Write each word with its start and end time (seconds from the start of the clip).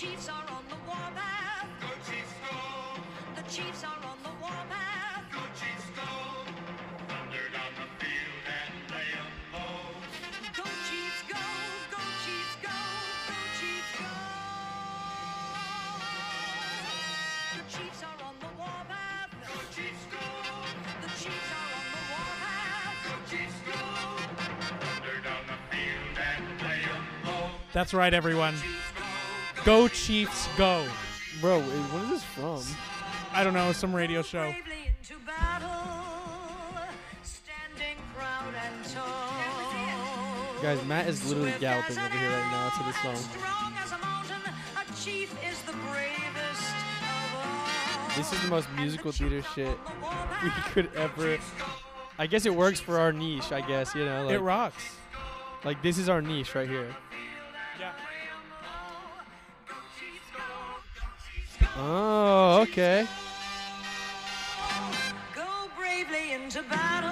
Chiefs 0.00 0.30
are 0.30 0.48
on 0.48 0.64
the 0.70 0.76
warpath. 0.88 1.68
Go 1.78 1.88
Chiefs, 2.08 2.32
go! 2.40 2.56
The 3.36 3.42
Chiefs 3.52 3.84
are 3.84 4.00
on 4.00 4.16
the 4.24 4.32
warpath. 4.40 5.28
Go 5.30 5.44
Chiefs, 5.52 5.92
go! 5.92 6.08
Thunder 7.04 7.46
down 7.52 7.72
the 7.76 7.84
field 8.00 8.44
and 8.48 8.72
lay 8.88 9.12
'em 9.12 9.28
low. 9.52 9.92
Go 10.56 10.64
Chiefs, 10.88 11.20
go! 11.28 11.44
Go 11.92 12.00
Chiefs, 12.24 12.56
go! 12.64 12.72
Go 13.28 13.36
Chiefs, 13.60 13.92
go! 14.00 14.08
The 17.60 17.64
Chiefs 17.68 18.00
are 18.00 18.20
on 18.24 18.36
the 18.40 18.52
warpath. 18.56 19.36
Go 19.36 19.56
Chiefs, 19.68 20.04
go! 20.08 20.24
The 21.04 21.12
Chiefs 21.20 21.50
are 21.60 21.72
on 21.76 21.84
the 21.92 22.04
warpath. 22.08 22.96
Go 23.04 23.12
Chiefs, 23.28 23.60
go! 23.68 23.76
Thunder 24.80 25.20
down 25.28 25.44
the 25.44 25.60
field 25.68 26.16
and 26.16 26.44
lay 26.64 26.88
'em 26.88 27.04
low. 27.28 27.52
That's 27.74 27.92
right, 27.92 28.14
everyone. 28.14 28.56
Chiefs, 29.64 29.66
go! 29.66 29.82
Go 29.82 29.88
Chiefs, 29.88 30.48
go! 30.56 30.86
Bro, 31.40 31.58
wait, 31.60 31.66
what 31.68 32.02
is 32.04 32.10
this 32.10 32.24
from? 32.24 32.62
I 33.32 33.44
don't 33.44 33.54
know, 33.54 33.72
some 33.72 33.94
radio 33.94 34.22
show. 34.22 34.50
Bravely 34.52 34.90
into 34.98 35.14
battle, 35.24 35.68
standing 37.22 37.96
proud 38.16 38.52
and 38.54 38.84
tall. 38.92 40.62
Guys, 40.62 40.84
Matt 40.86 41.08
is 41.08 41.26
literally 41.28 41.54
galloping 41.60 41.96
as 41.96 42.04
over 42.06 42.18
here 42.18 42.28
right 42.30 42.50
now 42.50 42.68
to 42.70 42.84
this 42.84 42.96
song. 43.02 43.16
Strong 43.38 43.74
as 43.82 43.92
a 43.92 43.98
mountain, 43.98 44.52
a 44.76 45.02
chief 45.02 45.32
is 45.48 45.62
the 45.62 45.72
bravest. 45.72 46.74
This 48.16 48.32
is 48.32 48.42
the 48.42 48.48
most 48.48 48.68
musical 48.76 49.12
theater 49.12 49.42
shit 49.54 49.66
are 49.68 49.70
on 49.70 50.00
the 50.00 50.00
warpath. 50.02 50.42
we 50.76 50.82
could 50.82 50.94
ever. 50.96 51.38
I 52.18 52.26
guess 52.26 52.44
it 52.44 52.54
works 52.54 52.80
for 52.80 52.98
our 52.98 53.12
niche. 53.12 53.52
I 53.52 53.60
guess 53.62 53.94
you 53.94 54.04
know, 54.04 54.28
It 54.28 54.38
rocks. 54.40 54.96
like 55.64 55.80
this 55.82 55.96
is 55.96 56.08
our 56.08 56.20
niche 56.20 56.54
right 56.54 56.68
here. 56.68 56.94
Yeah. 57.78 57.92
Oh, 61.82 62.60
okay. 62.68 63.06
Go 65.34 65.46
bravely 65.78 66.32
into 66.32 66.62
battle, 66.64 67.10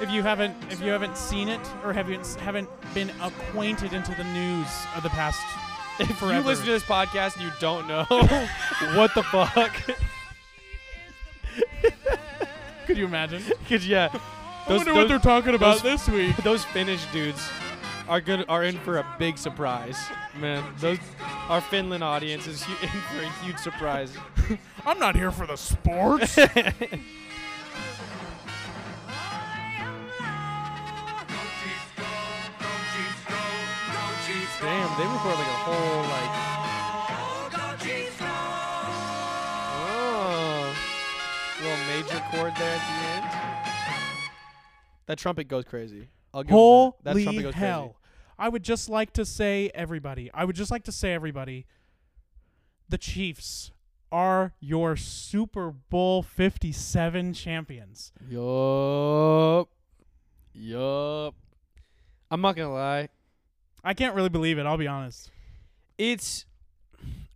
If 0.00 0.10
you 0.10 0.22
haven't, 0.22 0.54
if 0.70 0.80
you 0.80 0.90
haven't 0.92 1.16
seen 1.16 1.48
it 1.48 1.60
or 1.84 1.92
have 1.92 2.08
you 2.08 2.20
haven't 2.38 2.68
been 2.94 3.10
acquainted 3.20 3.92
into 3.92 4.14
the 4.14 4.24
news 4.24 4.68
of 4.94 5.02
the 5.02 5.08
past, 5.10 5.40
If 5.98 6.08
you 6.10 6.14
Forever. 6.14 6.46
listen 6.46 6.66
to 6.66 6.72
this 6.72 6.82
podcast 6.84 7.34
and 7.36 7.44
you 7.44 7.50
don't 7.58 7.88
know 7.88 8.04
what 8.94 9.14
the 9.14 9.22
fuck, 9.24 9.74
could 12.86 12.96
you 12.98 13.06
imagine? 13.06 13.42
cause 13.68 13.86
yeah, 13.86 14.10
I 14.12 14.68
those, 14.68 14.78
wonder 14.80 14.94
what 14.94 15.08
they're 15.08 15.18
talking 15.18 15.54
about 15.54 15.82
those- 15.82 16.06
this 16.06 16.08
week. 16.08 16.36
those 16.38 16.64
Finnish 16.66 17.04
dudes 17.12 17.42
are 18.08 18.20
good. 18.20 18.44
Are 18.48 18.64
in 18.64 18.78
for 18.80 18.98
a 18.98 19.06
big 19.18 19.38
surprise, 19.38 19.98
man. 20.40 20.62
Those 20.78 20.98
our 21.48 21.60
Finland 21.60 22.04
audience 22.04 22.46
is 22.46 22.62
hu- 22.62 22.72
in 22.86 22.88
for 22.88 23.22
a 23.22 23.44
huge 23.44 23.58
surprise. 23.58 24.16
I'm 24.86 24.98
not 24.98 25.16
here 25.16 25.30
for 25.30 25.46
the 25.46 25.56
sports. 25.56 26.36
Damn, 34.58 34.88
they 34.98 35.04
record 35.04 35.34
like 35.38 35.46
a 35.46 35.60
whole 35.66 36.02
like. 36.14 36.32
Go 37.52 37.84
Chiefs, 37.84 38.18
go! 38.18 38.26
Oh, 39.84 40.74
little 41.60 41.82
major 41.86 42.20
chord 42.30 42.52
there 42.56 42.74
at 42.74 42.80
the 42.80 42.94
end. 43.14 44.30
That 45.06 45.18
trumpet 45.18 45.48
goes 45.48 45.64
crazy. 45.64 46.08
I'll 46.36 46.42
give 46.42 46.52
'em 46.52 46.56
that. 46.56 47.14
That 47.14 47.22
trumpet 47.22 47.32
Holy 47.32 47.42
goes 47.44 47.54
hell! 47.54 48.00
I 48.38 48.48
would 48.48 48.62
just 48.62 48.90
like 48.90 49.12
to 49.14 49.24
say, 49.24 49.70
everybody. 49.74 50.30
I 50.34 50.44
would 50.44 50.56
just 50.56 50.70
like 50.70 50.84
to 50.84 50.92
say, 50.92 51.12
everybody. 51.12 51.66
The 52.88 52.98
Chiefs 52.98 53.72
are 54.12 54.52
your 54.60 54.96
Super 54.96 55.70
Bowl 55.70 56.22
57 56.22 57.32
champions. 57.32 58.12
crazy. 58.18 58.34
Yup. 58.34 59.68
Yup. 60.52 61.34
I'm 62.30 62.40
not 62.40 62.54
gonna 62.56 62.72
lie. 62.72 63.08
I 63.82 63.94
can't 63.94 64.14
really 64.14 64.28
believe 64.28 64.58
it. 64.58 64.66
I'll 64.66 64.76
be 64.76 64.86
honest. 64.86 65.30
It's 65.98 66.44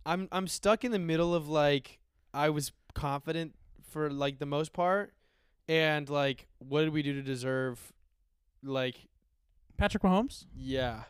I'm 0.05 0.27
I'm 0.31 0.47
stuck 0.47 0.83
in 0.83 0.91
the 0.91 0.99
middle 0.99 1.33
of 1.33 1.47
like 1.47 1.99
I 2.33 2.49
was 2.49 2.71
confident 2.93 3.55
for 3.89 4.09
like 4.09 4.39
the 4.39 4.45
most 4.45 4.73
part 4.73 5.13
and 5.67 6.09
like 6.09 6.47
what 6.59 6.81
did 6.81 6.93
we 6.93 7.01
do 7.01 7.13
to 7.13 7.21
deserve 7.21 7.93
like 8.63 9.07
Patrick 9.77 10.03
Mahomes. 10.03 10.45
yeah. 10.55 11.03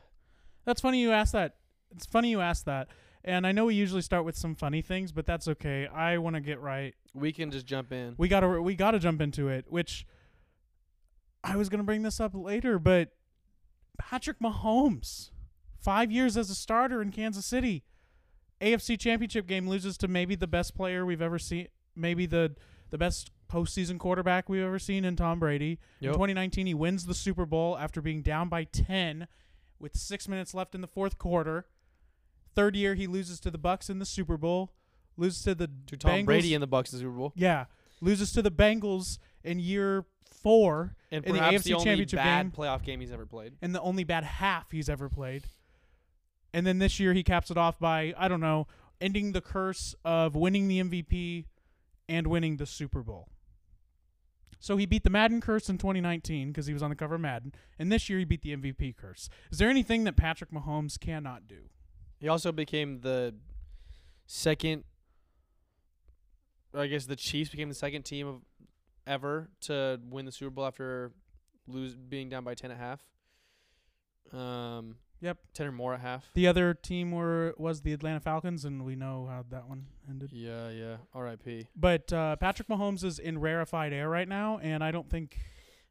That's 0.64 0.80
funny 0.80 1.02
you 1.02 1.12
asked 1.12 1.34
that. 1.34 1.56
It's 1.90 2.06
funny 2.06 2.30
you 2.30 2.40
asked 2.40 2.66
that. 2.66 2.88
And 3.24 3.48
I 3.48 3.52
know 3.52 3.66
we 3.66 3.74
usually 3.76 4.02
start 4.04 4.26
with 4.26 4.36
some 4.36 4.54
funny 4.56 4.82
things, 4.82 5.12
but 5.12 5.26
that's 5.26 5.48
okay. 5.48 5.88
I 5.88 6.20
want 6.20 6.36
to 6.36 6.40
get 6.40 6.60
right. 6.60 6.94
We 7.14 7.32
can 7.34 7.50
just 7.52 7.66
jump 7.66 7.92
in. 7.92 8.14
We 8.18 8.28
got 8.28 8.42
to 8.42 8.62
we 8.62 8.76
got 8.76 8.92
to 8.92 9.00
jump 9.00 9.22
into 9.22 9.48
it, 9.48 9.66
which 9.70 10.06
I 11.44 11.56
was 11.56 11.68
going 11.68 11.80
to 11.80 11.84
bring 11.84 12.04
this 12.04 12.20
up 12.20 12.34
later, 12.36 12.78
but 12.78 13.10
Patrick 13.98 14.40
Mahomes, 14.40 15.32
5 15.80 16.12
years 16.12 16.38
as 16.38 16.50
a 16.50 16.56
starter 16.56 17.02
in 17.02 17.12
Kansas 17.12 17.46
City. 17.46 17.84
AFC 18.62 19.00
Championship 19.00 19.48
game 19.48 19.68
loses 19.68 19.98
to 19.98 20.08
maybe 20.08 20.36
the 20.36 20.48
best 20.48 20.76
player 20.76 21.06
we've 21.06 21.22
ever 21.22 21.40
seen, 21.40 21.68
maybe 21.96 22.28
the 22.28 22.56
the 22.92 22.98
best 22.98 23.32
postseason 23.52 24.00
quarterback 24.00 24.48
we've 24.50 24.64
ever 24.64 24.80
seen 24.80 25.04
in 25.06 25.16
Tom 25.16 25.40
Brady. 25.40 25.80
In 26.00 26.08
2019, 26.14 26.68
he 26.68 26.74
wins 26.74 27.06
the 27.06 27.14
Super 27.14 27.46
Bowl 27.46 27.78
after 27.78 28.02
being 28.02 28.22
down 28.22 28.48
by 28.50 28.64
10 28.64 29.28
with 29.80 29.96
six 29.96 30.28
minutes 30.28 30.54
left 30.54 30.74
in 30.76 30.82
the 30.82 30.88
fourth 30.88 31.18
quarter. 31.18 31.66
Third 32.56 32.76
year, 32.76 32.96
he 32.96 33.08
loses 33.08 33.40
to 33.42 33.52
the 33.52 33.58
Bucks 33.58 33.90
in 33.90 34.00
the 34.00 34.06
Super 34.06 34.38
Bowl, 34.38 34.74
loses 35.18 35.44
to 35.44 35.56
the 35.56 35.70
to 35.88 35.98
Tom 35.98 36.12
Bengals. 36.12 36.26
Brady 36.26 36.54
in 36.54 36.62
the 36.62 36.68
Bucks 36.68 36.92
in 36.94 37.00
the 37.00 37.04
Super 37.04 37.18
Bowl. 37.18 37.34
yeah, 37.36 37.66
loses 38.02 38.32
to 38.34 38.42
the 38.42 38.52
Bengals 38.52 39.18
in 39.44 39.60
year 39.60 40.06
four 40.26 40.96
And 41.12 41.24
in 41.26 41.34
the 41.34 41.40
AFC 41.40 41.64
the 41.64 41.74
only 41.74 41.86
Championship 41.86 42.18
bad 42.18 42.44
game. 42.44 42.52
playoff 42.52 42.84
game 42.84 43.00
he's 43.00 43.12
ever 43.12 43.26
played. 43.26 43.54
and 43.62 43.74
the 43.76 43.82
only 43.82 44.04
bad 44.04 44.24
half 44.24 44.72
he's 44.72 44.90
ever 44.90 45.08
played. 45.10 45.44
And 46.54 46.66
then 46.68 46.80
this 46.80 47.00
year 47.00 47.14
he 47.14 47.24
caps 47.24 47.50
it 47.52 47.58
off 47.58 47.80
by 47.80 48.14
I 48.18 48.28
don't 48.28 48.40
know, 48.42 48.68
ending 49.00 49.32
the 49.32 49.42
curse 49.42 49.96
of 50.04 50.36
winning 50.36 50.68
the 50.68 50.80
MVP 50.82 51.46
and 52.10 52.28
winning 52.28 52.58
the 52.58 52.66
Super 52.66 53.02
Bowl. 53.02 53.30
So 54.62 54.78
he 54.78 54.86
beat 54.86 55.04
the 55.04 55.10
Madden 55.10 55.42
curse 55.42 55.70
in 55.70 55.80
2019 55.80 56.50
because 56.50 56.68
he 56.68 56.74
was 56.74 56.84
on 56.84 56.92
the 56.92 56.96
cover 56.96 57.16
of 57.16 57.22
Madden, 57.22 57.54
and 57.80 57.92
this 57.92 58.10
year 58.10 58.20
he 58.20 58.26
beat 58.26 58.44
the 58.44 58.56
MVP 58.56 58.96
curse. 58.96 59.28
Is 59.52 59.58
there 59.58 59.70
anything 59.70 60.04
that 60.06 60.16
Patrick 60.16 60.52
Mahomes 60.52 61.00
cannot 61.00 61.48
do? 61.48 61.70
He 62.20 62.28
also 62.28 62.52
became 62.52 63.02
the 63.02 63.34
second 64.28 64.84
I 66.74 66.88
guess 66.88 67.06
the 67.06 67.16
Chiefs 67.18 67.50
became 67.50 67.68
the 67.68 67.76
second 67.76 68.04
team 68.04 68.28
of 68.28 68.42
ever 69.06 69.50
to 69.62 70.00
win 70.10 70.26
the 70.26 70.32
Super 70.32 70.52
Bowl 70.52 70.66
after 70.66 71.12
lose 71.68 71.96
being 71.96 72.30
down 72.30 72.44
by 72.44 72.54
ten 72.54 72.72
and 72.72 72.80
a 72.80 72.84
half. 72.84 73.02
Um 74.32 74.96
Yep. 75.22 75.38
10 75.54 75.68
or 75.68 75.72
more 75.72 75.94
at 75.94 76.00
half. 76.02 76.26
The 76.34 76.48
other 76.48 76.74
team 76.74 77.12
were 77.12 77.54
was 77.58 77.82
the 77.82 77.94
Atlanta 77.94 78.20
Falcons, 78.20 78.66
and 78.66 78.84
we 78.84 78.96
know 78.96 79.28
how 79.30 79.46
that 79.52 79.68
one 79.70 79.86
ended. 80.10 80.32
Yeah, 80.34 80.70
yeah. 80.70 80.96
R.I.P. 81.14 81.68
But 81.76 82.12
uh, 82.12 82.36
Patrick 82.38 82.68
Mahomes 82.68 83.04
is 83.04 83.20
in 83.20 83.40
rarefied 83.40 83.94
air 83.94 84.10
right 84.10 84.28
now, 84.28 84.60
and 84.64 84.84
I 84.84 84.90
don't 84.92 85.10
think 85.10 85.38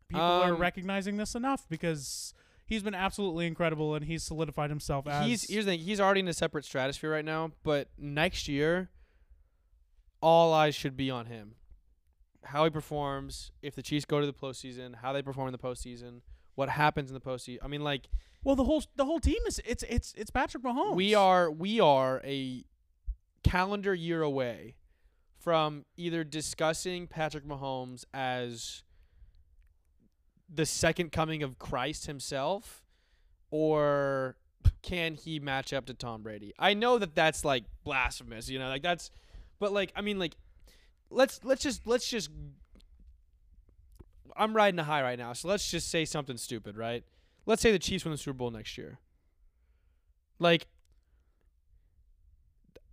people 0.08 0.22
are 0.24 0.54
Um, 0.54 0.60
recognizing 0.60 1.16
this 1.16 1.34
enough 1.36 1.68
because 1.68 2.34
he's 2.66 2.82
been 2.82 2.94
absolutely 2.96 3.46
incredible, 3.46 3.94
and 3.94 4.04
he's 4.04 4.24
solidified 4.24 4.68
himself 4.70 5.06
as. 5.06 5.24
He's 5.26 5.48
here's 5.48 5.64
the 5.64 5.72
thing. 5.72 5.80
He's 5.80 6.00
already 6.00 6.20
in 6.20 6.28
a 6.28 6.34
separate 6.34 6.64
stratosphere 6.64 7.12
right 7.12 7.24
now, 7.24 7.52
but 7.62 7.88
next 7.96 8.48
year, 8.48 8.90
all 10.20 10.52
eyes 10.52 10.74
should 10.74 10.96
be 10.96 11.10
on 11.10 11.26
him. 11.26 11.54
How 12.44 12.64
he 12.64 12.70
performs, 12.70 13.52
if 13.62 13.74
the 13.74 13.82
Chiefs 13.82 14.06
go 14.06 14.18
to 14.20 14.26
the 14.26 14.32
postseason, 14.32 14.96
how 15.02 15.12
they 15.12 15.22
perform 15.22 15.48
in 15.48 15.52
the 15.52 15.58
postseason, 15.58 16.22
what 16.60 16.68
happens 16.68 17.08
in 17.08 17.14
the 17.14 17.20
postseason. 17.20 17.56
I 17.62 17.68
mean, 17.68 17.82
like 17.82 18.10
well, 18.44 18.54
the 18.54 18.64
whole 18.64 18.84
the 18.94 19.06
whole 19.06 19.18
team 19.18 19.40
is 19.46 19.60
it's 19.64 19.82
it's 19.88 20.12
it's 20.16 20.30
Patrick 20.30 20.62
Mahomes. 20.62 20.94
we 20.94 21.14
are 21.14 21.50
we 21.50 21.80
are 21.80 22.20
a 22.22 22.64
calendar 23.42 23.94
year 23.94 24.20
away 24.20 24.76
from 25.38 25.86
either 25.96 26.22
discussing 26.22 27.06
Patrick 27.06 27.46
Mahomes 27.46 28.04
as 28.12 28.82
the 30.52 30.66
second 30.66 31.12
coming 31.12 31.42
of 31.42 31.58
Christ 31.58 32.04
himself 32.04 32.84
or 33.50 34.36
can 34.82 35.14
he 35.14 35.40
match 35.40 35.72
up 35.72 35.86
to 35.86 35.94
Tom 35.94 36.22
Brady? 36.22 36.52
I 36.58 36.74
know 36.74 36.98
that 36.98 37.14
that's 37.14 37.42
like 37.42 37.64
blasphemous, 37.84 38.50
you 38.50 38.58
know, 38.58 38.68
like 38.68 38.82
that's 38.82 39.10
but 39.58 39.72
like 39.72 39.92
I 39.96 40.02
mean 40.02 40.18
like 40.18 40.36
let's 41.08 41.40
let's 41.42 41.62
just 41.62 41.86
let's 41.86 42.06
just 42.06 42.28
I'm 44.40 44.56
riding 44.56 44.80
a 44.80 44.84
high 44.84 45.02
right 45.02 45.18
now. 45.18 45.32
So 45.34 45.48
let's 45.48 45.70
just 45.70 45.90
say 45.90 46.04
something 46.04 46.36
stupid, 46.36 46.76
right? 46.76 47.04
Let's 47.46 47.60
say 47.60 47.72
the 47.72 47.78
Chiefs 47.78 48.04
win 48.04 48.12
the 48.12 48.18
Super 48.18 48.34
Bowl 48.38 48.50
next 48.50 48.78
year. 48.78 48.98
Like 50.38 50.66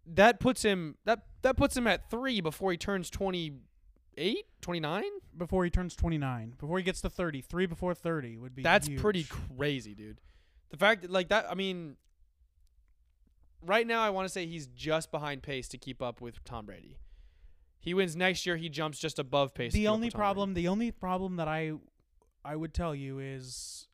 that 0.05 0.39
puts 0.39 0.63
him 0.63 0.97
that 1.05 1.19
that 1.41 1.55
puts 1.55 1.75
him 1.75 1.87
at 1.87 2.09
3 2.09 2.41
before 2.41 2.71
he 2.71 2.77
turns 2.77 3.09
28, 3.09 4.45
29? 4.61 5.03
before 5.37 5.63
he 5.63 5.69
turns 5.69 5.95
29, 5.95 6.55
before 6.57 6.77
he 6.77 6.83
gets 6.83 7.01
to 7.01 7.09
30, 7.09 7.41
three 7.41 7.65
before 7.65 7.93
30 7.93 8.37
would 8.37 8.55
be. 8.55 8.63
That's 8.63 8.87
huge. 8.87 8.99
pretty 8.99 9.23
crazy, 9.23 9.93
dude. 9.93 10.19
The 10.69 10.77
fact 10.77 11.03
that 11.03 11.11
like 11.11 11.29
that 11.29 11.49
I 11.49 11.55
mean 11.55 11.95
right 13.65 13.87
now 13.87 14.01
I 14.01 14.09
want 14.09 14.27
to 14.27 14.29
say 14.29 14.45
he's 14.45 14.67
just 14.67 15.11
behind 15.11 15.43
pace 15.43 15.67
to 15.69 15.77
keep 15.77 16.01
up 16.01 16.19
with 16.19 16.43
Tom 16.43 16.65
Brady. 16.65 16.97
He 17.79 17.93
wins 17.93 18.15
next 18.15 18.45
year, 18.45 18.57
he 18.57 18.69
jumps 18.69 18.99
just 18.99 19.19
above 19.19 19.53
pace. 19.53 19.71
the 19.73 19.87
only 19.87 20.09
problem, 20.09 20.53
the 20.53 20.67
only 20.67 20.91
problem 20.91 21.37
that 21.37 21.47
I 21.47 21.73
I 22.43 22.55
would 22.55 22.73
tell 22.73 22.95
you 22.95 23.19
is 23.19 23.87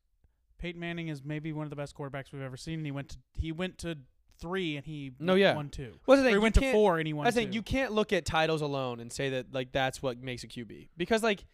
Peyton 0.58 0.80
Manning 0.80 1.08
is 1.10 1.24
maybe 1.24 1.52
one 1.54 1.66
of 1.66 1.70
the 1.70 1.76
best 1.76 1.96
quarterbacks 1.96 2.32
we've 2.32 2.42
ever 2.42 2.58
seen. 2.58 2.76
And 2.80 2.86
he 2.86 2.92
went 2.92 3.10
to 3.10 3.18
he 3.36 3.52
went 3.52 3.78
to 3.80 3.98
three 4.40 4.76
and 4.78 4.86
he 4.86 5.12
No, 5.20 5.36
yeah. 5.36 5.56
won 5.56 5.70
two. 5.70 5.94
What's 6.06 6.22
the 6.22 6.26
thing? 6.26 6.36
he 6.36 6.40
went 6.40 6.56
to 6.56 6.72
four 6.72 6.98
and 6.98 7.06
he 7.08 7.14
won 7.14 7.28
I 7.28 7.32
think 7.32 7.52
two. 7.52 7.56
you 7.56 7.62
can't 7.62 7.92
look 7.92 8.12
at 8.14 8.26
titles 8.26 8.62
alone 8.62 9.00
and 9.00 9.12
say 9.12 9.30
that 9.30 9.54
like 9.54 9.72
that's 9.72 10.02
what 10.02 10.22
makes 10.22 10.44
a 10.44 10.48
QB 10.48 10.90
because 10.98 11.22
like 11.24 11.46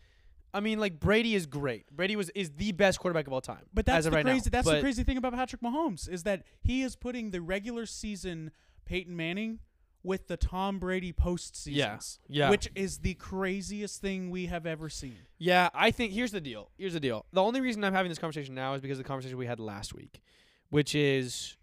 I 0.54 0.60
mean 0.62 0.80
like 0.80 1.00
Brady 1.00 1.36
is 1.36 1.46
great. 1.46 1.86
Brady 1.96 2.16
was 2.16 2.30
is 2.31 2.52
the 2.52 2.72
best 2.72 3.00
quarterback 3.00 3.28
of 3.28 3.34
all 3.34 3.42
time. 3.42 3.66
But 3.74 3.86
that's 3.86 4.00
as 4.00 4.06
of 4.08 4.12
the 4.12 4.18
right 4.18 4.26
crazy. 4.26 4.50
Now. 4.50 4.58
That's 4.58 4.68
But 4.68 4.76
the 4.76 4.81
crazy 4.81 5.04
thing 5.04 5.18
about 5.18 5.34
Patrick 5.34 5.62
Mahomes 5.62 6.08
is 6.10 6.24
that 6.24 6.44
he 6.62 6.81
is 6.84 6.96
putting 6.96 7.31
the 7.31 7.42
regular 7.42 7.86
season 7.86 8.52
Peyton 8.86 9.16
Manning 9.16 9.60
with 10.04 10.28
the 10.28 10.38
Tom 10.38 10.80
Brady 10.80 11.12
postseasons. 11.13 11.68
Yeah, 11.75 12.00
yeah. 12.28 12.50
Which 12.50 12.69
is 12.75 13.00
the 13.00 13.16
craziest 13.16 14.01
thing 14.01 14.30
we 14.30 14.46
have 14.46 14.66
ever 14.66 14.90
seen. 14.90 15.18
Yeah, 15.38 15.69
I 15.74 15.92
think 15.92 16.13
here's 16.13 16.31
the 16.31 16.42
deal. 16.42 16.69
Here's 16.78 16.94
the 16.94 17.00
deal. 17.00 17.25
The 17.34 17.44
only 17.44 17.62
reason 17.62 17.84
I'm 17.84 17.94
having 17.94 18.10
this 18.10 18.19
conversation 18.19 18.56
now 18.56 18.74
is 18.74 18.81
because 18.81 18.98
of 19.00 19.04
the 19.04 19.07
conversation 19.07 19.38
we 19.38 19.46
had 19.46 19.60
last 19.60 19.94
week, 19.94 20.22
which 20.69 20.96
is 20.96 21.57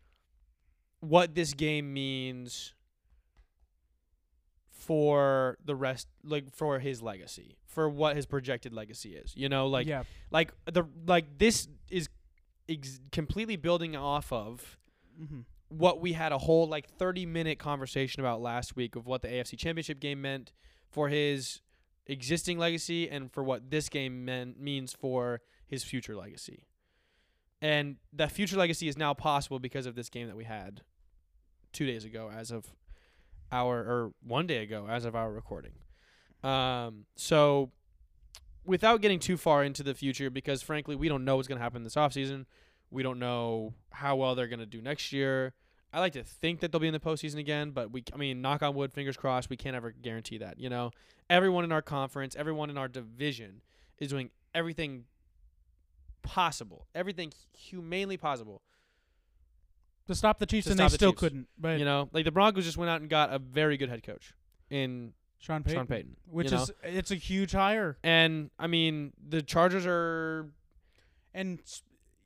what 1.00 1.34
this 1.34 1.54
game 1.54 1.92
means 1.92 2.74
for 4.70 5.58
the 5.64 5.74
rest 5.74 6.06
like 6.22 6.54
for 6.54 6.78
his 6.78 7.02
legacy, 7.02 7.56
for 7.66 7.88
what 7.88 8.16
his 8.16 8.26
projected 8.26 8.72
legacy 8.72 9.16
is. 9.16 9.34
You 9.36 9.48
know, 9.48 9.66
like 9.66 9.86
yeah, 9.86 10.04
like 10.30 10.52
the 10.70 10.84
like 11.06 11.38
this 11.38 11.68
is 11.90 12.08
ex- 12.68 13.00
completely 13.12 13.56
building 13.56 13.96
off 13.96 14.32
of 14.32 14.78
hmm 15.18 15.40
what 15.68 16.00
we 16.00 16.12
had 16.12 16.32
a 16.32 16.38
whole 16.38 16.68
like 16.68 16.88
30 16.88 17.26
minute 17.26 17.58
conversation 17.58 18.20
about 18.20 18.40
last 18.40 18.76
week 18.76 18.96
of 18.96 19.06
what 19.06 19.22
the 19.22 19.28
AFC 19.28 19.58
Championship 19.58 20.00
game 20.00 20.22
meant 20.22 20.52
for 20.90 21.08
his 21.08 21.60
existing 22.06 22.58
legacy 22.58 23.08
and 23.10 23.32
for 23.32 23.42
what 23.42 23.70
this 23.70 23.88
game 23.88 24.24
meant 24.24 24.60
means 24.60 24.92
for 24.92 25.40
his 25.66 25.82
future 25.82 26.14
legacy. 26.14 26.64
And 27.60 27.96
that 28.12 28.30
future 28.30 28.56
legacy 28.56 28.86
is 28.86 28.96
now 28.96 29.14
possible 29.14 29.58
because 29.58 29.86
of 29.86 29.94
this 29.96 30.08
game 30.08 30.28
that 30.28 30.36
we 30.36 30.44
had 30.44 30.82
2 31.72 31.86
days 31.86 32.04
ago 32.04 32.30
as 32.34 32.50
of 32.50 32.66
our 33.50 33.78
or 33.78 34.12
1 34.22 34.46
day 34.46 34.62
ago 34.62 34.86
as 34.88 35.04
of 35.04 35.16
our 35.16 35.32
recording. 35.32 35.72
Um 36.44 37.06
so 37.16 37.72
without 38.64 39.00
getting 39.00 39.18
too 39.18 39.36
far 39.36 39.64
into 39.64 39.82
the 39.82 39.94
future 39.94 40.30
because 40.30 40.62
frankly 40.62 40.96
we 40.96 41.08
don't 41.08 41.24
know 41.24 41.36
what's 41.36 41.48
going 41.48 41.58
to 41.58 41.62
happen 41.62 41.82
this 41.82 41.94
offseason. 41.94 42.46
We 42.90 43.02
don't 43.02 43.18
know 43.18 43.74
how 43.90 44.16
well 44.16 44.34
they're 44.34 44.46
going 44.48 44.60
to 44.60 44.66
do 44.66 44.80
next 44.80 45.12
year. 45.12 45.54
I 45.92 46.00
like 46.00 46.12
to 46.12 46.24
think 46.24 46.60
that 46.60 46.72
they'll 46.72 46.80
be 46.80 46.88
in 46.88 46.92
the 46.92 47.00
postseason 47.00 47.38
again, 47.38 47.70
but 47.70 47.90
we, 47.90 48.04
I 48.12 48.16
mean, 48.16 48.42
knock 48.42 48.62
on 48.62 48.74
wood, 48.74 48.92
fingers 48.92 49.16
crossed, 49.16 49.48
we 49.48 49.56
can't 49.56 49.74
ever 49.74 49.90
guarantee 49.92 50.38
that. 50.38 50.60
You 50.60 50.68
know, 50.68 50.90
everyone 51.30 51.64
in 51.64 51.72
our 51.72 51.82
conference, 51.82 52.36
everyone 52.36 52.70
in 52.70 52.76
our 52.76 52.88
division 52.88 53.62
is 53.98 54.10
doing 54.10 54.30
everything 54.54 55.04
possible, 56.22 56.86
everything 56.94 57.32
humanely 57.52 58.16
possible. 58.16 58.60
to 60.08 60.14
stop 60.14 60.38
the 60.38 60.46
Chiefs, 60.46 60.66
and 60.66 60.78
they 60.78 60.84
the 60.84 60.90
still 60.90 61.12
Chiefs. 61.12 61.20
couldn't. 61.20 61.48
But 61.58 61.78
You 61.78 61.84
know, 61.84 62.08
like 62.12 62.24
the 62.24 62.30
Broncos 62.30 62.64
just 62.64 62.76
went 62.76 62.90
out 62.90 63.00
and 63.00 63.08
got 63.08 63.32
a 63.32 63.38
very 63.38 63.76
good 63.76 63.88
head 63.88 64.02
coach 64.02 64.34
in 64.70 65.12
Sean 65.38 65.62
Payton, 65.62 65.78
Sean 65.78 65.86
Payton, 65.86 66.16
which 66.26 66.50
you 66.50 66.56
know? 66.56 66.62
is 66.64 66.70
it's 66.82 67.10
a 67.10 67.16
huge 67.16 67.52
hire, 67.52 67.96
and 68.02 68.50
I 68.58 68.66
mean, 68.66 69.12
the 69.28 69.40
Chargers 69.42 69.86
are 69.86 70.50
and 71.32 71.60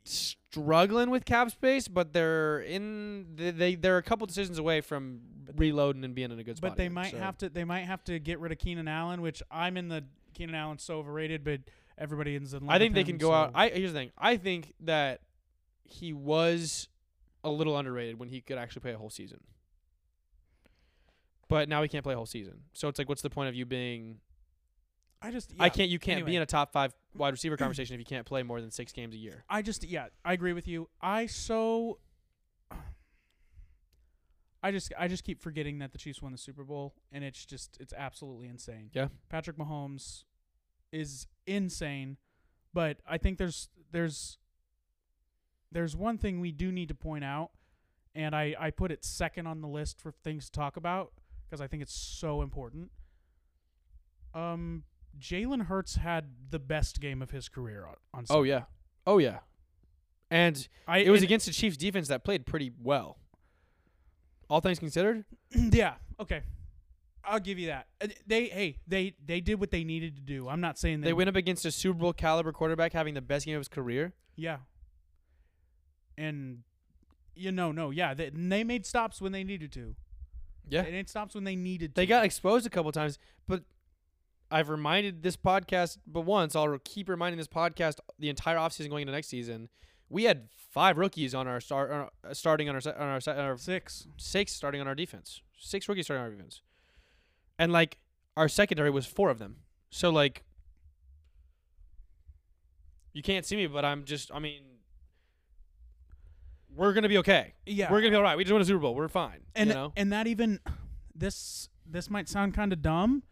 struggling 0.05 1.11
with 1.11 1.25
cap 1.25 1.51
space, 1.51 1.89
but 1.89 2.13
they're 2.13 2.61
in 2.61 3.37
they, 3.37 3.51
they 3.51 3.75
they're 3.75 3.99
a 3.99 4.03
couple 4.03 4.27
decisions 4.27 4.59
away 4.59 4.81
from 4.81 5.21
reloading 5.57 6.05
and 6.05 6.15
being 6.15 6.31
in 6.31 6.39
a 6.39 6.45
good 6.45 6.57
spot. 6.57 6.71
but 6.71 6.77
they 6.77 6.87
again, 6.87 6.95
might 6.95 7.11
so. 7.13 7.19
have 7.19 7.39
to 7.39 7.49
they 7.49 7.65
might 7.65 7.85
have 7.85 8.03
to 8.05 8.19
get 8.19 8.41
rid 8.41 8.53
of 8.53 8.59
Keenan 8.59 8.89
Allen, 8.89 9.21
which 9.23 9.43
I'm 9.51 9.77
in 9.77 9.89
the 9.89 10.05
Keenan 10.35 10.55
Allen's 10.55 10.83
so 10.83 10.99
overrated, 10.99 11.45
but 11.45 11.61
everybody 11.99 12.35
is 12.35 12.55
in 12.55 12.69
I 12.69 12.79
think 12.79 12.95
they 12.95 13.01
him, 13.01 13.07
can 13.07 13.19
go 13.19 13.33
out. 13.33 13.53
I 13.55 13.69
here's 13.69 13.93
the 13.93 13.99
thing. 13.99 14.11
I 14.17 14.37
think 14.37 14.75
that 14.81 15.21
he 15.85 16.13
was 16.13 16.89
a 17.43 17.51
little 17.51 17.77
underrated 17.77 18.19
when 18.19 18.29
he 18.29 18.41
could 18.41 18.59
actually 18.59 18.81
play 18.81 18.93
a 18.93 18.99
whole 18.99 19.11
season. 19.11 19.41
But 21.49 21.69
now 21.69 21.83
he 21.83 21.89
can't 21.89 22.05
play 22.05 22.15
a 22.15 22.17
whole 22.17 22.27
season. 22.27 22.61
So 22.73 22.87
it's 22.89 22.99
like, 22.99 23.09
what's 23.09 23.23
the 23.23 23.31
point 23.31 23.49
of 23.49 23.55
you 23.57 23.67
being? 23.67 24.19
I 25.23 25.31
just 25.31 25.53
I 25.59 25.69
can't. 25.69 25.91
You 25.91 25.99
can't 25.99 26.25
be 26.25 26.37
in 26.37 26.43
a 26.43 26.47
top 26.47 26.73
five 26.73 26.95
wide 27.15 27.31
receiver 27.31 27.57
conversation 27.57 27.95
if 27.95 28.01
you 28.01 28.07
can't 28.07 28.27
play 28.27 28.43
more 28.43 28.61
than 28.61 28.71
six 28.71 28.93
games 28.93 29.15
a 29.15 29.19
year. 29.19 29.45
I 29.49 29.63
just 29.63 29.85
yeah, 29.85 30.07
I 30.25 30.33
agree 30.33 30.53
with 30.53 30.67
you. 30.67 30.89
I 31.01 31.27
so 31.27 31.99
I 34.63 34.71
just 34.71 34.93
I 34.99 35.09
just 35.09 35.25
keep 35.25 35.41
forgetting 35.41 35.79
that 35.79 35.93
the 35.93 35.99
Chiefs 35.99 36.21
won 36.21 36.33
the 36.33 36.39
Super 36.39 36.65
Bowl 36.65 36.95
and 37.13 37.25
it's 37.25 37.45
just 37.45 37.77
it's 37.81 37.93
absolutely 37.97 38.49
insane. 38.49 38.91
Yeah. 38.93 39.09
Patrick 39.29 39.57
Mahomes 39.57 40.25
is 40.93 41.27
insane, 41.47 42.17
but 42.75 42.99
I 43.07 43.19
think 43.19 43.39
there's 43.39 43.69
there's 43.93 44.39
there's 45.73 45.97
one 45.97 46.19
thing 46.19 46.41
we 46.41 46.53
do 46.53 46.71
need 46.71 46.89
to 46.89 46.95
point 46.95 47.25
out 47.25 47.51
and 48.15 48.35
I 48.35 48.55
I 48.59 48.71
put 48.71 48.91
it 48.93 49.05
second 49.05 49.47
on 49.47 49.61
the 49.63 49.69
list 49.69 50.01
for 50.01 50.13
things 50.13 50.47
to 50.47 50.53
talk 50.53 50.77
about 50.77 51.13
because 51.45 51.61
I 51.61 51.67
think 51.67 51.83
it's 51.83 51.95
so 51.95 52.43
important. 52.43 52.91
Um 54.35 54.85
Jalen 55.21 55.67
Hurts 55.67 55.97
had 55.97 56.31
the 56.51 56.59
best 56.59 57.01
game 57.01 57.21
of 57.23 57.31
his 57.31 57.49
career 57.49 57.87
on, 57.87 57.97
on 58.15 58.25
Oh 58.31 58.43
yeah. 58.43 58.65
Oh 59.07 59.19
yeah. 59.19 59.41
And 60.31 60.67
I, 60.87 60.99
it 60.99 61.11
was 61.11 61.21
and- 61.21 61.27
against 61.29 61.47
the 61.47 61.53
Chiefs 61.53 61.77
defense 61.77 62.09
that 62.09 62.25
played 62.25 62.47
pretty 62.47 62.71
well. 62.83 63.19
All 64.49 64.61
things 64.61 64.79
considered. 64.79 65.25
yeah. 65.55 65.95
Okay. 66.19 66.43
I'll 67.25 67.39
give 67.41 67.59
you 67.59 67.67
that. 67.69 67.87
Uh, 68.01 68.09
They 68.27 68.47
hey 68.47 68.79
they 68.87 69.15
they 69.25 69.41
did 69.41 69.61
what 69.61 69.71
they 69.71 69.85
needed 69.85 70.17
to 70.17 70.23
do. 70.23 70.49
I'm 70.49 70.61
not 70.61 70.79
saying 70.79 71.03
They 71.03 71.09
they 71.09 71.13
went 71.13 71.29
up 71.29 71.37
against 71.37 71.65
a 71.67 71.71
Super 71.71 71.99
Bowl 71.99 72.13
caliber 72.13 72.51
quarterback 72.53 72.93
having 72.93 73.15
the 73.15 73.21
best 73.21 73.45
game 73.47 73.57
of 73.57 73.61
his 73.61 73.69
career. 73.69 74.15
Yeah. 74.37 74.59
And 76.17 76.61
you 77.35 77.53
know 77.53 77.73
no 77.73 77.91
yeah 77.91 78.13
they, 78.13 78.31
they 78.31 78.65
made 78.65 78.85
stops 78.85 79.21
when 79.21 79.33
they 79.33 79.45
needed 79.45 79.73
to. 79.73 79.95
Yeah. 80.69 80.83
They 80.83 80.93
made 80.93 81.09
stops 81.09 81.35
when 81.35 81.45
they 81.45 81.57
needed 81.57 81.95
to. 81.95 82.01
They 82.01 82.07
got 82.07 82.25
exposed 82.25 82.65
a 82.67 82.71
couple 82.71 82.93
times, 82.93 83.19
but 83.49 83.63
I've 84.51 84.69
reminded 84.69 85.23
this 85.23 85.37
podcast, 85.37 85.99
but 86.07 86.23
once 86.23 86.57
I'll 86.57 86.79
keep 86.85 87.09
reminding 87.09 87.39
this 87.39 87.47
podcast 87.49 87.97
the 88.19 88.29
entire 88.29 88.57
offseason 88.57 88.91
going 88.91 89.03
into 89.03 89.13
next 89.13 89.29
season. 89.29 89.69
We 90.09 90.25
had 90.25 90.49
five 90.71 90.99
rookies 90.99 91.35
on 91.35 91.47
our 91.47 91.61
start 91.61 91.91
uh, 91.91 92.35
starting 92.35 92.69
on 92.69 92.75
our 92.75 92.83
on 92.97 93.09
our, 93.09 93.21
on 93.29 93.45
our 93.45 93.57
six. 93.57 94.09
six 94.17 94.53
starting 94.53 94.81
on 94.81 94.89
our 94.89 94.95
defense. 94.95 95.41
Six 95.57 95.89
rookies 95.89 96.07
starting 96.07 96.23
on 96.25 96.31
our 96.31 96.37
defense, 96.37 96.63
and 97.59 97.71
like 97.73 97.99
our 98.37 98.49
secondary 98.49 98.91
was 98.91 99.07
four 99.07 99.31
of 99.31 99.39
them. 99.39 99.59
So 99.91 100.11
like, 100.11 100.43
you 103.13 103.23
can't 103.23 103.47
see 103.47 103.57
me, 103.57 103.69
but 103.69 103.85
I'm 103.85 104.05
just. 104.05 104.33
I 104.35 104.41
mean, 104.41 104.63
we're 106.75 106.93
gonna 106.93 107.09
be 107.09 107.19
okay. 107.19 107.55
Yeah. 107.67 107.91
We're 107.93 108.01
gonna 108.01 108.11
be 108.11 108.17
all 108.17 108.23
right. 108.23 108.37
We 108.37 108.45
just 108.45 108.53
won 108.53 108.63
a 108.63 108.65
Super 108.65 108.81
Bowl. 108.81 108.95
We're 108.95 109.09
fine. 109.09 109.41
and 109.55 109.69
you 109.69 109.75
know. 109.75 109.93
and 109.97 110.13
that 110.13 110.27
even 110.27 110.61
this 111.15 111.69
this 111.87 112.11
might 112.11 112.29
sound 112.29 112.55
kind 112.55 112.73
of 112.73 112.83
dumb. 112.83 113.23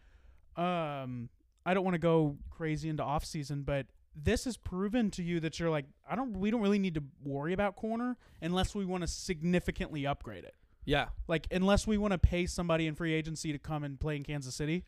Um, 0.59 1.29
I 1.65 1.75
don't 1.75 1.85
want 1.85 1.95
to 1.95 1.99
go 1.99 2.37
crazy 2.50 2.88
into 2.88 3.03
off 3.03 3.25
season, 3.25 3.62
but 3.62 3.87
this 4.15 4.45
has 4.47 4.57
proven 4.57 5.11
to 5.12 5.23
you 5.23 5.38
that 5.41 5.61
you're 5.61 5.71
like 5.71 5.85
I 6.11 6.17
don't 6.17 6.33
we 6.38 6.50
don't 6.50 6.61
really 6.61 6.79
need 6.79 6.95
to 6.95 7.05
worry 7.23 7.53
about 7.53 7.77
corner 7.77 8.17
unless 8.43 8.75
we 8.75 8.85
want 8.85 9.03
to 9.03 9.07
significantly 9.07 10.07
upgrade 10.07 10.45
it. 10.45 10.55
Yeah. 10.85 11.09
Like 11.29 11.47
unless 11.50 11.87
we 11.87 11.99
want 11.99 12.12
to 12.12 12.19
pay 12.19 12.47
somebody 12.47 12.87
in 12.87 12.95
free 12.95 13.12
agency 13.12 13.53
to 13.53 13.59
come 13.59 13.85
and 13.85 14.00
play 14.00 14.17
in 14.17 14.25
Kansas 14.25 14.55
City, 14.55 14.85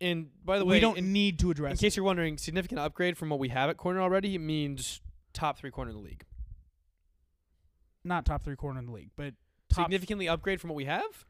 And 0.00 0.28
by 0.44 0.58
the 0.58 0.64
way, 0.64 0.76
we 0.76 0.80
don't 0.80 0.98
in, 0.98 1.12
need 1.12 1.38
to 1.40 1.50
address. 1.50 1.72
in 1.72 1.78
case 1.78 1.96
you're 1.96 2.04
wondering, 2.04 2.38
significant 2.38 2.78
upgrade 2.78 3.16
from 3.16 3.30
what 3.30 3.38
we 3.40 3.48
have 3.48 3.70
at 3.70 3.76
corner 3.78 4.00
already 4.00 4.36
means 4.38 5.00
top 5.32 5.58
three 5.58 5.70
corner 5.70 5.90
in 5.90 5.96
the 5.96 6.02
league. 6.02 6.24
not 8.04 8.24
top 8.24 8.44
three 8.44 8.56
corner 8.56 8.78
in 8.78 8.86
the 8.86 8.92
league, 8.92 9.10
but 9.16 9.34
top 9.68 9.86
Significantly 9.86 10.28
upgrade 10.28 10.60
from 10.60 10.68
what 10.70 10.76
we 10.76 10.84
have. 10.84 11.24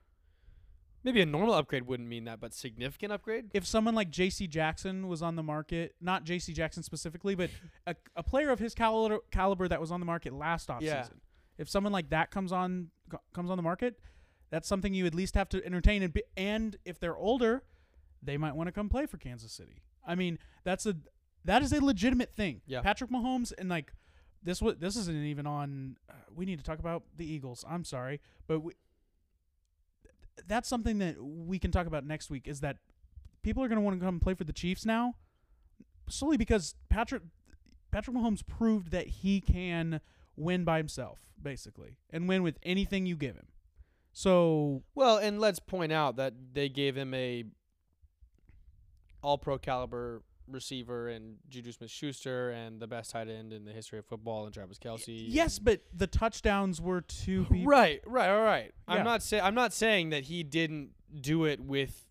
Maybe 1.09 1.23
a 1.23 1.27
normal 1.27 1.55
upgrade 1.55 1.87
wouldn't 1.87 2.07
mean 2.09 2.25
that, 2.25 2.39
but 2.39 2.53
significant 2.53 3.13
upgrade. 3.13 3.47
if 3.55 3.67
someone 3.67 3.95
like 3.95 4.11
J.C. 4.11 4.47
Jackson 4.47 5.09
was 5.09 5.23
on 5.23 5.37
the 5.37 5.43
market, 5.43 5.95
not 6.03 6.25
J.C. 6.25 6.53
Jackson 6.53 6.83
specifically, 6.83 7.35
but 7.35 7.49
a, 7.87 7.97
a 8.15 8.23
player 8.23 8.51
of 8.51 8.59
his 8.59 8.75
caliber, 8.75 9.21
caliber 9.31 9.67
that 9.69 9.81
was 9.81 9.91
on 9.91 10.01
the 10.01 10.07
market 10.07 10.35
last 10.35 10.69
offseason, 10.69 10.83
Yeah. 10.83 11.07
if 11.57 11.69
someone 11.71 11.93
like 11.95 12.11
that 12.11 12.31
comes 12.31 12.53
on 12.53 12.91
co- 13.11 13.23
comes 13.33 13.51
on 13.51 13.57
the 13.57 13.63
market, 13.63 13.99
that's 14.51 14.69
something 14.69 14.93
you 14.93 15.07
at 15.07 15.15
least 15.15 15.35
have 15.35 15.49
to 15.51 15.65
entertain. 15.65 16.03
And, 16.03 16.13
be, 16.13 16.23
and 16.37 16.77
if 16.85 17.01
they're 17.01 17.17
older, 17.17 17.63
they 18.23 18.37
might 18.37 18.55
want 18.55 18.67
to 18.69 18.73
come 18.73 18.89
play 18.91 19.07
for 19.07 19.17
Kansas 19.17 19.53
City. 19.53 19.83
I 20.07 20.15
mean, 20.15 20.39
that's 20.65 20.85
a 20.85 20.97
that 21.45 21.63
is 21.63 21.73
a 21.73 21.83
legitimate 21.83 22.35
thing. 22.35 22.61
Yeah. 22.67 22.83
Patrick 22.83 23.11
Mahomes 23.11 23.53
and 23.57 23.69
like 23.71 23.93
this 24.43 24.61
wa 24.61 24.73
this 24.79 24.97
isn't 24.97 25.25
even 25.25 25.47
on. 25.47 25.97
Uh, 26.11 26.13
we 26.35 26.45
need 26.45 26.59
to 26.59 26.65
talk 26.65 26.79
about 26.79 27.05
the 27.17 27.25
Eagles. 27.31 27.65
I'm 27.69 27.85
sorry, 27.85 28.21
but 28.47 28.61
we, 28.61 28.73
that's 30.47 30.69
something 30.69 30.99
that 30.99 31.17
we 31.23 31.59
can 31.59 31.71
talk 31.71 31.87
about 31.87 32.07
next 32.07 32.31
week. 32.31 32.47
Is 32.47 32.61
that 32.61 32.77
people 33.43 33.63
are 33.63 33.69
going 33.69 33.79
to 33.79 33.83
want 33.83 33.99
to 33.99 34.05
come 34.05 34.21
play 34.21 34.35
for 34.35 34.45
the 34.45 34.53
Chiefs 34.53 34.85
now, 34.85 35.15
solely 36.09 36.37
because 36.37 36.75
Patrick 36.89 37.23
Patrick 37.91 38.17
Mahomes 38.17 38.47
proved 38.47 38.91
that 38.91 39.07
he 39.07 39.41
can 39.41 40.01
win 40.37 40.65
by 40.65 40.79
himself, 40.79 41.19
basically, 41.41 41.97
and 42.11 42.29
win 42.29 42.43
with 42.43 42.59
anything 42.63 43.07
you 43.07 43.17
give 43.17 43.35
him. 43.35 43.49
So 44.13 44.83
Well, 44.95 45.19
and 45.19 45.41
let's 45.41 45.59
point 45.59 45.93
out 45.93 46.17
that 46.17 46.35
they 46.53 46.69
gave 46.69 46.97
him 46.97 47.15
a 47.15 47.45
all 49.23 49.39
pro 49.39 49.59
caliber 49.59 50.23
receiver 50.51 51.09
and 51.09 51.37
Juju 51.49 51.73
Smith 51.73 51.91
Schuster 51.91 52.51
and 52.51 52.81
the 52.81 52.87
best 52.87 53.11
tight 53.11 53.29
end 53.29 53.53
in 53.53 53.65
the 53.65 53.73
history 53.73 53.99
of 53.99 54.07
football 54.07 54.45
and 54.45 54.55
Travis 54.55 54.79
Kelce. 54.79 55.25
yes, 55.29 55.59
but 55.59 55.81
the 55.93 56.07
touchdowns 56.07 56.81
were 56.81 57.01
to 57.01 57.45
people. 57.45 57.59
Right, 57.67 58.01
right, 58.07 58.31
all 58.31 58.43
right. 58.43 58.73
Yeah. 58.89 58.95
I'm 58.95 59.05
not 59.05 59.23
say 59.23 59.41
I'm 59.41 59.55
not 59.55 59.73
saying 59.73 60.11
that 60.11 60.25
he 60.25 60.43
didn't 60.43 60.91
do 61.21 61.45
it 61.45 61.61
with 61.61 62.07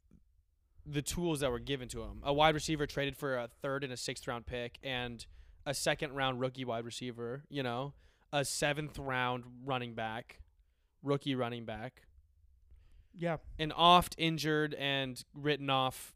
the 0.86 1.02
tools 1.02 1.42
that 1.42 1.52
were 1.52 1.60
given 1.60 1.88
to 1.90 2.02
him. 2.04 2.22
A 2.24 2.32
wide 2.34 2.56
receiver 2.56 2.86
traded 2.88 3.18
for 3.18 3.36
a 3.38 3.50
third 3.62 3.84
and 3.84 3.92
a 3.92 3.98
sixth 3.98 4.28
round 4.28 4.46
pick 4.46 4.78
and 4.84 5.26
a 5.66 5.74
second 5.74 6.14
round 6.14 6.40
rookie 6.40 6.64
wide 6.64 6.86
receiver, 6.86 7.44
you 7.50 7.62
know, 7.62 7.94
a 8.32 8.46
seventh 8.46 8.98
round 8.98 9.44
running 9.66 9.94
back, 9.96 10.40
rookie 11.04 11.36
running 11.36 11.66
back, 11.66 12.04
Yeah, 13.14 13.38
an 13.60 13.72
oft 13.74 14.16
injured 14.18 14.74
and 14.76 15.22
written 15.34 15.70
off 15.70 16.14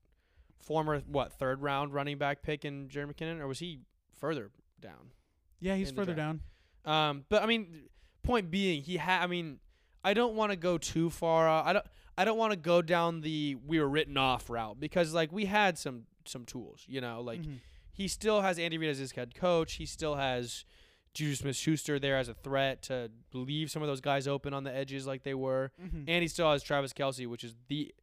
former 0.62 1.02
what 1.08 1.34
third 1.34 1.62
round 1.62 1.94
running 1.94 2.18
back 2.18 2.42
pick 2.44 2.66
in 2.66 2.88
Jerick 2.88 3.14
McKinnon, 3.16 3.40
or 3.40 3.48
was 3.48 3.60
he 3.60 3.80
further 4.20 4.50
down? 4.80 5.12
yeah, 5.60 5.76
he's 5.76 5.92
further 5.92 6.14
down. 6.16 6.42
Um, 6.86 7.26
but 7.30 7.44
I 7.44 7.46
mean, 7.46 7.84
point 8.24 8.50
being, 8.50 8.82
he 8.82 8.98
had. 8.98 9.22
I 9.24 9.28
mean, 9.28 9.60
I 10.04 10.14
don't 10.14 10.36
want 10.36 10.52
to 10.52 10.56
go 10.56 10.78
too 10.78 11.10
far. 11.10 11.48
Uh, 11.48 11.64
I 11.64 11.74
don't. 11.74 11.86
I 12.18 12.26
don't 12.26 12.38
want 12.38 12.52
to 12.52 12.58
go 12.58 12.82
down 12.82 13.22
the 13.22 13.56
we 13.66 13.80
were 13.80 13.88
written 13.90 14.18
off 14.18 14.50
route 14.50 14.80
because 14.80 15.14
like 15.14 15.32
we 15.32 15.46
had 15.46 15.78
some 15.78 16.04
some 16.26 16.46
tools. 16.46 16.84
You 16.88 17.02
know, 17.02 17.22
like 17.22 17.42
Mhm. 17.42 17.60
he 17.94 18.08
still 18.08 18.42
has 18.42 18.58
Andy 18.60 18.78
Reid 18.78 18.90
as 18.90 18.98
his 18.98 19.12
head 19.12 19.36
coach. 19.36 19.74
He 19.74 19.86
still 19.86 20.16
has 20.16 20.66
Juju 21.14 21.36
Smith 21.36 21.56
Schuster 21.56 22.00
there 22.00 22.18
as 22.18 22.28
a 22.30 22.34
threat 22.34 22.82
to 22.84 23.12
leave 23.34 23.70
some 23.72 23.82
of 23.82 23.88
those 23.88 24.02
guys 24.02 24.28
open 24.28 24.54
on 24.54 24.64
the 24.64 24.74
edges 24.76 25.06
like 25.08 25.24
they 25.24 25.34
were. 25.34 25.72
Mhm. 25.82 26.06
And 26.08 26.22
he 26.22 26.28
still 26.28 26.52
has 26.52 26.64
Travis 26.64 26.94
Kelce, 26.94 27.28
which 27.28 27.44
is 27.44 27.56
the 27.68 27.94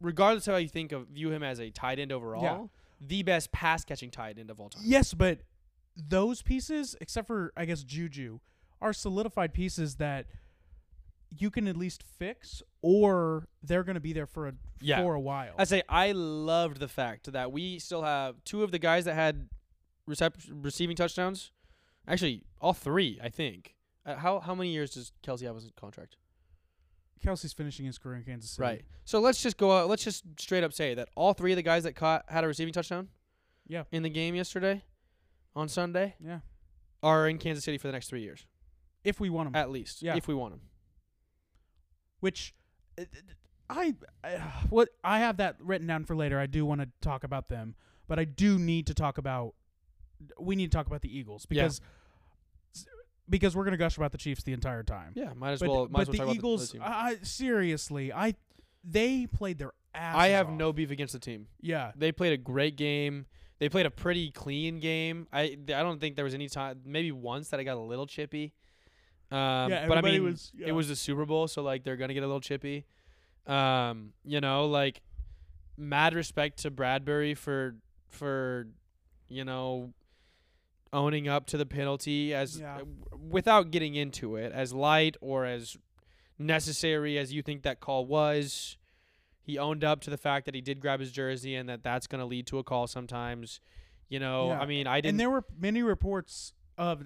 regardless 0.00 0.46
of 0.48 0.52
how 0.54 0.58
you 0.58 0.68
think 0.68 0.92
of 0.92 1.08
view 1.08 1.30
him 1.30 1.42
as 1.42 1.58
a 1.60 1.70
tight 1.70 1.98
end 1.98 2.12
overall, 2.12 2.70
the 3.00 3.22
best 3.22 3.52
pass 3.52 3.84
catching 3.84 4.10
tight 4.10 4.38
end 4.38 4.50
of 4.50 4.60
all 4.60 4.68
time. 4.68 4.82
Yes, 4.84 5.14
but 5.14 5.40
those 5.96 6.42
pieces, 6.42 6.96
except 7.00 7.26
for 7.26 7.52
I 7.56 7.64
guess 7.64 7.82
Juju, 7.82 8.40
are 8.80 8.92
solidified 8.92 9.52
pieces 9.52 9.96
that 9.96 10.26
you 11.36 11.50
can 11.50 11.68
at 11.68 11.76
least 11.76 12.02
fix, 12.02 12.62
or 12.80 13.46
they're 13.62 13.84
going 13.84 13.94
to 13.96 14.00
be 14.00 14.12
there 14.12 14.26
for 14.26 14.48
a 14.48 14.54
Yeah. 14.80 15.02
for 15.02 15.14
a 15.14 15.20
while. 15.20 15.54
I 15.58 15.64
say 15.64 15.82
I 15.88 16.12
loved 16.12 16.78
the 16.80 16.88
fact 16.88 17.30
that 17.32 17.52
we 17.52 17.78
still 17.78 18.02
have 18.02 18.42
two 18.44 18.62
of 18.62 18.70
the 18.70 18.78
guys 18.78 19.04
that 19.04 19.14
had 19.14 19.48
recep- 20.08 20.48
receiving 20.50 20.96
touchdowns. 20.96 21.52
Actually, 22.06 22.44
all 22.60 22.72
three, 22.72 23.18
I 23.22 23.28
think. 23.28 23.74
Uh, 24.06 24.16
how 24.16 24.40
how 24.40 24.54
many 24.54 24.70
years 24.72 24.92
does 24.92 25.12
Kelce 25.22 25.42
have 25.42 25.56
his 25.56 25.70
contract? 25.76 26.16
Kelce's 27.18 27.52
finishing 27.52 27.84
his 27.86 27.98
career 27.98 28.16
in 28.18 28.24
Kansas 28.24 28.50
City. 28.50 28.62
Right. 28.62 28.84
So 29.04 29.20
let's 29.20 29.42
just 29.42 29.56
go 29.56 29.72
out. 29.76 29.88
Let's 29.88 30.04
just 30.04 30.24
straight 30.38 30.64
up 30.64 30.72
say 30.72 30.94
that 30.94 31.08
all 31.14 31.32
three 31.34 31.52
of 31.52 31.56
the 31.56 31.62
guys 31.62 31.84
that 31.84 31.94
caught 31.94 32.24
had 32.28 32.44
a 32.44 32.46
receiving 32.46 32.72
touchdown. 32.72 33.08
Yeah. 33.66 33.84
In 33.92 34.02
the 34.02 34.08
game 34.10 34.34
yesterday, 34.34 34.82
on 35.54 35.68
Sunday, 35.68 36.14
Yeah. 36.24 36.40
are 37.02 37.28
in 37.28 37.38
Kansas 37.38 37.64
City 37.64 37.76
for 37.78 37.86
the 37.88 37.92
next 37.92 38.08
three 38.08 38.22
years, 38.22 38.46
If 39.04 39.20
we 39.20 39.28
want 39.30 39.52
them. 39.52 39.60
at 39.60 39.70
least. 39.70 40.02
Yeah. 40.02 40.16
If 40.16 40.26
we 40.28 40.34
want 40.34 40.54
them. 40.54 40.60
which 42.20 42.54
uh, 42.98 43.04
I, 43.70 43.94
I 44.24 44.30
what 44.70 44.88
I 45.04 45.18
have 45.20 45.36
that 45.38 45.56
written 45.60 45.86
down 45.86 46.04
for 46.04 46.16
later. 46.16 46.38
I 46.38 46.46
do 46.46 46.64
want 46.64 46.80
to 46.80 46.88
talk 47.00 47.22
about 47.24 47.48
them, 47.48 47.74
but 48.06 48.18
I 48.18 48.24
do 48.24 48.58
need 48.58 48.86
to 48.86 48.94
talk 48.94 49.18
about. 49.18 49.54
We 50.40 50.56
need 50.56 50.72
to 50.72 50.76
talk 50.76 50.86
about 50.86 51.02
the 51.02 51.16
Eagles 51.16 51.46
Yeah. 51.50 51.68
Because 53.30 53.54
we're 53.54 53.64
gonna 53.64 53.76
gush 53.76 53.96
about 53.96 54.12
the 54.12 54.18
Chiefs 54.18 54.42
the 54.42 54.52
entire 54.52 54.82
time. 54.82 55.12
Yeah. 55.14 55.32
Might 55.34 55.52
as 55.52 55.60
but 55.60 55.68
well. 55.68 55.88
Might 55.88 56.06
but 56.06 56.14
as 56.14 56.18
well 56.18 56.28
the 56.28 56.34
Eagles, 56.34 56.72
the. 56.72 56.80
I, 56.82 57.16
seriously, 57.22 58.12
I 58.12 58.34
they 58.84 59.26
played 59.26 59.58
their 59.58 59.72
ass. 59.94 60.14
I 60.16 60.28
have 60.28 60.50
no 60.50 60.72
beef 60.72 60.90
against 60.90 61.12
the 61.12 61.18
team. 61.18 61.46
Yeah, 61.60 61.92
They 61.96 62.12
played 62.12 62.32
a 62.32 62.36
great 62.38 62.76
game. 62.76 63.26
They 63.58 63.68
played 63.68 63.86
a 63.86 63.90
pretty 63.90 64.30
clean 64.30 64.78
game. 64.78 65.26
I 65.32 65.42
I 65.68 65.82
don't 65.82 66.00
think 66.00 66.16
there 66.16 66.24
was 66.24 66.34
any 66.34 66.48
time, 66.48 66.80
maybe 66.84 67.10
once 67.12 67.48
that 67.48 67.60
I 67.60 67.64
got 67.64 67.76
a 67.76 67.80
little 67.80 68.06
chippy. 68.06 68.54
Um, 69.30 69.70
Yeah, 69.70 69.86
but 69.88 69.98
I 69.98 70.00
mean, 70.00 70.22
was- 70.22 70.52
yeah. 70.56 70.68
it 70.68 70.72
was 70.72 70.88
the 70.88 70.96
Super 70.96 71.26
Bowl, 71.26 71.48
so 71.48 71.62
like 71.62 71.84
they're 71.84 71.96
gonna 71.96 72.14
get 72.14 72.22
a 72.22 72.26
little 72.26 72.40
chippy. 72.40 72.86
Um, 73.46 74.12
you 74.24 74.40
know, 74.40 74.66
like 74.66 75.02
mad 75.76 76.14
respect 76.14 76.60
to 76.60 76.70
Bradberry 76.70 77.36
for 77.36 77.76
for 78.08 78.68
you 79.28 79.44
know 79.44 79.92
owning 80.92 81.28
up 81.28 81.46
to 81.46 81.56
the 81.56 81.66
penalty 81.66 82.32
as 82.34 82.58
Yeah. 82.60 82.78
uh, 82.78 83.16
without 83.16 83.70
getting 83.70 83.94
into 83.94 84.36
it 84.36 84.52
as 84.52 84.72
light 84.72 85.16
or 85.20 85.44
as 85.44 85.76
necessary 86.38 87.18
as 87.18 87.32
you 87.32 87.42
think 87.42 87.62
that 87.62 87.80
call 87.80 88.06
was. 88.06 88.76
He 89.42 89.58
owned 89.58 89.82
up 89.82 90.00
to 90.02 90.10
the 90.10 90.18
fact 90.18 90.44
that 90.46 90.54
he 90.54 90.60
did 90.60 90.80
grab 90.80 91.00
his 91.00 91.10
jersey 91.10 91.54
and 91.54 91.68
that 91.68 91.82
that's 91.82 92.06
going 92.06 92.20
to 92.20 92.24
lead 92.26 92.46
to 92.48 92.58
a 92.58 92.64
call 92.64 92.86
sometimes. 92.86 93.60
You 94.08 94.20
know, 94.20 94.48
Yeah. 94.48 94.60
I 94.60 94.66
mean, 94.66 94.86
I 94.86 94.96
didn't. 95.00 95.10
and 95.14 95.20
there 95.20 95.30
were 95.30 95.44
many 95.58 95.82
reports 95.82 96.52
of 96.76 97.02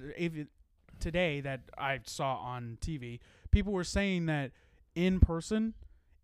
today 1.00 1.40
that 1.40 1.62
I 1.78 2.00
saw 2.04 2.36
on 2.36 2.78
TV. 2.80 3.20
People 3.50 3.72
were 3.72 3.84
saying 3.84 4.26
that 4.26 4.52
in 4.94 5.18
person, 5.20 5.74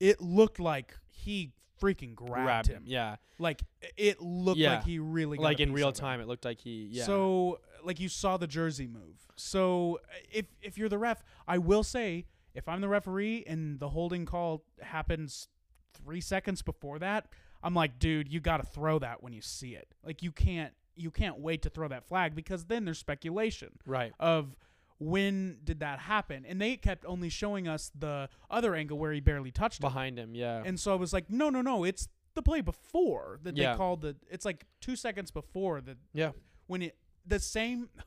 it 0.00 0.20
looked 0.20 0.60
like 0.60 0.94
he 1.10 1.52
freaking 1.80 2.14
grabbed, 2.14 2.44
grabbed 2.44 2.66
him. 2.68 2.82
Yeah, 2.86 3.16
Like 3.38 3.62
it 3.96 4.20
looked 4.20 4.58
Yeah. 4.58 4.76
like 4.76 4.84
he 4.84 4.98
really 4.98 5.36
got 5.38 5.44
like 5.44 5.60
in 5.60 5.72
real 5.72 5.88
him. 5.88 5.94
time, 5.94 6.20
it 6.20 6.26
looked 6.28 6.44
like 6.44 6.60
he. 6.60 6.88
Yeah. 6.90 7.04
So 7.04 7.60
like 7.84 8.00
you 8.00 8.08
saw 8.08 8.36
the 8.36 8.46
jersey 8.46 8.86
move. 8.86 9.26
So 9.36 10.00
if 10.30 10.46
if 10.62 10.76
you're 10.78 10.88
the 10.88 10.98
ref, 10.98 11.22
I 11.46 11.58
will 11.58 11.82
say 11.82 12.26
if 12.54 12.68
I'm 12.68 12.80
the 12.80 12.88
referee 12.88 13.44
and 13.46 13.78
the 13.78 13.90
holding 13.90 14.26
call 14.26 14.64
happens 14.80 15.48
three 15.94 16.20
seconds 16.20 16.62
before 16.62 16.98
that, 16.98 17.26
I'm 17.62 17.74
like, 17.74 17.98
dude, 17.98 18.32
you 18.32 18.40
got 18.40 18.58
to 18.58 18.62
throw 18.66 18.98
that 19.00 19.22
when 19.22 19.32
you 19.32 19.40
see 19.42 19.74
it. 19.74 19.94
Like 20.04 20.22
you 20.22 20.32
can't 20.32 20.72
you 20.96 21.10
can't 21.10 21.38
wait 21.38 21.62
to 21.62 21.70
throw 21.70 21.86
that 21.88 22.04
flag 22.08 22.34
because 22.34 22.64
then 22.64 22.84
there's 22.84 22.98
speculation 22.98 23.70
right. 23.86 24.12
of 24.18 24.56
when 24.98 25.58
did 25.64 25.80
that 25.80 25.98
happen, 26.00 26.44
and 26.46 26.60
they 26.60 26.76
kept 26.76 27.04
only 27.06 27.28
showing 27.28 27.68
us 27.68 27.90
the 27.94 28.28
other 28.50 28.74
angle 28.74 28.98
where 28.98 29.12
he 29.12 29.20
barely 29.20 29.50
touched. 29.50 29.80
Behind 29.80 30.18
him, 30.18 30.34
yeah. 30.34 30.62
And 30.64 30.78
so 30.78 30.92
I 30.92 30.96
was 30.96 31.12
like, 31.12 31.30
no, 31.30 31.50
no, 31.50 31.62
no, 31.62 31.84
it's 31.84 32.08
the 32.34 32.42
play 32.42 32.60
before 32.60 33.38
that 33.42 33.56
Yeah. 33.56 33.72
they 33.72 33.76
called 33.76 34.02
the. 34.02 34.16
It's 34.30 34.44
like 34.44 34.64
two 34.80 34.96
seconds 34.96 35.30
before 35.30 35.80
that 35.82 35.98
yeah. 36.12 36.32
when 36.66 36.82
it 36.82 36.96
the 37.26 37.38
same. 37.40 37.88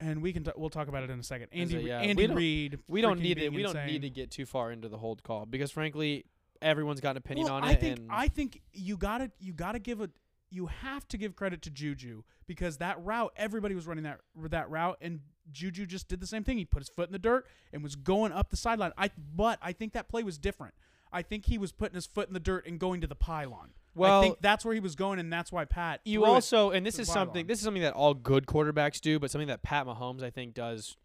And 0.00 0.20
we 0.20 0.32
can 0.32 0.42
t- 0.42 0.50
we'll 0.56 0.68
talk 0.68 0.88
about 0.88 1.04
it 1.04 1.10
in 1.10 1.20
a 1.20 1.22
second. 1.22 1.48
Andy 1.52 1.76
a- 1.76 1.80
yeah, 1.80 2.00
we 2.00 2.08
Andy 2.08 2.26
don't- 2.26 2.36
Reid. 2.36 2.78
We 2.88 3.00
don't 3.02 3.20
need 3.20 3.38
it. 3.38 3.52
We 3.52 3.62
don't 3.62 3.86
need 3.86 4.02
to 4.02 4.10
get 4.10 4.32
too 4.32 4.46
far 4.46 4.72
into 4.72 4.88
the 4.88 4.98
hold 4.98 5.22
call 5.22 5.46
because, 5.46 5.70
frankly, 5.70 6.24
everyone's 6.60 7.00
got 7.00 7.12
an 7.12 7.18
opinion 7.18 7.46
Well, 7.46 7.54
on 7.56 7.62
I 7.64 7.72
it. 7.72 7.80
think 7.80 7.98
and 8.00 8.08
I 8.10 8.26
think 8.26 8.60
you 8.72 8.96
gotta 8.96 9.30
you 9.38 9.52
gotta 9.52 9.78
give 9.78 10.00
a 10.00 10.10
you 10.52 10.66
have 10.66 11.08
to 11.08 11.16
give 11.16 11.34
credit 11.34 11.62
to 11.62 11.70
Juju 11.70 12.22
because 12.46 12.76
that 12.78 13.02
route 13.02 13.32
everybody 13.36 13.74
was 13.74 13.86
running 13.86 14.04
that 14.04 14.20
that 14.50 14.70
route 14.70 14.98
and 15.00 15.20
Juju 15.50 15.86
just 15.86 16.08
did 16.08 16.20
the 16.20 16.26
same 16.26 16.44
thing. 16.44 16.58
He 16.58 16.64
put 16.64 16.80
his 16.80 16.88
foot 16.88 17.08
in 17.08 17.12
the 17.12 17.18
dirt 17.18 17.46
and 17.72 17.82
was 17.82 17.96
going 17.96 18.32
up 18.32 18.50
the 18.50 18.56
sideline. 18.56 18.92
I 18.96 19.10
but 19.34 19.58
I 19.62 19.72
think 19.72 19.92
that 19.94 20.08
play 20.08 20.22
was 20.22 20.38
different. 20.38 20.74
I 21.12 21.22
think 21.22 21.46
he 21.46 21.58
was 21.58 21.72
putting 21.72 21.94
his 21.94 22.06
foot 22.06 22.28
in 22.28 22.34
the 22.34 22.40
dirt 22.40 22.66
and 22.66 22.78
going 22.78 23.00
to 23.00 23.06
the 23.06 23.14
pylon. 23.14 23.70
Well- 23.94 24.20
I 24.20 24.22
think 24.22 24.38
that's 24.40 24.64
where 24.64 24.72
he 24.72 24.80
was 24.80 24.94
going, 24.94 25.18
and 25.18 25.32
that's 25.32 25.52
why 25.52 25.64
Pat. 25.64 26.00
you 26.04 26.24
also, 26.24 26.70
and 26.70 26.84
this 26.86 26.98
is 26.98 27.08
something. 27.08 27.46
This 27.46 27.58
is 27.58 27.64
something 27.64 27.82
that 27.82 27.92
all 27.94 28.14
good 28.14 28.46
quarterbacks 28.46 29.00
do, 29.00 29.18
but 29.18 29.30
something 29.30 29.48
that 29.48 29.62
Pat 29.62 29.86
Mahomes 29.86 30.22
I 30.22 30.30
think 30.30 30.54
does 30.54 30.96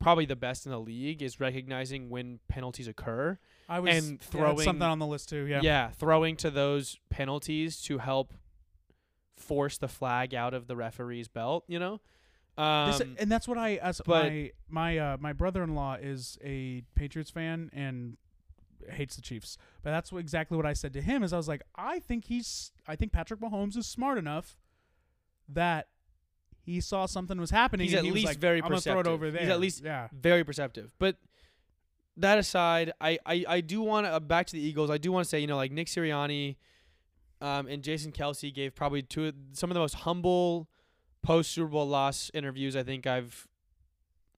probably 0.00 0.26
the 0.26 0.36
best 0.36 0.66
in 0.66 0.72
the 0.72 0.80
league 0.80 1.22
is 1.22 1.38
recognizing 1.38 2.10
when 2.10 2.40
penalties 2.48 2.88
occur. 2.88 3.38
I 3.68 3.78
was 3.78 3.96
and 3.96 4.12
yeah, 4.12 4.26
throwing- 4.28 4.58
something 4.60 4.82
on 4.82 4.98
the 4.98 5.06
list 5.06 5.28
too. 5.28 5.46
Yeah. 5.46 5.60
yeah, 5.62 5.90
throwing 5.90 6.36
to 6.38 6.50
those 6.50 6.98
penalties 7.10 7.80
to 7.82 7.98
help 7.98 8.34
force 9.42 9.78
the 9.78 9.88
flag 9.88 10.34
out 10.34 10.54
of 10.54 10.66
the 10.66 10.76
referee's 10.76 11.28
belt. 11.28 11.64
You 11.68 11.78
know, 11.78 12.00
um, 12.56 12.90
This- 12.90 13.00
and 13.18 13.30
that's 13.30 13.48
what 13.48 13.58
I 13.58 13.76
as 13.76 14.00
my 14.06 14.52
my 14.68 14.98
uh, 14.98 15.16
my 15.20 15.32
brother-in-law 15.32 15.98
is 16.00 16.38
a 16.42 16.82
Patriots 16.94 17.30
fan 17.30 17.70
and 17.72 18.16
hates 18.90 19.16
the 19.16 19.22
Chiefs. 19.22 19.58
But 19.82 19.90
that's 19.90 20.12
what, 20.12 20.18
exactly 20.18 20.56
what 20.56 20.66
I 20.66 20.72
said 20.72 20.92
to 20.94 21.00
him 21.02 21.22
is 21.22 21.32
I 21.32 21.36
was 21.36 21.48
like, 21.48 21.62
I 21.76 21.98
think 21.98 22.26
he's 22.26 22.72
I 22.86 22.96
think 22.96 23.12
Patrick 23.12 23.40
Mahomes 23.40 23.76
is 23.76 23.86
smart 23.86 24.18
enough 24.18 24.56
that 25.48 25.88
he 26.64 26.80
saw 26.80 27.06
something 27.06 27.38
was 27.40 27.50
happening. 27.50 27.86
He's 27.86 27.94
and 27.94 28.00
at 28.00 28.04
he 28.04 28.10
was 28.10 28.16
least 28.16 28.26
like, 28.26 28.38
very 28.38 28.62
I'm 28.62 28.68
gonna 28.68 28.80
throw 28.80 28.94
it 28.94 29.04
perceptive. 29.04 29.12
over 29.12 29.30
there. 29.30 29.42
He's 29.42 29.50
at 29.50 29.60
least 29.60 29.82
yeah. 29.84 30.08
very 30.12 30.44
perceptive. 30.44 30.94
But 30.98 31.16
that 32.16 32.38
aside, 32.38 32.92
I 33.00 33.18
I, 33.26 33.44
I 33.48 33.60
do 33.60 33.82
want 33.82 34.06
to 34.06 34.12
uh, 34.12 34.20
back 34.20 34.46
to 34.48 34.52
the 34.52 34.60
Eagles. 34.62 34.90
I 34.90 34.98
do 34.98 35.10
want 35.10 35.24
to 35.24 35.28
say, 35.28 35.40
you 35.40 35.46
know, 35.46 35.56
like 35.56 35.72
Nick 35.72 35.88
Sirianni 35.88 36.56
um, 37.42 37.66
and 37.66 37.82
Jason 37.82 38.12
Kelce 38.12 38.52
gave 38.54 38.74
probably 38.74 39.02
two 39.02 39.26
of- 39.26 39.34
some 39.52 39.70
of 39.70 39.74
the 39.74 39.80
most 39.80 39.94
humble 39.96 40.68
post 41.22 41.50
Super 41.52 41.68
Bowl 41.68 41.86
loss 41.86 42.30
interviews 42.34 42.74
I 42.76 42.82
think 42.82 43.06
I've 43.06 43.46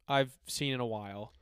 I've 0.09 0.33
seen 0.47 0.73
in 0.75 0.81
a 0.81 0.87
while. 0.87 1.33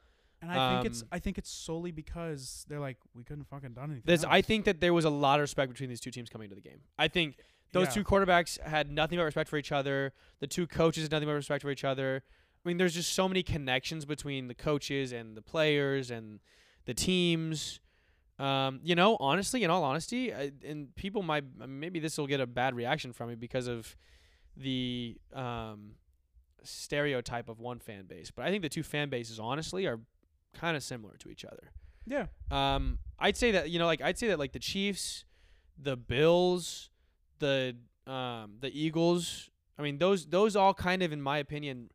And 0.41 0.51
I 0.51 0.75
think 0.75 0.87
it's 0.93 1.03
um, 1.03 1.09
I 1.13 1.19
think 1.21 1.39
it's 1.39 1.51
solely 1.51 1.93
because 1.93 2.67
they're 2.69 2.81
like 2.81 2.97
we 3.15 3.23
couldn't 3.23 3.45
fucking 3.45 3.75
done 3.75 3.85
anything. 3.91 4.03
There's, 4.05 4.25
else. 4.25 4.33
I 4.33 4.43
think 4.43 4.65
that 4.65 4.81
there 4.81 4.93
was 4.93 5.05
a 5.05 5.11
lot 5.11 5.39
of 5.39 5.43
respect 5.43 5.71
between 5.71 5.89
these 5.89 6.01
two 6.01 6.11
teams 6.11 6.29
coming 6.29 6.49
to 6.49 6.55
the 6.57 6.61
game. 6.61 6.81
I 6.99 7.07
think 7.09 7.37
those 7.73 7.87
Yeah. 7.89 7.93
two 7.93 8.05
quarterbacks 8.05 8.61
had 8.61 8.91
nothing 8.91 9.19
but 9.19 9.25
respect 9.25 9.49
for 9.49 9.57
each 9.57 9.71
other. 9.73 10.13
The 10.41 10.47
two 10.49 10.67
coaches 10.67 11.05
had 11.05 11.13
nothing 11.13 11.29
but 11.29 11.35
respect 11.35 11.63
for 11.63 11.71
each 11.71 11.85
other. 11.85 12.23
I 12.65 12.69
mean, 12.69 12.77
there's 12.77 12.95
just 12.95 13.13
so 13.13 13.29
many 13.29 13.43
connections 13.43 14.05
between 14.05 14.49
the 14.49 14.55
coaches 14.55 15.13
and 15.13 15.37
the 15.37 15.43
players, 15.43 16.11
and 16.11 16.41
the 16.87 16.95
teams. 16.95 17.79
Um, 18.43 18.81
you 18.83 18.97
know, 18.97 19.17
honestly, 19.21 19.63
in 19.63 19.71
all 19.71 19.85
honesty, 19.85 20.35
I, 20.35 20.51
and 20.67 20.93
people 20.97 21.23
might 21.23 21.45
maybe 21.69 22.01
this 22.01 22.19
will 22.19 22.27
get 22.27 22.41
a 22.41 22.47
bad 22.47 22.75
reaction 22.75 23.13
from 23.13 23.29
me 23.29 23.37
because 23.37 23.69
of 23.69 23.97
the 24.57 25.17
um, 25.33 25.93
stereotype 26.65 27.49
of 27.49 27.61
one 27.61 27.79
fan 27.79 28.07
base, 28.07 28.33
but 28.33 28.45
I 28.45 28.51
think 28.51 28.63
the 28.63 28.69
two 28.69 28.83
fan 28.83 29.11
bases 29.11 29.39
honestly 29.39 29.87
are 29.87 30.01
kind 30.55 30.77
of 30.77 30.83
similar 30.83 31.15
to 31.19 31.29
each 31.31 31.45
other. 31.45 31.71
Yeah. 32.05 32.27
Um, 32.51 32.99
I'd 33.17 33.37
say 33.37 33.53
that 33.53 33.71
you 33.71 33.79
know, 33.79 33.87
like 33.87 34.03
I'd 34.03 34.19
say 34.19 34.27
that 34.29 34.41
like 34.41 34.53
the 34.53 34.59
Chiefs, 34.59 35.25
the 35.81 35.97
Bills, 35.97 36.91
the 37.39 37.77
um, 38.09 38.55
the 38.59 38.71
Eagles. 38.73 39.51
I 39.79 39.83
mean, 39.83 39.99
those 39.99 40.27
those 40.27 40.57
all 40.57 40.75
kind 40.75 41.05
of, 41.05 41.13
in 41.13 41.23
my 41.23 41.39
opinion, 41.39 41.91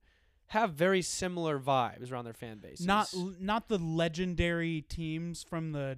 have 0.47 0.71
very 0.73 1.01
similar 1.01 1.59
vibes 1.59 2.09
around 2.09 2.23
their 2.23 2.33
fan 2.33 2.59
base. 2.59 2.79
Not 2.79 3.13
not 3.37 3.67
the 3.67 3.77
legendary 3.77 4.81
teams 4.81 5.43
from 5.43 5.73
the 5.73 5.97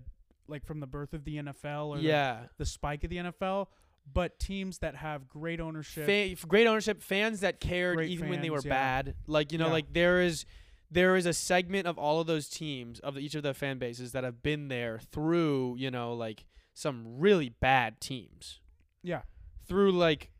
like 0.50 0.65
from 0.65 0.79
the 0.79 0.88
birth 0.88 1.13
of 1.13 1.24
the 1.24 1.38
NFL 1.38 1.88
or 1.88 1.98
the- 1.98 2.03
yeah, 2.03 2.41
the, 2.58 2.65
spike 2.65 3.03
of 3.03 3.10
the 3.10 3.18
NFL, 3.18 3.68
but 4.12 4.39
teams 4.39 4.79
that 4.79 4.96
have 4.96 5.27
great 5.27 5.60
ownership. 5.60 6.06
Fa- 6.06 6.48
great 6.48 6.68
ownership, 6.68 7.01
fans 7.01 7.41
that 7.41 7.60
cared 7.60 7.98
Great 7.98 8.10
even 8.10 8.29
when 8.29 8.41
they 8.41 8.50
were 8.50 8.62
yeah. 8.63 8.70
bad. 8.70 9.15
Like 9.27 9.51
you 9.51 9.58
know, 9.58 9.68
Yeah. 9.68 9.74
like 9.74 9.94
there 9.94 10.22
is 10.22 10.46
there 10.91 11.15
is 11.15 11.25
a 11.27 11.34
segment 11.34 11.86
of 11.86 11.98
all 12.00 12.20
of 12.20 12.25
those 12.27 12.50
teams 12.50 13.00
of 13.01 13.18
each 13.18 13.36
of 13.36 13.44
the 13.44 13.53
fan 13.53 13.77
bases 13.77 14.12
that 14.13 14.24
have 14.24 14.41
been 14.41 14.70
there 14.70 15.00
through 15.12 15.75
you 15.77 15.91
know 15.91 16.13
like 16.13 16.46
some 16.74 17.20
really 17.20 17.50
bad 17.50 18.00
teams. 18.01 18.60
yeah. 19.03 19.22
through 19.68 19.91
like 19.91 20.32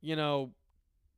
you 0.00 0.16
know 0.16 0.50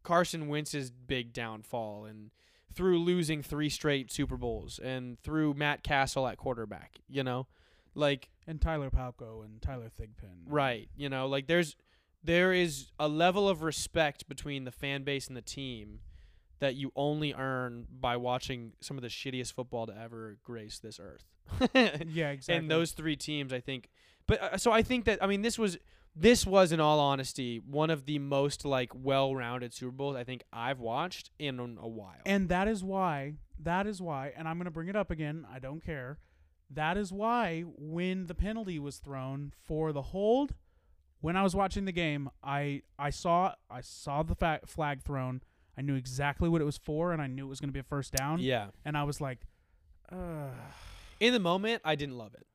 Carson 0.03 0.49
Wentz's 0.49 0.91
big 0.91 1.33
downfall 1.33 2.05
and 2.05 2.31
through 2.75 2.99
losing 2.99 3.43
three 3.43 3.71
straight 3.71 4.13
Super 4.13 4.37
Bowls 4.37 4.79
and 4.79 5.19
through 5.23 5.55
Matt 5.55 5.83
Cassel 5.83 6.27
at 6.29 6.37
quarterback, 6.37 6.99
you 7.09 7.25
know? 7.25 7.47
Like 7.97 8.29
And 8.47 8.61
Tyler 8.61 8.91
Palko 8.91 9.45
and 9.45 9.61
Tyler 9.61 9.91
Thigpen. 9.99 10.45
right, 10.47 10.89
you 10.97 11.09
know, 11.09 11.27
like 11.27 11.47
there's 11.49 11.75
there 12.23 12.53
is 12.53 12.91
a 12.99 13.09
level 13.09 13.49
of 13.49 13.63
respect 13.63 14.29
between 14.29 14.65
the 14.65 14.71
fan 14.73 15.03
base 15.05 15.29
and 15.29 15.37
the 15.37 15.43
team 15.43 16.01
that 16.59 16.75
you 16.75 16.91
only 16.97 17.33
earn 17.35 17.87
by 17.91 18.17
watching 18.17 18.73
some 18.81 18.97
of 18.97 19.03
the 19.03 19.09
shittiest 19.09 19.53
football 19.53 19.87
to 19.87 19.97
ever 19.97 20.39
grace 20.43 20.79
this 20.79 20.99
earth. 21.01 21.25
Yeah, 21.75 22.31
exactly. 22.31 22.57
And 22.57 22.71
those 22.71 22.93
three 22.93 23.17
teams, 23.17 23.53
I 23.53 23.61
think. 23.61 23.89
But 24.27 24.43
uh, 24.43 24.57
so 24.59 24.73
I 24.73 24.83
think 24.83 25.05
that 25.05 25.23
I 25.23 25.27
mean 25.27 25.43
this 25.43 25.59
was 25.59 25.79
this 26.15 26.47
was 26.47 26.73
in 26.73 26.81
all 26.81 26.99
honesty 26.99 27.61
one 27.65 27.91
of 27.91 28.07
the 28.07 28.19
most 28.19 28.65
like 28.65 28.91
well-rounded 28.95 29.73
Super 29.75 29.93
Bowls 29.93 30.17
I 30.17 30.25
think 30.25 30.43
I've 30.53 30.81
watched 30.81 31.31
in 31.39 31.61
a 31.61 31.89
while. 31.89 32.23
And 32.25 32.49
that 32.49 32.67
is 32.69 32.83
why, 32.83 33.35
that 33.61 33.87
is 33.87 34.01
why, 34.03 34.33
and 34.37 34.49
I'm 34.49 34.57
going 34.57 34.65
to 34.65 34.71
bring 34.71 34.89
it 34.89 34.97
up 34.97 35.11
again. 35.11 35.47
I 35.53 35.59
don't 35.59 35.85
care. 35.85 36.19
That 36.71 36.97
is 36.97 37.13
why 37.13 37.63
when 37.77 38.27
the 38.27 38.35
penalty 38.35 38.79
was 38.79 38.99
thrown 38.99 39.53
for 39.65 39.93
the 39.93 40.03
hold, 40.03 40.55
when 41.21 41.37
I 41.37 41.43
was 41.43 41.55
watching 41.55 41.85
the 41.85 41.93
game, 41.93 42.29
I 42.43 42.83
I 42.99 43.11
saw 43.11 43.55
I 43.71 43.81
saw 43.81 44.23
the 44.23 44.35
fa- 44.35 44.61
flag 44.67 45.03
thrown. 45.03 45.43
I 45.79 45.83
knew 45.83 45.95
exactly 45.95 46.49
what 46.49 46.61
it 46.61 46.65
was 46.65 46.79
for, 46.79 47.13
and 47.13 47.21
I 47.21 47.27
knew 47.27 47.47
it 47.47 47.49
was 47.49 47.61
going 47.61 47.69
to 47.69 47.73
be 47.73 47.81
a 47.81 47.85
first 47.85 48.13
down. 48.15 48.39
yeah. 48.41 48.69
And 48.85 48.97
I 48.97 49.05
was 49.05 49.21
like, 49.21 49.41
uh, 50.11 50.49
In 51.21 51.33
the 51.35 51.39
moment, 51.41 51.83
I 51.85 51.95
didn't 51.97 52.17
love 52.17 52.35
it. 52.35 52.47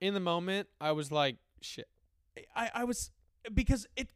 In 0.00 0.12
the 0.12 0.20
moment, 0.20 0.68
I 0.80 0.92
was 0.92 1.10
like, 1.12 1.36
shit. 1.60 1.88
I, 2.56 2.70
I 2.74 2.84
was 2.84 3.10
because 3.52 3.86
it 3.96 4.08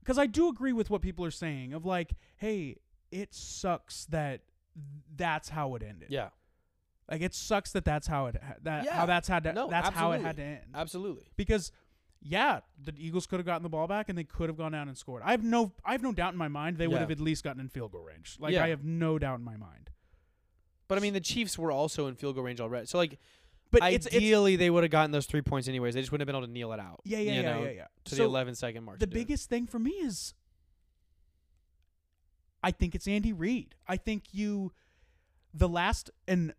because 0.00 0.18
I 0.18 0.26
do 0.26 0.48
agree 0.48 0.72
with 0.72 0.88
what 0.88 1.02
people 1.02 1.24
are 1.24 1.30
saying 1.32 1.72
of 1.72 1.84
like, 1.84 2.12
hey, 2.36 2.76
it 3.10 3.34
sucks 3.34 4.06
that 4.06 4.42
that's 5.16 5.48
how 5.48 5.74
it 5.74 5.82
ended. 5.82 6.08
Yeah. 6.10 6.28
Like 7.10 7.20
it 7.22 7.34
sucks 7.34 7.72
that 7.72 7.84
that's 7.84 8.06
how 8.06 8.26
it 8.26 8.36
that 8.62 8.84
Yeah. 8.84 8.94
how 8.96 9.06
that's 9.06 9.28
had 9.28 9.44
to 9.44 9.52
No, 9.52 9.68
that's 9.68 9.90
how 9.90 10.12
it 10.12 10.20
had 10.22 10.36
to 10.36 10.42
end. 10.42 10.60
Absolutely. 10.74 11.24
Because 11.36 11.70
yeah, 12.20 12.60
the 12.82 12.92
Eagles 12.96 13.26
could 13.26 13.38
have 13.38 13.46
gotten 13.46 13.62
the 13.62 13.68
ball 13.68 13.86
back 13.86 14.08
and 14.08 14.18
they 14.18 14.24
could 14.24 14.48
have 14.48 14.56
gone 14.56 14.72
down 14.72 14.88
and 14.88 14.98
scored. 14.98 15.22
I 15.24 15.30
have 15.30 15.44
no 15.44 15.72
I 15.84 15.92
have 15.92 16.02
no 16.02 16.12
doubt 16.12 16.32
in 16.32 16.38
my 16.38 16.48
mind 16.48 16.78
they 16.78 16.88
would 16.88 16.98
have 16.98 17.10
at 17.10 17.20
least 17.20 17.44
gotten 17.44 17.60
in 17.60 17.68
field 17.68 17.92
goal 17.92 18.02
range. 18.02 18.36
Like 18.40 18.54
Yeah. 18.54 18.64
I 18.64 18.68
have 18.70 18.82
no 18.84 19.18
doubt 19.18 19.38
in 19.38 19.44
my 19.44 19.56
mind. 19.56 19.90
But 20.88 20.98
I 20.98 21.00
mean, 21.00 21.14
the 21.14 21.20
Chiefs 21.20 21.56
were 21.58 21.70
also 21.70 22.06
in 22.08 22.14
field 22.16 22.34
goal 22.34 22.44
range 22.44 22.60
already. 22.60 22.86
So 22.86 22.96
like, 22.98 23.18
But 23.70 23.82
it's, 23.92 24.06
it's 24.06 24.16
ideally, 24.16 24.56
they 24.56 24.70
would 24.70 24.82
have 24.84 24.90
gotten 24.92 25.10
those 25.10 25.26
three 25.26 25.42
points 25.42 25.68
anyways. 25.68 25.94
They 25.94 26.00
just 26.00 26.10
wouldn't 26.12 26.22
have 26.28 26.32
been 26.32 26.36
able 26.36 26.46
to 26.46 26.52
kneel 26.52 26.72
it 26.72 26.80
out. 26.80 27.00
yeah 27.04 27.18
yeah 27.18 27.32
yeah, 27.32 27.42
know, 27.42 27.62
yeah 27.64 27.70
yeah 27.70 27.86
To 28.06 28.14
So 28.16 28.22
the 28.22 28.28
11 28.28 28.54
second 28.56 28.82
mark. 28.84 28.98
the 28.98 29.06
biggest 29.06 29.48
thing 29.48 29.66
for 29.66 29.78
me 29.78 29.90
is 29.92 30.34
I 32.62 32.70
think 32.72 32.94
it's 32.94 33.06
Andy 33.06 33.32
Reid. 33.32 33.74
I 33.86 33.96
think 33.96 34.24
you 34.32 34.72
the 35.54 35.68
last 35.68 36.10
and 36.26 36.52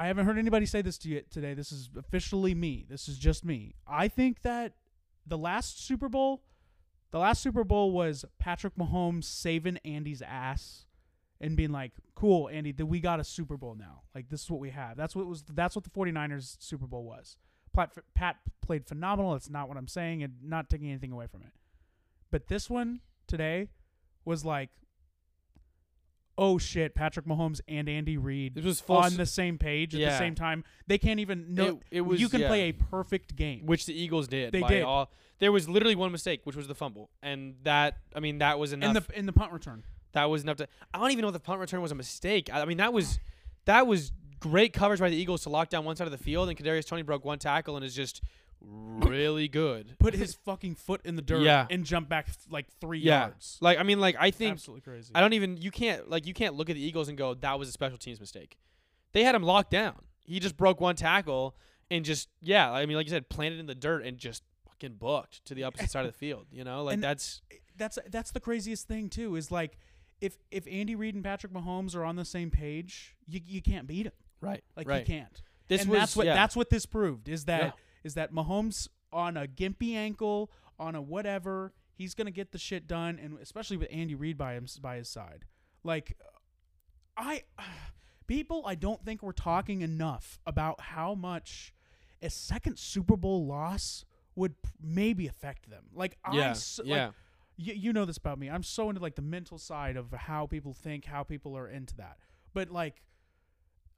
I 0.00 0.06
haven't 0.06 0.24
heard 0.24 0.38
anybody 0.38 0.64
say 0.64 0.80
this 0.80 0.96
to 0.98 1.10
you 1.10 1.20
today. 1.30 1.52
This 1.52 1.70
is 1.70 1.90
officially 1.94 2.54
me. 2.54 2.86
This 2.88 3.06
is 3.06 3.18
just 3.18 3.44
me. 3.44 3.74
I 3.86 4.08
think 4.08 4.40
that 4.40 4.72
the 5.26 5.36
last 5.36 5.86
Super 5.86 6.08
Bowl, 6.08 6.42
the 7.10 7.18
last 7.18 7.42
Super 7.42 7.64
Bowl 7.64 7.92
was 7.92 8.24
Patrick 8.38 8.76
Mahomes 8.76 9.24
saving 9.24 9.76
Andy's 9.84 10.22
ass 10.22 10.86
and 11.38 11.54
being 11.54 11.70
like, 11.70 11.92
"Cool, 12.14 12.48
Andy, 12.48 12.72
that 12.72 12.86
we 12.86 12.98
got 12.98 13.20
a 13.20 13.24
Super 13.24 13.58
Bowl 13.58 13.74
now. 13.74 14.00
Like 14.14 14.30
this 14.30 14.44
is 14.44 14.50
what 14.50 14.58
we 14.58 14.70
have." 14.70 14.96
That's 14.96 15.14
what 15.14 15.26
was 15.26 15.42
that's 15.42 15.76
what 15.76 15.84
the 15.84 15.90
49ers 15.90 16.56
Super 16.60 16.86
Bowl 16.86 17.04
was. 17.04 17.36
Pat, 17.74 17.92
Pat 18.14 18.36
played 18.62 18.86
phenomenal. 18.86 19.32
That's 19.32 19.50
not 19.50 19.68
what 19.68 19.76
I'm 19.76 19.86
saying 19.86 20.22
and 20.22 20.36
not 20.42 20.70
taking 20.70 20.88
anything 20.88 21.12
away 21.12 21.26
from 21.26 21.42
it. 21.42 21.52
But 22.30 22.46
this 22.46 22.70
one 22.70 23.00
today 23.26 23.68
was 24.24 24.46
like, 24.46 24.70
oh 26.40 26.56
shit, 26.56 26.94
Patrick 26.94 27.26
Mahomes 27.26 27.60
and 27.68 27.86
Andy 27.88 28.16
Reid 28.16 28.54
This 28.54 28.64
was 28.64 28.82
on 28.88 29.14
the 29.16 29.26
same 29.26 29.58
page 29.58 29.94
at 29.94 30.00
the 30.00 30.18
same 30.18 30.34
time. 30.34 30.64
They 30.86 30.96
can't 30.98 31.20
even 31.20 31.54
know. 31.54 31.80
It- 31.90 31.98
it 31.98 32.00
was- 32.00 32.20
you 32.20 32.28
can 32.30 32.40
yeah. 32.40 32.48
play 32.48 32.60
a 32.62 32.72
perfect 32.72 33.36
game. 33.36 33.66
which 33.66 33.84
the 33.86 33.92
Eagles 33.94 34.26
did. 34.26 34.50
They 34.52 34.62
by 34.62 34.68
did. 34.68 34.82
All, 34.82 35.12
there 35.38 35.52
was 35.52 35.68
literally 35.68 35.94
one 35.94 36.10
mistake, 36.10 36.40
which 36.44 36.56
was 36.56 36.66
the 36.66 36.74
fumble, 36.74 37.10
and 37.22 37.56
that 37.62 37.98
I 38.16 38.20
mean 38.20 38.38
that 38.38 38.58
was 38.58 38.72
enough. 38.72 38.88
in 38.88 38.94
the 38.94 39.18
in 39.20 39.26
the 39.26 39.32
punt 39.32 39.52
return. 39.52 39.84
that 40.12 40.24
was 40.24 40.42
enough 40.42 40.56
to. 40.56 40.68
I 40.94 40.98
don't 40.98 41.10
even 41.12 41.22
know 41.22 41.28
if 41.28 41.34
the 41.34 41.40
punt 41.40 41.60
return 41.60 41.82
was 41.82 41.92
a 41.92 41.94
mistake. 41.94 42.48
I, 42.52 42.62
I 42.62 42.64
mean 42.64 42.78
that 42.78 42.92
was 42.92 43.20
that 43.66 43.86
was 43.86 44.10
great 44.40 44.72
coverage 44.72 45.00
by 45.00 45.10
the 45.10 45.16
Eagles 45.16 45.42
to 45.42 45.50
lock 45.50 45.68
down 45.68 45.84
one 45.84 45.94
side 45.96 46.06
of 46.06 46.10
the 46.12 46.18
field, 46.18 46.48
and 46.48 46.58
Kadarius 46.58 46.86
Toney 46.86 47.02
broke 47.02 47.24
one 47.24 47.38
tackle 47.38 47.76
and 47.76 47.84
is 47.84 47.94
just 47.94 48.22
really 48.62 49.48
good. 49.48 49.96
Put 49.98 50.14
his 50.14 50.34
fucking 50.34 50.74
foot 50.76 51.00
in 51.04 51.16
the 51.16 51.22
dirt 51.22 51.42
Yeah. 51.42 51.66
and 51.70 51.84
jump 51.84 52.08
back 52.08 52.26
f- 52.28 52.38
like 52.50 52.66
three 52.80 52.98
yeah, 52.98 53.20
yards. 53.26 53.58
like 53.60 53.78
I 53.78 53.82
mean 53.82 54.00
like 54.00 54.16
I 54.18 54.30
think 54.30 54.52
Absolutely 54.52 54.82
crazy. 54.82 55.12
I 55.14 55.20
don't 55.20 55.32
even 55.32 55.56
you 55.56 55.70
can't 55.70 56.08
like 56.08 56.26
you 56.26 56.34
can't 56.34 56.54
look 56.54 56.70
at 56.70 56.74
the 56.76 56.82
Eagles 56.82 57.08
and 57.08 57.16
go 57.16 57.34
that 57.34 57.58
was 57.58 57.68
a 57.68 57.72
special 57.72 57.98
teams 57.98 58.20
mistake. 58.20 58.58
They 59.12 59.24
had 59.24 59.34
him 59.34 59.42
locked 59.42 59.70
down. 59.70 59.96
He 60.24 60.38
just 60.40 60.56
broke 60.56 60.80
one 60.80 60.96
tackle 60.96 61.56
and 61.90 62.04
just 62.04 62.28
yeah, 62.40 62.70
I 62.70 62.86
mean 62.86 62.96
like 62.96 63.06
you 63.06 63.10
said, 63.10 63.28
planted 63.28 63.58
in 63.58 63.66
the 63.66 63.74
dirt 63.74 64.04
and 64.04 64.18
just 64.18 64.42
fucking 64.66 64.96
booked 64.96 65.44
to 65.46 65.54
the 65.54 65.64
opposite 65.64 65.90
side 65.90 66.04
of 66.06 66.12
the 66.12 66.18
field. 66.18 66.46
You 66.52 66.64
know, 66.64 66.84
like 66.84 66.94
And- 66.94 67.02
that's 67.02 67.42
that's 67.76 67.98
that's 68.10 68.30
the 68.30 68.40
craziest 68.40 68.86
thing 68.86 69.08
too. 69.08 69.36
Is 69.36 69.50
like 69.50 69.78
if 70.20 70.36
if 70.50 70.66
Andy 70.70 70.94
Reid 70.94 71.14
and 71.14 71.24
Patrick 71.24 71.52
Mahomes 71.52 71.96
are 71.96 72.04
on 72.04 72.16
the 72.16 72.24
same 72.26 72.50
page, 72.50 73.16
you 73.26 73.40
you 73.44 73.62
can't 73.62 73.86
beat 73.86 74.06
him. 74.06 74.12
right. 74.40 74.62
Like 74.76 74.86
right. 74.86 75.00
you 75.00 75.06
can't. 75.06 75.42
This 75.68 75.82
and 75.82 75.90
was 75.90 76.00
that's 76.00 76.16
what 76.16 76.26
yeah. 76.26 76.34
that's 76.34 76.54
what 76.56 76.68
this 76.68 76.84
proved 76.84 77.28
is 77.28 77.46
that 77.46 77.76
is 78.04 78.14
that 78.14 78.32
Mahomes 78.32 78.88
on 79.12 79.36
a 79.36 79.46
gimpy 79.46 79.94
ankle 79.94 80.50
on 80.78 80.94
a 80.94 81.02
whatever 81.02 81.72
he's 81.94 82.14
gonna 82.14 82.30
get 82.30 82.52
the 82.52 82.58
shit 82.58 82.86
done 82.86 83.18
and 83.22 83.38
especially 83.40 83.76
with 83.76 83.88
Andy 83.90 84.14
Reid 84.14 84.38
by 84.38 84.54
him 84.54 84.66
by 84.80 84.96
his 84.96 85.08
side 85.08 85.44
like 85.84 86.16
I 87.16 87.42
people 88.26 88.62
I 88.66 88.74
don't 88.74 89.04
think 89.04 89.22
we're 89.22 89.32
talking 89.32 89.82
enough 89.82 90.38
about 90.46 90.80
how 90.80 91.14
much 91.14 91.72
a 92.22 92.30
second 92.30 92.78
Super 92.78 93.16
Bowl 93.16 93.46
loss 93.46 94.04
would 94.36 94.54
maybe 94.80 95.26
affect 95.26 95.68
them 95.68 95.84
like 95.92 96.16
yeah, 96.32 96.52
so, 96.52 96.82
yeah. 96.84 97.06
like, 97.06 97.14
you, 97.60 97.74
you 97.74 97.92
know 97.92 98.04
this 98.04 98.16
about 98.16 98.38
me. 98.38 98.48
I'm 98.48 98.62
so 98.62 98.88
into 98.88 99.02
like 99.02 99.16
the 99.16 99.22
mental 99.22 99.58
side 99.58 99.96
of 99.96 100.10
how 100.12 100.46
people 100.46 100.72
think, 100.72 101.04
how 101.04 101.22
people 101.22 101.56
are 101.56 101.68
into 101.68 101.94
that. 101.96 102.16
But 102.54 102.70
like 102.70 103.02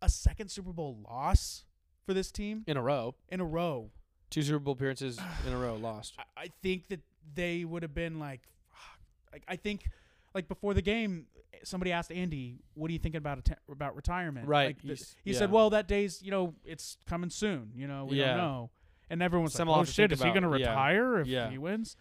a 0.01 0.09
second 0.09 0.51
Super 0.51 0.73
Bowl 0.73 0.99
loss 1.09 1.65
for 2.07 2.15
this 2.15 2.31
team 2.33 2.65
in 2.67 2.77
a 2.77 2.83
row. 2.83 3.15
in 3.29 3.41
a 3.41 3.45
row, 3.45 3.91
Two 4.31 4.43
Super 4.43 4.59
Bowl 4.59 4.75
appearances 4.75 5.19
in 5.47 5.53
a 5.53 5.57
row 5.59 5.77
lost. 5.77 6.15
I, 6.37 6.43
I 6.45 6.47
think 6.63 6.89
that 6.89 7.01
they 7.35 7.65
would 7.65 7.83
have 7.83 7.95
been 7.95 8.19
like, 8.19 8.41
fuck. 8.71 8.99
like 9.33 9.45
I 9.49 9.57
think 9.57 9.89
like 10.35 10.49
before 10.49 10.75
the 10.75 10.83
game, 10.83 11.27
somebody 11.65 11.93
asked 11.93 12.11
Andy, 12.11 12.59
"What 12.75 12.89
are 12.89 12.93
you 12.93 12.99
thinking 12.99 13.19
about 13.19 13.49
about 13.71 13.95
retirement?" 13.97 14.49
Right. 14.49 14.69
Like, 14.69 14.83
the- 14.99 15.07
he 15.25 15.33
said, 15.35 15.51
"Well, 15.51 15.71
that 15.71 15.87
day's 15.89 16.23
you 16.23 16.31
know 16.31 16.55
it's 16.65 16.97
coming 17.07 17.31
soon. 17.31 17.73
You 17.77 17.87
know 17.87 18.07
we 18.07 18.19
Yeah. 18.19 18.29
don't 18.29 18.37
know." 18.39 18.71
And 19.11 19.23
everyone's 19.23 19.53
Some 19.53 19.69
like, 19.69 19.81
"Oh 19.81 19.85
shit, 19.85 20.11
is 20.13 20.23
he 20.23 20.31
going 20.31 20.43
to 20.43 20.49
yeah. 20.59 20.69
retire 20.71 21.21
if 21.21 21.27
Yeah. 21.27 21.51
he 21.51 21.59
wins?" 21.59 21.97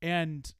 And 0.00 0.52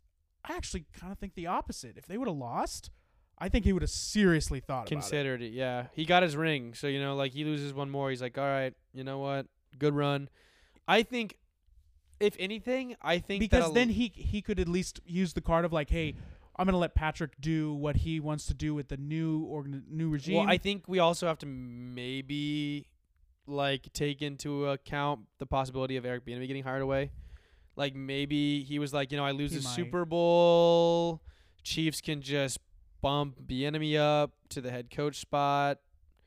I 0.44 0.54
actually 0.56 0.86
kind 0.92 1.12
of 1.12 1.18
think 1.18 1.34
the 1.34 1.46
opposite. 1.46 1.96
If 1.96 2.06
they 2.06 2.18
would 2.18 2.28
have 2.28 2.36
lost, 2.36 2.90
I 3.38 3.48
think 3.48 3.64
he 3.64 3.72
would 3.72 3.82
have 3.82 3.90
seriously 3.90 4.60
thought 4.60 4.82
about 4.82 4.86
it. 4.86 4.94
Considered 4.94 5.42
it. 5.42 5.52
Yeah, 5.52 5.86
he 5.92 6.04
got 6.04 6.22
his 6.22 6.36
ring, 6.36 6.74
so 6.74 6.86
you 6.86 7.00
know, 7.00 7.14
like 7.16 7.32
he 7.32 7.44
loses 7.44 7.74
one 7.74 7.90
more, 7.90 8.10
he's 8.10 8.22
like, 8.22 8.38
all 8.38 8.44
right, 8.44 8.72
you 8.94 9.04
know 9.04 9.18
what, 9.18 9.46
good 9.78 9.94
run. 9.94 10.28
I 10.88 11.02
think, 11.02 11.36
if 12.20 12.34
anything, 12.38 12.96
I 13.02 13.18
think 13.18 13.40
because 13.40 13.72
then 13.74 13.90
he 13.90 14.08
he 14.14 14.40
could 14.40 14.58
at 14.58 14.68
least 14.68 15.00
use 15.04 15.32
the 15.34 15.40
card 15.42 15.64
of 15.64 15.72
like, 15.72 15.90
hey, 15.90 16.14
I'm 16.56 16.64
gonna 16.66 16.78
let 16.78 16.94
Patrick 16.94 17.32
do 17.40 17.74
what 17.74 17.96
he 17.96 18.20
wants 18.20 18.46
to 18.46 18.54
do 18.54 18.74
with 18.74 18.88
the 18.88 18.96
new 18.96 19.42
organ- 19.44 19.84
new 19.90 20.08
regime. 20.08 20.36
Well, 20.36 20.48
I 20.48 20.56
think 20.56 20.84
we 20.88 20.98
also 20.98 21.26
have 21.26 21.38
to 21.40 21.46
maybe 21.46 22.86
like 23.46 23.92
take 23.92 24.22
into 24.22 24.66
account 24.66 25.20
the 25.38 25.46
possibility 25.46 25.96
of 25.96 26.06
Eric 26.06 26.24
Bieniemy 26.24 26.46
getting 26.46 26.64
hired 26.64 26.82
away. 26.82 27.10
Like 27.76 27.94
maybe 27.94 28.62
he 28.62 28.78
was 28.78 28.94
like, 28.94 29.12
you 29.12 29.18
know, 29.18 29.24
I 29.24 29.32
lose 29.32 29.50
He 29.52 29.58
the 29.58 29.64
might. 29.64 29.74
Super 29.74 30.04
Bowl, 30.06 31.20
Chiefs 31.62 32.00
can 32.00 32.22
just 32.22 32.58
bump 33.06 33.46
Bieniemy 33.46 33.96
up 33.98 34.32
to 34.50 34.60
the 34.60 34.70
head 34.70 34.90
coach 34.90 35.20
spot 35.20 35.78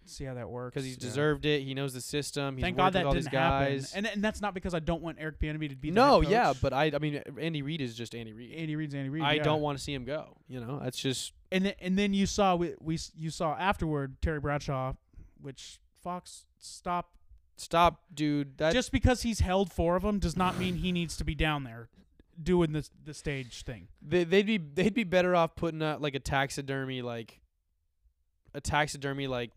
See 0.05 0.23
how 0.23 0.33
that 0.33 0.49
works 0.49 0.73
because 0.73 0.85
he's 0.85 0.95
yeah. 0.95 1.01
deserved 1.01 1.45
it. 1.45 1.61
He 1.61 1.75
knows 1.75 1.93
the 1.93 2.01
system. 2.01 2.55
He's 2.55 2.63
Thank 2.63 2.77
God 2.77 2.93
that 2.93 2.99
with 2.99 3.05
all 3.07 3.13
didn't 3.13 3.25
these 3.25 3.31
guys. 3.31 3.91
happen, 3.91 4.05
and 4.05 4.15
and 4.15 4.23
that's 4.23 4.41
not 4.41 4.55
because 4.55 4.73
I 4.73 4.79
don't 4.79 5.03
want 5.03 5.17
Eric 5.19 5.39
Bieniemy 5.39 5.69
to 5.69 5.75
be. 5.75 5.89
The 5.89 5.95
no, 5.95 6.21
yeah, 6.21 6.53
but 6.59 6.73
I, 6.73 6.91
I 6.91 6.97
mean, 6.97 7.21
Andy 7.39 7.61
Reid 7.61 7.79
is 7.79 7.93
just 7.93 8.15
Andy 8.15 8.33
Reid. 8.33 8.55
Andy 8.55 8.75
Reid's 8.75 8.95
Andy 8.95 9.09
Reid. 9.09 9.21
I 9.23 9.33
yeah. 9.33 9.43
don't 9.43 9.61
want 9.61 9.77
to 9.77 9.83
see 9.83 9.93
him 9.93 10.05
go. 10.05 10.35
You 10.47 10.61
know, 10.61 10.79
that's 10.81 10.97
just 10.97 11.33
And 11.51 11.65
then 11.65 11.73
and 11.79 11.95
then 11.95 12.15
you 12.15 12.25
saw 12.25 12.55
we, 12.55 12.73
we 12.79 12.95
s- 12.95 13.11
you 13.15 13.29
saw 13.29 13.55
afterward 13.55 14.19
Terry 14.23 14.39
Bradshaw, 14.39 14.93
which 15.39 15.79
Fox 16.01 16.45
stop. 16.57 17.11
stop, 17.57 18.01
dude. 18.11 18.57
That 18.57 18.73
Just 18.73 18.91
because 18.91 19.21
he's 19.21 19.41
held 19.41 19.71
four 19.71 19.95
of 19.95 20.01
them 20.01 20.17
does 20.17 20.35
not 20.35 20.57
mean 20.57 20.77
he 20.77 20.91
needs 20.91 21.17
to 21.17 21.23
be 21.23 21.35
down 21.35 21.65
there 21.65 21.87
doing 22.41 22.71
the 22.71 22.87
the 23.05 23.13
stage 23.13 23.63
thing. 23.63 23.87
they, 24.01 24.23
they'd 24.23 24.45
be 24.45 24.57
they'd 24.57 24.93
be 24.93 25.03
better 25.03 25.35
off 25.35 25.55
putting 25.55 25.81
out 25.83 26.01
like 26.01 26.15
a 26.15 26.19
taxidermy 26.19 27.01
like 27.01 27.39
a 28.53 28.61
taxidermy 28.61 29.27
like 29.27 29.51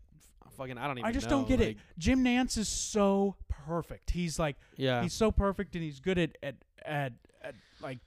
fucking 0.57 0.77
I 0.77 0.87
don't 0.87 0.99
even 0.99 1.07
I 1.09 1.11
just 1.11 1.29
know, 1.29 1.37
don't 1.37 1.47
get 1.47 1.61
it. 1.61 1.77
Jim 1.97 2.23
Nantz 2.23 2.57
is 2.57 2.67
so 2.69 3.35
perfect. 3.49 4.11
He's 4.11 4.37
like 4.37 4.55
Yeah. 4.77 5.01
he's 5.01 5.13
so 5.13 5.31
perfect, 5.31 5.75
and 5.75 5.83
he's 5.83 5.99
good 5.99 6.17
at 6.19 6.37
at 6.43 6.55
at, 6.85 7.13
at 7.41 7.55
like 7.81 7.99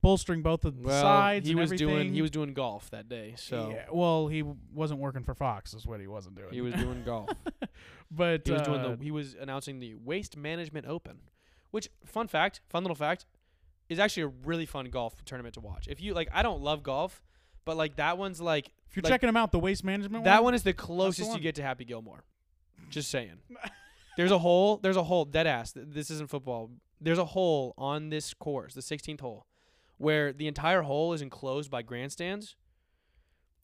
bolstering 0.00 0.40
both 0.40 0.64
of 0.64 0.80
the 0.80 0.88
well, 0.88 1.02
sides. 1.02 1.46
he 1.46 1.54
was 1.54 1.70
doing 1.72 2.14
he 2.14 2.22
was 2.22 2.30
doing 2.30 2.54
golf 2.54 2.88
that 2.90 3.08
day. 3.08 3.34
So 3.36 3.70
Yeah, 3.74 3.84
well, 3.92 4.28
he 4.28 4.40
w- 4.40 4.56
wasn't 4.72 5.00
working 5.00 5.24
for 5.24 5.34
Fox. 5.34 5.74
Is 5.74 5.86
what 5.86 6.00
he 6.00 6.06
wasn't 6.06 6.36
doing. 6.36 6.52
he 6.52 6.60
was 6.62 6.72
doing 6.74 7.02
golf. 7.04 7.28
but 8.10 8.46
He 8.46 8.52
was 8.52 8.62
doing 8.62 8.80
uh, 8.80 8.96
the 8.96 9.04
he 9.04 9.10
was 9.10 9.34
announcing 9.38 9.78
the 9.80 9.94
Waste 9.96 10.36
Management 10.38 10.86
Open, 10.86 11.18
which 11.70 11.90
fun 12.06 12.28
fact, 12.28 12.60
fun 12.70 12.82
little 12.82 12.94
fact, 12.96 13.26
is 13.90 13.98
actually 13.98 14.22
a 14.22 14.28
really 14.46 14.64
fun 14.64 14.86
golf 14.86 15.22
tournament 15.26 15.54
to 15.54 15.60
watch. 15.60 15.88
If 15.88 16.00
you 16.00 16.14
like 16.14 16.28
I 16.32 16.42
don't 16.42 16.62
love 16.62 16.82
golf, 16.82 17.22
but 17.66 17.76
like 17.76 17.96
that 17.96 18.16
one's 18.16 18.40
like 18.40 18.70
If 18.88 18.96
you're 18.96 19.02
like, 19.02 19.10
checking 19.10 19.26
them 19.26 19.36
out, 19.36 19.52
the 19.52 19.58
waste 19.58 19.84
management 19.84 20.24
That 20.24 20.36
one, 20.36 20.44
one 20.44 20.54
is 20.54 20.62
the 20.62 20.72
closest 20.72 21.34
you 21.34 21.40
get 21.40 21.56
to 21.56 21.62
Happy 21.62 21.84
Gilmore. 21.84 22.24
Just 22.88 23.10
saying. 23.10 23.40
there's 24.16 24.30
a 24.30 24.38
hole. 24.38 24.78
There's 24.78 24.96
a 24.96 25.02
hole. 25.02 25.26
Dead 25.26 25.46
ass. 25.46 25.74
This 25.76 26.10
isn't 26.10 26.30
football. 26.30 26.70
There's 27.00 27.18
a 27.18 27.24
hole 27.24 27.74
on 27.76 28.10
this 28.10 28.32
course, 28.34 28.74
the 28.74 28.80
16th 28.80 29.20
hole, 29.20 29.46
where 29.98 30.32
the 30.32 30.46
entire 30.46 30.82
hole 30.82 31.12
is 31.12 31.22
enclosed 31.22 31.70
by 31.70 31.80
grandstands, 31.82 32.56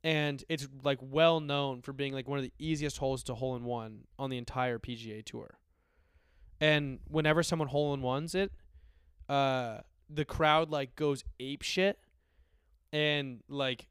and 0.03 0.43
it's 0.49 0.67
like 0.83 0.99
well 1.03 1.41
known 1.41 1.83
for 1.83 1.93
being 1.93 2.15
like 2.15 2.27
one 2.27 2.39
of 2.39 2.45
the 2.45 2.53
easiest 2.59 2.99
holes 2.99 3.23
to 3.25 3.35
hole 3.35 3.57
in 3.57 3.65
one 3.65 4.05
on 4.19 4.31
the 4.31 4.39
entire 4.39 4.79
PGA 4.79 5.25
Tour. 5.25 5.59
And 6.61 7.01
whenever 7.09 7.43
someone 7.43 7.69
hole 7.69 7.93
in 7.93 8.01
ones 8.01 8.35
it, 8.35 8.53
uh, 9.29 9.81
the 10.09 10.25
crowd 10.25 10.71
like 10.71 10.97
goes 10.97 11.25
ape 11.41 11.63
shit, 11.63 11.99
and 12.93 13.41
like 13.49 13.89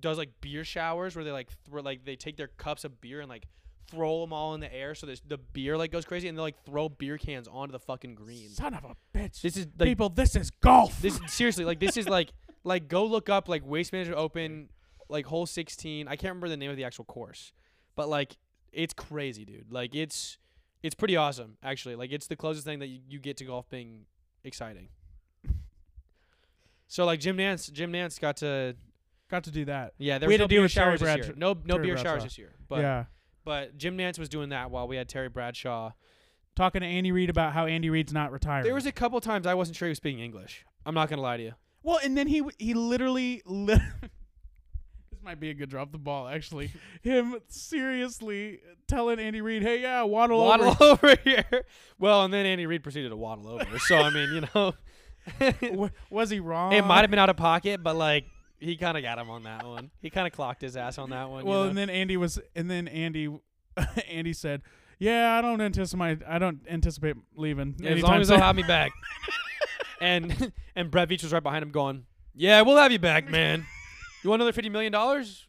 does 0.00 0.18
like 0.18 0.30
beer 0.40 0.64
showers 0.64 1.14
where 1.14 1.24
they 1.24 1.32
like 1.32 1.50
throw 1.64 1.82
like 1.82 2.04
they 2.04 2.16
take 2.16 2.36
their 2.36 2.48
cups 2.48 2.84
of 2.84 3.00
beer 3.00 3.20
and 3.20 3.28
like 3.28 3.46
throw 3.90 4.22
them 4.22 4.32
all 4.32 4.54
in 4.54 4.60
the 4.60 4.74
air 4.74 4.94
so 4.94 5.06
this, 5.06 5.20
the 5.26 5.36
beer 5.36 5.76
like 5.76 5.92
goes 5.92 6.04
crazy 6.04 6.26
and 6.28 6.36
they 6.36 6.42
like 6.42 6.64
throw 6.64 6.88
beer 6.88 7.18
cans 7.18 7.46
onto 7.46 7.72
the 7.72 7.78
fucking 7.78 8.14
green. 8.14 8.48
son 8.48 8.74
of 8.74 8.84
a 8.84 8.96
bitch. 9.16 9.42
This 9.42 9.56
is 9.56 9.66
like 9.78 9.88
People, 9.88 10.08
this 10.08 10.34
is 10.34 10.50
golf. 10.50 11.00
this 11.02 11.20
seriously 11.26 11.64
like 11.64 11.78
this 11.78 11.96
is 11.96 12.08
like 12.08 12.32
like 12.64 12.88
go 12.88 13.04
look 13.04 13.28
up 13.28 13.48
like 13.48 13.66
Waste 13.66 13.92
Management 13.92 14.18
Open 14.18 14.68
like 15.08 15.26
hole 15.26 15.46
16. 15.46 16.08
I 16.08 16.16
can't 16.16 16.30
remember 16.30 16.48
the 16.48 16.56
name 16.56 16.70
of 16.70 16.76
the 16.76 16.84
actual 16.84 17.04
course. 17.04 17.52
But 17.94 18.08
like 18.08 18.38
it's 18.72 18.94
crazy, 18.94 19.44
dude. 19.44 19.70
Like 19.70 19.94
it's 19.94 20.38
it's 20.82 20.94
pretty 20.94 21.16
awesome 21.16 21.58
actually. 21.62 21.96
Like 21.96 22.12
it's 22.12 22.26
the 22.26 22.36
closest 22.36 22.64
thing 22.64 22.78
that 22.78 22.88
you, 22.88 23.00
you 23.08 23.18
get 23.18 23.36
to 23.38 23.44
golf 23.44 23.68
being 23.68 24.06
exciting. 24.42 24.88
So 26.92 27.06
like 27.06 27.20
Jim 27.20 27.38
Nantz, 27.38 27.72
Jim 27.72 27.90
Nantz 27.90 28.20
got 28.20 28.36
to 28.38 28.76
Got 29.30 29.44
to 29.44 29.50
do 29.50 29.64
that. 29.64 29.94
yeah. 29.96 30.18
There 30.18 30.28
We 30.28 30.34
was 30.34 30.40
had 30.40 30.42
no 30.42 30.46
to 30.46 30.54
deal 30.54 30.62
beer 30.62 30.68
showers 30.68 31.00
this 31.00 31.16
year. 31.16 31.34
No 31.38 31.56
no 31.64 31.76
Terry 31.76 31.86
beer 31.86 31.96
showers 31.96 32.22
this 32.22 32.36
year. 32.36 32.52
But 32.68 32.80
yeah. 32.80 33.04
but 33.46 33.78
Jim 33.78 33.96
Nantz 33.96 34.18
was 34.18 34.28
doing 34.28 34.50
that 34.50 34.70
while 34.70 34.86
we 34.86 34.96
had 34.96 35.08
Terry 35.08 35.30
Bradshaw. 35.30 35.92
Talking 36.54 36.82
to 36.82 36.86
Andy 36.86 37.10
Reid 37.10 37.30
about 37.30 37.54
how 37.54 37.64
Andy 37.64 37.88
Reid's 37.88 38.12
not 38.12 38.30
retired. 38.30 38.66
There 38.66 38.74
was 38.74 38.84
a 38.84 38.92
couple 38.92 39.18
times 39.22 39.46
I 39.46 39.54
wasn't 39.54 39.78
sure 39.78 39.88
he 39.88 39.90
was 39.92 39.96
speaking 39.96 40.20
English. 40.20 40.66
I'm 40.84 40.94
not 40.94 41.08
gonna 41.08 41.22
lie 41.22 41.38
to 41.38 41.42
you. 41.42 41.52
well, 41.82 41.98
and 42.04 42.14
then 42.14 42.26
he 42.26 42.42
he 42.58 42.74
literally. 42.74 43.40
Li- 43.46 43.72
this 45.10 45.22
might 45.22 45.40
be 45.40 45.48
a 45.48 45.54
good 45.54 45.70
drop 45.70 45.92
the 45.92 45.98
ball, 45.98 46.28
actually. 46.28 46.72
Him 47.00 47.36
seriously 47.48 48.60
telling 48.86 49.18
Andy 49.18 49.40
Reid, 49.40 49.62
"Hey, 49.62 49.80
yeah, 49.80 50.02
waddle, 50.02 50.44
waddle 50.44 50.76
over." 50.78 50.84
over 51.06 51.16
here. 51.24 51.64
Well, 51.98 52.22
and 52.24 52.34
then 52.34 52.44
Andy 52.44 52.66
Reid 52.66 52.82
proceeded 52.82 53.08
to 53.08 53.16
waddle 53.16 53.48
over. 53.48 53.78
So 53.78 53.96
I 53.96 54.10
mean, 54.10 54.34
you 54.34 54.42
know, 54.54 54.74
was 56.10 56.30
he 56.30 56.40
wrong? 56.40 56.72
it 56.72 56.84
might 56.84 57.00
have 57.02 57.10
been 57.10 57.18
out 57.18 57.30
of 57.30 57.36
pocket, 57.36 57.82
but 57.82 57.96
like 57.96 58.24
he 58.58 58.76
kind 58.76 58.96
of 58.96 59.02
got 59.02 59.18
him 59.18 59.28
on 59.30 59.42
that 59.44 59.66
one. 59.66 59.90
He 60.00 60.10
kind 60.10 60.26
of 60.26 60.32
clocked 60.32 60.62
his 60.62 60.76
ass 60.76 60.98
on 60.98 61.10
that 61.10 61.28
one. 61.30 61.44
you 61.44 61.50
Well, 61.50 61.64
know? 61.64 61.68
and 61.70 61.78
then 61.78 61.90
Andy 61.90 62.16
was, 62.16 62.38
and 62.54 62.70
then 62.70 62.86
Andy, 62.88 63.28
Andy 64.08 64.32
said, 64.32 64.62
"Yeah, 64.98 65.36
I 65.36 65.40
don't 65.40 65.60
anticipate. 65.60 66.20
I 66.26 66.38
don't 66.38 66.60
anticipate 66.68 67.16
leaving 67.36 67.74
Yeah, 67.78 67.90
as 67.90 68.02
long 68.02 68.20
as 68.20 68.28
they'll 68.28 68.38
have 68.38 68.56
me 68.56 68.62
back. 68.62 68.92
and 70.00 70.52
and 70.76 70.90
Brett 70.90 71.08
Veach 71.08 71.22
was 71.22 71.32
right 71.32 71.42
behind 71.42 71.62
him, 71.62 71.70
going, 71.70 72.04
"Yeah, 72.34 72.62
we'll 72.62 72.76
have 72.76 72.92
you 72.92 72.98
back, 72.98 73.28
man. 73.30 73.66
You 74.22 74.30
want 74.30 74.40
another 74.42 74.52
fifty 74.52 74.68
million 74.70 74.92
dollars? 74.92 75.46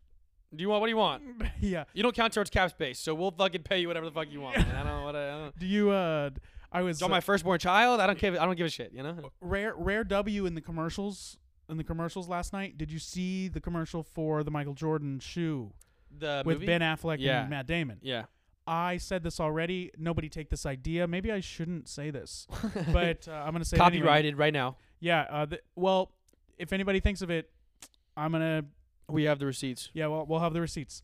Do 0.55 0.61
you 0.61 0.69
want 0.69 0.81
what 0.81 0.87
do 0.87 0.91
you 0.91 0.97
want? 0.97 1.23
yeah. 1.61 1.85
You 1.93 2.03
don't 2.03 2.15
count 2.15 2.33
towards 2.33 2.49
cap 2.49 2.69
space, 2.69 2.99
so 2.99 3.13
we'll 3.15 3.31
fucking 3.31 3.63
pay 3.63 3.79
you 3.79 3.87
whatever 3.87 4.05
the 4.05 4.11
fuck 4.11 4.27
you 4.31 4.41
want. 4.41 4.57
Man. 4.57 4.75
I 4.75 4.83
don't 4.83 4.99
know 4.99 5.05
what 5.05 5.15
I, 5.15 5.27
I 5.29 5.37
don't. 5.37 5.59
Do 5.59 5.65
you? 5.65 5.89
Uh, 5.89 6.29
I 6.73 6.81
was 6.81 6.97
It's 6.97 7.03
on 7.03 7.11
my 7.11 7.19
firstone 7.21 7.57
child. 7.59 7.99
I 8.01 8.07
don't 8.07 8.17
give. 8.19 8.33
I 8.35 8.45
don't 8.45 8.55
give 8.57 8.65
a 8.67 8.69
shit. 8.69 8.91
You 8.93 9.03
know. 9.03 9.31
rare 9.41 9.73
rare 9.77 10.03
W 10.03 10.45
in 10.45 10.55
the 10.55 10.61
commercials 10.61 11.37
in 11.69 11.77
the 11.77 11.83
commercials 11.83 12.27
last 12.27 12.51
night. 12.51 12.77
Did 12.77 12.91
you 12.91 12.99
see 12.99 13.47
the 13.47 13.61
commercial 13.61 14.03
for 14.03 14.43
the 14.43 14.51
Michael 14.51 14.73
Jordan 14.73 15.19
shoe 15.19 15.71
The 16.17 16.43
with 16.45 16.55
movie? 16.57 16.65
Ben 16.65 16.81
Affleck 16.81 17.17
Yeah. 17.19 17.41
and 17.41 17.49
Matt 17.49 17.67
Damon? 17.67 17.99
Yeah. 18.01 18.23
I 18.65 18.97
said 18.97 19.23
this 19.23 19.39
already. 19.39 19.91
Nobody 19.97 20.29
take 20.29 20.49
this 20.49 20.65
idea. 20.65 21.05
Maybe 21.07 21.31
I 21.31 21.41
shouldn't 21.41 21.87
say 21.89 22.11
this, 22.11 22.47
but 22.93 23.27
uh, 23.27 23.31
I'm 23.31 23.51
gonna 23.53 23.65
say 23.65 23.77
it 23.77 23.81
anyway. 23.81 23.99
Copyrighted 23.99 24.37
right 24.37 24.53
now. 24.53 24.77
Yeah. 24.99 25.25
Uh, 25.29 25.45
the, 25.45 25.59
well, 25.75 26.11
if 26.57 26.71
anybody 26.73 26.99
thinks 26.99 27.21
of 27.21 27.29
it, 27.29 27.49
I'm 28.17 28.31
gonna. 28.31 28.63
We 29.09 29.23
have 29.25 29.37
the 29.39 29.45
receipts. 29.45 29.89
Yeah. 29.93 30.07
Well, 30.07 30.25
we'll 30.25 30.39
have 30.39 30.53
the 30.53 30.61
receipts. 30.61 31.03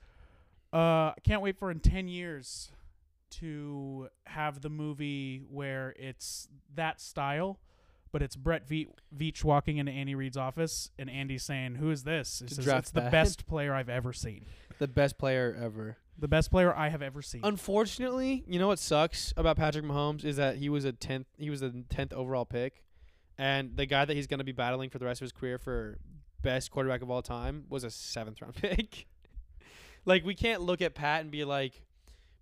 Uh, 0.73 0.77
I 1.11 1.15
can't 1.23 1.41
wait 1.41 1.57
for 1.57 1.69
in 1.69 1.79
ten 1.79 2.07
years 2.07 2.71
to 3.31 4.09
have 4.25 4.61
the 4.61 4.69
movie 4.69 5.43
where 5.49 5.93
it's 5.97 6.47
that 6.75 6.99
style, 7.01 7.59
but 8.11 8.21
it's 8.21 8.35
Brett 8.35 8.67
Ve- 8.67 8.89
Veach 9.15 9.43
walking 9.43 9.77
into 9.77 9.91
Andy 9.91 10.15
Reid's 10.15 10.37
office 10.37 10.89
and 10.97 11.09
Andy 11.09 11.37
saying, 11.37 11.75
"Who 11.75 11.91
is 11.91 12.03
this?" 12.03 12.29
Says, 12.29 12.67
"It's 12.67 12.91
the 12.91 13.01
that." 13.01 13.11
best 13.11 13.45
player 13.47 13.73
I've 13.73 13.89
ever 13.89 14.13
seen. 14.13 14.45
The 14.79 14.87
best 14.87 15.17
player 15.17 15.55
ever. 15.61 15.97
The 16.17 16.27
best 16.27 16.49
player 16.51 16.73
I 16.75 16.89
have 16.89 17.01
ever 17.01 17.21
seen." 17.21 17.41
Unfortunately, 17.43 18.43
you 18.47 18.59
know 18.59 18.67
what 18.67 18.79
sucks 18.79 19.33
about 19.37 19.57
Patrick 19.57 19.85
Mahomes 19.85 20.23
is 20.25 20.37
that 20.37 20.57
he 20.57 20.69
was 20.69 20.85
a 20.85 20.91
tenth. 20.91 21.27
He 21.37 21.49
was 21.49 21.59
the 21.61 21.83
tenth 21.89 22.13
overall 22.13 22.45
pick, 22.45 22.83
and 23.37 23.77
the 23.77 23.85
guy 23.85 24.05
that 24.05 24.15
he's 24.15 24.27
going 24.27 24.39
to 24.39 24.43
be 24.43 24.51
battling 24.51 24.89
for 24.89 24.97
the 24.99 25.05
rest 25.05 25.21
of 25.21 25.25
his 25.25 25.31
career 25.31 25.57
for 25.57 25.99
best 26.41 26.71
quarterback 26.71 27.01
of 27.01 27.09
all 27.11 27.21
time 27.21 27.65
was 27.69 27.83
a 27.83 27.91
seventh 27.91 28.41
round 28.41 28.55
pick. 28.55 29.05
like 30.05 30.25
we 30.25 30.33
can't 30.33 30.61
look 30.61 30.81
at 30.81 30.95
Pat 30.95 31.21
and 31.21 31.29
be 31.31 31.43
like, 31.45 31.81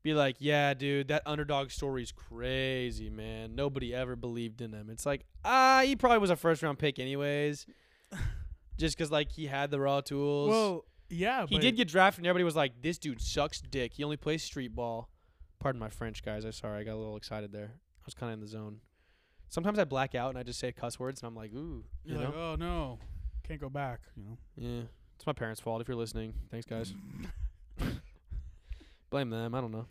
be 0.08 0.14
like, 0.14 0.38
yeah, 0.40 0.74
dude, 0.74 1.10
that 1.10 1.22
underdog 1.26 1.70
story's 1.72 2.12
crazy, 2.12 3.10
man. 3.10 3.56
Nobody 3.56 3.94
ever 3.94 4.16
believed 4.16 4.62
in 4.62 4.72
him. 4.74 4.90
It's 4.90 5.06
like, 5.06 5.26
ah, 5.44 5.82
he 5.86 5.96
probably 5.96 6.20
was 6.20 6.30
a 6.30 6.36
first 6.36 6.64
round 6.64 6.80
pick 6.80 6.98
anyways, 7.00 7.66
just 8.78 8.98
because 8.98 9.12
like 9.12 9.32
he 9.32 9.48
had 9.48 9.72
the 9.72 9.80
raw 9.80 10.02
tools. 10.02 10.50
well, 10.50 10.86
yeah, 11.10 11.46
He 11.48 11.58
did 11.58 11.76
get 11.78 11.88
drafted, 11.88 12.20
and 12.20 12.28
everybody 12.28 12.44
was 12.44 12.56
like, 12.56 12.82
"This 12.82 12.98
dude 12.98 13.22
sucks 13.22 13.62
dick. 13.62 13.94
He 13.94 14.04
only 14.04 14.18
plays 14.18 14.44
street 14.44 14.76
ball." 14.76 15.10
Pardon 15.60 15.80
my 15.80 15.90
French, 15.90 16.24
guys. 16.24 16.44
I'm 16.46 16.52
sorry. 16.52 16.82
I 16.82 16.84
got 16.84 16.96
a 16.96 16.98
little 16.98 17.16
excited 17.18 17.52
there. 17.52 17.72
I 17.76 18.04
was 18.06 18.14
kind 18.14 18.32
of 18.32 18.36
in 18.36 18.42
the 18.42 18.48
zone. 18.48 18.80
Sometimes 19.50 19.80
I 19.80 19.86
black 19.86 20.14
out 20.16 20.30
and 20.30 20.38
I 20.38 20.44
just 20.44 20.60
say 20.60 20.72
cuss 20.74 21.00
words, 21.00 21.22
and 21.22 21.28
I'm 21.28 21.36
like, 21.36 21.54
"Ooh," 21.54 21.86
you 22.04 22.14
You're 22.14 22.18
know. 22.20 22.26
like, 22.26 22.36
"Oh 22.36 22.56
no, 22.60 23.00
can't 23.48 23.60
go 23.62 23.70
back." 23.70 24.02
You 24.18 24.24
know. 24.24 24.38
Yeah, 24.58 24.82
it's 25.16 25.26
my 25.26 25.34
parents' 25.34 25.62
fault. 25.62 25.82
If 25.82 25.88
you're 25.88 25.96
listening, 25.98 26.34
thanks, 26.52 26.66
guys. 26.66 26.94
Blame 29.10 29.30
them. 29.30 29.56
I 29.56 29.62
don't 29.62 29.72
know. 29.72 29.86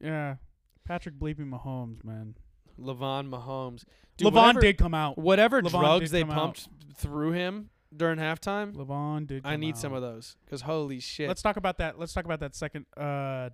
Yeah, 0.00 0.36
Patrick 0.84 1.16
bleeping 1.16 1.50
Mahomes, 1.50 2.04
man. 2.04 2.36
Levon 2.78 3.28
Mahomes. 3.30 3.84
Dude, 4.16 4.28
Levon 4.28 4.34
whatever, 4.34 4.60
did 4.60 4.78
come 4.78 4.94
out. 4.94 5.18
whatever 5.18 5.62
Levon 5.62 5.80
drugs 5.80 6.10
they 6.10 6.20
come 6.22 6.30
out. 6.30 6.36
pumped 6.36 6.68
through 6.96 7.32
him 7.32 7.70
during 7.94 8.18
halftime. 8.18 8.74
Levon 8.74 9.26
did. 9.26 9.42
I 9.44 9.56
need 9.56 9.76
some 9.76 9.92
of 9.92 10.02
those 10.02 10.36
because 10.44 10.62
holy 10.62 11.00
shit. 11.00 11.28
Let's 11.28 11.42
talk 11.42 11.56
about 11.56 11.78
that. 11.78 11.98
Let's 11.98 12.12
talk 12.12 12.24
about 12.24 12.40
that 12.40 12.54
second. 12.54 12.86
Uh, 12.96 13.50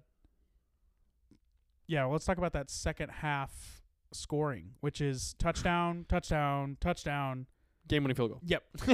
yeah, 1.87 2.05
let's 2.05 2.25
talk 2.25 2.39
about 2.39 2.53
that 2.53 2.71
second 2.71 3.11
half 3.11 3.83
scoring, 4.13 4.71
which 4.81 5.01
is 5.01 5.35
touchdown, 5.39 6.07
touchdown, 6.09 6.77
touchdown. 6.81 7.47
Game 7.89 8.05
winning 8.05 8.15
field 8.15 8.31
goal. 8.31 8.41
Yep, 8.45 8.63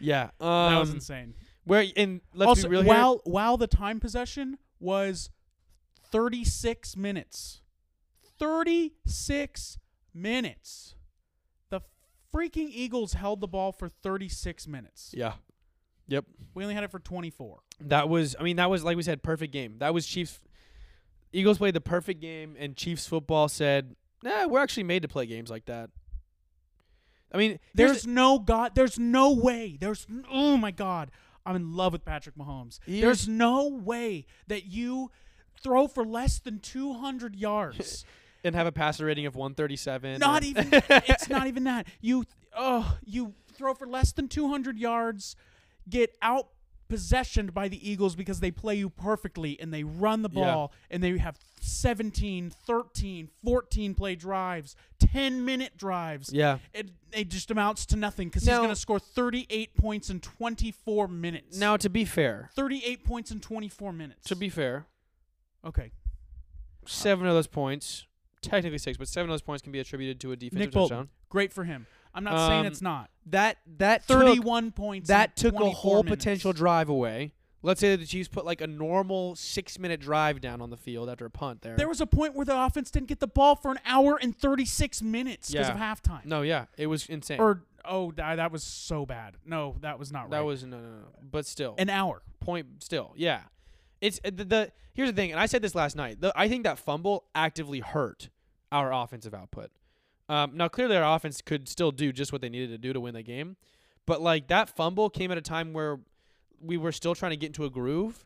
yeah. 0.00 0.30
that 0.38 0.78
was 0.78 0.90
um, 0.90 0.96
insane. 0.96 1.34
Where 1.64 1.84
and 1.96 2.20
let's 2.34 2.48
also, 2.48 2.62
be 2.64 2.72
real 2.72 2.82
here. 2.82 2.92
while 2.92 3.20
while 3.24 3.56
the 3.56 3.66
time 3.66 4.00
possession 4.00 4.58
was 4.80 5.30
36 6.10 6.96
minutes. 6.96 7.60
36 8.38 9.78
minutes. 10.14 10.94
The 11.70 11.80
freaking 12.34 12.68
Eagles 12.70 13.14
held 13.14 13.40
the 13.40 13.48
ball 13.48 13.72
for 13.72 13.88
36 13.88 14.66
minutes. 14.66 15.12
Yeah. 15.14 15.34
Yep. 16.08 16.24
We 16.54 16.64
only 16.64 16.74
had 16.74 16.84
it 16.84 16.90
for 16.90 16.98
24. 16.98 17.60
That 17.80 18.08
was 18.08 18.34
I 18.38 18.42
mean 18.42 18.56
that 18.56 18.70
was 18.70 18.82
like 18.82 18.96
we 18.96 19.02
said 19.02 19.22
perfect 19.22 19.52
game. 19.52 19.76
That 19.78 19.94
was 19.94 20.06
Chiefs 20.06 20.40
Eagles 21.32 21.58
played 21.58 21.74
the 21.74 21.80
perfect 21.80 22.20
game 22.20 22.56
and 22.58 22.74
Chiefs 22.74 23.06
football 23.06 23.48
said, 23.48 23.94
"Nah, 24.22 24.46
we're 24.46 24.60
actually 24.60 24.84
made 24.84 25.02
to 25.02 25.08
play 25.08 25.26
games 25.26 25.50
like 25.50 25.66
that." 25.66 25.90
I 27.32 27.36
mean, 27.36 27.58
here's 27.76 27.90
There's 27.90 28.06
no 28.06 28.38
god. 28.38 28.74
There's 28.74 28.98
no 28.98 29.34
way. 29.34 29.76
There's 29.78 30.06
oh 30.30 30.56
my 30.56 30.70
god. 30.70 31.10
I'm 31.48 31.56
in 31.56 31.72
love 31.74 31.92
with 31.94 32.04
Patrick 32.04 32.36
Mahomes. 32.36 32.78
Here's- 32.84 33.00
There's 33.02 33.28
no 33.28 33.66
way 33.68 34.26
that 34.48 34.66
you 34.66 35.10
throw 35.62 35.88
for 35.88 36.04
less 36.04 36.38
than 36.38 36.58
200 36.60 37.34
yards. 37.34 38.04
and 38.44 38.54
have 38.54 38.66
a 38.66 38.72
passer 38.72 39.06
rating 39.06 39.26
of 39.26 39.34
137. 39.34 40.18
not 40.20 40.44
even. 40.44 40.68
it's 40.70 41.28
not 41.28 41.46
even 41.46 41.64
that. 41.64 41.86
You 42.00 42.24
oh 42.56 42.96
you 43.04 43.34
throw 43.54 43.74
for 43.74 43.86
less 43.86 44.12
than 44.12 44.28
200 44.28 44.78
yards, 44.78 45.34
get 45.88 46.14
out 46.22 46.48
possessioned 46.88 47.52
by 47.54 47.68
the 47.68 47.90
Eagles 47.90 48.16
because 48.16 48.40
they 48.40 48.50
play 48.50 48.74
you 48.76 48.88
perfectly 48.90 49.58
and 49.60 49.72
they 49.72 49.84
run 49.84 50.22
the 50.22 50.30
Yeah. 50.32 50.44
ball 50.54 50.72
and 50.90 51.02
they 51.02 51.16
have 51.18 51.36
17, 51.60 52.50
13, 52.50 53.28
14 53.44 53.94
play 53.94 54.14
drives, 54.14 54.74
10 54.98 55.44
minute 55.44 55.76
drives. 55.76 56.32
Yeah. 56.32 56.58
It, 56.72 56.90
it 57.12 57.28
just 57.28 57.50
amounts 57.50 57.86
to 57.86 57.96
nothing 57.96 58.28
because 58.28 58.42
he's 58.44 58.56
going 58.56 58.68
to 58.70 58.76
score 58.76 58.98
38 58.98 59.74
points 59.74 60.10
in 60.10 60.20
24 60.20 61.08
minutes. 61.08 61.58
Now 61.58 61.76
to 61.76 61.88
be 61.90 62.04
fair, 62.04 62.50
38 62.54 63.04
points 63.04 63.30
in 63.30 63.40
24 63.40 63.92
minutes. 63.92 64.28
to 64.28 64.36
be 64.36 64.48
fair, 64.48 64.86
okay. 65.64 65.92
7 66.86 67.26
of 67.26 67.34
those 67.34 67.46
points, 67.46 68.06
technically 68.40 68.78
6, 68.78 68.96
but 68.98 69.08
7 69.08 69.28
of 69.28 69.32
those 69.34 69.42
points 69.42 69.62
can 69.62 69.72
be 69.72 69.78
attributed 69.80 70.20
to 70.20 70.32
a 70.32 70.36
defensive 70.36 70.58
Nick 70.58 70.70
Bolton, 70.72 70.96
touchdown. 70.96 71.08
great 71.28 71.52
for 71.52 71.64
him. 71.64 71.86
I'm 72.14 72.24
not 72.24 72.48
saying 72.48 72.60
Um, 72.60 72.66
it's 72.66 72.82
not. 72.82 73.10
That 73.26 73.58
that 73.78 74.06
took- 74.08 74.20
31 74.20 74.72
points. 74.72 75.08
that 75.08 75.36
took 75.36 75.54
a 75.54 75.70
whole 75.70 76.02
minutes. 76.02 76.24
potential 76.24 76.52
drive 76.52 76.88
away. 76.88 77.32
Let's 77.60 77.80
say 77.80 77.90
that 77.90 77.96
the 77.96 78.06
Chiefs 78.06 78.28
put 78.28 78.44
like 78.46 78.60
a 78.60 78.68
normal 78.68 79.34
6-minute 79.34 80.00
drive 80.00 80.40
down 80.40 80.60
on 80.62 80.70
the 80.70 80.76
field 80.76 81.08
after 81.10 81.26
a 81.26 81.30
punt 81.30 81.62
there. 81.62 81.76
There 81.76 81.88
was 81.88 82.00
a 82.00 82.06
point 82.06 82.34
where 82.34 82.44
the 82.46 82.56
offense 82.58 82.88
didn't 82.90 83.08
get 83.08 83.18
the 83.18 83.26
ball 83.26 83.56
for 83.56 83.72
an 83.72 83.80
hour 83.84 84.16
and 84.22 84.36
36 84.36 85.02
minutes 85.02 85.50
because 85.50 85.66
Yeah. 85.68 85.74
of 85.74 85.80
halftime. 85.80 86.24
No, 86.24 86.42
yeah, 86.42 86.66
it 86.76 86.86
was 86.86 87.06
insane. 87.08 87.40
Or 87.40 87.64
oh, 87.84 88.12
that, 88.12 88.52
was 88.52 88.62
so 88.62 89.04
bad. 89.04 89.36
No, 89.44 89.74
that 89.80 89.98
was 89.98 90.12
not 90.12 90.22
right. 90.22 90.30
that 90.30 90.44
was 90.44 90.62
no, 90.64 90.78
no, 90.78 90.88
no. 90.88 91.04
But 91.30 91.46
still, 91.46 91.74
an 91.78 91.90
hour. 91.90 92.22
point 92.40 92.66
still, 92.82 93.12
yeah. 93.16 93.40
It's 94.00 94.20
the, 94.22 94.30
the 94.44 94.72
here's 94.94 95.10
the 95.10 95.16
thing, 95.16 95.32
and 95.32 95.40
I 95.40 95.46
said 95.46 95.60
this 95.60 95.74
last 95.74 95.96
night. 95.96 96.20
The, 96.20 96.32
I 96.36 96.48
think 96.48 96.62
that 96.62 96.78
fumble 96.78 97.24
actively 97.34 97.80
hurt 97.80 98.28
our 98.70 98.92
offensive 98.92 99.34
output. 99.34 99.72
Um, 100.28 100.52
now 100.54 100.68
clearly 100.68 100.96
our 100.96 101.16
offense 101.16 101.40
could 101.40 101.68
still 101.68 101.90
do 101.90 102.12
just 102.12 102.32
what 102.32 102.42
they 102.42 102.48
needed 102.48 102.70
to 102.70 102.78
do 102.78 102.92
to 102.92 103.00
win 103.00 103.14
the 103.14 103.22
game, 103.22 103.56
but 104.06 104.20
like 104.20 104.48
that 104.48 104.68
fumble 104.68 105.08
came 105.10 105.30
at 105.30 105.38
a 105.38 105.42
time 105.42 105.72
where 105.72 106.00
we 106.60 106.76
were 106.76 106.92
still 106.92 107.14
trying 107.14 107.30
to 107.30 107.36
get 107.36 107.46
into 107.46 107.64
a 107.64 107.70
groove, 107.70 108.24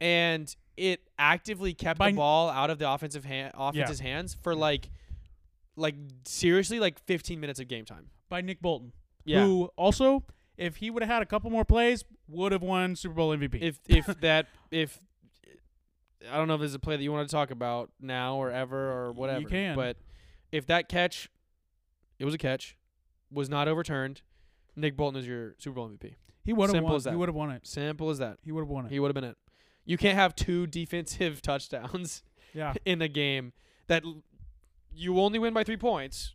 and 0.00 0.54
it 0.76 1.00
actively 1.18 1.72
kept 1.72 1.98
By 1.98 2.10
the 2.10 2.16
ball 2.16 2.50
out 2.50 2.68
of 2.70 2.78
the 2.78 2.90
offensive 2.90 3.24
hand, 3.24 3.52
offense's 3.54 4.00
hands 4.00 4.36
for 4.42 4.54
like, 4.54 4.90
like 5.76 5.94
seriously 6.24 6.80
like 6.80 6.98
15 7.06 7.40
minutes 7.40 7.60
of 7.60 7.68
game 7.68 7.84
time. 7.84 8.10
by 8.28 8.40
Nick 8.40 8.60
Bolton. 8.60 8.92
Yeah. 9.24 9.44
Who 9.44 9.70
also, 9.76 10.24
if 10.58 10.76
he 10.76 10.90
would 10.90 11.02
have 11.02 11.10
had 11.10 11.22
a 11.22 11.26
couple 11.26 11.50
more 11.50 11.64
plays, 11.64 12.04
would 12.28 12.52
have 12.52 12.62
won 12.62 12.96
Super 12.96 13.14
Bowl 13.14 13.30
MVP. 13.30 13.62
if 13.62 13.78
if 13.88 14.06
that 14.20 14.46
if 14.70 14.98
I 16.30 16.36
don't 16.36 16.48
know 16.48 16.54
if 16.54 16.60
there's 16.60 16.74
a 16.74 16.78
play 16.78 16.96
that 16.96 17.02
you 17.02 17.12
want 17.12 17.28
to 17.28 17.32
talk 17.34 17.50
about 17.50 17.90
now 18.00 18.36
or 18.36 18.50
ever 18.50 18.92
or 18.92 19.12
whatever. 19.12 19.40
You 19.40 19.46
can. 19.46 19.76
But 19.76 19.96
if 20.54 20.66
that 20.66 20.88
catch, 20.88 21.28
it 22.20 22.24
was 22.24 22.32
a 22.32 22.38
catch, 22.38 22.76
was 23.28 23.48
not 23.48 23.66
overturned, 23.66 24.22
Nick 24.76 24.96
Bolton 24.96 25.18
is 25.18 25.26
your 25.26 25.56
Super 25.58 25.74
Bowl 25.74 25.88
MVP. 25.88 26.14
he 26.44 26.52
would 26.52 26.68
have 26.68 26.70
simple 26.70 26.90
won. 26.90 26.96
as 26.96 27.04
that. 27.04 27.10
He 27.10 27.16
would 27.16 27.28
have 27.28 27.34
won 27.34 27.50
it. 27.50 27.66
Simple 27.66 28.08
as 28.08 28.18
that. 28.18 28.38
He 28.44 28.52
would 28.52 28.60
have 28.60 28.68
won 28.68 28.86
it. 28.86 28.92
He 28.92 29.00
would 29.00 29.08
have 29.08 29.14
been 29.14 29.24
it. 29.24 29.36
You 29.84 29.98
can't 29.98 30.14
have 30.14 30.36
two 30.36 30.66
defensive 30.68 31.42
touchdowns 31.42 32.22
yeah. 32.54 32.74
in 32.84 33.02
a 33.02 33.08
game 33.08 33.52
that 33.88 34.04
l- 34.04 34.22
you 34.92 35.20
only 35.20 35.40
win 35.40 35.52
by 35.52 35.64
three 35.64 35.76
points. 35.76 36.34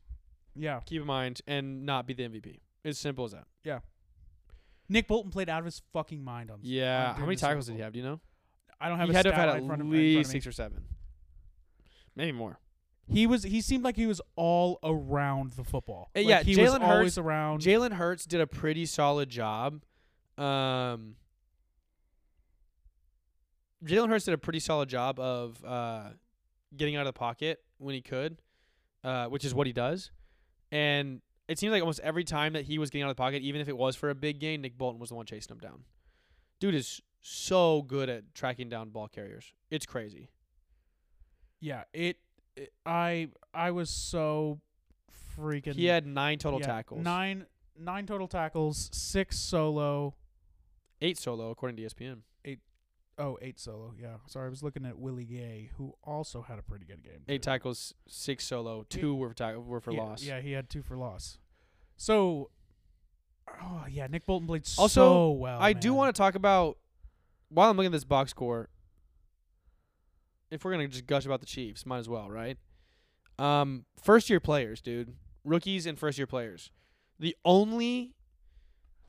Yeah. 0.54 0.82
Keep 0.86 1.02
in 1.02 1.08
mind 1.08 1.42
and 1.48 1.86
not 1.86 2.06
be 2.06 2.14
the 2.14 2.24
MVP. 2.24 2.60
It's 2.84 3.00
simple 3.00 3.24
as 3.24 3.32
that. 3.32 3.46
Yeah. 3.64 3.80
Nick 4.90 5.08
Bolton 5.08 5.32
played 5.32 5.48
out 5.48 5.60
of 5.60 5.66
his 5.66 5.82
fucking 5.94 6.22
mind 6.22 6.52
on. 6.52 6.60
Yeah. 6.62 7.14
How 7.14 7.24
many 7.24 7.38
tackles 7.38 7.68
did 7.68 7.76
he 7.76 7.82
have? 7.82 7.94
Do 7.94 8.00
you 8.00 8.06
know? 8.06 8.20
I 8.82 8.90
don't 8.90 8.98
have. 9.00 9.08
he 9.08 9.14
a 9.14 9.18
had 9.18 9.24
to 9.24 9.32
have 9.32 9.40
had 9.40 9.50
at 9.50 9.66
front 9.66 9.82
of, 9.82 9.88
in 9.88 9.92
front 9.92 9.92
least 9.92 10.32
six 10.32 10.46
or 10.46 10.52
seven, 10.52 10.84
maybe 12.16 12.34
more. 12.34 12.60
He 13.12 13.26
was. 13.28 13.44
He 13.44 13.62
seemed 13.62 13.84
like 13.84 13.96
he 13.96 14.06
was 14.06 14.22
all 14.36 14.78
around 14.84 15.54
the 15.54 15.64
football. 15.64 16.10
Uh, 16.16 16.20
Like, 16.20 16.28
yeah, 16.28 16.44
he 16.44 16.56
Jalen 16.56 16.64
was 16.64 16.74
Hurts- 16.74 16.84
always 16.84 17.18
around. 17.18 17.62
Jalen 17.62 17.94
Hurts 17.94 18.26
did 18.26 18.40
a 18.42 18.48
pretty 18.48 18.86
solid 18.86 19.30
job. 19.30 19.82
Um, 20.38 21.16
Jalen 23.84 24.10
Hurts 24.10 24.26
did 24.26 24.34
a 24.34 24.38
pretty 24.38 24.60
solid 24.60 24.90
job 24.90 25.20
of 25.20 25.64
uh, 25.66 26.10
getting 26.76 26.96
out 26.96 27.02
of 27.02 27.14
the 27.14 27.18
pocket 27.18 27.62
when 27.78 27.96
he 27.96 28.02
could, 28.02 28.42
uh, 29.04 29.26
which 29.28 29.46
is 29.46 29.54
what 29.54 29.68
he 29.68 29.74
does. 29.74 30.12
And 30.72 31.22
it 31.48 31.58
seems 31.58 31.72
like 31.72 31.82
almost 31.82 32.02
every 32.02 32.24
time 32.24 32.54
that 32.54 32.66
he 32.66 32.78
was 32.78 32.90
getting 32.90 33.04
out 33.04 33.10
of 33.10 33.16
the 33.16 33.22
pocket, 33.22 33.42
even 33.42 33.62
if 33.62 33.70
it 33.70 33.78
was 33.78 33.96
for 33.96 34.10
a 34.10 34.16
big 34.16 34.40
gain, 34.40 34.62
Nick 34.62 34.78
Bolton 34.78 35.00
was 35.00 35.10
the 35.10 35.16
one 35.16 35.26
chasing 35.26 35.54
him 35.54 35.60
down. 35.60 35.84
Dude 36.60 36.76
is 36.76 37.02
so 37.22 37.82
good 37.84 38.10
at 38.10 38.34
tracking 38.36 38.70
down 38.70 38.90
ball 38.90 39.08
carriers. 39.08 39.54
It's 39.72 39.86
crazy. 39.86 40.30
yeah. 41.62 41.84
It, 41.94 42.18
it. 42.56 42.74
I. 42.86 43.30
I 43.54 43.72
was 43.72 43.90
so 43.90 44.60
freaking. 45.38 45.74
He 45.74 45.86
had 45.86 46.06
nine 46.06 46.38
total 46.38 46.60
yeah, 46.60 46.68
tackles, 46.68 47.04
Nine. 47.04 47.46
Nine 47.78 48.06
total 48.06 48.28
tackles. 48.28 48.90
Six 48.92 49.38
solo. 49.40 50.16
eight 51.02 51.18
solo 51.18 51.50
according 51.50 51.78
to 51.78 51.84
ESPN. 51.84 52.20
Oh, 53.20 53.38
eight 53.42 53.60
solo. 53.60 53.94
Yeah. 54.02 54.16
Sorry, 54.28 54.48
I 54.48 54.50
was 54.50 54.64
looking 54.64 54.86
at 54.86 54.98
Willie 54.98 55.26
Gay, 55.26 55.72
who 55.78 55.94
also 56.06 56.42
had 56.42 56.58
a 56.58 56.62
pretty 56.62 56.86
good 56.86 57.04
game. 57.04 57.22
Eight 57.28 57.42
tackles, 57.44 57.94
six 58.08 58.46
solo, 58.46 58.86
two 58.88 59.14
were 59.14 59.28
for 59.28 59.36
ta- 59.36 59.60
were 59.60 59.82
for 59.82 59.92
yeah, 59.92 60.02
loss. 60.02 60.24
Yeah, 60.24 60.40
he 60.40 60.54
had 60.54 60.70
two 60.70 60.82
for 60.82 60.96
loss. 60.96 61.38
So, 61.98 62.50
oh 63.62 63.84
yeah, 63.90 64.08
Nick 64.08 64.26
Bolton 64.26 64.48
played 64.48 64.66
Also, 64.78 64.88
so 64.88 65.32
well. 65.32 65.60
I 65.60 65.74
do 65.74 65.94
want 65.94 66.16
to 66.16 66.18
talk 66.18 66.36
about 66.36 66.78
while 67.50 67.70
I'm 67.70 67.76
looking 67.76 67.88
at 67.88 67.92
this 67.92 68.06
box 68.06 68.32
score. 68.32 68.70
If 70.52 70.66
we're 70.66 70.72
gonna 70.72 70.88
just 70.88 71.06
gush 71.06 71.26
about 71.26 71.40
the 71.40 71.46
Chiefs, 71.46 71.86
might 71.86 72.00
as 72.00 72.10
well, 72.10 72.30
right? 72.30 72.58
Um, 73.38 73.86
first 74.02 74.30
year 74.30 74.40
players, 74.40 74.82
dude, 74.82 75.14
rookies 75.44 75.86
and 75.86 75.98
first 75.98 76.18
year 76.18 76.28
players. 76.28 76.72
The 77.20 77.36
only 77.46 78.14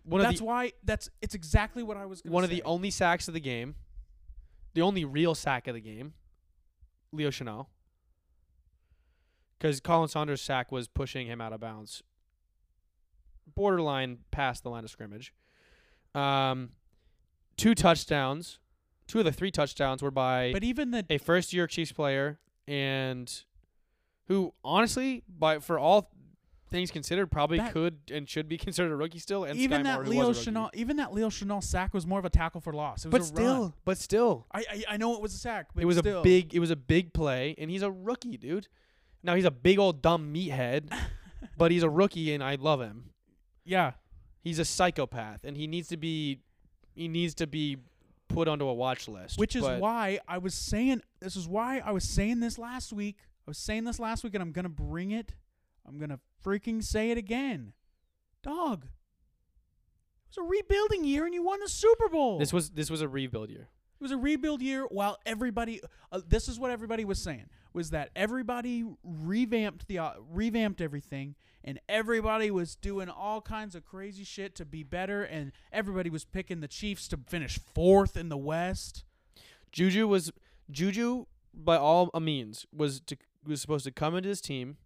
one 0.04 0.22
That's 0.22 0.34
of 0.34 0.38
the 0.38 0.44
why. 0.44 0.72
That's 0.84 1.08
it's 1.20 1.34
exactly 1.34 1.82
what 1.82 1.96
I 1.96 2.06
was. 2.06 2.22
Gonna 2.22 2.34
one 2.34 2.44
of 2.44 2.50
the 2.50 2.62
only 2.64 2.90
sacks 2.90 3.28
of 3.28 3.34
the 3.34 3.40
game, 3.40 3.74
the 4.74 4.82
only 4.82 5.04
real 5.04 5.34
sack 5.34 5.66
of 5.66 5.74
the 5.74 5.80
game, 5.80 6.14
Leo 7.12 7.30
Chenal. 7.30 7.66
Because 9.58 9.80
Khalen 9.80 10.08
Saunders' 10.08 10.40
sack 10.40 10.72
was 10.72 10.88
pushing 10.88 11.26
him 11.26 11.40
out 11.40 11.52
of 11.52 11.60
bounds, 11.60 12.02
borderline 13.54 14.18
past 14.30 14.62
the 14.62 14.70
line 14.70 14.84
of 14.84 14.90
scrimmage. 14.90 15.34
Um, 16.14 16.70
two 17.58 17.74
touchdowns, 17.74 18.58
two 19.10 19.18
of 19.18 19.24
the 19.24 19.32
three 19.32 19.50
touchdowns 19.50 20.02
were 20.02 20.10
by 20.10 20.52
But 20.52 20.64
even 20.64 20.90
the 20.90 21.04
a 21.10 21.18
first-year 21.18 21.66
Chiefs 21.66 21.92
player 21.92 22.38
and 22.68 23.30
who, 24.28 24.54
honestly, 24.64 25.22
by 25.28 25.58
for 25.58 25.78
all 25.78 26.10
things 26.70 26.92
considered, 26.92 27.30
probably 27.30 27.58
That- 27.58 27.72
could 27.72 27.98
and 28.12 28.28
should 28.28 28.48
be 28.48 28.56
considered 28.66 28.92
a 28.92 28.96
rookie 28.96 29.18
still. 29.18 29.44
And 29.44 29.58
even 29.58 29.84
Sky 29.84 29.96
that 29.96 30.04
who 30.04 30.10
Leo 30.10 30.28
was 30.28 30.46
a 30.46 30.50
rookie. 30.50 30.58
Chenal, 30.58 30.70
even 30.74 30.96
that 30.98 31.12
Leo 31.12 31.28
Chenal 31.28 31.62
sack 31.62 31.92
was 31.92 32.06
more 32.06 32.18
of 32.18 32.24
a 32.24 32.30
tackle 32.30 32.60
for 32.60 32.72
loss. 32.72 33.04
It 33.04 33.12
was 33.12 33.12
but 33.12 33.20
a 33.22 33.24
still, 33.24 33.62
run. 33.62 33.72
but 33.84 33.98
still, 33.98 34.46
I, 34.52 34.64
I 34.70 34.84
I 34.90 34.96
know 34.96 35.14
it 35.14 35.20
was 35.20 35.34
a 35.34 35.38
sack, 35.38 35.68
but 35.74 35.82
it 35.82 35.86
was 35.86 35.98
still. 35.98 36.20
a 36.20 36.22
big, 36.22 36.54
it 36.54 36.60
was 36.60 36.70
a 36.70 36.76
big 36.76 37.12
play, 37.12 37.54
and 37.58 37.70
he's 37.70 37.82
a 37.82 37.90
rookie, 37.90 38.36
dude. 38.36 38.68
Now 39.22 39.34
he's 39.34 39.44
a 39.44 39.50
big 39.50 39.78
old 39.78 40.00
dumb 40.00 40.32
meathead, 40.32 40.92
but 41.58 41.70
he's 41.72 41.82
a 41.82 41.90
rookie, 41.90 42.32
and 42.32 42.42
I 42.42 42.54
love 42.54 42.80
him. 42.80 43.10
Yeah, 43.64 43.92
He's 44.42 44.58
a 44.58 44.64
psychopath, 44.64 45.44
and 45.44 45.54
he 45.56 45.66
needs 45.66 45.88
to 45.88 45.98
be, 45.98 46.40
he 46.94 47.08
needs 47.08 47.34
to 47.34 47.46
be 47.46 47.76
put 48.30 48.48
onto 48.48 48.66
a 48.66 48.74
watch 48.74 49.08
list. 49.08 49.38
which 49.38 49.54
is 49.56 49.62
but 49.62 49.80
why 49.80 50.18
I 50.26 50.38
was 50.38 50.54
saying 50.54 51.02
this 51.20 51.36
is 51.36 51.46
why 51.48 51.82
I 51.84 51.92
was 51.92 52.04
saying 52.04 52.40
this 52.40 52.58
last 52.58 52.92
week. 52.92 53.18
I 53.46 53.50
was 53.50 53.58
saying 53.58 53.84
this 53.84 53.98
last 53.98 54.24
week, 54.24 54.34
and 54.34 54.42
I'm 54.42 54.52
gonna 54.52 54.68
bring 54.68 55.10
it. 55.10 55.34
I'm 55.86 55.98
gonna 55.98 56.20
freaking 56.44 56.82
say 56.82 57.10
it 57.10 57.18
again. 57.18 57.72
Dog, 58.42 58.84
it 58.84 60.36
was 60.36 60.38
a 60.38 60.48
rebuilding 60.48 61.04
year, 61.04 61.24
and 61.24 61.34
you 61.34 61.42
won 61.42 61.60
the 61.60 61.68
Super 61.68 62.08
Bowl. 62.08 62.38
this 62.38 62.52
was 62.52 62.70
this 62.70 62.90
was 62.90 63.02
a 63.02 63.08
rebuild 63.08 63.50
year. 63.50 63.68
It 64.00 64.02
was 64.02 64.12
a 64.12 64.16
rebuild 64.16 64.62
year 64.62 64.86
while 64.86 65.18
everybody 65.26 65.82
uh, 66.10 66.20
this 66.26 66.48
is 66.48 66.58
what 66.58 66.70
everybody 66.70 67.04
was 67.04 67.20
saying 67.20 67.50
was 67.72 67.90
that 67.90 68.10
everybody 68.16 68.84
revamped 69.04 69.86
the 69.88 69.98
uh, 69.98 70.12
revamped 70.30 70.80
everything 70.80 71.34
and 71.64 71.80
everybody 71.88 72.50
was 72.50 72.74
doing 72.74 73.08
all 73.08 73.40
kinds 73.40 73.74
of 73.74 73.84
crazy 73.84 74.24
shit 74.24 74.54
to 74.56 74.64
be 74.64 74.82
better 74.82 75.22
and 75.22 75.52
everybody 75.72 76.10
was 76.10 76.24
picking 76.24 76.60
the 76.60 76.68
Chiefs 76.68 77.08
to 77.08 77.18
finish 77.26 77.58
4th 77.76 78.16
in 78.16 78.28
the 78.28 78.36
West. 78.36 79.04
Juju 79.72 80.08
was 80.08 80.32
Juju 80.70 81.26
by 81.52 81.76
all 81.76 82.10
means, 82.20 82.66
was 82.72 83.00
to 83.00 83.16
was 83.46 83.60
supposed 83.60 83.84
to 83.84 83.90
come 83.90 84.14
into 84.16 84.28
this 84.28 84.40
team, 84.40 84.76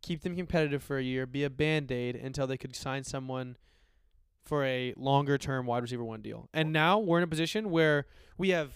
keep 0.00 0.22
them 0.22 0.34
competitive 0.34 0.82
for 0.82 0.98
a 0.98 1.02
year, 1.02 1.26
be 1.26 1.44
a 1.44 1.50
band 1.50 1.92
aid 1.92 2.16
until 2.16 2.46
they 2.46 2.56
could 2.56 2.74
sign 2.74 3.04
someone 3.04 3.56
for 4.44 4.64
a 4.64 4.94
longer 4.96 5.38
term 5.38 5.66
wide 5.66 5.82
receiver 5.82 6.04
one 6.04 6.22
deal. 6.22 6.48
And 6.52 6.72
now 6.72 6.98
we're 6.98 7.18
in 7.18 7.24
a 7.24 7.28
position 7.28 7.70
where 7.70 8.06
we 8.38 8.50
have 8.50 8.72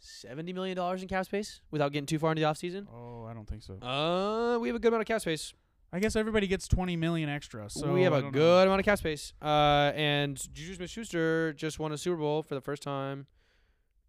seventy 0.00 0.52
million 0.52 0.76
dollars 0.76 1.02
in 1.02 1.08
cap 1.08 1.26
space 1.26 1.60
without 1.70 1.92
getting 1.92 2.06
too 2.06 2.18
far 2.18 2.32
into 2.32 2.40
the 2.40 2.48
offseason. 2.48 2.86
Oh, 2.92 3.24
I 3.24 3.34
don't 3.34 3.48
think 3.48 3.62
so. 3.62 3.74
Uh, 3.74 4.58
we 4.58 4.68
have 4.68 4.76
a 4.76 4.78
good 4.78 4.88
amount 4.88 5.02
of 5.02 5.06
cap 5.06 5.20
space. 5.20 5.52
I 5.92 5.98
guess 5.98 6.14
everybody 6.14 6.46
gets 6.46 6.68
20 6.68 6.96
million 6.96 7.28
extra. 7.28 7.68
So 7.68 7.92
we 7.92 8.02
have 8.02 8.12
a 8.12 8.22
good 8.22 8.34
know. 8.34 8.62
amount 8.62 8.78
of 8.80 8.84
cap 8.84 8.98
space. 8.98 9.32
Uh, 9.42 9.90
and 9.96 10.36
Juju 10.54 10.74
Smith-Schuster 10.76 11.52
just 11.54 11.78
won 11.80 11.90
a 11.92 11.98
Super 11.98 12.16
Bowl 12.18 12.42
for 12.42 12.54
the 12.54 12.60
first 12.60 12.82
time 12.82 13.26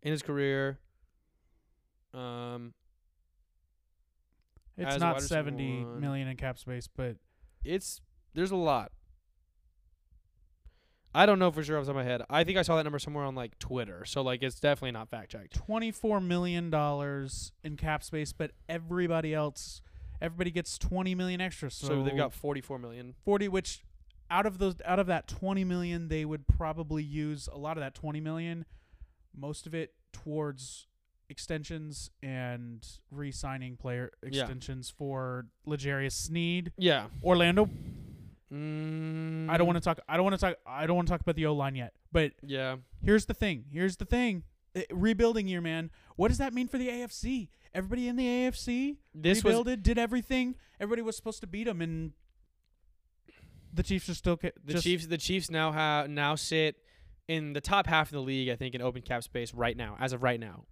in 0.04 0.12
his 0.12 0.22
career. 0.22 0.78
Um, 2.13 2.74
It's 4.78 5.00
not 5.00 5.13
wide 5.13 5.22
receiver 5.24 5.28
70 5.50 5.86
one. 5.86 6.00
million 6.02 6.28
in 6.28 6.38
cap 6.38 6.60
space, 6.60 6.88
but 6.88 7.15
it's 7.63 8.02
there's 8.34 8.52
a 8.52 8.56
lot. 8.56 8.91
I 11.13 11.26
don't 11.26 11.39
know 11.39 11.52
for 11.52 11.62
sure 11.62 11.78
off 11.78 11.86
the 11.86 11.91
top 11.91 12.00
of 12.00 12.06
my 12.06 12.10
head. 12.10 12.22
I 12.30 12.44
think 12.46 12.58
I 12.58 12.62
saw 12.62 12.78
that 12.78 12.84
number 12.84 13.00
somewhere 13.00 13.26
on 13.26 13.36
like 13.36 13.60
Twitter, 13.60 14.06
so 14.06 14.22
like 14.22 14.41
it's 14.44 14.60
definitely 14.60 14.91
not 14.91 15.10
fact 15.10 15.32
checked. 15.32 15.54
24 15.56 16.22
million 16.22 16.70
dollars 16.70 17.52
in 17.63 17.76
cap 17.76 18.04
space, 18.04 18.32
but 18.34 18.52
everybody 18.70 19.34
else, 19.34 19.82
everybody 20.22 20.52
gets 20.52 20.78
20 20.78 21.16
million 21.16 21.42
extra. 21.42 21.70
So, 21.72 21.88
So, 21.88 22.04
they've 22.04 22.16
got 22.16 22.34
44 22.34 22.78
million. 22.80 23.16
40, 23.26 23.48
which 23.48 23.84
out 24.30 24.46
of 24.46 24.58
those, 24.60 24.76
out 24.86 25.00
of 25.00 25.08
that 25.08 25.28
20 25.28 25.64
million, 25.64 26.08
they 26.08 26.24
would 26.26 26.48
probably 26.48 27.04
use 27.04 27.50
a 27.52 27.58
lot 27.58 27.78
of 27.78 27.82
that 27.82 27.94
20 27.96 28.20
million, 28.22 28.66
most 29.36 29.66
of 29.68 29.74
it 29.74 29.94
towards 30.14 30.88
extensions 31.30 32.12
and 32.22 32.86
re-signing 33.10 33.78
player 33.78 34.12
Yeah. 34.22 34.42
extensions 34.42 34.90
for 34.90 35.48
L'Jarius 35.66 36.12
Sneed, 36.14 36.72
Yeah. 36.78 37.08
Orlando. 37.24 37.70
Mm, 38.52 39.50
I 39.50 39.58
don't 39.58 39.66
want 39.66 39.78
to 39.78 39.82
talk. 39.82 40.00
I 40.10 40.18
don't 40.18 40.26
want 40.26 40.38
to 40.40 40.46
talk. 40.46 40.56
I 40.66 40.86
don't 40.86 40.96
want 40.98 41.08
to 41.08 41.12
talk 41.14 41.22
about 41.22 41.36
the 41.36 41.46
O 41.46 41.54
line 41.54 41.76
yet. 41.76 41.94
But 42.12 42.34
Yeah. 42.42 42.78
here's 43.04 43.26
the 43.26 43.34
thing. 43.34 43.66
Here's 43.72 43.96
the 43.98 44.06
thing. 44.06 44.44
Uh, 44.76 44.82
rebuilding 44.92 45.48
year, 45.48 45.62
man. 45.62 45.90
What 46.18 46.28
does 46.30 46.38
that 46.40 46.54
mean 46.54 46.68
for 46.68 46.78
the 46.78 46.90
AFC? 46.90 47.50
Everybody 47.74 48.08
in 48.08 48.16
the 48.18 48.26
AFC 48.26 48.98
This 49.16 49.44
was 49.44 49.64
did 49.82 49.98
everything. 49.98 50.56
Everybody 50.80 51.02
was 51.02 51.16
supposed 51.16 51.42
to 51.42 51.48
beat 51.48 51.66
them, 51.66 51.82
and 51.82 52.12
the 53.74 53.84
Chiefs 53.84 54.10
are 54.10 54.14
still 54.14 54.38
ca- 54.38 54.52
the 54.64 54.80
Chiefs. 54.82 55.08
The 55.08 55.18
Chiefs 55.18 55.50
now 55.50 55.72
have 55.72 56.10
now 56.10 56.36
sit 56.36 56.76
in 57.28 57.54
the 57.54 57.62
top 57.62 57.88
half 57.88 58.08
of 58.08 58.14
the 58.14 58.22
league. 58.22 58.50
I 58.50 58.56
think 58.56 58.76
in 58.76 58.82
open 58.82 59.02
cap 59.02 59.24
space 59.24 59.54
right 59.54 59.78
now, 59.78 59.96
as 60.00 60.12
of 60.12 60.22
right 60.22 60.40
now, 60.40 60.66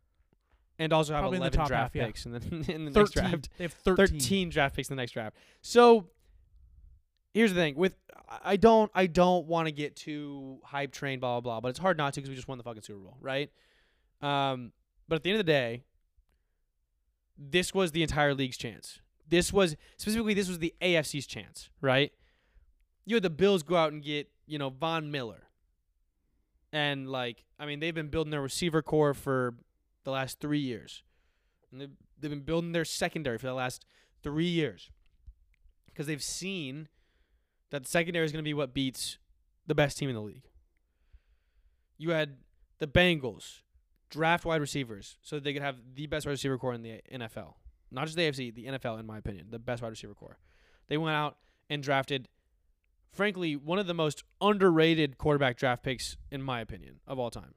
and 0.78 0.92
also 0.92 1.14
have 1.14 1.22
Probably 1.22 1.38
in 1.38 1.44
the 1.44 1.48
11 1.58 1.68
draft 1.68 1.74
half, 1.74 1.96
yeah. 1.96 2.06
picks 2.08 2.26
in 2.26 2.32
the 2.34 2.40
in 2.74 2.86
the 2.86 2.92
13. 2.92 2.94
next 2.94 3.12
draft. 3.12 3.50
They 3.58 3.64
have 3.64 3.74
13. 3.74 4.20
13 4.20 4.50
draft 4.50 4.76
picks 4.76 4.90
in 4.90 4.96
the 4.98 5.02
next 5.02 5.14
draft. 5.14 5.38
So 5.62 6.08
here's 7.34 7.54
the 7.54 7.60
thing 7.60 7.76
with 7.76 7.96
I 8.44 8.58
don't 8.58 8.92
I 8.94 9.06
don't 9.08 9.46
want 9.48 9.68
to 9.68 9.72
get 9.72 9.96
too 9.96 10.60
hype 10.64 10.92
train 10.92 11.20
blah 11.20 11.40
blah 11.40 11.54
blah, 11.54 11.62
but 11.62 11.70
it's 11.70 11.80
hard 11.80 11.98
not 11.98 12.14
to 12.14 12.20
because 12.20 12.30
we 12.30 12.36
just 12.36 12.48
won 12.48 12.58
the 12.58 12.64
fucking 12.64 12.82
Super 12.82 13.00
Bowl, 13.00 13.18
right? 13.22 13.50
Um, 14.22 14.74
but 15.08 15.16
at 15.16 15.24
the 15.24 15.32
end 15.32 15.40
of 15.40 15.46
the 15.46 15.52
day, 15.52 15.84
this 17.40 17.74
was 17.74 17.92
the 17.92 18.04
entire 18.04 18.36
league's 18.36 18.58
chance. 18.58 19.00
This 19.28 19.54
was 19.54 19.78
specifically 19.98 20.34
this 20.34 20.50
was 20.50 20.60
the 20.60 20.74
AFC's 20.82 21.26
chance, 21.26 21.70
right? 21.82 22.12
You 23.06 23.16
had 23.16 23.24
the 23.24 23.30
Bills 23.30 23.64
go 23.64 23.76
out 23.76 23.94
and 23.94 24.04
get 24.04 24.30
you 24.46 24.60
know 24.60 24.70
Von 24.70 25.10
Miller, 25.10 25.48
and 26.74 27.10
like 27.10 27.46
I 27.58 27.66
mean 27.66 27.80
they've 27.80 27.96
been 27.96 28.10
building 28.10 28.32
their 28.32 28.42
receiver 28.42 28.82
core 28.82 29.14
for 29.14 29.56
the 30.04 30.12
last 30.12 30.40
three 30.40 30.60
years. 30.60 31.04
And 31.72 31.82
they've, 31.82 31.92
they've 32.20 32.32
been 32.32 32.42
building 32.42 32.72
their 32.72 32.86
secondary 32.86 33.38
for 33.38 33.46
the 33.46 33.54
last 33.54 33.86
three 34.24 34.48
years 34.48 34.90
because 35.86 36.08
they've 36.08 36.24
seen 36.24 36.88
that 37.70 37.84
the 37.84 37.90
secondary 37.90 38.26
is 38.26 38.32
going 38.32 38.44
to 38.44 38.48
be 38.48 38.54
what 38.54 38.74
beats 38.74 39.20
the 39.68 39.76
best 39.76 39.98
team 39.98 40.10
in 40.10 40.16
the 40.16 40.22
league. 40.22 40.50
You 41.98 42.12
had 42.12 42.38
the 42.80 42.88
Bengals 42.88 43.62
draft 44.10 44.46
wide 44.46 44.62
receivers 44.62 45.18
so 45.22 45.36
that 45.38 45.44
they 45.44 45.54
could 45.54 45.62
have 45.62 45.78
the 45.96 46.08
best 46.08 46.26
wide 46.26 46.32
receiver 46.32 46.58
core 46.58 46.74
in 46.74 46.82
the 46.82 47.02
NFL. 47.12 47.56
Not 47.92 48.06
just 48.06 48.16
the 48.18 48.24
AFC, 48.24 48.54
the 48.54 48.66
NFL, 48.66 49.00
in 49.00 49.06
my 49.06 49.18
opinion, 49.18 49.48
the 49.50 49.60
best 49.60 49.82
wide 49.82 49.90
receiver 49.90 50.14
core. 50.14 50.38
They 50.88 50.98
went 50.98 51.16
out 51.16 51.38
and 51.70 51.82
drafted, 51.84 52.28
frankly, 53.12 53.56
one 53.56 53.80
of 53.80 53.88
the 53.88 53.94
most 53.94 54.24
underrated 54.42 55.18
quarterback 55.18 55.58
draft 55.58 55.84
picks, 55.84 56.18
in 56.32 56.42
my 56.42 56.62
opinion, 56.62 57.00
of 57.08 57.18
all 57.20 57.30
time. 57.32 57.54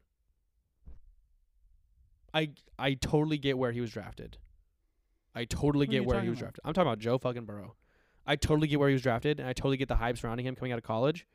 I 2.34 2.50
I 2.78 2.94
totally 2.94 3.38
get 3.38 3.58
where 3.58 3.72
he 3.72 3.80
was 3.80 3.90
drafted. 3.90 4.38
I 5.34 5.44
totally 5.44 5.86
Who 5.86 5.92
are 5.92 5.98
get 6.00 6.04
where 6.06 6.20
he 6.20 6.28
was 6.28 6.38
about? 6.38 6.44
drafted. 6.54 6.60
I'm 6.64 6.74
talking 6.74 6.88
about 6.88 6.98
Joe 6.98 7.18
fucking 7.18 7.44
Burrow. 7.44 7.76
I 8.26 8.36
totally 8.36 8.68
get 8.68 8.78
where 8.78 8.88
he 8.88 8.94
was 8.94 9.02
drafted, 9.02 9.40
and 9.40 9.48
I 9.48 9.52
totally 9.52 9.76
get 9.76 9.88
the 9.88 9.96
hype 9.96 10.16
surrounding 10.18 10.46
him 10.46 10.54
coming 10.54 10.72
out 10.72 10.78
of 10.78 10.84
college. 10.84 11.26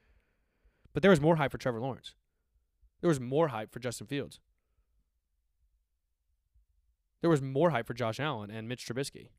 But 0.94 1.02
there 1.02 1.12
was 1.12 1.20
more 1.22 1.36
hype 1.36 1.52
for 1.52 1.58
Trevor 1.58 1.80
Lawrence. 1.82 2.16
There 3.02 3.08
was 3.08 3.20
more 3.20 3.50
hype 3.50 3.72
for 3.72 3.80
Justin 3.80 4.08
Fields. 4.08 4.40
There 7.22 7.30
was 7.30 7.42
more 7.42 7.72
hype 7.72 7.88
for 7.88 7.94
Josh 7.94 8.20
Allen 8.20 8.52
and 8.52 8.68
Mitch 8.68 8.86
Trubisky. 8.86 9.30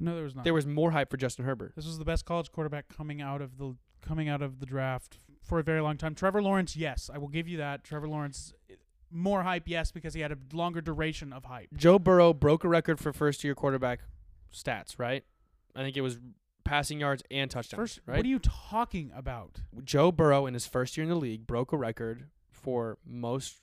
No, 0.00 0.14
there 0.14 0.24
was 0.24 0.34
not. 0.34 0.44
There 0.44 0.54
was 0.54 0.66
more 0.66 0.92
hype 0.92 1.10
for 1.10 1.16
Justin 1.16 1.44
Herbert. 1.44 1.72
this 1.74 1.86
was 1.86 1.98
the 1.98 2.04
best 2.04 2.24
college 2.24 2.52
quarterback 2.52 2.88
coming 2.88 3.20
out 3.20 3.42
of 3.42 3.58
the 3.58 3.76
coming 4.00 4.28
out 4.28 4.42
of 4.42 4.60
the 4.60 4.66
draft 4.66 5.18
for 5.42 5.58
a 5.58 5.62
very 5.62 5.80
long 5.80 5.96
time. 5.96 6.14
Trevor 6.14 6.40
Lawrence, 6.40 6.76
yes, 6.76 7.10
I 7.12 7.18
will 7.18 7.28
give 7.28 7.48
you 7.48 7.56
that. 7.58 7.82
Trevor 7.82 8.06
Lawrence, 8.08 8.52
more 9.10 9.42
hype, 9.42 9.64
yes, 9.66 9.90
because 9.90 10.14
he 10.14 10.20
had 10.20 10.30
a 10.30 10.36
longer 10.52 10.80
duration 10.80 11.32
of 11.32 11.46
hype. 11.46 11.68
Joe 11.74 11.98
Burrow 11.98 12.32
broke 12.32 12.62
a 12.62 12.68
record 12.68 13.00
for 13.00 13.12
first 13.12 13.42
year 13.42 13.56
quarterback 13.56 14.00
stats, 14.54 14.98
right? 14.98 15.24
I 15.74 15.82
think 15.82 15.96
it 15.96 16.00
was 16.02 16.18
passing 16.64 17.00
yards 17.00 17.22
and 17.30 17.50
touchdowns, 17.50 17.78
First, 17.80 18.00
right? 18.06 18.18
what 18.18 18.26
are 18.26 18.28
you 18.28 18.38
talking 18.38 19.10
about? 19.16 19.62
Joe 19.82 20.12
Burrow 20.12 20.46
in 20.46 20.54
his 20.54 20.66
first 20.66 20.96
year 20.96 21.02
in 21.04 21.10
the 21.10 21.16
league 21.16 21.46
broke 21.46 21.72
a 21.72 21.76
record 21.76 22.26
for 22.58 22.98
most 23.06 23.60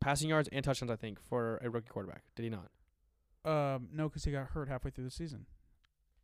passing 0.00 0.28
yards 0.30 0.48
and 0.52 0.64
touchdowns, 0.64 0.90
I 0.90 0.96
think, 0.96 1.20
for 1.20 1.58
a 1.62 1.70
rookie 1.70 1.88
quarterback. 1.88 2.22
Did 2.36 2.42
he 2.44 2.50
not? 2.50 2.70
Um, 3.44 3.88
no, 3.92 4.08
because 4.08 4.24
he 4.24 4.30
got 4.32 4.48
hurt 4.48 4.68
halfway 4.68 4.90
through 4.90 5.04
the 5.04 5.10
season. 5.10 5.46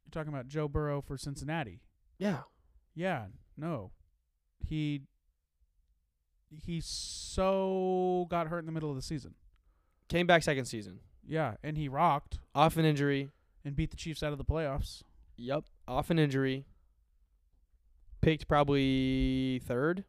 You're 0.05 0.11
talking 0.23 0.33
about 0.33 0.49
Joe 0.49 0.69
Burrow 0.69 1.01
for 1.01 1.17
Cincinnati. 1.19 1.81
Yeah. 2.19 2.39
Yeah, 2.95 3.27
no, 3.57 3.93
he 4.59 5.03
he 6.51 6.81
so 6.83 8.27
got 8.31 8.49
hurt 8.49 8.59
in 8.61 8.67
the 8.67 8.73
middle 8.73 8.91
of 8.91 8.97
the 8.97 9.03
season. 9.03 9.35
Came 10.09 10.27
back 10.27 10.43
second 10.43 10.65
season. 10.65 10.99
Yeah, 11.25 11.55
and 11.63 11.77
he 11.77 11.89
rocked 11.89 12.41
Off 12.55 12.77
an 12.77 12.85
injury. 12.85 13.31
and 13.65 13.77
beat 13.77 13.91
the 13.91 13.97
Chiefs 13.97 14.23
out 14.23 14.33
of 14.33 14.39
the 14.39 14.45
playoffs. 14.45 15.03
Yep. 15.37 15.65
Off 15.87 16.11
an 16.11 16.19
injury. 16.19 16.65
Picked 18.21 18.49
probably 18.49 19.61
third 19.65 20.05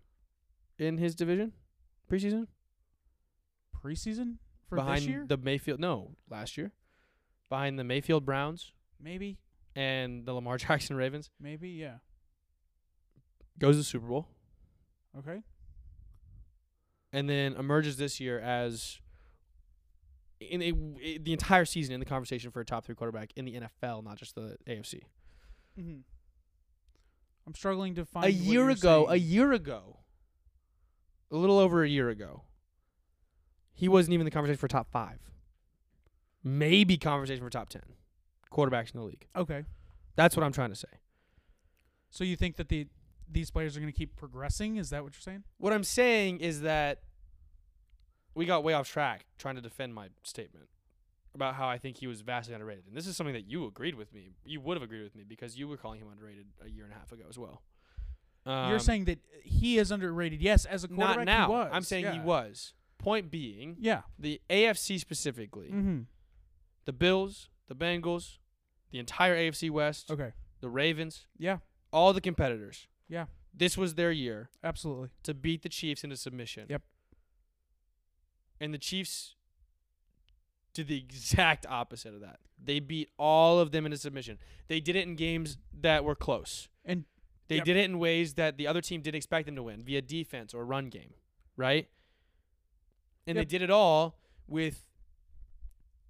in 0.79 0.97
his 0.97 1.13
division 1.13 1.51
preseason. 2.09 2.47
Preseason 3.83 4.35
for 4.67 4.75
behind 4.75 5.01
this 5.01 5.07
year, 5.07 5.25
the 5.27 5.37
Mayfield 5.37 5.79
no, 5.79 6.15
last 6.29 6.57
year. 6.57 6.71
Behind 7.49 7.79
the 7.79 7.83
Mayfield 7.83 8.25
Browns 8.25 8.71
maybe, 9.01 9.37
and 9.75 10.25
the 10.25 10.33
Lamar 10.33 10.57
Jackson 10.59 10.95
Ravens. 10.95 11.29
maybe, 11.39 11.69
yeah. 11.69 11.95
Goes 13.57 13.75
to 13.75 13.77
the 13.79 13.83
Super 13.83 14.07
Bowl. 14.07 14.27
Okay, 15.17 15.39
and 17.11 17.27
then 17.29 17.53
emerges 17.55 17.97
this 17.97 18.19
year 18.19 18.39
as 18.39 18.99
in 20.39 20.61
a, 20.61 20.71
i- 21.03 21.17
the 21.21 21.33
entire 21.33 21.65
season 21.65 21.93
in 21.93 21.99
the 21.99 22.05
conversation 22.05 22.51
for 22.51 22.59
a 22.61 22.65
top 22.65 22.85
three 22.85 22.95
quarterback 22.95 23.31
in 23.35 23.45
the 23.45 23.55
NFL, 23.83 24.03
not 24.03 24.17
just 24.17 24.35
the 24.35 24.57
AFC. 24.67 25.01
mm-hmm. 25.79 25.99
I'm 27.47 27.55
struggling 27.55 27.95
to 27.95 28.05
find 28.05 28.25
A 28.25 28.29
what 28.29 28.35
year 28.35 28.53
you're 28.61 28.69
ago, 28.69 29.05
a 29.07 29.11
saying. 29.11 29.23
year 29.23 29.51
ago, 29.53 29.98
a 31.31 31.35
little 31.35 31.59
over 31.59 31.83
a 31.83 31.89
year 31.89 32.09
ago, 32.09 32.43
he 33.73 33.87
wasn't 33.87 34.13
even 34.13 34.21
in 34.21 34.25
the 34.25 34.31
conversation 34.31 34.57
for 34.59 34.67
top 34.67 34.89
five. 34.91 35.19
Maybe 36.43 36.97
conversation 36.97 37.43
for 37.43 37.49
top 37.49 37.69
ten 37.69 37.81
quarterbacks 38.51 38.93
in 38.93 38.99
the 38.99 39.05
league. 39.05 39.27
Okay, 39.35 39.63
That's 40.15 40.35
what 40.35 40.43
I'm 40.43 40.51
trying 40.51 40.69
to 40.69 40.75
say. 40.75 40.87
so 42.09 42.23
you 42.23 42.35
think 42.35 42.55
that 42.57 42.69
the 42.69 42.87
these 43.31 43.51
players 43.51 43.77
are 43.77 43.79
going 43.79 43.91
to 43.91 43.97
keep 43.97 44.15
progressing? 44.15 44.77
Is 44.77 44.89
that 44.89 45.03
what 45.03 45.13
you're 45.13 45.21
saying? 45.21 45.43
What 45.59 45.71
I'm 45.71 45.83
saying 45.83 46.39
is 46.39 46.61
that 46.61 47.03
we 48.33 48.45
got 48.47 48.63
way 48.63 48.73
off 48.73 48.87
track 48.89 49.25
trying 49.37 49.53
to 49.55 49.61
defend 49.61 49.93
my 49.93 50.07
statement 50.23 50.67
about 51.35 51.53
how 51.53 51.67
I 51.69 51.77
think 51.77 51.97
he 51.97 52.07
was 52.07 52.21
vastly 52.21 52.55
underrated. 52.55 52.85
And 52.87 52.95
this 52.97 53.05
is 53.05 53.15
something 53.15 53.33
that 53.35 53.47
you 53.47 53.67
agreed 53.67 53.93
with 53.93 54.11
me. 54.13 54.31
You 54.43 54.61
would 54.61 54.77
have 54.77 54.81
agreed 54.83 55.03
with 55.03 55.15
me 55.15 55.23
because 55.27 55.59
you 55.59 55.67
were 55.67 55.77
calling 55.77 55.99
him 56.01 56.07
underrated 56.11 56.47
a 56.65 56.69
year 56.69 56.85
and 56.85 56.93
a 56.93 56.97
half 56.97 57.11
ago 57.11 57.25
as 57.29 57.37
well. 57.37 57.61
You're 58.49 58.73
Um, 58.73 58.79
saying 58.79 59.05
that 59.05 59.19
he 59.43 59.77
is 59.77 59.91
underrated. 59.91 60.41
Yes, 60.41 60.65
as 60.65 60.83
a 60.83 60.87
quarterback, 60.87 61.17
not 61.17 61.25
now. 61.25 61.45
He 61.47 61.51
was. 61.53 61.69
I'm 61.73 61.83
saying 61.83 62.11
he 62.13 62.19
was. 62.19 62.73
Point 62.97 63.31
being, 63.31 63.77
Yeah. 63.79 64.01
the 64.17 64.41
AFC 64.49 64.97
specifically, 64.99 65.67
Mm-hmm. 65.69 66.01
the 66.85 66.93
Bills, 66.93 67.49
the 67.67 67.75
Bengals, 67.75 68.37
the 68.91 68.99
entire 68.99 69.35
AFC 69.35 69.69
West, 69.69 70.11
Okay. 70.11 70.33
the 70.59 70.69
Ravens, 70.69 71.27
Yeah. 71.37 71.59
all 71.93 72.11
the 72.13 72.19
competitors. 72.21 72.87
Yeah. 73.07 73.27
This 73.53 73.77
was 73.77 73.95
their 73.95 74.11
year 74.11 74.49
Absolutely. 74.63 75.09
to 75.23 75.33
beat 75.33 75.61
the 75.63 75.69
Chiefs 75.69 76.03
into 76.03 76.17
submission. 76.17 76.67
Yep. 76.69 76.81
And 78.59 78.73
the 78.73 78.77
Chiefs 78.77 79.35
did 80.73 80.87
the 80.87 80.97
exact 80.97 81.65
opposite 81.67 82.13
of 82.13 82.21
that. 82.21 82.39
They 82.61 82.79
beat 82.79 83.09
all 83.17 83.59
of 83.59 83.71
them 83.71 83.85
into 83.85 83.97
submission. 83.97 84.37
They 84.67 84.79
did 84.81 84.95
it 84.95 85.07
in 85.07 85.15
games 85.15 85.57
that 85.73 86.03
were 86.03 86.15
close. 86.15 86.67
And 86.83 87.05
They 87.49 87.55
Yep. 87.57 87.65
did 87.65 87.77
it 87.77 87.85
in 87.85 87.99
ways 87.99 88.35
that 88.35 88.55
the 88.57 88.67
other 88.67 88.79
team 88.81 89.01
didn't 89.01 89.17
expect 89.17 89.45
them 89.47 89.55
to 89.57 89.63
win 89.63 89.83
via 89.83 90.01
defense 90.01 90.53
or 90.53 90.63
run 90.65 90.87
game, 90.89 91.13
right? 91.57 91.89
And 93.27 93.35
Yep. 93.35 93.41
they 93.47 93.49
did 93.49 93.61
it 93.61 93.69
all 93.69 94.17
with 94.47 94.85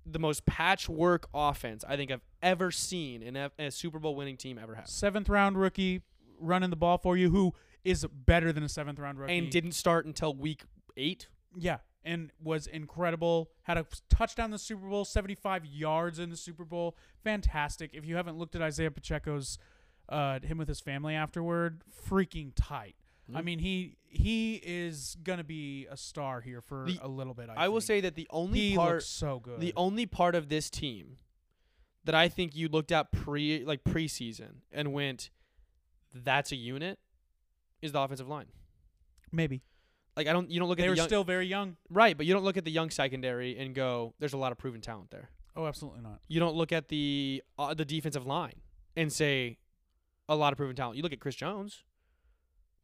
the 0.05 0.19
most 0.19 0.45
patchwork 0.45 1.27
offense 1.33 1.83
I 1.87 1.95
think 1.95 2.11
I've 2.11 2.23
ever 2.41 2.71
seen 2.71 3.21
in 3.21 3.35
a, 3.35 3.51
a 3.59 3.69
Super 3.71 3.99
Bowl 3.99 4.15
winning 4.15 4.37
team 4.37 4.57
ever 4.57 4.75
has. 4.75 4.91
seventh 4.91 5.29
round 5.29 5.57
rookie 5.57 6.01
running 6.39 6.69
the 6.69 6.75
ball 6.75 6.97
for 6.97 7.17
you, 7.17 7.29
who 7.31 7.53
is 7.83 8.05
better 8.05 8.51
than 8.51 8.63
a 8.63 8.69
seventh 8.69 8.99
round 8.99 9.19
rookie, 9.19 9.37
And 9.37 9.49
didn't 9.51 9.73
start 9.73 10.05
until 10.05 10.33
week 10.33 10.63
eight. 10.97 11.27
yeah, 11.57 11.79
and 12.03 12.31
was 12.41 12.65
incredible. 12.67 13.51
Had 13.63 13.77
a 13.77 13.85
touchdown 14.09 14.45
in 14.45 14.51
the 14.51 14.57
Super 14.59 14.87
Bowl, 14.87 15.05
seventy 15.05 15.35
five 15.35 15.65
yards 15.65 16.17
in 16.19 16.29
the 16.29 16.37
Super 16.37 16.65
Bowl, 16.65 16.95
fantastic. 17.23 17.91
If 17.93 18.05
you 18.05 18.15
haven't 18.15 18.37
looked 18.37 18.55
at 18.55 18.61
Isaiah 18.61 18.91
Pacheco's, 18.91 19.57
uh, 20.09 20.39
him 20.41 20.57
with 20.57 20.67
his 20.67 20.79
family 20.79 21.15
afterward, 21.15 21.81
freaking 22.07 22.51
tight. 22.55 22.95
I 23.33 23.41
Mhm. 23.41 23.43
mean, 23.45 23.59
he 23.59 23.95
he 24.11 24.55
is 24.63 25.15
gonna 25.21 25.43
be 25.43 25.85
a 25.85 25.95
star 25.95 26.41
here 26.41 26.61
for 26.61 26.85
The- 26.87 26.97
a 26.99 27.07
little 27.07 27.35
bit. 27.35 27.47
I, 27.49 27.65
I, 27.65 27.67
will 27.67 27.79
say 27.81 28.01
that 28.01 28.15
the 28.15 28.27
only 28.31 28.71
he 28.71 28.75
part 28.75 29.03
so 29.03 29.39
good. 29.39 29.59
the 29.59 29.71
only 29.75 30.07
part 30.07 30.33
of 30.33 30.49
this 30.49 30.67
team 30.71 31.19
that 32.05 32.15
I 32.15 32.27
think 32.27 32.55
you 32.55 32.67
looked 32.69 32.91
at 32.91 33.11
pre 33.11 33.63
like 33.63 33.83
preseason 33.83 34.61
and 34.71 34.93
went, 34.93 35.29
that's 36.11 36.51
a 36.51 36.55
unit, 36.55 36.97
is 37.83 37.91
the 37.91 37.99
offensive 38.01 38.27
line. 38.27 38.47
maybe 39.31 39.61
Like 40.17 40.25
I 40.25 40.33
don't 40.33 40.49
you 40.49 40.59
don't 40.59 40.67
look 40.69 40.79
at 40.79 40.81
they 40.81 40.87
the 40.87 40.91
were 40.93 40.95
young, 40.97 41.07
still 41.07 41.23
very 41.23 41.45
young. 41.45 41.77
right, 41.91 42.17
but 42.17 42.25
you 42.25 42.33
don't 42.33 42.43
look 42.43 42.57
at 42.57 42.65
the 42.65 42.71
young 42.71 42.89
secondary 42.89 43.59
and 43.59 43.75
go, 43.75 44.15
there's 44.17 44.33
a 44.33 44.37
lot 44.37 44.51
of 44.51 44.57
proven 44.57 44.81
talent 44.81 45.11
there. 45.11 45.29
Oh, 45.55 45.67
absolutely 45.67 46.01
not. 46.01 46.19
You 46.27 46.39
don't 46.39 46.55
look 46.55 46.71
at 46.71 46.87
the 46.87 47.43
uh, 47.59 47.75
the 47.75 47.85
defensive 47.85 48.25
line 48.25 48.61
and 48.95 49.13
say 49.13 49.59
a 50.29 50.35
lot 50.35 50.53
of 50.53 50.57
proven 50.57 50.75
talent. 50.75 50.95
You 50.95 51.03
look 51.03 51.11
at 51.11 51.19
Chris 51.19 51.35
Jones, 51.35 51.83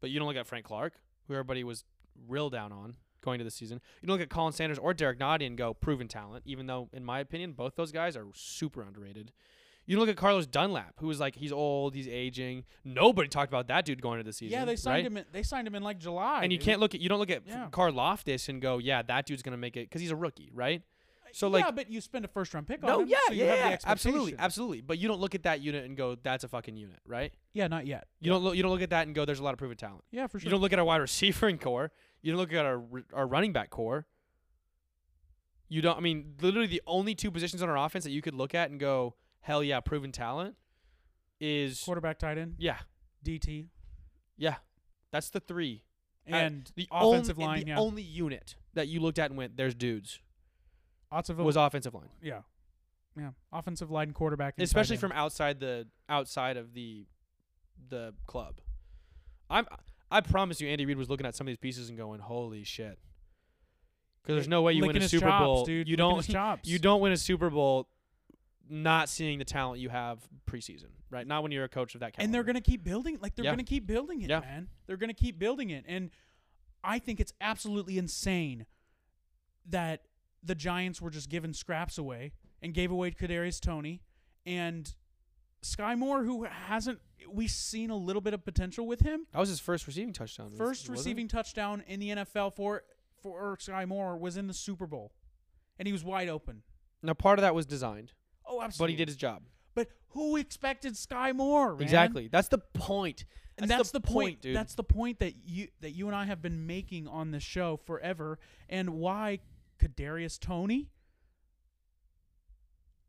but 0.01 0.09
you 0.09 0.19
don't 0.19 0.27
look 0.27 0.35
at 0.35 0.47
Frank 0.47 0.65
Clark, 0.65 0.93
who 1.27 1.33
everybody 1.33 1.63
was 1.63 1.85
real 2.27 2.49
down 2.49 2.73
on 2.73 2.95
going 3.21 3.37
to 3.39 3.45
the 3.45 3.51
season. 3.51 3.79
You 4.01 4.07
don't 4.07 4.17
look 4.19 4.29
at 4.29 4.35
Khalen 4.35 4.53
Saunders 4.53 4.77
or 4.77 4.93
Derrick 4.93 5.19
Nnadi 5.19 5.47
and 5.47 5.57
go 5.57 5.73
proven 5.73 6.07
talent, 6.07 6.43
even 6.45 6.65
though 6.67 6.89
in 6.91 7.05
my 7.05 7.19
opinion 7.19 7.53
both 7.53 7.75
those 7.75 7.91
guys 7.91 8.17
are 8.17 8.25
super 8.33 8.81
underrated. 8.81 9.31
You 9.87 9.99
look 9.99 10.09
at 10.09 10.17
Carlos 10.17 10.47
Dunlap, 10.47 10.95
who 10.99 11.05
was 11.07 11.19
like 11.19 11.35
he's 11.35 11.51
old, 11.51 11.93
he's 11.93 12.07
aging. 12.07 12.65
Nobody 12.83 13.27
talked 13.29 13.51
about 13.51 13.67
that 13.67 13.85
dude 13.85 14.01
going 14.01 14.19
into 14.19 14.27
the 14.29 14.33
season. 14.33 14.57
Yeah, 14.57 14.65
they 14.65 14.75
signed 14.75 14.95
right? 14.95 15.05
him. 15.05 15.17
In, 15.17 15.25
they 15.31 15.43
signed 15.43 15.67
him 15.67 15.75
in 15.75 15.83
like 15.83 15.99
July. 15.99 16.41
And 16.41 16.51
you 16.51 16.57
dude. 16.57 16.65
can't 16.65 16.79
look 16.79 16.95
at 16.95 17.01
you 17.01 17.09
don't 17.09 17.19
look 17.19 17.29
at 17.29 17.43
Yeah. 17.45 17.67
Karlaftis 17.71 18.49
and 18.49 18.61
go, 18.61 18.79
yeah, 18.79 19.03
that 19.03 19.27
dude's 19.27 19.43
gonna 19.43 19.57
make 19.57 19.77
it 19.77 19.81
because 19.89 20.01
he's 20.01 20.09
a 20.11 20.15
rookie, 20.15 20.49
right? 20.53 20.81
So 21.35 21.49
like, 21.49 21.65
yeah, 21.65 21.71
but 21.71 21.91
you 21.91 21.99
spend 21.99 22.23
a 22.23 22.29
first 22.29 22.53
round 22.53 22.65
pick 22.65 22.81
no, 22.81 22.95
on 22.95 23.01
him. 23.01 23.07
yeah, 23.09 23.17
so 23.27 23.33
you 23.33 23.43
yeah, 23.43 23.55
have 23.55 23.81
the 23.81 23.89
absolutely, 23.89 24.35
absolutely. 24.39 24.79
But 24.79 24.99
you 24.99 25.09
don't 25.09 25.19
look 25.19 25.35
at 25.35 25.43
that 25.43 25.59
unit 25.59 25.83
and 25.83 25.97
go, 25.97 26.15
"That's 26.15 26.45
a 26.45 26.47
fucking 26.47 26.77
unit," 26.77 26.99
right? 27.05 27.33
Yeah, 27.51 27.67
not 27.67 27.85
yet. 27.85 28.07
You 28.21 28.31
don't 28.31 28.41
look, 28.41 28.55
you 28.55 28.63
don't 28.63 28.71
look 28.71 28.81
at 28.81 28.91
that 28.91 29.05
and 29.05 29.13
go, 29.13 29.25
"There's 29.25 29.39
a 29.39 29.43
lot 29.43 29.51
of 29.51 29.57
proven 29.57 29.75
talent." 29.75 30.05
Yeah, 30.11 30.27
for 30.27 30.39
sure. 30.39 30.45
You 30.45 30.51
don't 30.51 30.61
look 30.61 30.71
at 30.71 30.79
our 30.79 30.85
wide 30.85 31.01
receiver 31.01 31.51
core. 31.57 31.91
You 32.21 32.31
don't 32.31 32.39
look 32.39 32.53
at 32.53 32.65
our 32.65 32.81
our 33.13 33.27
running 33.27 33.51
back 33.51 33.69
core. 33.69 34.07
You 35.67 35.81
don't. 35.81 35.97
I 35.97 35.99
mean, 35.99 36.35
literally, 36.39 36.67
the 36.67 36.81
only 36.87 37.15
two 37.15 37.31
positions 37.31 37.61
on 37.61 37.67
our 37.67 37.77
offense 37.85 38.05
that 38.05 38.11
you 38.11 38.21
could 38.21 38.33
look 38.33 38.55
at 38.55 38.69
and 38.71 38.79
go, 38.79 39.15
"Hell 39.41 39.61
yeah, 39.61 39.81
proven 39.81 40.13
talent," 40.13 40.55
is 41.41 41.81
Quarterback, 41.83 42.17
tight 42.17 42.37
end, 42.37 42.55
yeah, 42.59 42.77
DT, 43.25 43.67
yeah. 44.37 44.55
That's 45.11 45.29
the 45.31 45.41
three. 45.41 45.83
Uh, 46.31 46.35
and 46.35 46.71
The 46.77 46.87
offensive 46.91 47.37
only, 47.37 47.45
line. 47.47 47.59
the 47.65 47.67
yeah, 47.71 47.77
only 47.77 48.03
unit 48.03 48.55
that 48.73 48.87
you 48.87 49.01
looked 49.01 49.19
at 49.19 49.31
and 49.31 49.37
went, 49.37 49.57
"There's 49.57 49.75
dudes," 49.75 50.21
was 51.37 51.55
offensive 51.55 51.93
line. 51.93 52.09
yeah, 52.21 52.41
yeah, 53.17 53.31
offensive 53.51 53.89
line, 53.91 54.11
quarterback, 54.11 54.55
especially 54.57 54.97
from 54.97 55.11
outside 55.11 55.59
the 55.59 55.87
outside 56.09 56.57
of 56.57 56.73
the 56.73 57.05
the 57.89 58.13
club. 58.27 58.59
I'm 59.49 59.65
I 60.11 60.21
promise 60.21 60.61
you, 60.61 60.67
Andy 60.69 60.85
Reid 60.85 60.97
was 60.97 61.09
looking 61.09 61.25
at 61.25 61.35
some 61.35 61.47
of 61.47 61.49
these 61.49 61.57
pieces 61.57 61.89
and 61.89 61.97
going, 61.97 62.19
"Holy 62.19 62.63
shit!" 62.63 62.99
Because 64.21 64.35
there's 64.37 64.47
no 64.47 64.61
way 64.63 64.73
you 64.73 64.85
win 64.85 64.97
a 64.97 65.07
Super 65.07 65.27
chops, 65.27 65.43
Bowl. 65.43 65.65
dude. 65.65 65.87
You 65.87 65.97
licking 65.97 66.33
don't 66.33 66.65
you 66.65 66.79
don't 66.79 67.01
win 67.01 67.11
a 67.11 67.17
Super 67.17 67.49
Bowl 67.49 67.87
not 68.67 69.07
seeing 69.09 69.37
the 69.37 69.45
talent 69.45 69.79
you 69.79 69.89
have 69.89 70.19
preseason, 70.49 70.87
right? 71.11 71.27
Not 71.27 71.43
when 71.43 71.51
you're 71.51 71.65
a 71.65 71.69
coach 71.69 71.93
of 71.93 71.99
that 71.99 72.13
caliber. 72.13 72.23
and 72.25 72.33
they're 72.33 72.43
gonna 72.43 72.61
keep 72.61 72.83
building. 72.83 73.19
Like 73.21 73.35
they're 73.35 73.45
Yeah. 73.45 73.51
gonna 73.51 73.63
keep 73.63 73.85
building 73.85 74.21
it, 74.23 74.29
Yeah. 74.31 74.39
man. 74.39 74.67
They're 74.87 74.97
gonna 74.97 75.13
keep 75.13 75.37
building 75.37 75.69
it, 75.69 75.85
and 75.87 76.09
I 76.83 76.97
think 76.99 77.19
it's 77.19 77.33
absolutely 77.39 77.97
insane 77.99 78.65
that 79.67 80.01
the 80.45 80.55
Giants 80.55 81.01
were 81.01 81.09
just 81.09 81.29
giving 81.29 81.53
scraps 81.53 81.97
away 81.97 82.31
and 82.61 82.73
gave 82.73 82.91
away 82.91 83.11
Kadarius 83.11 83.59
Toney 83.59 84.01
and 84.45 84.93
Skyy 85.63 85.97
Moore, 85.97 86.23
who 86.23 86.43
hasn't 86.45 86.99
we've 87.31 87.49
seen 87.49 87.89
a 87.89 87.95
little 87.97 88.21
bit 88.21 88.33
of 88.33 88.45
potential 88.45 88.85
with 88.85 88.99
him. 89.01 89.25
that 89.33 89.39
was 89.39 89.49
his 89.49 89.59
first 89.59 89.87
receiving 89.87 90.13
touchdown. 90.13 90.51
First 90.55 90.85
it? 90.87 90.91
receiving 90.91 91.27
touchdown 91.27 91.83
in 91.87 91.99
the 91.99 92.09
NFL 92.09 92.55
for 92.55 92.83
for 93.23 93.57
Skyy 93.57 93.87
Moore 93.87 94.17
was 94.17 94.37
in 94.37 94.47
the 94.47 94.53
Super 94.53 94.85
Bowl, 94.85 95.11
and 95.79 95.87
he 95.87 95.91
was 95.91 96.03
wide 96.03 96.29
open. 96.29 96.61
Now 97.01 97.13
part 97.13 97.39
of 97.39 97.41
that 97.43 97.55
was 97.55 97.65
designed, 97.65 98.13
Oh, 98.45 98.61
absolutely. 98.61 98.83
but 98.83 98.89
he 98.91 98.97
did 98.97 99.07
his 99.07 99.17
job. 99.17 99.43
But 99.73 99.87
who 100.09 100.35
expected 100.37 100.93
Skyy 100.93 101.35
Moore? 101.35 101.73
man? 101.73 101.81
Exactly. 101.81 102.27
That's 102.27 102.47
the 102.47 102.59
point. 102.59 103.25
And 103.57 103.69
That's 103.69 103.77
that's 103.79 103.91
the 103.91 103.99
the, 103.99 104.07
point, 104.07 104.13
point, 104.15 104.41
dude. 104.41 104.55
That's 104.55 104.75
the 104.75 104.83
point 104.83 105.19
that 105.19 105.33
you 105.45 105.69
that 105.79 105.91
you 105.91 106.07
and 106.07 106.15
I 106.15 106.25
have 106.25 106.41
been 106.41 106.67
making 106.67 107.07
on 107.07 107.31
this 107.31 107.41
show 107.43 107.77
forever, 107.85 108.37
and 108.69 108.89
why 108.91 109.39
Kadarius 109.79 110.39
Toney. 110.39 110.89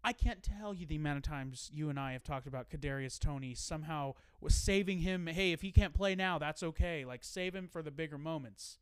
I 0.05 0.13
can't 0.13 0.41
tell 0.41 0.73
you 0.73 0.87
the 0.87 0.97
amount 0.97 1.17
of 1.17 1.25
times 1.25 1.69
you 1.73 1.91
and 1.91 1.99
I 1.99 2.13
have 2.13 2.23
talked 2.23 2.47
about 2.47 2.71
Kadarius 2.71 3.19
Toney 3.19 3.55
somehow 3.55 4.15
was 4.41 4.55
saving 4.55 5.01
him. 5.01 5.27
Hey, 5.27 5.51
if 5.51 5.63
he 5.63 5.73
can't 5.73 5.95
play 5.95 6.15
now, 6.15 6.39
that's 6.39 6.63
okay. 6.63 7.05
Like 7.05 7.25
save 7.25 7.55
him 7.55 7.67
for 7.67 7.83
the 7.83 7.91
bigger 7.91 8.17
moments. 8.17 8.79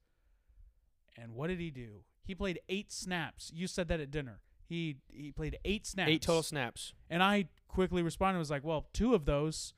And 1.17 1.35
what 1.35 1.47
did 1.47 1.61
he 1.61 1.71
do? 1.71 2.03
He 2.25 2.35
played 2.35 2.61
eight 2.69 2.93
snaps. 2.93 3.51
You 3.55 3.67
said 3.67 3.89
that 3.89 4.01
at 4.01 4.11
dinner. 4.11 4.41
He 4.67 4.97
he 5.11 5.33
played 5.33 5.59
eight 5.65 5.87
snaps. 5.87 6.11
Eight 6.11 6.23
total 6.23 6.43
snaps. 6.43 6.93
And 7.09 7.23
I 7.23 7.49
quickly 7.69 8.03
responded 8.03 8.39
was 8.39 8.51
like, 8.51 8.65
well, 8.65 8.87
two 8.93 9.15
of 9.15 9.25
those 9.25 9.73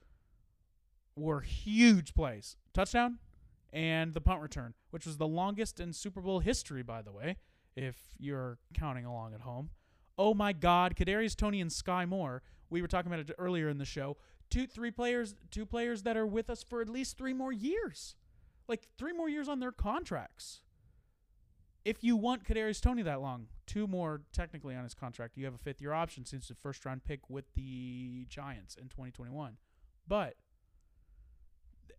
were 1.17 1.41
huge 1.41 2.15
plays. 2.15 2.57
Touchdown 2.75 3.19
and 3.73 4.15
the 4.15 4.21
punt 4.21 4.41
return, 4.41 4.75
which 4.91 5.07
was 5.07 5.17
the 5.17 5.27
longest 5.27 5.81
in 5.81 5.93
Super 5.93 6.21
Bowl 6.21 6.41
history, 6.41 6.83
by 6.83 7.03
the 7.03 7.13
way, 7.13 7.37
if 7.77 7.97
you're 8.19 8.59
counting 8.75 9.05
along 9.05 9.35
at 9.35 9.43
home. 9.43 9.71
Oh 10.19 10.35
my 10.35 10.53
God, 10.53 10.97
Kadarius 10.97 11.37
Toney 11.37 11.61
and 11.61 11.71
Skyy 11.71 12.09
Moore. 12.09 12.43
We 12.71 12.81
were 12.81 12.89
talking 12.89 13.13
about 13.13 13.29
it 13.29 13.35
earlier 13.39 13.69
in 13.69 13.79
the 13.79 13.85
show. 13.85 14.17
Two, 14.51 14.67
three 14.67 14.91
players, 14.91 15.35
two 15.51 15.67
players 15.67 16.03
that 16.03 16.17
are 16.17 16.27
with 16.27 16.49
us 16.49 16.63
for 16.63 16.81
at 16.81 16.89
least 16.89 17.19
three 17.19 17.35
more 17.35 17.53
years, 17.53 18.15
like 18.67 18.89
three 18.97 19.13
more 19.13 19.29
years 19.29 19.49
on 19.49 19.61
their 19.61 19.73
contracts. 19.73 20.63
If 21.85 22.03
you 22.03 22.17
want 22.17 22.45
Kadarius 22.45 22.81
Toney 22.81 23.03
that 23.03 23.21
long, 23.21 23.47
two 23.67 23.87
more 23.87 24.23
technically 24.33 24.75
on 24.75 24.85
his 24.85 24.95
contract. 24.95 25.37
You 25.37 25.45
have 25.45 25.55
a 25.55 25.59
fifth 25.59 25.81
year 25.81 25.93
option 25.93 26.25
since 26.25 26.49
the 26.49 26.55
first 26.55 26.85
round 26.85 27.05
pick 27.05 27.29
with 27.29 27.45
the 27.55 28.27
Giants 28.29 28.75
in 28.77 28.85
2021. 28.85 29.57
But 30.09 30.35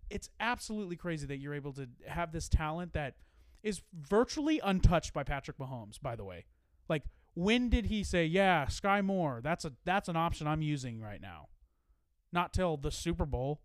it's 0.09 0.29
absolutely 0.39 0.95
crazy 0.95 1.27
that 1.27 1.37
you're 1.37 1.53
able 1.53 1.73
to 1.73 1.87
have 2.07 2.31
this 2.31 2.47
talent 2.47 2.93
that 2.93 3.15
is 3.63 3.81
virtually 3.93 4.59
untouched 4.63 5.13
by 5.13 5.23
Patrick 5.23 5.57
Mahomes, 5.57 6.01
by 6.01 6.15
the 6.15 6.23
way. 6.23 6.45
Like 6.87 7.03
when 7.35 7.69
did 7.69 7.87
he 7.87 8.03
say, 8.03 8.25
"Yeah, 8.25 8.65
Skyy 8.65 9.03
Moore, 9.03 9.41
that's 9.43 9.65
a 9.65 9.73
that's 9.85 10.09
an 10.09 10.15
option 10.15 10.47
I'm 10.47 10.61
using 10.61 11.01
right 11.01 11.21
now." 11.21 11.47
Not 12.31 12.53
till 12.53 12.77
the 12.77 12.91
Super 12.91 13.25
Bowl 13.25 13.61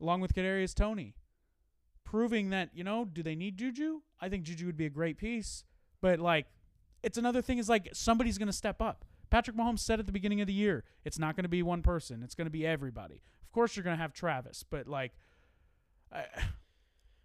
along 0.00 0.20
with 0.20 0.34
Kadarius 0.34 0.74
Toney. 0.74 1.14
Proving 2.04 2.50
that, 2.50 2.70
you 2.74 2.84
know, 2.84 3.04
do 3.04 3.22
they 3.22 3.34
need 3.34 3.56
Juju? 3.56 4.00
I 4.20 4.28
think 4.28 4.42
Juju 4.42 4.66
would 4.66 4.76
be 4.76 4.86
a 4.86 4.90
great 4.90 5.16
piece, 5.16 5.64
but 6.00 6.18
like 6.18 6.46
it's 7.02 7.16
another 7.16 7.40
thing 7.40 7.58
is 7.58 7.68
like 7.68 7.88
somebody's 7.92 8.38
to 8.38 8.52
step 8.52 8.82
up. 8.82 9.04
Patrick 9.30 9.56
Mahomes 9.56 9.78
said 9.78 9.98
at 9.98 10.06
the 10.06 10.12
beginning 10.12 10.42
of 10.42 10.46
the 10.46 10.52
year, 10.52 10.84
it's 11.04 11.18
not 11.18 11.36
going 11.36 11.44
to 11.44 11.48
be 11.48 11.62
one 11.62 11.80
person. 11.80 12.22
It's 12.22 12.34
going 12.34 12.46
to 12.46 12.50
be 12.50 12.66
everybody. 12.66 13.22
Of 13.42 13.52
course, 13.52 13.76
you're 13.76 13.84
going 13.84 13.96
to 13.96 14.02
have 14.02 14.12
Travis, 14.12 14.62
but 14.68 14.86
like, 14.86 15.12
I, 16.12 16.26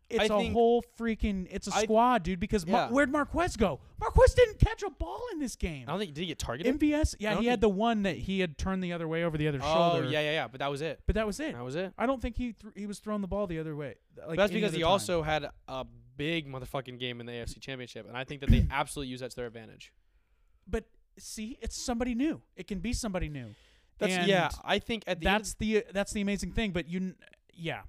it's 0.09 0.29
I 0.31 0.35
a 0.35 0.51
whole 0.51 0.83
freaking. 0.97 1.47
It's 1.51 1.67
a 1.67 1.73
I- 1.75 1.83
squad, 1.83 2.23
dude. 2.23 2.39
Because 2.39 2.65
Mar- 2.65 2.87
Yeah. 2.87 2.89
where'd 2.91 3.11
Marquez 3.11 3.55
go? 3.57 3.79
Marquez 3.99 4.33
didn't 4.33 4.59
catch 4.59 4.83
a 4.83 4.89
ball 4.89 5.21
in 5.33 5.39
this 5.39 5.55
game. 5.55 5.85
I 5.87 5.91
don't 5.91 5.99
think 5.99 6.13
did 6.13 6.21
he 6.21 6.27
get 6.27 6.39
targeted? 6.39 6.79
MVS, 6.79 7.15
yeah, 7.19 7.39
he 7.39 7.47
had 7.47 7.61
the 7.61 7.69
one 7.69 8.03
that 8.03 8.15
he 8.15 8.39
had 8.39 8.57
turned 8.57 8.83
the 8.83 8.93
other 8.93 9.07
way 9.07 9.23
over 9.23 9.37
the 9.37 9.47
other 9.47 9.59
oh 9.61 9.91
shoulder. 9.91 10.09
yeah, 10.09 10.21
yeah, 10.21 10.31
yeah. 10.31 10.47
But 10.47 10.59
that 10.59 10.69
was 10.71 10.81
it. 10.81 11.01
but 11.05 11.15
that 11.15 11.25
was 11.25 11.39
it. 11.39 11.53
That 11.53 11.63
was 11.63 11.75
it. 11.75 11.93
I 11.97 12.05
don't 12.05 12.21
think 12.21 12.37
he 12.37 12.53
th- 12.53 12.73
he 12.75 12.85
was 12.87 12.99
throwing 12.99 13.21
the 13.21 13.27
ball 13.27 13.47
the 13.47 13.59
other 13.59 13.75
way. 13.75 13.95
Like 14.27 14.37
that's 14.37 14.51
because 14.51 14.73
he 14.73 14.81
time. 14.81 14.91
also 14.91 15.21
had 15.23 15.49
a 15.67 15.85
big 16.15 16.47
motherfucking 16.47 16.99
game 16.99 17.19
in 17.19 17.25
the 17.25 17.33
AFC 17.33 17.59
Championship, 17.59 18.07
and 18.07 18.15
I 18.17 18.23
think 18.23 18.41
that 18.41 18.49
they 18.49 18.65
absolutely 18.71 19.11
use 19.11 19.19
that 19.21 19.31
to 19.31 19.35
their 19.35 19.47
advantage. 19.47 19.91
But 20.67 20.85
see, 21.17 21.57
it's 21.61 21.75
somebody 21.75 22.15
new. 22.15 22.41
It 22.55 22.67
can 22.67 22.79
be 22.79 22.93
somebody 22.93 23.29
new. 23.29 23.47
That's 23.99 24.13
And 24.13 24.27
yeah. 24.27 24.49
I 24.63 24.79
think 24.79 25.03
at 25.07 25.19
the 25.19 25.27
end 25.27 25.39
that's 25.39 25.53
the 25.55 25.83
that's 25.91 26.13
the 26.13 26.21
amazing 26.21 26.51
thing. 26.51 26.71
But 26.71 26.87
you, 26.87 27.15
yeah, 27.53 27.81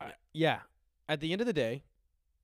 of, 0.00 0.12
yeah. 0.32 0.60
At 1.08 1.20
the 1.20 1.32
end 1.32 1.40
of 1.40 1.46
the 1.46 1.52
day, 1.52 1.84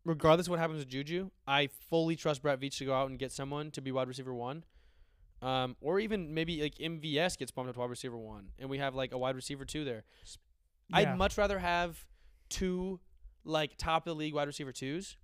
regardless 0.05 0.47
of 0.47 0.53
what 0.53 0.59
happens 0.61 0.79
with 0.79 0.89
Juju, 0.89 1.31
I 1.47 1.69
fully 1.91 2.17
trust 2.17 2.43
Brett 2.43 2.61
Veach 2.61 2.79
to 2.79 2.85
go 2.85 2.95
out 2.95 3.11
and 3.11 3.19
get 3.19 3.33
someone 3.33 3.71
to 3.73 3.81
be 3.81 3.91
wide 3.93 4.09
receiver 4.09 4.35
one. 4.35 4.65
Um, 5.41 5.77
or 5.81 5.99
even 5.99 6.33
maybe 6.35 6.63
like 6.63 6.77
MVS 6.77 7.37
gets 7.37 7.51
bumped 7.51 7.69
up 7.69 7.75
to 7.75 7.81
wide 7.81 7.91
receiver 7.91 8.17
one, 8.17 8.51
and 8.61 8.71
we 8.71 8.79
have 8.79 8.95
like 8.95 9.11
a 9.13 9.19
wide 9.19 9.35
receiver 9.35 9.65
two 9.65 9.85
there. 9.85 10.05
Yeah. 10.89 10.99
I'd 10.99 11.19
much 11.19 11.37
rather 11.37 11.59
have 11.59 12.05
two 12.49 13.01
like 13.45 13.77
top 13.77 14.07
of 14.07 14.13
the 14.13 14.15
league 14.15 14.35
wide 14.35 14.47
receiver 14.47 14.71
twos 14.71 15.17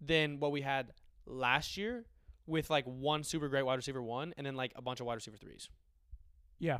than 0.00 0.38
what 0.38 0.52
we 0.52 0.60
had 0.60 0.92
last 1.26 1.76
year 1.76 2.04
with 2.46 2.70
like 2.70 2.84
one 2.84 3.24
super 3.24 3.48
great 3.48 3.64
wide 3.64 3.74
receiver 3.74 4.00
one 4.00 4.32
and 4.36 4.46
then 4.46 4.54
like 4.54 4.72
a 4.76 4.80
bunch 4.82 5.00
of 5.00 5.06
wide 5.06 5.14
receiver 5.16 5.36
threes. 5.36 5.68
yeah. 6.60 6.78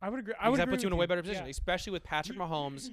I 0.00 0.10
would 0.10 0.20
agree. 0.20 0.34
I 0.38 0.44
Because 0.44 0.50
would 0.52 0.60
that 0.60 0.68
puts 0.70 0.82
you 0.84 0.86
in 0.88 0.92
a 0.92 0.96
way 0.96 1.06
better 1.06 1.22
position, 1.22 1.44
Yeah. 1.46 1.50
especially 1.50 1.90
with 1.92 2.04
Patrick 2.04 2.38
Mahomes 2.38 2.90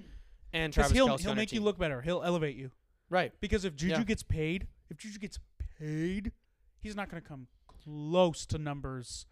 and 0.55 0.73
Travis 0.73 0.91
he'll 0.93 1.07
Kelce 1.07 1.19
he'll 1.21 1.31
on 1.31 1.35
your 1.35 1.41
make 1.41 1.51
you 1.51 1.59
team. 1.59 1.65
look 1.65 1.77
better. 1.77 2.01
He'll 2.01 2.23
elevate 2.23 2.55
you. 2.55 2.71
right. 3.09 3.31
Because 3.41 3.65
if 3.65 3.75
Juju 3.75 3.93
Yeah. 3.93 4.03
gets 4.03 4.23
paid, 4.23 4.67
if 4.89 4.97
Juju 4.97 5.19
gets 5.19 5.37
paid, 5.79 6.31
he's 6.79 6.95
not 6.95 7.09
going 7.09 7.21
to 7.21 7.27
come 7.27 7.47
close 7.67 8.45
to 8.47 8.57
numbers. 8.57 9.25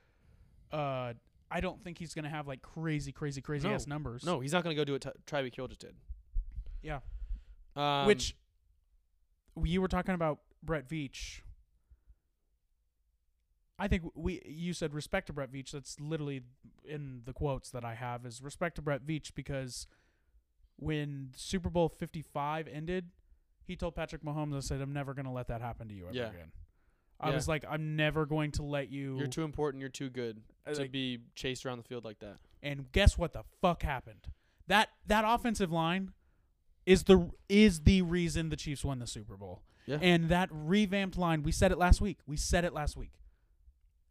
Uh, 0.71 1.13
I 1.49 1.61
don't 1.61 1.83
think 1.83 1.97
he's 1.99 2.13
going 2.13 2.23
to 2.25 2.29
have 2.31 2.47
like 2.47 2.61
crazy, 2.61 3.11
crazy, 3.11 3.41
crazy 3.41 3.67
ass 3.69 3.87
numbers. 3.87 4.23
No, 4.25 4.39
he's 4.39 4.53
not 4.53 4.63
going 4.63 4.75
to 4.75 4.79
go 4.79 4.83
do 4.85 4.93
what 4.93 5.01
t- 5.01 5.09
Tyreek 5.27 5.55
Hill 5.55 5.67
just 5.67 5.81
did. 5.81 5.95
Yeah. 6.81 6.99
Um, 7.75 8.05
Which 8.07 8.35
you 9.63 9.81
were 9.81 9.87
talking 9.87 10.15
about 10.15 10.39
Brett 10.63 10.87
Veach. 10.89 11.41
I 13.79 13.87
think 13.87 14.03
we 14.15 14.41
you 14.45 14.73
said 14.73 14.93
respect 14.93 15.27
to 15.27 15.33
Brett 15.33 15.51
Veach. 15.51 15.71
That's 15.71 15.99
literally 15.99 16.41
in 16.85 17.21
the 17.25 17.33
quotes 17.33 17.69
that 17.71 17.83
I 17.83 17.95
have 17.95 18.25
is 18.25 18.41
respect 18.41 18.75
to 18.75 18.81
Brett 18.81 19.05
Veach 19.05 19.31
because 19.35 19.87
when 20.83 21.31
Super 21.35 21.69
Bowl 21.69 21.89
55 21.89 22.67
ended, 22.67 23.09
he 23.65 23.75
told 23.75 23.95
Patrick 23.95 24.23
Mahomes, 24.23 24.55
"I 24.55 24.59
said 24.59 24.81
I'm 24.81 24.93
never 24.93 25.13
going 25.13 25.25
to 25.25 25.31
let 25.31 25.47
that 25.47 25.61
happen 25.61 25.87
to 25.87 25.93
you 25.93 26.05
ever 26.07 26.13
Yeah. 26.15 26.29
again." 26.29 26.51
I 27.19 27.29
Yeah. 27.29 27.35
was 27.35 27.47
like, 27.47 27.63
"I'm 27.69 27.95
never 27.95 28.25
going 28.25 28.51
to 28.53 28.63
let 28.63 28.89
you." 28.89 29.17
you're 29.17 29.27
too 29.27 29.43
important. 29.43 29.79
You're 29.81 29.89
too 29.89 30.09
good 30.09 30.41
Uh, 30.65 30.73
to 30.73 30.81
like- 30.81 30.91
be 30.91 31.19
chased 31.35 31.65
around 31.65 31.77
the 31.77 31.83
field 31.83 32.03
like 32.03 32.19
that. 32.19 32.37
and 32.61 32.91
guess 32.91 33.17
what 33.17 33.33
the 33.33 33.43
fuck 33.61 33.83
happened? 33.83 34.27
That 34.67 34.89
that 35.07 35.23
offensive 35.27 35.71
line 35.71 36.13
is 36.85 37.03
the 37.05 37.31
is 37.47 37.81
the 37.81 38.01
reason 38.01 38.49
the 38.49 38.55
Chiefs 38.57 38.83
won 38.83 38.99
the 38.99 39.07
Super 39.07 39.37
Bowl. 39.37 39.61
Yeah. 39.85 39.99
And 40.01 40.29
that 40.29 40.49
revamped 40.51 41.17
line, 41.17 41.43
we 41.43 41.51
said 41.51 41.71
it 41.71 41.77
last 41.77 41.99
week. 42.01 42.19
We 42.25 42.37
said 42.37 42.63
it 42.65 42.73
last 42.73 42.95
week. 42.97 43.11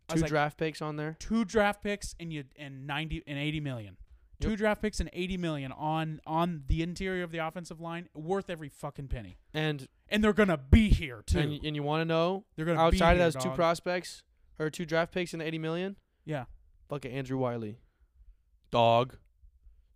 Two 0.08 0.20
like, 0.20 0.28
draft 0.28 0.58
picks 0.58 0.82
on 0.82 0.96
there. 0.96 1.16
two 1.18 1.44
draft 1.44 1.82
picks 1.82 2.14
and 2.20 2.32
you 2.32 2.44
and 2.56 2.86
90 2.86 3.22
and 3.26 3.38
80 3.38 3.60
million. 3.60 3.96
Two 4.42 4.56
draft 4.56 4.82
picks 4.82 5.00
and 5.00 5.08
80 5.12 5.36
million 5.38 5.72
on 5.72 6.20
on 6.26 6.64
the 6.66 6.82
interior 6.82 7.22
of 7.22 7.30
the 7.32 7.38
offensive 7.38 7.80
line, 7.80 8.08
worth 8.14 8.50
every 8.50 8.68
fucking 8.68 9.08
penny. 9.08 9.38
And 9.54 9.88
And 10.08 10.22
they're 10.22 10.32
going 10.32 10.48
to 10.48 10.58
be 10.58 10.88
here 10.90 11.22
too. 11.26 11.38
and, 11.38 11.64
and 11.64 11.74
you 11.76 11.82
want 11.82 12.00
to 12.02 12.04
know 12.04 12.44
they're 12.56 12.66
be 12.66 12.80
outside 13.00 13.12
of 13.20 13.32
those 13.32 13.42
two 13.42 13.50
prospects 13.50 14.22
or 14.58 14.68
two 14.70 14.84
draft 14.84 15.12
picks 15.12 15.32
and 15.32 15.40
the 15.40 15.46
80 15.46 15.58
million, 15.58 15.96
Yeah. 16.24 16.44
fuck 16.88 17.04
it, 17.04 17.10
Andrew 17.10 17.38
Wiley. 17.38 17.78
Dog. 18.70 19.16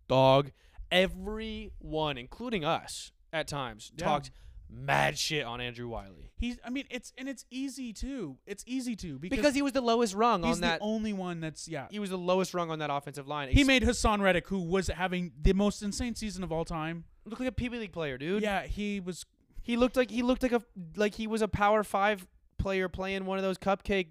Dog. 0.07 0.51
Everyone, 0.91 2.17
including 2.17 2.63
us 2.65 3.11
at 3.33 3.47
times, 3.47 3.91
Yeah. 3.97 4.05
talked 4.05 4.31
mad 4.69 5.17
shit 5.17 5.45
on 5.45 5.61
Andrew 5.61 5.87
Wiley. 5.87 6.31
He's 6.37 6.57
I 6.63 6.69
mean, 6.69 6.85
it's 6.89 7.13
and 7.17 7.27
it's 7.27 7.45
easy 7.49 7.93
too. 7.93 8.37
It's 8.45 8.63
easy 8.67 8.95
to 8.97 9.17
because, 9.17 9.37
Because 9.37 9.55
he 9.55 9.61
was 9.61 9.73
the 9.73 9.81
lowest 9.81 10.13
rung 10.13 10.43
he's 10.43 10.55
on 10.55 10.61
the 10.61 10.67
that. 10.67 10.79
only 10.81 11.13
one 11.13 11.39
that's 11.39 11.67
yeah. 11.67 11.87
he 11.89 11.99
was 11.99 12.09
the 12.11 12.17
lowest 12.17 12.53
rung 12.53 12.69
on 12.69 12.79
that 12.79 12.89
offensive 12.91 13.27
line. 13.27 13.49
He 13.49 13.61
Ex- 13.61 13.67
made 13.67 13.83
Haason 13.83 14.21
Reddick, 14.21 14.47
who 14.47 14.59
was 14.61 14.87
having 14.87 15.31
the 15.41 15.53
most 15.53 15.81
insane 15.81 16.15
season 16.15 16.43
of 16.43 16.51
all 16.51 16.65
time. 16.65 17.05
look 17.25 17.39
like 17.39 17.49
a 17.49 17.51
PB 17.51 17.71
League 17.71 17.91
player, 17.93 18.17
dude. 18.17 18.43
Yeah, 18.43 18.63
he 18.65 18.99
was. 18.99 19.25
He 19.61 19.75
looked 19.77 19.95
like 19.97 20.11
he 20.11 20.21
looked 20.21 20.43
like 20.43 20.51
a 20.53 20.61
like 20.95 21.15
he 21.15 21.27
was 21.27 21.41
a 21.41 21.47
Power 21.47 21.83
Five 21.83 22.27
player 22.57 22.87
playing 22.87 23.25
one 23.25 23.37
of 23.37 23.43
those 23.43 23.57
cupcake 23.57 24.07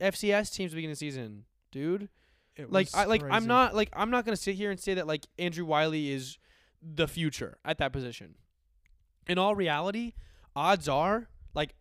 FCS 0.00 0.52
teams 0.54 0.68
at 0.68 0.72
the 0.72 0.76
beginning 0.76 0.92
of 0.92 0.98
the 0.98 1.06
season, 1.06 1.44
dude. 1.70 2.08
It 2.56 2.70
Like 2.70 2.88
I 2.94 3.04
like 3.04 3.22
I'm 3.28 3.46
not 3.46 3.74
like 3.74 3.90
I'm 3.92 4.10
not 4.10 4.24
gonna 4.24 4.36
sit 4.36 4.54
here 4.54 4.70
and 4.70 4.78
say 4.80 4.94
that 4.94 5.06
like 5.06 5.26
Andrew 5.38 5.64
Wiley 5.64 6.10
is 6.10 6.38
the 6.82 7.06
future 7.08 7.58
at 7.64 7.78
that 7.78 7.92
position. 7.92 8.34
In 9.30 9.38
all 9.38 9.54
reality, 9.54 10.14
odds 10.56 10.88
are 10.88 11.28
like 11.54 11.74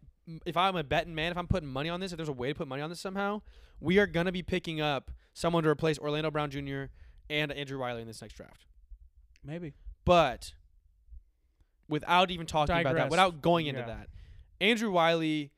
if 0.46 0.56
I'm 0.56 0.76
a 0.76 0.84
betting 0.84 1.16
man, 1.16 1.32
if 1.32 1.38
I'm 1.38 1.48
putting 1.48 1.68
money 1.68 1.90
on 1.90 2.00
this, 2.00 2.12
if 2.12 2.18
there's 2.18 2.30
a 2.30 2.34
way 2.34 2.50
to 2.50 2.56
put 2.56 2.68
money 2.68 2.84
on 2.84 2.92
this 2.92 3.00
somehow, 3.00 3.42
we 3.80 3.98
are 3.98 4.06
gonna 4.06 4.32
be 4.32 4.44
picking 4.44 4.80
up 4.82 5.10
someone 5.34 5.64
to 5.64 5.70
replace 5.70 5.98
Orlando 5.98 6.30
Brown 6.30 6.52
Jr. 6.52 6.84
and 7.28 7.52
Andrew 7.52 7.80
Wiley 7.80 8.02
in 8.02 8.08
this 8.08 8.22
next 8.22 8.36
draft. 8.36 8.66
maybe. 9.44 9.74
But 10.06 10.54
without 11.88 12.30
even 12.30 12.46
talking 12.46 12.76
about 12.82 12.94
that, 12.96 13.10
without 13.10 13.42
going 13.42 13.66
into 13.66 13.80
Yeah. 13.82 13.88
that, 13.88 14.10
Andrew 14.62 14.92
Wiley 14.92 15.52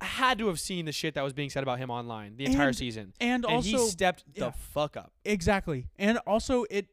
had 0.00 0.38
to 0.38 0.46
have 0.46 0.58
seen 0.60 0.86
the 0.86 0.92
shit 0.92 1.12
that 1.14 1.22
was 1.22 1.32
being 1.34 1.50
said 1.50 1.62
about 1.62 1.78
him 1.78 1.90
online 1.90 2.36
the 2.36 2.46
entire 2.46 2.68
And- 2.68 2.76
season. 2.76 3.12
And, 3.20 3.44
And 3.44 3.54
also 3.54 3.68
he 3.68 3.78
stepped 3.90 4.24
yeah. 4.34 4.46
the 4.46 4.52
fuck 4.52 4.96
up. 4.96 5.12
exactly, 5.26 5.88
and 5.98 6.16
also 6.26 6.64
it 6.70 6.88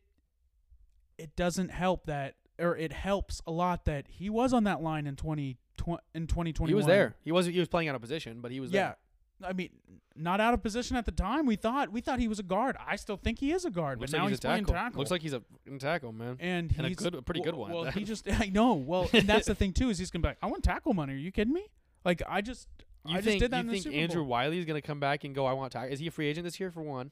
it 1.18 1.36
doesn't 1.36 1.70
help 1.70 2.08
that, 2.08 2.36
or 2.60 2.76
it 2.78 2.94
helps 2.94 3.42
a 3.48 3.52
lot 3.52 3.86
that 3.86 4.06
he 4.08 4.30
was 4.30 4.54
on 4.54 4.64
that 4.66 4.82
line 4.82 5.08
in 5.08 5.16
twenty 5.16 5.58
tw- 5.78 6.00
in 6.14 6.28
twenty 6.28 6.54
twenty. 6.54 6.72
He 6.72 6.76
was 6.76 6.86
there. 6.86 7.16
He 7.24 7.32
was 7.32 7.46
he 7.46 7.60
was 7.60 7.68
playing 7.68 7.90
out 7.90 7.96
of 7.96 8.02
position, 8.02 8.40
but 8.42 8.52
he 8.52 8.60
was 8.60 8.72
Yeah. 8.72 8.82
there. 8.82 8.98
I 9.44 9.54
mean, 9.54 9.70
not 10.16 10.40
out 10.40 10.54
of 10.54 10.62
position 10.62 10.96
at 10.98 11.06
the 11.06 11.12
time. 11.12 11.48
We 11.48 11.56
thought 11.56 11.92
we 11.92 12.00
thought 12.02 12.20
he 12.20 12.28
was 12.28 12.38
a 12.38 12.44
guard. 12.44 12.78
I 12.86 12.96
still 12.96 13.18
think 13.18 13.40
he 13.40 13.52
is 13.52 13.66
a 13.66 13.72
guard, 13.72 14.00
Looks 14.00 14.12
but 14.12 14.18
now 14.20 14.24
he's, 14.26 14.34
he's, 14.34 14.38
a 14.40 14.42
playing 14.42 14.66
tackle. 14.66 14.74
tackle. 14.76 15.00
Looks 15.00 15.10
like 15.10 15.24
he's 15.24 15.34
a 15.34 15.42
tackle, 15.80 16.12
man. 16.12 16.38
and 16.40 16.72
and 16.78 16.86
a 16.86 16.90
he's 16.90 16.98
good- 16.98 17.16
a 17.16 17.22
pretty 17.24 17.42
good 17.42 17.56
well- 17.56 17.70
one 17.70 17.72
Well, 17.86 17.92
he 17.92 18.04
just 18.06 18.30
I 18.32 18.46
know. 18.54 18.74
Well, 18.76 19.10
and 19.14 19.28
that's 19.28 19.48
the 19.48 19.56
thing 19.56 19.74
too 19.74 19.90
is 19.90 19.98
he's 19.98 20.12
gonna 20.12 20.22
be 20.22 20.28
like, 20.30 20.38
I 20.44 20.48
want 20.48 20.64
tackle 20.64 20.94
money. 20.94 21.14
Are 21.14 21.18
you 21.18 21.32
kidding 21.32 21.54
me? 21.54 21.66
Like 22.06 22.22
I 22.30 22.42
just 22.42 22.68
You 23.08 23.14
I 23.14 23.18
just 23.18 23.26
think 23.26 23.40
did 23.42 23.52
that 23.52 23.64
you 23.66 23.72
in 23.72 23.76
the 23.76 23.80
think 23.82 23.96
Andrew. 23.96 24.24
Wiley 24.24 24.60
is 24.60 24.66
gonna 24.66 24.82
come 24.84 25.00
back 25.00 25.24
and 25.24 25.34
go? 25.34 25.48
I 25.48 25.54
want 25.54 25.72
tackle. 25.72 25.92
Is 25.92 26.00
he 26.00 26.06
a 26.08 26.12
free 26.12 26.28
agent 26.28 26.44
this 26.46 26.60
year? 26.60 26.70
For 26.70 26.84
one, 26.84 27.10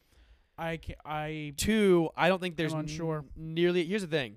I 0.56 0.78
can 0.78 0.96
I 1.04 1.54
two. 1.58 2.10
I 2.16 2.28
don't 2.28 2.40
think 2.40 2.58
there's 2.58 2.74
I'm 2.74 2.82
unsure. 2.82 3.26
n- 3.36 3.56
nearly. 3.56 3.86
Here's 3.86 4.02
the 4.04 4.08
thing. 4.08 4.36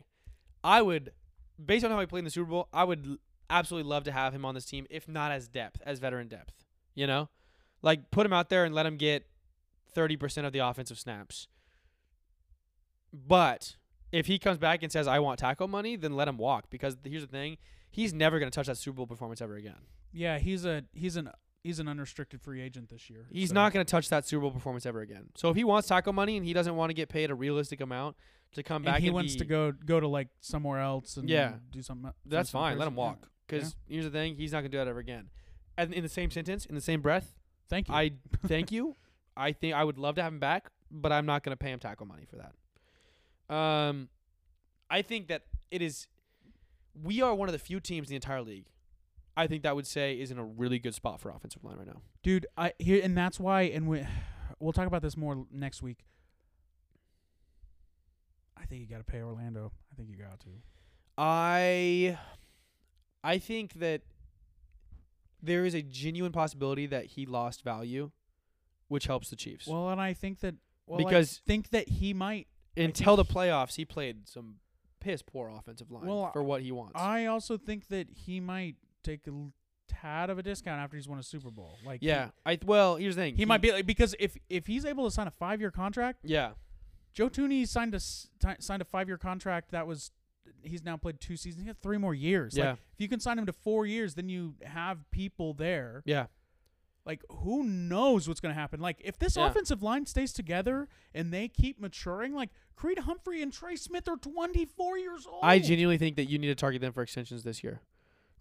I 0.64 0.82
would, 0.82 1.12
based 1.64 1.84
on 1.84 1.90
how 1.90 1.98
he 2.00 2.06
played 2.06 2.20
in 2.20 2.24
the 2.24 2.30
Super 2.30 2.50
Bowl, 2.50 2.68
I 2.72 2.84
would 2.84 3.16
absolutely 3.50 3.88
love 3.88 4.04
to 4.04 4.12
have 4.12 4.32
him 4.34 4.44
on 4.44 4.54
this 4.54 4.64
team, 4.64 4.86
if 4.90 5.08
not 5.08 5.32
as 5.32 5.48
depth, 5.48 5.80
as 5.84 5.98
veteran 5.98 6.28
depth. 6.28 6.54
You 6.94 7.06
know, 7.06 7.28
like 7.82 8.10
put 8.10 8.26
him 8.26 8.32
out 8.32 8.48
there 8.50 8.64
and 8.64 8.74
let 8.74 8.84
him 8.86 8.96
get 8.96 9.26
thirty 9.92 10.16
percent 10.16 10.46
of 10.46 10.52
the 10.52 10.60
offensive 10.60 10.98
snaps. 10.98 11.48
But 13.12 13.76
if 14.10 14.26
he 14.26 14.38
comes 14.38 14.58
back 14.58 14.82
and 14.82 14.90
says 14.92 15.06
I 15.06 15.18
want 15.18 15.38
tackle 15.38 15.68
money, 15.68 15.96
then 15.96 16.14
let 16.16 16.28
him 16.28 16.36
walk. 16.38 16.66
Because 16.70 16.96
here's 17.04 17.22
the 17.22 17.28
thing, 17.28 17.56
he's 17.90 18.12
never 18.14 18.38
gonna 18.38 18.50
touch 18.50 18.66
that 18.66 18.76
Super 18.78 18.96
Bowl 18.96 19.06
performance 19.06 19.40
ever 19.40 19.56
again. 19.56 19.76
yeah 20.12 20.38
he's 20.38 20.64
a 20.66 20.84
he's 20.92 21.16
an 21.16 21.30
he's 21.62 21.78
an 21.78 21.88
unrestricted 21.88 22.40
free 22.42 22.60
agent 22.60 22.88
this 22.90 23.08
year. 23.08 23.26
He's 23.30 23.48
so- 23.50 23.54
not 23.54 23.72
going 23.72 23.84
to 23.86 23.90
touch 23.90 24.08
that 24.08 24.26
Super 24.26 24.40
Bowl 24.42 24.50
performance 24.50 24.84
ever 24.84 25.00
again. 25.00 25.26
So 25.36 25.48
if 25.48 25.56
he 25.56 25.62
wants 25.64 25.86
tackle 25.88 26.12
money 26.12 26.36
and 26.36 26.44
he 26.44 26.52
doesn't 26.52 26.74
want 26.74 26.90
to 26.90 26.94
get 26.94 27.08
paid 27.08 27.30
a 27.30 27.34
realistic 27.36 27.80
amount 27.80 28.16
to 28.54 28.62
come 28.62 28.82
back, 28.82 28.96
And 28.96 29.02
he 29.02 29.08
and 29.08 29.14
wants 29.14 29.32
be- 29.34 29.38
to 29.40 29.44
go 29.44 29.72
go 29.72 29.98
to 30.00 30.08
like 30.08 30.28
somewhere 30.40 30.80
else 30.80 31.16
and 31.16 31.28
Yeah. 31.28 31.54
do 31.70 31.82
something. 31.82 32.12
That's 32.26 32.50
some 32.50 32.60
fine. 32.60 32.78
Let 32.78 32.88
him 32.88 32.94
walk. 32.96 33.28
Because 33.46 33.76
here's 33.86 34.04
the 34.04 34.10
thing: 34.10 34.36
he's 34.36 34.52
not 34.52 34.60
going 34.60 34.70
to 34.70 34.76
do 34.76 34.78
that 34.78 34.88
ever 34.88 34.98
again. 34.98 35.30
And 35.76 35.92
in 35.92 36.02
the 36.02 36.08
same 36.08 36.30
sentence, 36.30 36.66
in 36.66 36.74
the 36.74 36.80
same 36.80 37.00
breath, 37.00 37.34
Thank 37.68 37.88
you. 37.88 37.94
I 37.94 38.12
thank 38.46 38.70
you. 38.72 38.96
I 39.36 39.52
think 39.52 39.74
I 39.74 39.82
would 39.84 39.98
love 39.98 40.14
to 40.16 40.22
have 40.22 40.32
him 40.32 40.38
back, 40.38 40.70
but 40.90 41.10
I'm 41.12 41.24
not 41.26 41.42
going 41.42 41.52
to 41.52 41.56
pay 41.56 41.70
him 41.70 41.78
tackle 41.78 42.06
money 42.06 42.24
for 42.28 42.36
that. 42.36 43.54
Um, 43.54 44.08
I 44.90 45.02
think 45.02 45.28
that 45.28 45.42
it 45.70 45.80
is. 45.82 46.06
We 47.02 47.22
are 47.22 47.34
one 47.34 47.48
of 47.48 47.52
the 47.54 47.58
few 47.58 47.80
teams 47.80 48.08
in 48.08 48.10
the 48.12 48.16
entire 48.16 48.42
league. 48.42 48.66
I 49.34 49.46
think 49.46 49.62
that 49.62 49.74
would 49.74 49.86
say 49.86 50.20
is 50.20 50.30
in 50.30 50.38
a 50.38 50.44
really 50.44 50.78
good 50.78 50.94
spot 50.94 51.18
for 51.20 51.30
offensive 51.30 51.64
line 51.64 51.78
right 51.78 51.86
now. 51.86 52.02
dude. 52.22 52.46
I 52.56 52.74
here 52.78 53.00
and 53.02 53.16
that's 53.16 53.40
why, 53.40 53.62
and 53.62 53.88
we 53.88 54.06
we'll 54.60 54.74
talk 54.74 54.86
about 54.86 55.00
this 55.02 55.16
more 55.16 55.46
next 55.50 55.82
week. 55.82 56.04
Think 58.72 58.88
you 58.88 58.96
got 58.96 59.04
to 59.06 59.12
pay 59.12 59.20
Orlando. 59.20 59.70
I 59.92 59.96
think 59.96 60.08
you 60.08 60.16
got 60.16 60.40
to. 60.40 60.48
I 61.18 62.18
I 63.22 63.36
think 63.36 63.74
that 63.74 64.00
there 65.42 65.66
is 65.66 65.74
a 65.74 65.82
genuine 65.82 66.32
possibility 66.32 66.86
that 66.86 67.04
he 67.04 67.26
lost 67.26 67.62
value, 67.64 68.12
which 68.88 69.04
helps 69.04 69.28
the 69.28 69.36
Chiefs. 69.36 69.66
Well, 69.66 69.90
and 69.90 70.00
I 70.00 70.14
think 70.14 70.40
that 70.40 70.54
well, 70.86 70.96
Because- 70.96 71.42
I 71.44 71.46
think 71.46 71.68
that 71.68 71.86
he 71.86 72.14
might. 72.14 72.48
Until 72.74 73.16
the 73.16 73.26
playoffs, 73.26 73.74
he 73.74 73.84
played 73.84 74.26
some 74.26 74.54
piss 75.00 75.20
poor 75.20 75.50
offensive 75.50 75.90
line 75.90 76.06
Well, 76.06 76.32
for 76.32 76.42
what 76.42 76.62
he 76.62 76.72
wants. 76.72 76.92
I 76.94 77.26
also 77.26 77.58
think 77.58 77.88
that 77.88 78.06
he 78.10 78.40
might 78.40 78.76
take 79.04 79.26
a 79.26 79.32
tad 79.86 80.30
of 80.30 80.38
a 80.38 80.42
discount 80.42 80.80
after 80.80 80.96
he's 80.96 81.06
won 81.06 81.18
a 81.18 81.22
Super 81.22 81.50
Bowl. 81.50 81.76
Like 81.84 82.00
he- 82.00 82.06
yeah, 82.06 82.30
I 82.46 82.58
well, 82.64 82.96
here's 82.96 83.16
the 83.16 83.20
thing. 83.20 83.36
he, 83.36 83.44
might 83.44 83.60
be 83.60 83.70
like 83.70 83.84
because 83.84 84.14
if 84.18 84.34
if 84.48 84.66
he's 84.66 84.86
able 84.86 85.04
to 85.04 85.10
sign 85.10 85.26
a 85.26 85.30
five 85.30 85.60
year 85.60 85.70
contract, 85.70 86.20
Yeah, 86.22 86.52
Joe 87.12 87.28
Thuney 87.28 87.66
signed 87.68 87.94
a 87.94 87.98
ti- 87.98 88.60
signed 88.60 88.82
a 88.82 88.84
five 88.84 89.08
year 89.08 89.18
contract 89.18 89.70
that 89.72 89.86
was 89.86 90.10
he's 90.62 90.84
now 90.84 90.96
played 90.96 91.20
two 91.20 91.36
seasons. 91.36 91.62
He 91.62 91.66
got 91.66 91.78
three 91.82 91.98
more 91.98 92.14
years. 92.14 92.56
Yeah. 92.56 92.70
Like, 92.70 92.78
if 92.94 93.00
you 93.00 93.08
can 93.08 93.20
sign 93.20 93.38
him 93.38 93.46
to 93.46 93.52
four 93.52 93.84
years, 93.86 94.14
then 94.14 94.28
you 94.28 94.54
have 94.64 94.98
people 95.10 95.54
there. 95.54 96.02
yeah, 96.04 96.26
Like 97.04 97.22
who 97.30 97.64
knows 97.64 98.28
what's 98.28 98.40
going 98.40 98.54
to 98.54 98.60
happen? 98.60 98.80
Like 98.80 99.00
if 99.04 99.18
this 99.18 99.36
Yeah. 99.36 99.48
offensive 99.48 99.82
line 99.82 100.06
stays 100.06 100.32
together 100.32 100.88
and 101.14 101.32
they 101.32 101.48
keep 101.48 101.80
maturing, 101.80 102.32
like 102.34 102.50
Creed 102.76 103.00
Humphrey 103.00 103.42
and 103.42 103.52
Trey 103.52 103.76
Smith 103.76 104.08
are 104.08 104.16
24 104.16 104.98
years 104.98 105.26
old. 105.26 105.40
I 105.42 105.58
genuinely 105.58 105.98
think 105.98 106.16
that 106.16 106.24
you 106.26 106.38
need 106.38 106.48
to 106.48 106.54
target 106.54 106.80
them 106.80 106.92
for 106.92 107.02
extensions 107.02 107.42
this 107.42 107.62
year. 107.64 107.80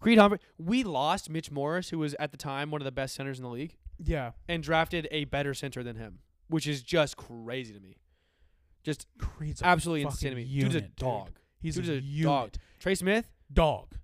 Creed 0.00 0.18
Humphrey. 0.18 0.38
We 0.58 0.82
lost 0.82 1.28
Mitch 1.30 1.50
Morse, 1.50 1.90
who 1.90 1.98
was 1.98 2.14
at 2.18 2.30
the 2.32 2.36
time 2.36 2.70
one 2.70 2.80
of 2.80 2.84
the 2.84 2.90
best 2.92 3.14
centers 3.14 3.38
in 3.38 3.44
the 3.44 3.50
league, 3.50 3.76
Yeah, 3.98 4.32
and 4.48 4.62
drafted 4.62 5.06
a 5.12 5.24
better 5.26 5.54
center 5.54 5.82
than 5.84 5.94
him, 5.96 6.20
which 6.48 6.66
is 6.66 6.82
just 6.82 7.16
crazy 7.16 7.72
to 7.72 7.78
me. 7.80 7.96
Just 8.82 9.06
Creed's 9.18 9.62
absolutely 9.62 10.02
insane 10.02 10.30
to 10.30 10.36
me. 10.36 10.42
Unit, 10.42 10.72
Dude's 10.72 10.74
a 10.76 10.80
dude. 10.88 10.96
dog. 10.96 11.30
He's 11.60 11.74
Dude's 11.76 11.88
a, 11.88 11.92
a 11.94 12.22
dog. 12.24 12.50
Trey 12.80 12.94
Smith, 12.96 13.30
Dog. 13.52 13.94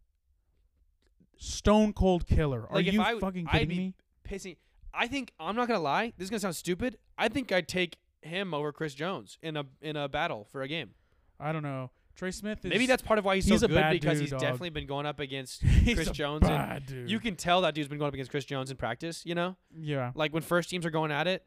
Stone 1.37 1.93
cold 1.93 2.26
killer. 2.26 2.66
Are 2.68 2.76
Like, 2.76 2.93
you 2.93 3.01
I- 3.01 3.18
fucking 3.18 3.47
I'd 3.49 3.53
kidding 3.61 3.68
be- 3.68 3.76
me? 3.79 3.95
pissing. 4.29 4.57
I 4.93 5.07
think 5.07 5.33
I'm 5.39 5.55
not 5.55 5.68
gonna 5.68 5.81
lie. 5.81 6.12
This 6.16 6.24
is 6.26 6.31
gonna 6.31 6.41
sound 6.41 6.57
stupid. 6.57 6.99
I 7.16 7.29
think 7.29 7.53
I'd 7.53 7.68
take 7.68 7.97
him 8.22 8.53
over 8.53 8.72
Chris 8.72 8.95
Jones 8.95 9.39
in 9.43 9.57
a 9.57 9.64
in 9.81 9.97
a 9.97 10.09
battle 10.09 10.45
for 10.51 10.62
a 10.62 10.68
game. 10.68 10.91
I 11.39 11.53
don't 11.53 11.62
know. 11.62 11.91
Trey 12.16 12.33
Smith 12.33 12.64
is 12.64 12.70
Maybe 12.70 12.87
that's 12.87 13.03
part 13.03 13.20
of 13.20 13.24
why 13.24 13.37
he's, 13.37 13.47
he's 13.47 13.61
so 13.61 13.66
a 13.66 13.68
good 13.68 13.91
because 13.93 14.14
dude, 14.14 14.22
he's 14.22 14.31
dog. 14.33 14.41
definitely 14.41 14.70
been 14.70 14.89
going 14.89 15.07
up 15.07 15.20
against 15.20 15.62
Chris 15.85 16.11
Jones 16.11 16.49
and 16.49 16.85
dude. 16.85 17.09
you 17.09 17.20
can 17.20 17.37
tell 17.37 17.61
that 17.61 17.74
dude's 17.76 17.87
been 17.87 17.99
going 17.99 18.09
up 18.09 18.14
against 18.14 18.33
Chris 18.33 18.45
Jones 18.45 18.72
in 18.72 18.76
practice. 18.76 19.22
You 19.24 19.37
know, 19.37 19.57
yeah. 19.79 20.11
like 20.16 20.33
when 20.35 20.43
first 20.43 20.68
teams 20.68 20.85
are 20.85 20.91
going 20.91 21.12
at 21.12 21.26
it. 21.29 21.45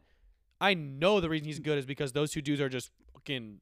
I 0.62 0.76
know 0.76 1.20
the 1.20 1.28
reason 1.28 1.46
he's 1.48 1.60
good 1.60 1.78
is 1.80 1.86
because 1.88 2.14
those 2.14 2.32
two 2.32 2.42
dudes 2.42 2.62
are 2.62 2.70
just 2.70 2.92
fucking. 3.22 3.60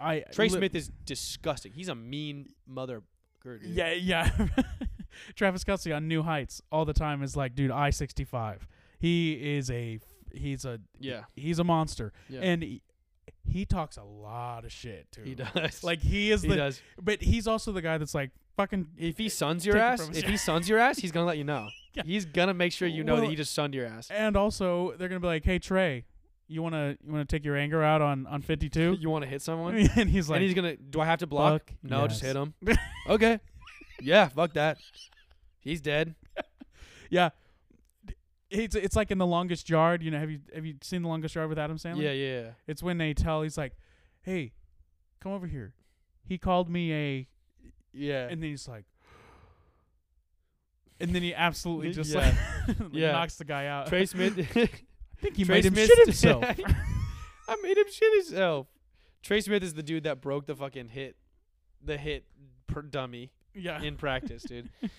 I 0.00 0.24
Trey 0.32 0.46
li- 0.46 0.56
Smith 0.56 0.74
is 0.74 0.90
disgusting. 1.04 1.72
He's 1.72 1.88
a 1.88 1.94
mean 1.94 2.50
mother. 2.66 3.02
Yeah, 3.62 3.92
yeah. 3.92 4.30
Travis 5.34 5.64
Kelce 5.64 5.94
on 5.94 6.06
New 6.06 6.22
Heights 6.22 6.60
all 6.70 6.84
the 6.84 6.92
time 6.92 7.22
is 7.22 7.36
like, 7.36 7.54
dude, 7.54 7.70
I 7.70 7.90
sixty 7.90 8.24
five. 8.24 8.66
He 8.98 9.56
is 9.56 9.70
a 9.70 9.98
he's 10.32 10.64
a 10.64 10.80
yeah, 10.98 11.22
he's 11.34 11.58
a 11.58 11.64
monster, 11.64 12.12
yeah. 12.28 12.40
and 12.40 12.62
he, 12.62 12.82
he 13.44 13.64
talks 13.64 13.96
a 13.96 14.02
lot 14.02 14.64
of 14.64 14.72
shit 14.72 15.10
too. 15.10 15.22
he 15.22 15.34
does. 15.34 15.82
Like 15.82 16.00
he 16.00 16.30
is 16.30 16.42
he 16.42 16.48
the, 16.50 16.56
does. 16.56 16.82
but 17.00 17.22
he's 17.22 17.46
also 17.46 17.72
the 17.72 17.82
guy 17.82 17.98
that's 17.98 18.14
like 18.14 18.30
fucking. 18.56 18.88
If 18.96 19.18
he 19.18 19.26
eh, 19.26 19.30
suns 19.30 19.64
your 19.66 19.78
ass, 19.78 20.08
if 20.12 20.24
he 20.24 20.36
suns 20.48 20.68
your 20.68 20.78
ass, 20.78 20.98
he's 20.98 21.12
gonna 21.12 21.26
let 21.26 21.38
you 21.38 21.44
know. 21.44 21.68
Yeah. 21.94 22.02
He's 22.04 22.24
gonna 22.24 22.54
make 22.54 22.72
sure 22.72 22.86
you 22.86 23.02
know 23.02 23.16
that 23.16 23.22
Well, 23.22 23.30
he 23.30 23.36
just 23.36 23.54
sunned 23.54 23.74
your 23.74 23.86
ass. 23.86 24.08
And 24.10 24.36
also, 24.36 24.94
they're 24.98 25.08
gonna 25.08 25.20
be 25.20 25.26
like, 25.26 25.44
"Hey 25.44 25.58
Trey, 25.58 26.04
you 26.48 26.62
wanna 26.62 26.96
you 27.04 27.12
wanna 27.12 27.24
take 27.26 27.44
your 27.44 27.56
anger 27.56 27.82
out 27.82 28.02
on 28.02 28.26
on 28.26 28.42
fifty 28.42 28.68
two? 28.68 28.96
You 29.00 29.10
want 29.10 29.22
to 29.24 29.28
hit 29.30 29.42
someone? 29.42 29.76
and 29.96 30.08
he's 30.08 30.28
like, 30.28 30.38
and 30.38 30.44
he's 30.46 30.54
gonna. 30.54 30.76
Do 30.76 31.00
I 31.00 31.04
have 31.06 31.20
to 31.20 31.26
block? 31.26 31.70
"Fuck 31.70 31.72
No, 31.82 32.06
just 32.08 32.22
hit 32.22 32.34
him. 32.36 32.54
okay. 33.08 33.38
Yeah, 34.00 34.28
fuck 34.28 34.54
that. 34.54 34.78
He's 35.60 35.80
dead. 35.80 36.14
"Yeah." 37.10 37.30
It's 38.50 38.74
it's 38.74 38.96
like 38.96 39.10
in 39.10 39.18
the 39.18 39.26
longest 39.26 39.68
yard. 39.68 40.02
You 40.02 40.10
know, 40.10 40.18
have 40.18 40.30
you 40.30 40.40
have 40.54 40.64
you 40.64 40.76
seen 40.82 41.02
the 41.02 41.08
longest 41.08 41.34
yard 41.34 41.50
with 41.50 41.58
Adam 41.58 41.76
Sandler? 41.76 42.02
Yeah, 42.02 42.12
yeah. 42.12 42.50
It's 42.66 42.82
when 42.82 42.96
they 42.96 43.12
tell 43.12 43.42
he's 43.42 43.58
like, 43.58 43.74
"Hey, 44.22 44.52
come 45.20 45.32
over 45.32 45.46
here." 45.46 45.74
He 46.24 46.38
called 46.38 46.70
me 46.70 46.92
a, 46.94 47.28
Yeah. 47.92 48.28
and 48.30 48.42
then 48.42 48.48
he's 48.50 48.66
like, 48.66 48.84
and 51.00 51.14
then 51.14 51.22
he 51.22 51.34
absolutely 51.34 51.92
just 51.92 52.10
Yeah. 52.12 52.34
like, 52.66 52.78
like 52.80 52.88
Yeah. 52.92 53.12
knocks 53.12 53.36
the 53.36 53.44
guy 53.44 53.66
out. 53.66 53.88
Trey 53.88 54.06
Smith. 54.06 54.36
I 55.18 55.20
think 55.20 55.36
he 55.36 55.44
Trey 55.44 55.56
made 55.56 55.64
him 55.64 55.74
shit 55.74 55.98
himself. 55.98 56.44
I 57.48 57.56
made 57.62 57.76
him 57.76 57.86
shit 57.90 58.12
himself. 58.14 58.68
Trey 59.22 59.40
Smith 59.40 59.62
is 59.62 59.74
the 59.74 59.82
dude 59.82 60.04
that 60.04 60.20
broke 60.20 60.46
the 60.46 60.54
fucking 60.54 60.88
hit, 60.88 61.16
the 61.82 61.96
hit 61.96 62.24
per 62.68 62.82
dummy 62.82 63.32
yeah, 63.54 63.82
in 63.82 63.96
practice, 63.96 64.42
dude. 64.42 64.68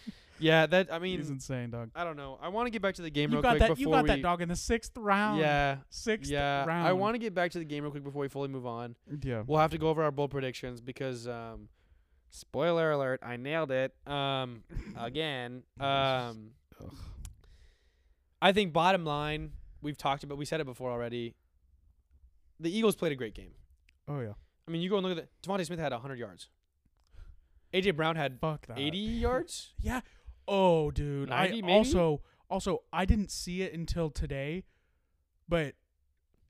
Yeah, 0.41 0.67
that. 0.67 0.88
I 0.91 0.99
mean, 0.99 1.20
he's 1.20 1.30
insane, 1.30 1.70
dog. 1.70 1.91
I 1.93 2.05
don't 2.05 2.15
know. 2.15 2.39
I 2.41 2.47
want 2.47 2.67
to 2.67 2.70
get 2.70 2.82
back 2.82 2.95
to 2.95 3.01
the 3.01 3.09
game 3.09 3.30
You 3.30 3.36
real 3.36 3.41
got 3.41 3.57
quick 3.57 3.59
that. 3.59 3.70
before 3.72 3.82
You 3.82 3.89
got 3.89 4.03
we. 4.03 4.07
that 4.07 4.22
dog 4.22 4.41
in 4.41 4.47
the 4.47 4.55
sixth 4.55 4.93
round. 4.95 5.39
Yeah, 5.39 5.80
sixth 5.89 6.32
yeah. 6.32 6.63
round. 6.63 6.88
I 6.88 6.93
want 6.93 7.15
to 7.15 7.20
get 7.20 7.34
back 7.34 7.51
to 7.51 7.59
the 7.59 7.65
game 7.65 7.84
real 7.84 7.91
quick 7.91 8.05
before 8.05 8.22
we 8.22 8.30
fully 8.30 8.47
move 8.47 8.65
on. 8.65 8.95
Yeah. 9.22 9.43
We'll 9.45 9.59
have 9.59 9.72
to 9.72 9.78
go 9.78 9.89
over 9.89 10.01
our 10.01 10.11
bold 10.11 10.32
predictions 10.32 10.80
because, 10.80 11.28
um, 11.28 11.67
spoiler 12.30 12.91
alert, 12.91 13.20
I 13.22 13.36
nailed 13.36 13.72
it. 13.72 13.93
Um, 14.07 14.63
again. 14.97 15.63
Um, 15.78 16.51
I 18.41 18.53
think 18.53 18.72
bottom 18.72 19.03
line, 19.03 19.51
we've 19.82 19.98
talked 19.98 20.24
about, 20.24 20.38
we 20.38 20.46
said 20.46 20.60
it 20.62 20.66
before 20.66 20.92
already. 20.92 21.36
The 22.60 22.76
Eagles 22.76 22.96
played 22.96 23.12
a 23.12 23.16
great 23.16 23.34
game. 23.36 23.52
Oh 24.08 24.20
yeah. 24.20 24.34
I 24.68 24.72
mean, 24.72 24.82
you 24.82 24.90
go 24.90 24.98
and 24.98 25.06
look 25.08 25.18
at 25.18 25.28
the 25.42 25.48
DeVonta 25.50 25.66
Smith 25.66 25.80
had 25.80 25.92
100 25.92 26.20
yards. 26.20 26.50
AJ 27.74 27.96
Brown 27.96 28.16
had 28.16 28.40
Fuck 28.40 28.68
that. 28.68 28.80
80 28.80 28.98
yards. 28.98 29.74
Yeah. 29.82 30.02
Oh, 30.48 30.90
dude. 30.92 31.30
90 31.30 31.58
I 31.58 31.62
maybe? 31.62 31.72
also 31.74 32.22
also 32.50 32.80
I 32.92 33.06
didn't 33.06 33.30
see 33.32 33.62
it 33.62 33.74
until 33.74 34.10
today, 34.10 34.64
but 35.48 35.76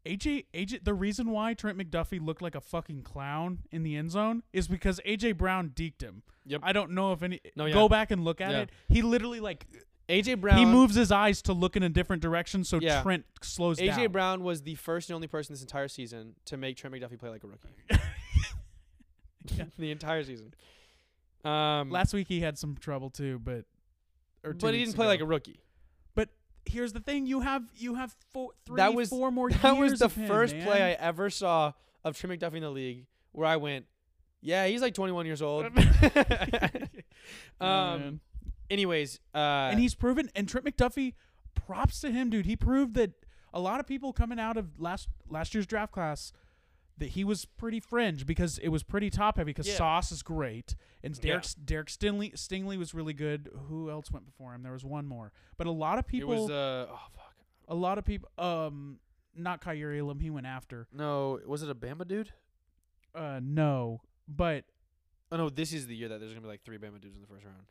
AJ 0.06 0.46
AJ 0.54 0.86
the 0.86 0.94
reason 0.94 1.30
why 1.30 1.54
Trent 1.54 1.78
McDuffie 1.78 2.26
looked 2.26 2.42
like 2.42 2.56
a 2.56 2.62
fucking 2.62 3.04
clown 3.04 3.60
in 3.72 3.84
the 3.84 3.98
end 3.98 4.12
zone 4.12 4.44
is 4.54 4.70
because 4.70 5.02
AJ 5.06 5.38
Brown 5.38 5.70
deked 5.76 6.02
him. 6.02 6.24
Yep. 6.46 6.62
I 6.64 6.72
don't 6.72 6.92
know 6.92 7.12
if 7.12 7.22
any 7.22 7.42
No, 7.58 7.66
yeah. 7.66 7.74
go 7.74 7.90
back 7.90 8.10
and 8.12 8.24
look 8.24 8.40
at 8.40 8.52
Yeah. 8.52 8.60
it. 8.62 8.70
He 8.88 9.02
literally 9.02 9.42
like 9.42 9.68
AJ 10.10 10.42
Brown. 10.42 10.58
he 10.58 10.66
moves 10.66 10.96
his 10.96 11.12
eyes 11.12 11.42
to 11.44 11.54
look 11.54 11.76
in 11.76 11.84
a 11.84 11.90
different 11.90 12.22
direction 12.22 12.64
so 12.64 12.80
Yeah. 12.82 13.02
Trent 13.04 13.26
slows 13.42 13.78
AJ 13.80 13.86
down. 13.88 14.00
AJ 14.00 14.12
Brown 14.12 14.44
was 14.44 14.64
the 14.64 14.76
first 14.76 15.10
and 15.10 15.16
only 15.16 15.28
person 15.28 15.54
this 15.54 15.62
entire 15.62 15.88
season 15.88 16.36
to 16.46 16.58
make 16.58 16.78
Trent 16.78 16.96
McDuffie 16.96 17.20
play 17.20 17.30
like 17.30 17.44
a 17.44 17.48
rookie. 17.48 17.70
The 19.78 19.92
entire 19.92 20.24
season. 20.24 20.54
Um, 21.44 21.90
Last 21.90 22.14
week 22.14 22.28
he 22.28 22.42
had 22.42 22.58
some 22.58 22.76
trouble 22.76 23.10
too, 23.10 23.40
but 23.40 23.66
or 24.44 24.54
but 24.54 24.74
he 24.74 24.80
didn't 24.84 24.96
play 24.96 25.08
like 25.08 25.22
a 25.22 25.26
rookie. 25.26 25.60
But 26.16 26.30
here's 26.66 26.92
the 26.94 27.00
thing: 27.00 27.26
you 27.26 27.40
have 27.42 27.64
you 27.76 27.96
have 27.96 28.16
four, 28.32 28.52
three, 28.66 28.76
That 28.78 28.94
was- 28.94 29.10
four 29.10 29.32
more 29.32 29.50
That 29.62 29.78
was 29.78 30.00
the 30.00 30.10
him, 30.10 30.28
first 30.28 30.58
play 30.60 30.82
I 30.84 30.92
ever 30.92 31.30
saw 31.30 31.72
of 32.04 32.18
Trent 32.18 32.40
McDuffie 32.40 32.56
in 32.56 32.62
the 32.64 32.70
league 32.70 33.06
where 33.32 33.48
I 33.48 33.56
went, 33.56 33.86
"Yeah, 34.42 34.68
he's 34.68 34.82
like 34.82 34.94
21 34.94 35.26
years 35.26 35.42
old." 35.42 35.66
Oh, 37.62 37.66
um. 37.66 38.20
Anyways, 38.70 39.20
uh, 39.34 39.38
and 39.72 39.80
he's 39.80 39.96
proven. 39.96 40.30
And 40.36 40.48
Trent 40.48 40.66
McDuffie, 40.66 41.14
props 41.56 42.02
to 42.02 42.12
him, 42.12 42.30
dude. 42.30 42.46
He 42.46 42.56
proved 42.56 42.94
that 42.96 43.12
a 43.54 43.60
lot 43.60 43.80
of 43.80 43.88
people 43.88 44.14
coming 44.14 44.40
out 44.40 44.58
of 44.58 44.80
last 44.80 45.08
last 45.28 45.54
year's 45.54 45.66
draft 45.66 45.92
class 45.92 46.32
that 46.98 47.10
he 47.12 47.24
was 47.24 47.46
pretty 47.46 47.80
fringe 47.80 48.26
because 48.26 48.58
it 48.60 48.68
was 48.70 48.84
pretty 48.84 49.10
top 49.10 49.38
heavy. 49.38 49.50
Because 49.52 49.68
Yeah. 49.68 49.76
Sauce 49.76 50.12
is 50.12 50.22
great, 50.22 50.76
and 51.04 51.16
Yeah. 51.16 51.22
Derek 51.22 51.46
Derek 51.66 51.88
Stingley 51.88 52.34
Stingley 52.34 52.78
was 52.78 52.94
really 52.94 53.14
good. 53.14 53.50
Who 53.68 53.90
else 53.90 54.12
went 54.12 54.26
before 54.26 54.54
him? 54.54 54.64
There 54.64 54.74
was 54.74 54.86
one 54.86 55.08
more, 55.08 55.32
but 55.58 55.66
a 55.68 55.72
lot 55.72 55.98
of 55.98 56.06
it 56.06 56.10
people, 56.10 56.30
was 56.44 56.52
uh, 56.52 56.88
oh 56.92 57.00
fuck, 57.16 57.36
a 57.68 57.76
lot 57.76 57.98
of 57.98 58.06
people, 58.06 58.30
um, 58.38 59.00
not 59.36 59.62
Kaiir 59.62 59.98
Elam. 59.98 60.20
He 60.20 60.30
went 60.30 60.46
after. 60.46 60.88
no, 60.92 61.40
was 61.46 61.64
it 61.64 61.70
a 61.70 61.76
Bama 61.76 62.08
dude? 62.08 62.34
Uh, 63.16 63.40
no, 63.42 64.02
but 64.28 64.66
Oh 65.32 65.38
no, 65.38 65.50
this 65.50 65.74
is 65.74 65.88
the 65.88 65.96
year 65.96 66.10
that 66.10 66.20
there's 66.20 66.32
gonna 66.32 66.42
be 66.42 66.48
like 66.48 66.64
three 66.64 66.78
Bama 66.78 67.00
dudes 67.00 67.16
in 67.16 67.22
the 67.22 67.28
first 67.28 67.46
round. 67.46 67.66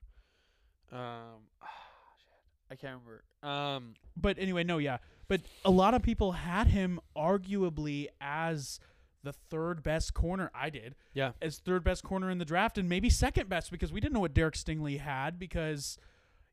Um, 0.93 1.47
shit, 1.63 2.71
I 2.71 2.75
can't 2.75 3.01
remember. 3.05 3.25
Um, 3.43 3.95
but 4.17 4.39
anyway, 4.39 4.65
no, 4.65 4.79
yeah. 4.79 4.99
But 5.29 5.43
a 5.65 5.71
lot 5.71 5.95
of 5.95 6.03
people 6.03 6.33
had 6.33 6.69
him 6.69 7.01
arguably 7.17 8.09
as 8.21 8.81
the 9.23 9.33
third 9.33 9.83
best 9.83 10.15
corner. 10.15 10.51
I 10.55 10.71
did. 10.71 10.95
Yeah. 11.13 11.33
As 11.43 11.59
third 11.59 11.85
best 11.85 12.03
corner 12.03 12.31
in 12.31 12.39
the 12.39 12.45
draft 12.45 12.79
and 12.79 12.89
maybe 12.89 13.11
second 13.11 13.49
best 13.49 13.71
because 13.71 13.93
we 13.93 14.01
didn't 14.01 14.15
know 14.15 14.21
what 14.21 14.35
Derek 14.35 14.55
Stingley 14.55 14.99
had 15.01 15.39
because 15.39 15.99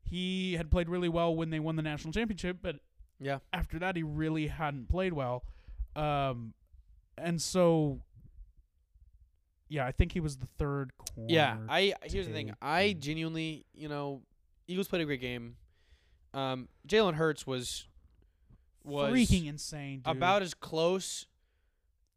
he 0.02 0.54
had 0.54 0.70
played 0.70 0.88
really 0.88 1.08
well 1.08 1.34
when 1.34 1.50
they 1.50 1.60
won 1.60 1.76
the 1.76 1.82
national 1.82 2.12
championship, 2.12 2.58
but 2.62 2.76
yeah, 3.18 3.38
after 3.52 3.78
that 3.78 3.96
he 3.96 4.02
really 4.02 4.48
hadn't 4.48 4.88
played 4.88 5.12
well. 5.12 5.44
Um 5.94 6.52
and 7.16 7.40
so 7.40 8.00
yeah, 9.68 9.86
I 9.86 9.92
think 9.92 10.12
he 10.12 10.20
was 10.20 10.36
the 10.36 10.48
third 10.58 10.92
corner. 10.98 11.26
yeah. 11.28 11.56
I 11.68 11.94
here's 12.04 12.26
the 12.26 12.32
thing. 12.32 12.54
I 12.60 12.96
genuinely, 12.98 13.66
you 13.74 13.88
know, 13.88 14.22
Eagles 14.66 14.88
played 14.88 15.02
a 15.02 15.04
great 15.04 15.20
game. 15.20 15.56
Um, 16.34 16.68
Jalen 16.86 17.14
Hurts 17.14 17.46
was 17.46 17.86
was 18.84 19.12
freaking 19.12 19.48
insane, 19.48 20.02
dude. 20.04 20.16
about 20.16 20.42
as 20.42 20.54
close 20.54 21.26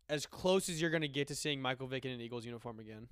as 0.09 0.25
close 0.25 0.69
as 0.69 0.81
you're 0.81 0.91
gonna 0.91 1.07
get 1.07 1.27
to 1.29 1.35
seeing 1.35 1.61
Michael 1.61 1.87
Vick 1.87 2.05
in 2.05 2.11
an 2.11 2.21
Eagles 2.21 2.45
uniform 2.45 2.79
again 2.79 3.07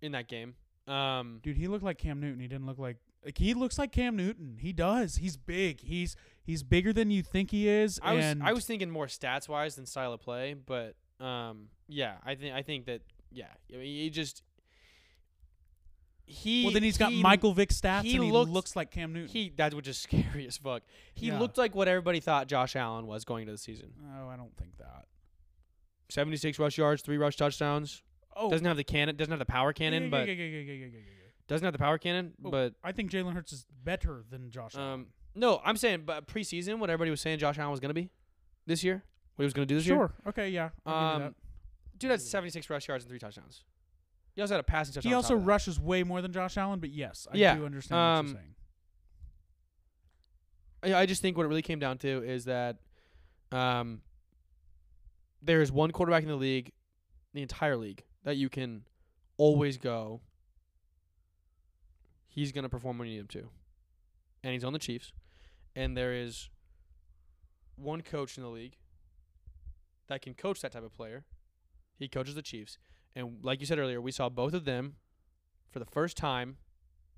in 0.00 0.12
that 0.12 0.28
game. 0.28 0.54
Um, 0.86 1.40
Dude, 1.42 1.56
he 1.56 1.66
looked 1.66 1.84
like 1.84 1.98
Cam 1.98 2.20
Newton. 2.20 2.40
He 2.40 2.48
didn't 2.48 2.66
look 2.66 2.78
like 2.78 2.98
like 3.24 3.38
he 3.38 3.54
looks 3.54 3.78
like 3.78 3.90
Cam 3.90 4.16
Newton. 4.16 4.58
He 4.60 4.72
does. 4.72 5.16
He's 5.16 5.36
big. 5.36 5.80
He's 5.80 6.14
he's 6.42 6.62
bigger 6.62 6.92
than 6.92 7.10
you 7.10 7.22
think 7.22 7.50
he 7.50 7.68
is. 7.68 7.98
I 8.02 8.14
was 8.14 8.36
I 8.42 8.52
was 8.52 8.66
thinking 8.66 8.90
more 8.90 9.06
stats 9.06 9.48
wise 9.48 9.76
than 9.76 9.86
style 9.86 10.12
of 10.12 10.20
play, 10.20 10.54
but 10.54 10.94
um, 11.20 11.68
yeah, 11.88 12.16
I 12.24 12.34
think 12.34 12.54
I 12.54 12.62
think 12.62 12.86
that 12.86 13.00
yeah, 13.34 13.46
I 13.72 13.76
mean, 13.76 13.84
he 14.02 14.10
just 14.10 14.42
he 16.26 16.64
well. 16.64 16.72
Then 16.72 16.82
he's 16.82 16.96
got 16.96 17.12
he- 17.12 17.22
Michael 17.22 17.52
Vick 17.52 17.68
stats, 17.70 18.02
he 18.02 18.14
and 18.14 18.24
he 18.24 18.30
looked- 18.32 18.50
looks 18.50 18.74
like 18.76 18.90
Cam 18.90 19.12
Newton. 19.12 19.28
He 19.28 19.50
that 19.56 19.74
was 19.74 19.84
just 19.84 20.02
scary 20.04 20.46
as 20.46 20.56
fuck. 20.56 20.82
He 21.14 21.26
Yeah. 21.28 21.38
looked 21.38 21.58
like 21.58 21.74
what 21.74 21.86
everybody 21.88 22.20
thought 22.20 22.48
Josh 22.48 22.76
Allen 22.76 23.06
was 23.06 23.24
going 23.24 23.42
into 23.42 23.52
the 23.52 23.58
season. 23.58 23.92
oh, 24.18 24.28
I 24.28 24.36
don't 24.36 24.56
think 24.56 24.78
that. 24.78 25.06
Seventy 26.08 26.36
six 26.36 26.58
rush 26.58 26.78
yards, 26.78 27.02
three 27.02 27.18
rush 27.18 27.36
touchdowns. 27.36 28.02
Oh, 28.36 28.50
Doesn't 28.50 28.66
have 28.66 28.76
the 28.76 28.84
cannon, 28.84 29.14
doesn't 29.16 29.30
have 29.30 29.38
the 29.38 29.44
power 29.46 29.72
cannon, 29.72 30.04
yeah, 30.04 30.08
but 30.10 30.26
yeah, 30.28 30.34
yeah, 30.34 30.44
yeah, 30.44 30.58
yeah, 30.60 30.72
yeah, 30.72 30.84
yeah, 30.86 30.86
yeah. 30.96 31.00
doesn't 31.46 31.64
have 31.64 31.72
the 31.72 31.78
power 31.78 31.98
cannon, 31.98 32.32
Oh, 32.44 32.50
but 32.50 32.74
I 32.82 32.90
think 32.90 33.10
Jalen 33.12 33.32
Hurts 33.32 33.52
is 33.52 33.64
better 33.84 34.24
than 34.28 34.50
Josh. 34.50 34.74
Allen. 34.74 34.92
um, 34.92 35.06
no, 35.36 35.60
I'm 35.64 35.76
saying, 35.76 36.02
but 36.04 36.26
preseason, 36.26 36.78
what 36.80 36.90
everybody 36.90 37.10
was 37.12 37.20
saying 37.20 37.38
Josh 37.38 37.58
Allen 37.58 37.70
was 37.70 37.80
gonna 37.80 37.94
be 37.94 38.10
this 38.66 38.82
year, 38.82 39.04
what 39.36 39.42
he 39.42 39.44
was 39.44 39.52
gonna 39.52 39.66
do 39.66 39.76
this 39.76 39.86
year. 39.86 39.96
sure. 39.96 40.14
Okay. 40.26 40.48
Yeah. 40.50 40.70
I'll 40.84 41.16
Um, 41.16 41.22
that. 41.22 41.34
Dude 41.98 42.10
had 42.10 42.20
76 42.20 42.68
rush 42.70 42.88
yards 42.88 43.04
and 43.04 43.10
three 43.10 43.18
touchdowns. 43.18 43.62
He 44.34 44.40
also 44.40 44.54
had 44.54 44.60
a 44.60 44.64
passing 44.64 44.94
touchdown. 44.94 45.10
He 45.10 45.14
on 45.14 45.18
also 45.18 45.34
of 45.34 45.40
that. 45.40 45.46
rushes 45.46 45.78
way 45.78 46.02
more 46.02 46.20
than 46.20 46.32
Josh 46.32 46.56
Allen, 46.56 46.80
but 46.80 46.90
yes, 46.90 47.26
I 47.32 47.36
Yeah, 47.36 47.56
do 47.56 47.66
understand 47.66 47.98
what 47.98 48.18
um, 48.18 48.26
you're 48.26 48.34
saying. 48.34 48.54
I 50.96 51.00
I 51.02 51.06
just 51.06 51.22
think 51.22 51.36
what 51.36 51.46
it 51.46 51.48
really 51.48 51.62
came 51.62 51.78
down 51.78 51.98
to 51.98 52.22
is 52.22 52.46
that 52.46 52.78
um, 53.52 54.02
there 55.40 55.62
is 55.62 55.70
one 55.70 55.92
quarterback 55.92 56.22
in 56.22 56.28
the 56.28 56.36
league, 56.36 56.72
the 57.32 57.42
entire 57.42 57.76
league, 57.76 58.02
that 58.24 58.36
you 58.36 58.48
can 58.48 58.82
always 59.36 59.78
go. 59.78 60.20
He's 62.28 62.50
going 62.50 62.64
to 62.64 62.68
perform 62.68 62.98
when 62.98 63.08
you 63.08 63.14
need 63.14 63.20
him 63.20 63.26
to. 63.28 63.48
And 64.42 64.52
he's 64.52 64.64
on 64.64 64.72
the 64.72 64.78
Chiefs. 64.78 65.12
And 65.76 65.96
there 65.96 66.12
is 66.12 66.50
one 67.76 68.02
coach 68.02 68.36
in 68.36 68.42
the 68.42 68.50
league 68.50 68.76
that 70.08 70.22
can 70.22 70.34
coach 70.34 70.60
that 70.62 70.72
type 70.72 70.84
of 70.84 70.92
player. 70.92 71.24
He 71.98 72.08
coaches 72.08 72.34
the 72.34 72.42
Chiefs. 72.42 72.78
And 73.14 73.38
like 73.42 73.60
you 73.60 73.66
said 73.66 73.78
earlier, 73.78 74.00
we 74.00 74.10
saw 74.12 74.28
both 74.28 74.54
of 74.54 74.64
them 74.64 74.96
for 75.70 75.78
the 75.78 75.84
first 75.84 76.16
time 76.16 76.56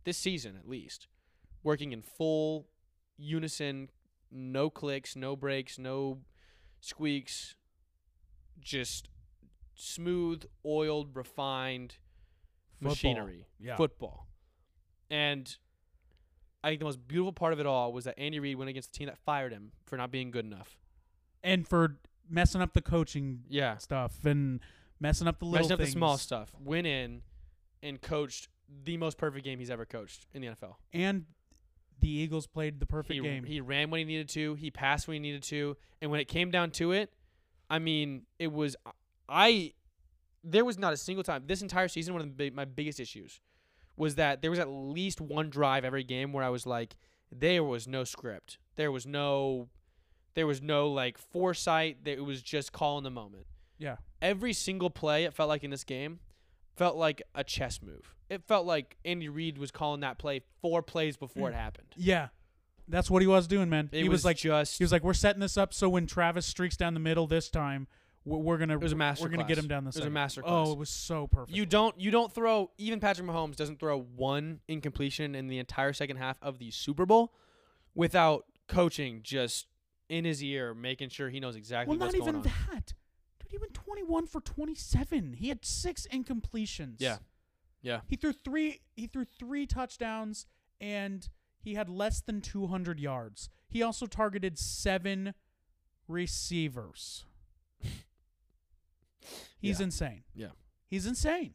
this 0.05 0.17
season 0.19 0.57
at 0.57 0.69
least 0.69 1.09
working 1.63 1.93
in 1.93 2.01
full 2.03 2.69
unison, 3.17 3.91
no 4.31 4.71
clicks, 4.71 5.17
no 5.17 5.35
breaks, 5.35 5.79
no 5.79 6.19
squeaks, 6.81 7.57
just 8.61 9.09
smooth, 9.75 10.45
oiled, 10.65 11.15
refined 11.17 11.97
Football. 12.81 12.91
machinery, 12.91 13.47
Yeah. 13.59 13.77
football. 13.77 14.29
And 15.11 15.57
I 16.63 16.69
think 16.69 16.81
the 16.81 16.85
most 16.85 17.07
beautiful 17.09 17.33
part 17.33 17.53
of 17.53 17.61
it 17.61 17.67
all 17.67 17.93
was 17.93 18.05
that 18.05 18.19
Andy 18.19 18.39
Reid 18.41 18.57
went 18.57 18.69
against 18.71 18.93
the 18.93 18.99
team 18.99 19.07
that 19.07 19.19
fired 19.19 19.53
him 19.53 19.73
for 19.87 19.97
not 19.97 20.11
being 20.11 20.31
good 20.31 20.45
enough. 20.45 20.79
and 21.43 21.69
for 21.69 22.01
messing 22.29 22.61
up 22.61 22.73
the 22.73 22.83
coaching 22.83 23.45
Yeah. 23.49 23.77
stuff 23.79 24.25
and 24.25 24.61
messing 25.01 25.29
up 25.29 25.39
the 25.39 25.45
little 25.45 25.69
Messing 25.69 25.75
up 25.75 25.79
the 25.81 25.87
small 25.87 26.19
stuff. 26.19 26.55
Went 26.59 26.87
in 26.87 27.23
and 27.83 28.01
coached 28.01 28.49
the 28.85 28.97
most 28.97 29.19
perfect 29.19 29.45
game 29.45 29.59
he's 29.59 29.71
ever 29.71 29.85
coached 29.85 30.27
in 30.33 30.43
the 30.43 30.49
NFL. 30.49 30.77
And 30.93 31.27
the 32.01 32.09
Eagles 32.09 32.47
played 32.47 32.81
the 32.81 32.87
perfect 32.87 33.15
he, 33.15 33.21
game. 33.21 33.45
He 33.45 33.61
ran 33.61 33.91
when 33.91 33.99
he 33.99 34.05
needed 34.05 34.29
to. 34.31 34.55
He 34.55 34.71
passed 34.71 35.09
when 35.09 35.15
he 35.15 35.21
needed 35.21 35.43
to. 35.45 35.77
And 36.01 36.11
when 36.11 36.21
it 36.21 36.27
came 36.27 36.51
down 36.51 36.71
to 36.73 36.93
it, 36.93 37.13
I 37.71 37.79
mean, 37.79 38.23
it 38.39 38.53
was 38.53 38.77
I. 39.29 39.73
There 40.45 40.65
was 40.65 40.79
not 40.79 40.93
a 40.93 40.97
single 40.97 41.25
time 41.25 41.45
this 41.47 41.63
entire 41.63 41.89
season. 41.89 42.15
One 42.15 42.23
of 42.23 42.29
the 42.29 42.35
big, 42.35 42.55
my 42.55 42.65
biggest 42.65 43.01
issues 43.01 43.41
was 43.97 44.17
that 44.17 44.43
there 44.43 44.51
was 44.51 44.61
at 44.61 44.69
least 44.69 45.21
one 45.21 45.51
drive 45.51 45.85
every 45.85 46.05
game 46.05 46.33
where 46.33 46.45
I 46.45 46.51
was 46.51 46.67
like, 46.67 46.97
there 47.33 47.65
was 47.65 47.89
no 47.89 48.05
script. 48.05 48.59
There 48.77 48.93
was 48.93 49.07
no, 49.07 49.69
there 50.37 50.47
was 50.47 50.63
no 50.63 50.91
like 50.91 51.19
foresight. 51.19 51.99
It 52.05 52.25
was 52.25 52.41
just 52.43 52.71
calling 52.71 53.03
the 53.03 53.11
moment. 53.11 53.47
yeah. 53.79 53.97
Every 54.23 54.53
single 54.53 54.89
play, 54.89 55.25
it 55.25 55.35
felt 55.35 55.49
like 55.49 55.63
in 55.65 55.71
this 55.71 55.85
game, 55.85 56.21
felt 56.77 56.97
like 56.97 57.23
a 57.35 57.43
chess 57.43 57.83
move. 57.83 58.15
It 58.31 58.45
felt 58.45 58.65
like 58.65 58.97
Andy 59.05 59.29
Reid 59.29 59.59
was 59.59 59.71
calling 59.71 60.01
that 60.01 60.19
play 60.19 60.43
four 60.63 60.83
plays 60.83 61.17
before 61.17 61.51
it 61.51 61.53
mm. 61.53 61.59
happened. 61.59 61.89
Yeah. 61.97 62.29
That's 62.89 63.11
what 63.11 63.21
he 63.21 63.29
was 63.29 63.47
doing, 63.47 63.69
man. 63.69 63.89
It 63.93 64.03
he 64.03 64.09
was, 64.09 64.25
like 64.25 64.37
just 64.37 64.79
he 64.79 64.85
was 64.85 64.93
like 64.93 65.03
we're 65.03 65.13
setting 65.13 65.41
this 65.41 65.57
up 65.57 65.75
so 65.75 65.89
when 65.89 66.07
Travis 66.07 66.47
streaks 66.47 66.77
down 66.77 66.95
the 66.95 67.01
middle 67.01 67.27
this 67.27 67.51
time, 67.51 67.89
we're, 68.25 68.39
we're 68.39 68.59
going 68.59 68.69
to 68.69 68.75
It 68.77 68.81
was 68.81 68.93
a 68.93 68.97
we're 68.97 69.29
going 69.29 69.41
to 69.41 69.45
get 69.45 69.59
him 69.59 69.69
down 69.69 69.85
the 69.85 69.93
side. 69.93 70.03
It 70.05 70.13
was 70.13 70.15
a 70.15 70.29
second. 70.29 70.45
masterclass. 70.45 70.67
Oh, 70.67 70.73
it 70.73 70.79
was 70.79 70.91
so 70.91 71.27
perfect. 71.27 71.57
You 71.57 71.67
don't 71.67 71.99
you 72.01 72.11
don't 72.11 72.33
throw 72.33 72.71
even 72.79 73.01
Patrick 73.01 73.27
Mahomes 73.27 73.57
doesn't 73.57 73.81
throw 73.81 74.01
one 74.01 74.61
incompletion 74.69 75.35
in 75.35 75.49
the 75.49 75.59
entire 75.59 75.93
second 75.93 76.19
half 76.19 76.37
of 76.43 76.59
the 76.59 76.71
Super 76.71 77.07
Bowl 77.07 77.33
without 77.95 78.45
coaching 78.69 79.21
just 79.23 79.67
in 80.09 80.25
his 80.25 80.43
ear 80.43 80.75
making 80.75 81.09
sure 81.09 81.29
he 81.31 81.41
knows 81.41 81.57
exactly 81.57 81.97
well, 81.97 82.07
what's 82.07 82.19
not 82.19 82.29
even 82.29 82.43
that. 82.43 82.93
Dude, 83.41 83.51
he 83.51 83.59
went 83.59 83.75
21 83.75 84.27
for 84.27 84.41
27. 84.41 85.35
He 85.35 85.49
had 85.49 85.65
6 85.65 86.07
incompletions. 86.13 86.97
Yeah. 86.99 87.19
Yeah. 87.83 88.01
He 88.09 88.17
threw 88.17 88.33
3 88.33 88.81
he 88.95 89.07
threw 89.07 89.25
3 89.25 89.67
touchdowns 89.67 90.47
and 90.81 91.29
he 91.61 91.75
had 91.75 91.89
less 91.89 92.21
than 92.21 92.41
200 92.41 93.01
yards. 93.01 93.49
He 93.69 93.83
also 93.83 94.07
targeted 94.07 94.59
7 94.59 95.35
receivers. 96.09 97.25
He's 99.59 99.81
Yeah. 99.81 99.85
insane. 99.85 100.25
Yeah. 100.35 100.51
He's 100.87 101.07
insane. 101.07 101.55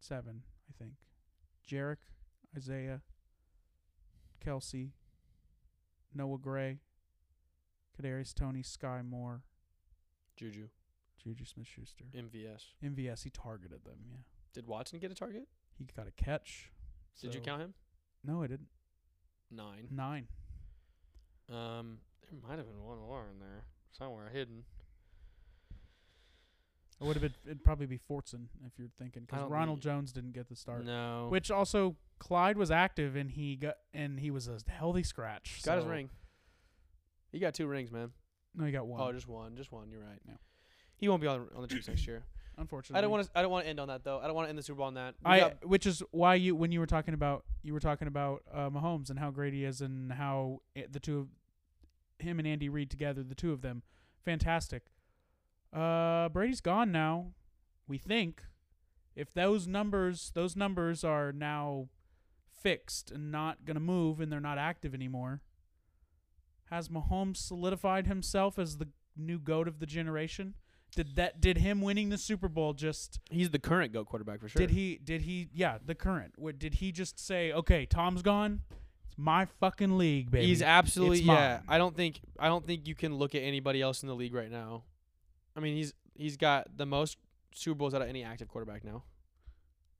7, 0.00 0.42
I 0.68 0.72
think. 0.78 0.92
Jerick, 1.68 1.98
Isaiah, 2.56 3.02
Kelce, 4.44 4.92
Noah 6.14 6.38
Gray, 6.38 6.78
Kadarius 8.00 8.34
Toney, 8.34 8.62
Skyy 8.62 9.08
Moore, 9.08 9.42
Juju, 10.36 10.68
Juju 11.22 11.44
Smith 11.44 11.66
Schuster. 11.66 12.04
MVS. 12.14 12.74
MVS, 12.84 13.24
he 13.24 13.30
targeted 13.30 13.84
them, 13.84 13.98
yeah. 14.08 14.18
Did 14.52 14.66
Watson 14.66 14.98
get 14.98 15.10
a 15.10 15.14
target? 15.14 15.46
He 15.76 15.84
got 15.96 16.06
a 16.06 16.10
catch. 16.12 16.70
Did 17.20 17.34
you 17.34 17.40
so- 17.40 17.44
count 17.44 17.62
him? 17.62 17.74
No, 18.24 18.42
I 18.42 18.46
didn't. 18.46 18.68
Nine. 19.50 19.88
Nine. 19.90 20.28
Um, 21.48 21.98
there 22.22 22.38
might 22.46 22.58
have 22.58 22.66
been 22.66 22.82
one 22.82 22.98
more 22.98 23.26
in 23.32 23.38
there 23.38 23.64
somewhere 23.90 24.28
hidden. 24.28 24.64
It 27.00 27.04
would 27.04 27.16
have 27.16 27.22
been. 27.22 27.34
It'd 27.46 27.64
probably 27.64 27.86
be 27.86 27.98
Fortson 27.98 28.46
if 28.66 28.72
you're 28.76 28.88
thinking, 28.98 29.22
because 29.22 29.48
Ronald 29.48 29.80
Jones 29.80 30.12
didn't 30.12 30.32
get 30.32 30.48
the 30.48 30.56
start. 30.56 30.84
No. 30.84 31.28
Which 31.30 31.50
also 31.50 31.96
Clyde 32.18 32.56
was 32.56 32.70
active 32.70 33.14
and 33.14 33.30
he 33.30 33.56
got 33.56 33.76
and 33.94 34.18
he 34.18 34.30
was 34.30 34.48
a 34.48 34.58
healthy 34.68 35.04
scratch. 35.04 35.60
got 35.64 35.78
his 35.78 35.86
ring. 35.86 36.10
He 37.30 37.38
got 37.38 37.54
two 37.54 37.66
rings, 37.66 37.92
man. 37.92 38.10
No, 38.54 38.64
he 38.64 38.72
got 38.72 38.86
one. 38.86 39.00
Oh, 39.00 39.12
just 39.12 39.28
one. 39.28 39.54
Just 39.56 39.70
one. 39.70 39.90
You're 39.90 40.00
right. 40.00 40.20
Yeah. 40.26 40.34
He 40.96 41.08
won't 41.08 41.20
be 41.20 41.28
on 41.28 41.48
on 41.54 41.62
the 41.62 41.68
Chiefs 41.68 41.88
next 41.88 42.06
year. 42.06 42.24
unfortunately. 42.58 42.98
I 42.98 43.00
don't 43.00 43.10
want 43.10 43.24
to. 43.24 43.30
I 43.34 43.42
don't 43.42 43.50
want 43.50 43.64
to 43.64 43.70
end 43.70 43.80
on 43.80 43.88
that 43.88 44.04
though. 44.04 44.18
I 44.18 44.26
don't 44.26 44.34
want 44.34 44.46
to 44.46 44.50
end 44.50 44.58
the 44.58 44.62
Super 44.62 44.78
Bowl 44.78 44.86
on 44.86 44.94
that. 44.94 45.14
We 45.24 45.30
I 45.30 45.54
which 45.62 45.86
is 45.86 46.02
why 46.10 46.34
you 46.34 46.54
when 46.54 46.72
you 46.72 46.80
were 46.80 46.86
talking 46.86 47.14
about 47.14 47.44
you 47.62 47.72
were 47.72 47.80
talking 47.80 48.08
about 48.08 48.42
uh, 48.52 48.70
Mahomes 48.70 49.10
and 49.10 49.18
how 49.18 49.30
great 49.30 49.54
he 49.54 49.64
is 49.64 49.80
and 49.80 50.12
how 50.12 50.60
it, 50.74 50.92
the 50.92 51.00
two 51.00 51.20
of 51.20 51.28
him 52.18 52.38
and 52.38 52.48
Andy 52.48 52.68
Reid 52.68 52.90
together, 52.90 53.22
the 53.22 53.34
two 53.34 53.52
of 53.52 53.62
them, 53.62 53.82
fantastic. 54.24 54.82
Uh, 55.72 56.28
Brady's 56.28 56.60
gone 56.60 56.92
now. 56.92 57.32
We 57.86 57.98
think 57.98 58.42
if 59.14 59.32
those 59.32 59.66
numbers 59.66 60.30
those 60.34 60.56
numbers 60.56 61.04
are 61.04 61.32
now 61.32 61.88
fixed 62.62 63.10
and 63.10 63.30
not 63.30 63.64
gonna 63.64 63.80
move 63.80 64.20
and 64.20 64.30
they're 64.30 64.40
not 64.40 64.58
active 64.58 64.94
anymore, 64.94 65.40
has 66.70 66.88
Mahomes 66.88 67.38
solidified 67.38 68.06
himself 68.06 68.58
as 68.58 68.76
the 68.76 68.88
new 69.16 69.38
goat 69.38 69.68
of 69.68 69.80
the 69.80 69.86
generation? 69.86 70.54
Did 70.94 71.16
that 71.16 71.40
did 71.40 71.58
him 71.58 71.80
winning 71.80 72.08
the 72.08 72.18
Super 72.18 72.48
Bowl 72.48 72.72
just 72.72 73.20
he's 73.30 73.50
the 73.50 73.58
current 73.58 73.92
GOAT 73.92 74.06
quarterback 74.06 74.40
for 74.40 74.48
sure. 74.48 74.60
did 74.60 74.70
he? 74.70 74.98
Did 75.02 75.22
he? 75.22 75.48
Yeah, 75.52 75.78
the 75.84 75.94
current. 75.94 76.34
What 76.36 76.58
did 76.58 76.74
he 76.74 76.92
just 76.92 77.18
say? 77.18 77.52
Okay, 77.52 77.84
Tom's 77.84 78.22
gone. 78.22 78.62
It's 79.06 79.18
my 79.18 79.44
fucking 79.44 79.98
league, 79.98 80.30
baby. 80.30 80.46
He's 80.46 80.62
absolutely 80.62 81.20
yeah. 81.20 81.60
I 81.68 81.76
don't 81.76 81.94
think 81.94 82.20
I 82.38 82.48
don't 82.48 82.66
think 82.66 82.88
you 82.88 82.94
can 82.94 83.16
look 83.16 83.34
at 83.34 83.42
anybody 83.42 83.82
else 83.82 84.02
in 84.02 84.08
the 84.08 84.14
league 84.14 84.34
right 84.34 84.50
now. 84.50 84.84
I 85.58 85.60
mean, 85.60 85.76
he's 85.76 85.92
he's 86.14 86.36
got 86.36 86.76
the 86.76 86.86
most 86.86 87.18
Super 87.52 87.74
Bowls 87.76 87.92
out 87.94 88.00
of 88.02 88.08
any 88.08 88.22
active 88.24 88.48
quarterback 88.48 88.84
now. 88.84 89.02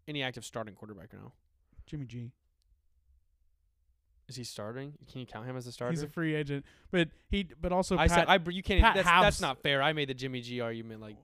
Any 0.06 0.22
active 0.22 0.44
starting 0.44 0.74
quarterback 0.74 1.12
now. 1.12 1.32
Jimmy 1.86 2.06
G. 2.06 2.30
Is 4.28 4.36
he 4.36 4.44
starting? 4.44 4.92
Can 5.10 5.20
you 5.20 5.26
count 5.26 5.46
him 5.46 5.56
as 5.56 5.66
a 5.66 5.72
starter? 5.72 5.92
He's 5.92 6.02
a 6.02 6.08
free 6.08 6.34
agent, 6.34 6.64
but 6.90 7.08
he. 7.30 7.48
But 7.60 7.72
also, 7.72 7.96
I 7.96 8.08
Pat, 8.08 8.10
said 8.10 8.28
I. 8.28 8.50
You 8.50 8.62
can't. 8.62 8.82
Pat 8.82 8.94
That's, 8.94 9.08
House- 9.08 9.24
that's 9.24 9.40
not 9.40 9.62
fair. 9.62 9.82
I 9.82 9.92
made 9.94 10.08
the 10.08 10.14
Jimmy 10.14 10.40
G 10.42 10.60
argument. 10.60 11.00
Like 11.00 11.16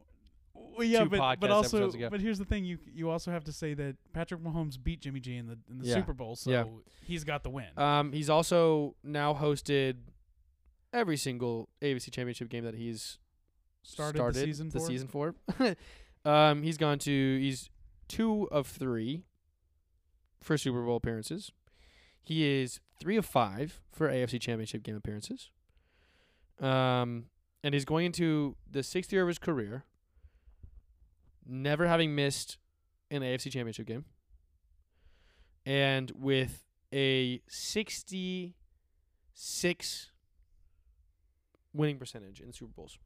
well, 0.54 0.84
yeah, 0.86 1.04
two 1.04 1.10
but 1.10 1.38
but 1.38 1.50
also, 1.50 1.76
episodes 1.76 1.94
ago. 1.94 2.08
but 2.10 2.20
here's 2.20 2.38
the 2.38 2.44
thing: 2.46 2.64
you 2.64 2.78
you 2.92 3.10
also 3.10 3.30
have 3.30 3.44
to 3.44 3.52
say 3.52 3.74
that 3.74 3.96
Patrick 4.14 4.42
Mahomes 4.42 4.82
beat 4.82 5.00
Jimmy 5.00 5.20
G 5.20 5.36
in 5.36 5.46
the 5.46 5.58
in 5.70 5.78
the 5.78 5.86
Yeah. 5.86 5.94
Super 5.96 6.14
Bowl, 6.14 6.34
so 6.34 6.50
Yeah. 6.50 6.64
he's 7.04 7.24
got 7.24 7.42
the 7.44 7.50
win. 7.50 7.66
Um, 7.76 8.10
he's 8.12 8.30
also 8.30 8.96
now 9.04 9.34
hosted 9.34 9.96
every 10.92 11.16
single 11.18 11.68
AFC 11.82 12.10
Championship 12.10 12.48
game 12.48 12.64
that 12.64 12.74
he's 12.74 13.18
started, 13.84 14.18
started 14.18 14.34
the 14.34 14.44
season 14.44 14.68
the 14.70 14.78
for. 14.80 14.86
season 14.86 15.08
four. 15.08 15.34
um, 16.24 16.62
he's 16.62 16.78
gone 16.78 16.98
to 17.00 17.38
he's 17.38 17.70
two 18.08 18.48
of 18.50 18.66
three 18.66 19.24
for 20.42 20.58
Super 20.58 20.82
Bowl 20.84 20.96
appearances. 20.96 21.52
He 22.22 22.44
is 22.44 22.80
three 22.98 23.16
of 23.16 23.26
five 23.26 23.80
for 23.92 24.08
AFC 24.08 24.40
Championship 24.40 24.82
game 24.82 24.96
appearances. 24.96 25.50
Um, 26.60 27.26
and 27.62 27.74
he's 27.74 27.84
going 27.84 28.06
into 28.06 28.56
the 28.70 28.82
sixth 28.82 29.12
year 29.12 29.22
of 29.22 29.28
his 29.28 29.38
career, 29.38 29.84
never 31.46 31.86
having 31.86 32.14
missed 32.14 32.56
an 33.10 33.22
AFC 33.22 33.52
Championship 33.52 33.86
game, 33.86 34.06
and 35.66 36.10
with 36.14 36.64
a 36.92 37.42
sixty-six 37.48 38.54
winning 41.74 41.98
percentage 41.98 42.40
in 42.40 42.52
Super 42.52 42.72
Bowls. 42.74 42.98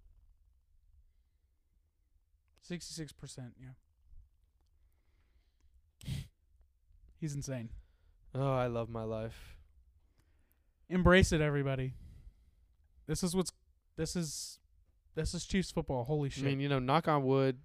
Sixty-six 2.69 3.13
percent. 3.13 3.55
Yeah. 6.05 6.13
He's 7.19 7.35
insane. 7.35 7.71
Oh, 8.35 8.53
I 8.53 8.67
love 8.67 8.91
my 8.91 9.05
life. 9.05 9.57
Embrace 10.91 11.33
it, 11.33 11.41
everybody. 11.41 11.95
This 13.07 13.23
is 13.23 13.35
what's. 13.35 13.53
This 13.97 14.15
is. 14.15 14.59
This 15.15 15.33
is 15.33 15.47
Chiefs 15.47 15.71
football. 15.71 16.05
Holy 16.05 16.29
shit. 16.29 16.45
I 16.45 16.49
mean, 16.49 16.61
you 16.61 16.69
know, 16.69 16.79
knock 16.79 17.09
on 17.09 17.25
wood. 17.25 17.57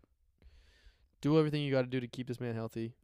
Do 1.19 1.37
everything 1.37 1.63
you 1.63 1.71
got 1.71 1.81
to 1.81 1.87
do 1.87 1.99
to 1.99 2.07
keep 2.07 2.27
this 2.27 2.39
man 2.39 2.55
healthy. 2.55 2.95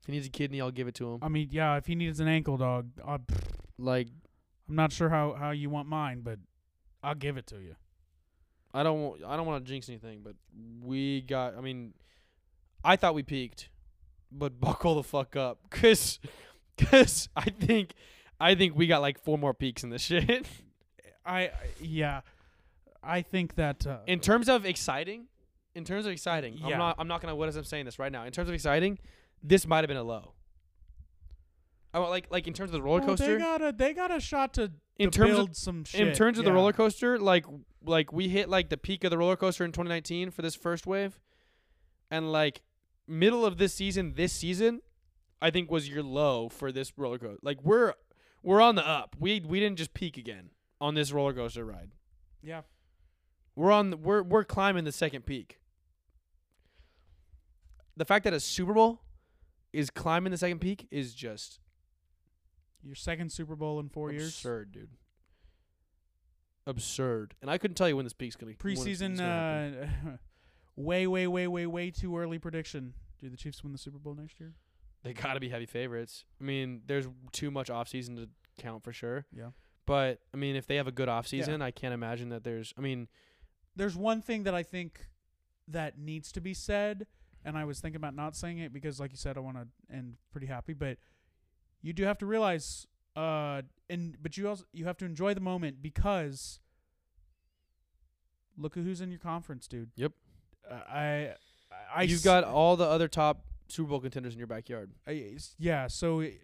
If 0.00 0.06
he 0.06 0.12
needs 0.12 0.26
a 0.26 0.30
kidney, 0.30 0.60
I'll 0.60 0.72
give 0.72 0.88
it 0.88 0.96
to 0.96 1.12
him. 1.12 1.20
I 1.22 1.28
mean, 1.28 1.48
yeah, 1.52 1.76
if 1.76 1.86
he 1.86 1.94
needs 1.94 2.18
an 2.18 2.26
ankle 2.26 2.56
dog, 2.56 2.88
I'll, 3.06 3.20
Like 3.80 4.08
I'm 4.68 4.76
not 4.76 4.92
sure 4.92 5.08
how 5.08 5.34
how 5.38 5.50
you 5.52 5.70
want 5.70 5.88
mine, 5.88 6.20
but 6.22 6.38
I'll 7.02 7.14
give 7.14 7.36
it 7.36 7.46
to 7.48 7.56
you. 7.56 7.76
I 8.72 8.82
don't 8.82 9.00
wa- 9.00 9.16
I 9.26 9.36
don't 9.36 9.46
want 9.46 9.64
to 9.64 9.70
jinx 9.70 9.88
anything, 9.88 10.20
but 10.22 10.34
we 10.82 11.22
got. 11.22 11.56
I 11.56 11.60
mean, 11.60 11.94
I 12.84 12.96
thought 12.96 13.14
we 13.14 13.22
peaked, 13.22 13.68
but 14.30 14.60
buckle 14.60 14.94
the 14.96 15.02
fuck 15.02 15.36
up, 15.36 15.58
cause, 15.70 16.18
cause 16.78 17.28
I 17.36 17.50
think, 17.50 17.94
I 18.38 18.54
think 18.54 18.76
we 18.76 18.86
got 18.86 19.00
like 19.00 19.18
four 19.18 19.38
more 19.38 19.54
peaks 19.54 19.82
in 19.82 19.90
this 19.90 20.02
shit. 20.10 20.46
I 21.26 21.50
yeah, 21.80 22.20
I 23.02 23.22
think 23.22 23.56
that 23.56 23.86
uh, 23.86 23.98
in 24.06 24.20
terms 24.20 24.48
of 24.48 24.64
exciting, 24.64 25.26
in 25.74 25.84
terms 25.84 26.06
of 26.06 26.12
exciting, 26.12 26.54
Yeah. 26.54 26.74
I'm 26.74 26.78
not. 26.78 26.96
I'm 26.98 27.08
not 27.08 27.20
gonna. 27.20 27.36
What 27.36 27.48
as 27.48 27.56
I'm 27.56 27.64
saying 27.64 27.84
this 27.84 27.98
right 27.98 28.12
now. 28.12 28.24
In 28.24 28.32
terms 28.32 28.48
of 28.48 28.54
exciting, 28.54 28.98
this 29.42 29.66
might 29.66 29.78
have 29.78 29.88
been 29.88 29.96
a 29.96 30.02
low. 30.02 30.32
I 31.92 31.98
want 31.98 32.10
like 32.10 32.26
like 32.30 32.46
in 32.46 32.52
terms 32.52 32.70
of 32.70 32.72
the 32.72 32.82
roller 32.82 33.00
well, 33.00 33.10
coaster. 33.10 33.34
they 33.34 33.38
got 33.38 33.62
a 33.62 33.72
they 33.72 33.92
got 33.92 34.14
a 34.14 34.20
shot 34.20 34.54
to, 34.54 34.70
in 35.00 35.10
terms 35.10 35.38
of 35.38 35.56
some 35.56 35.84
shit. 35.84 36.06
in 36.06 36.14
terms 36.14 36.38
of 36.38 36.44
the 36.44 36.52
roller 36.52 36.72
coaster, 36.72 37.18
like 37.18 37.46
like 37.84 38.12
we 38.12 38.28
hit 38.28 38.48
like 38.48 38.68
the 38.68 38.76
peak 38.76 39.04
of 39.04 39.10
the 39.10 39.18
roller 39.18 39.36
coaster 39.36 39.64
in 39.64 39.72
2019 39.72 40.30
for 40.30 40.42
this 40.42 40.54
first 40.54 40.86
wave, 40.86 41.18
and 42.10 42.30
like 42.30 42.62
middle 43.06 43.44
of 43.44 43.56
this 43.56 43.74
season, 43.74 44.14
this 44.14 44.32
season, 44.32 44.80
I 45.40 45.50
think 45.50 45.70
was 45.70 45.88
your 45.88 46.02
low 46.02 46.48
for 46.48 46.70
this 46.70 46.92
roller 46.96 47.18
coaster. 47.18 47.38
Like 47.42 47.62
we're 47.62 47.94
we're 48.42 48.60
on 48.60 48.74
the 48.74 48.86
up. 48.86 49.16
We 49.18 49.40
we 49.40 49.60
didn't 49.60 49.78
just 49.78 49.94
peak 49.94 50.16
again 50.16 50.50
on 50.80 50.94
this 50.94 51.12
roller 51.12 51.32
coaster 51.32 51.64
ride. 51.64 51.90
Yeah, 52.42 52.62
We're 53.54 53.70
on 53.72 53.90
the, 53.90 53.96
we're 53.96 54.22
we're 54.22 54.44
climbing 54.44 54.84
the 54.84 54.92
second 54.92 55.26
peak. 55.26 55.58
The 57.96 58.04
fact 58.04 58.24
that 58.24 58.32
a 58.32 58.40
Super 58.40 58.72
Bowl 58.72 59.02
is 59.72 59.90
climbing 59.90 60.30
the 60.32 60.38
second 60.38 60.60
peak 60.60 60.88
is 60.90 61.14
just 61.14 61.59
your 62.82 62.94
second 62.94 63.30
Super 63.32 63.56
Bowl 63.56 63.78
in 63.80 63.88
four 63.88 64.10
years. 64.10 64.28
absurd, 64.28 64.72
dude. 64.72 64.90
Absurd. 66.66 67.34
And 67.40 67.50
I 67.50 67.58
couldn't 67.58 67.74
tell 67.74 67.88
you 67.88 67.96
when 67.96 68.04
this 68.04 68.12
peak's 68.12 68.36
gonna 68.36 68.52
Preseason, 68.52 69.16
gonna 69.16 69.88
uh, 70.06 70.10
way 70.76 71.06
way 71.06 71.26
way 71.26 71.46
way 71.46 71.66
way 71.66 71.90
too 71.90 72.16
early 72.16 72.38
prediction. 72.38 72.94
Do 73.20 73.28
the 73.28 73.36
Chiefs 73.36 73.62
win 73.62 73.72
the 73.72 73.78
Super 73.78 73.98
Bowl 73.98 74.14
next 74.14 74.38
year? 74.40 74.54
They 75.02 75.12
got 75.14 75.34
to 75.34 75.40
be 75.40 75.48
heavy 75.48 75.66
favorites. 75.66 76.24
I 76.40 76.44
mean, 76.44 76.82
there's 76.86 77.08
too 77.32 77.50
much 77.50 77.68
offseason 77.68 78.16
to 78.16 78.28
count 78.58 78.84
for 78.84 78.92
sure. 78.92 79.24
Yeah. 79.34 79.50
But 79.86 80.20
I 80.32 80.36
mean, 80.36 80.56
if 80.56 80.66
they 80.66 80.76
have 80.76 80.86
a 80.86 80.92
good 80.92 81.08
offseason, 81.08 81.62
I 81.62 81.70
can't 81.70 81.94
imagine 81.94 82.28
that 82.28 82.44
there's. 82.44 82.72
I 82.78 82.80
mean, 82.82 83.08
There's 83.74 83.96
one 83.96 84.20
thing 84.20 84.44
that 84.44 84.54
I 84.54 84.62
think 84.62 85.06
that 85.68 85.98
needs 85.98 86.30
to 86.32 86.40
be 86.40 86.52
said, 86.54 87.06
and 87.44 87.56
I 87.56 87.64
was 87.64 87.80
thinking 87.80 87.96
about 87.96 88.14
not 88.14 88.36
saying 88.36 88.58
it 88.58 88.72
because, 88.72 89.00
like 89.00 89.10
you 89.10 89.16
said, 89.16 89.36
I 89.36 89.40
want 89.40 89.56
to 89.56 89.66
end 89.94 90.16
pretty 90.30 90.46
happy. 90.46 90.74
But 90.74 90.98
you 91.82 91.92
do 91.92 92.04
have 92.04 92.18
to 92.18 92.26
realize, 92.26 92.86
uh, 93.16 93.62
and 93.88 94.16
but 94.22 94.36
you 94.36 94.48
also 94.48 94.64
you 94.72 94.84
have 94.84 94.96
to 94.98 95.04
enjoy 95.04 95.34
the 95.34 95.40
moment 95.40 95.82
because 95.82 96.60
look 98.56 98.76
at 98.76 98.82
who's 98.84 99.00
in 99.00 99.10
your 99.10 99.18
conference, 99.20 99.66
dude. 99.66 99.90
Yep. 99.96 100.12
Uh, 100.70 100.74
I, 100.74 101.34
I 101.94 102.02
you've 102.02 102.18
s- 102.18 102.24
got 102.24 102.44
all 102.44 102.76
the 102.76 102.84
other 102.84 103.08
top 103.08 103.44
Super 103.68 103.90
Bowl 103.90 104.00
contenders 104.00 104.32
in 104.34 104.38
your 104.38 104.46
backyard. 104.46 104.92
I- 105.06 105.36
yeah. 105.58 105.86
So 105.86 106.20
i- 106.22 106.38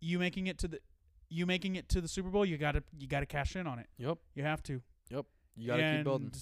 you 0.00 0.18
making 0.18 0.46
it 0.46 0.58
to 0.58 0.68
the 0.68 0.80
you 1.28 1.46
making 1.46 1.76
it 1.76 1.88
to 1.90 2.00
the 2.00 2.08
Super 2.08 2.28
Bowl, 2.28 2.44
you 2.44 2.58
gotta 2.58 2.82
you 2.98 3.06
gotta 3.06 3.26
cash 3.26 3.56
in 3.56 3.66
on 3.66 3.78
it. 3.78 3.86
Yep. 3.98 4.18
You 4.34 4.42
have 4.42 4.62
to. 4.64 4.82
Yep. 5.10 5.26
You 5.56 5.66
got 5.66 5.76
to 5.76 5.82
keep 5.96 6.04
building. 6.04 6.32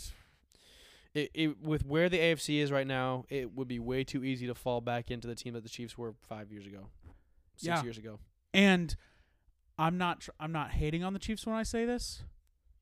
It, 1.15 1.31
it 1.35 1.61
with 1.63 1.85
where 1.85 2.09
the 2.09 2.19
AFC 2.19 2.59
is 2.59 2.71
right 2.71 2.87
now, 2.87 3.25
it 3.31 3.53
would 3.55 3.67
be 3.67 3.79
way 3.79 4.05
too 4.05 4.23
easy 4.25 4.47
to 4.47 4.55
fall 4.55 4.81
back 4.81 5.11
into 5.11 5.27
the 5.27 5.35
team 5.35 5.55
that 5.55 5.63
the 5.63 5.69
Chiefs 5.69 5.97
were 5.99 6.15
five 6.29 6.53
years 6.53 6.67
ago, 6.67 6.89
six 7.59 7.67
Yeah. 7.69 7.83
years 7.83 7.99
ago. 7.99 8.19
And 8.55 8.97
I'm 9.79 9.99
not 9.99 10.21
tr- 10.23 10.31
I'm 10.41 10.53
not 10.53 10.71
hating 10.73 11.05
on 11.05 11.13
the 11.13 11.19
Chiefs 11.19 11.47
when 11.47 11.55
I 11.55 11.63
say 11.63 11.85
this, 11.85 12.23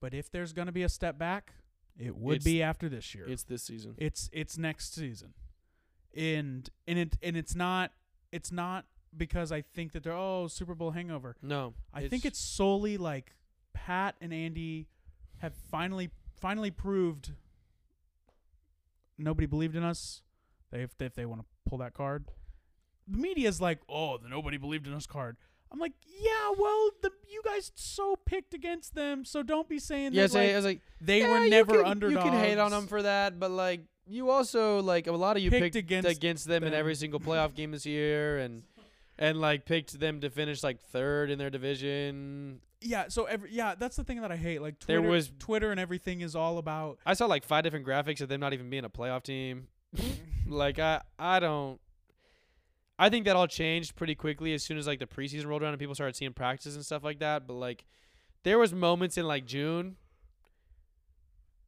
but 0.00 0.14
if 0.14 0.30
there's 0.30 0.52
going 0.52 0.66
to 0.66 0.72
be 0.72 0.82
a 0.82 0.88
step 0.88 1.18
back, 1.18 1.54
it 1.98 2.16
would 2.16 2.36
It's- 2.36 2.44
be 2.44 2.62
after 2.62 2.88
this 2.88 3.14
year. 3.14 3.26
It's 3.28 3.42
this 3.44 3.62
season. 3.64 3.94
it's 3.98 4.28
it's 4.32 4.56
next 4.56 4.94
season. 4.94 5.34
And 6.14 6.68
and 6.86 6.98
it 6.98 7.16
and 7.22 7.36
it's 7.36 7.54
not 7.54 7.92
it's 8.32 8.50
not 8.52 8.86
because 9.16 9.50
I 9.52 9.60
think 9.62 9.92
that 9.92 10.02
they're 10.04 10.12
oh 10.12 10.46
Super 10.46 10.74
Bowl 10.74 10.92
hangover. 10.92 11.36
no, 11.42 11.74
I 11.92 12.08
think 12.08 12.24
it's 12.24 12.38
solely 12.38 12.96
like 12.96 13.34
Pat 13.74 14.16
and 14.20 14.32
Andy 14.32 14.88
have 15.38 15.54
finally 15.54 16.10
finally 16.40 16.70
proved 16.70 17.32
nobody 19.18 19.46
believed 19.46 19.76
in 19.76 19.82
us. 19.82 20.22
They 20.70 20.82
if, 20.82 20.94
if 21.00 21.14
they 21.14 21.26
want 21.26 21.42
to 21.42 21.46
pull 21.68 21.78
that 21.78 21.94
card, 21.94 22.26
the 23.08 23.16
media's 23.18 23.60
like, 23.60 23.80
oh, 23.88 24.18
the 24.18 24.28
nobody 24.28 24.56
believed 24.56 24.86
in 24.86 24.92
us 24.94 25.06
card. 25.06 25.36
I'm 25.72 25.80
like, 25.80 25.92
yeah, 26.20 26.52
well, 26.56 26.90
the 27.02 27.10
you 27.28 27.42
guys 27.44 27.72
so 27.74 28.16
picked 28.16 28.54
against 28.54 28.94
them, 28.94 29.24
so 29.24 29.42
don't 29.42 29.68
be 29.68 29.78
saying 29.78 30.12
Yes, 30.12 30.32
that. 30.32 30.38
I, 30.38 30.42
like, 30.46 30.52
I 30.52 30.56
was 30.56 30.64
like, 30.64 30.80
they 31.00 31.20
yeah, 31.22 31.30
were 31.30 31.44
you 31.44 31.50
never 31.50 31.76
can, 31.78 31.84
underdogs. 31.86 32.24
You 32.24 32.30
can 32.30 32.38
hate 32.40 32.58
on 32.58 32.70
them 32.70 32.86
for 32.86 33.02
that, 33.02 33.38
but 33.40 33.50
like 33.50 33.82
you 34.06 34.30
also 34.30 34.80
like 34.80 35.08
a 35.08 35.12
lot 35.12 35.36
of 35.36 35.42
you 35.42 35.50
Picked 35.50 35.62
picked, 35.74 35.76
against 35.76 36.08
against, 36.08 36.46
them, 36.46 36.62
in 36.62 36.72
every 36.72 36.94
single 36.94 37.18
playoff 37.18 37.54
game 37.54 37.72
this 37.72 37.84
year, 37.84 38.38
and 38.38 38.62
and 39.18 39.40
like 39.40 39.64
picked 39.66 39.98
them 39.98 40.20
to 40.20 40.30
finish 40.30 40.62
like 40.62 40.80
third 40.80 41.30
in 41.30 41.38
their 41.38 41.50
division. 41.50 42.60
yeah. 42.80 43.06
So 43.08 43.24
every 43.24 43.50
yeah, 43.52 43.74
that's 43.76 43.96
the 43.96 44.04
thing 44.04 44.20
that 44.20 44.30
I 44.30 44.36
hate. 44.36 44.62
Like 44.62 44.78
There 44.86 44.98
Twitter, 44.98 45.10
was- 45.10 45.32
Twitter 45.40 45.70
and 45.72 45.80
everything 45.80 46.20
is 46.20 46.36
all 46.36 46.58
about 46.58 46.98
I 47.04 47.14
saw 47.14 47.26
like 47.26 47.44
five 47.44 47.64
different 47.64 47.84
graphics 47.86 48.20
of 48.20 48.28
them 48.28 48.40
not 48.40 48.52
even 48.52 48.70
being 48.70 48.84
a 48.84 48.90
playoff 48.90 49.24
team. 49.24 49.66
like 50.46 50.78
I 50.78 51.02
I 51.18 51.40
don't. 51.40 51.80
I 52.98 53.10
think 53.10 53.26
that 53.26 53.36
all 53.36 53.46
changed 53.46 53.94
pretty 53.94 54.14
quickly 54.14 54.54
as 54.54 54.62
soon 54.62 54.78
as 54.78 54.86
like 54.86 54.98
the 54.98 55.06
preseason 55.06 55.46
rolled 55.46 55.62
around 55.62 55.72
and 55.72 55.78
people 55.78 55.94
started 55.94 56.16
seeing 56.16 56.32
practices 56.32 56.76
and 56.76 56.84
stuff 56.84 57.04
like 57.04 57.18
that. 57.18 57.46
But 57.46 57.54
like, 57.54 57.84
there 58.42 58.58
was 58.58 58.72
moments 58.72 59.18
in 59.18 59.26
like 59.26 59.44
June 59.46 59.96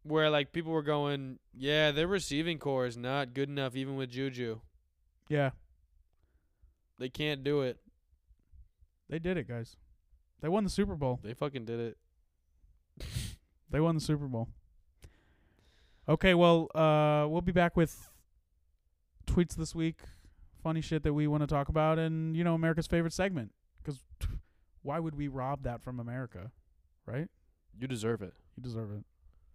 where 0.05 0.31
like 0.31 0.53
people 0.53 0.73
were 0.73 0.83
going, 0.83 1.39
"Yeah, 1.53 1.91
their 1.91 2.07
receiving 2.07 2.59
core 2.59 2.87
is 2.87 2.97
not 2.97 3.35
good 3.35 3.49
enough 3.49 3.77
even 3.77 3.97
with 3.97 4.11
Juju. 4.11 4.61
yeah. 5.29 5.51
They 6.99 7.09
can't 7.09 7.45
do 7.45 7.61
it. 7.61 7.79
They 9.09 9.21
did 9.21 9.37
it, 9.37 9.47
guys. 9.47 9.77
They 10.41 10.49
won 10.49 10.65
the 10.65 10.71
Super 10.71 10.97
Bowl. 10.97 11.21
They 11.23 11.35
fucking 11.35 11.65
did 11.65 11.81
it." 11.81 11.99
They 13.71 13.81
won 13.81 13.95
the 13.97 14.01
Super 14.01 14.27
Bowl. 14.27 14.49
Okay, 16.09 16.33
well, 16.33 16.71
uh, 16.75 17.29
we'll 17.29 17.43
be 17.43 17.53
back 17.53 17.77
with 17.77 18.09
tweets 19.27 19.55
this 19.57 19.75
week, 19.75 19.99
funny 20.69 20.83
shit 20.83 21.03
that 21.03 21.15
we 21.15 21.27
want 21.27 21.43
to 21.43 21.47
talk 21.47 21.71
about, 21.71 21.99
and 21.99 22.37
you 22.37 22.45
know 22.45 22.53
America's 22.53 22.87
favorite 22.87 23.15
segment. 23.15 23.53
Because 23.83 24.05
why 24.83 24.99
would 24.99 25.15
we 25.15 25.27
rob 25.27 25.63
that 25.63 25.81
from 25.81 25.99
America, 25.99 26.51
right? 27.07 27.29
You 27.81 27.87
deserve 27.87 28.21
it. 28.21 28.35
You 28.55 28.63
deserve 28.63 28.91
it. 28.93 29.03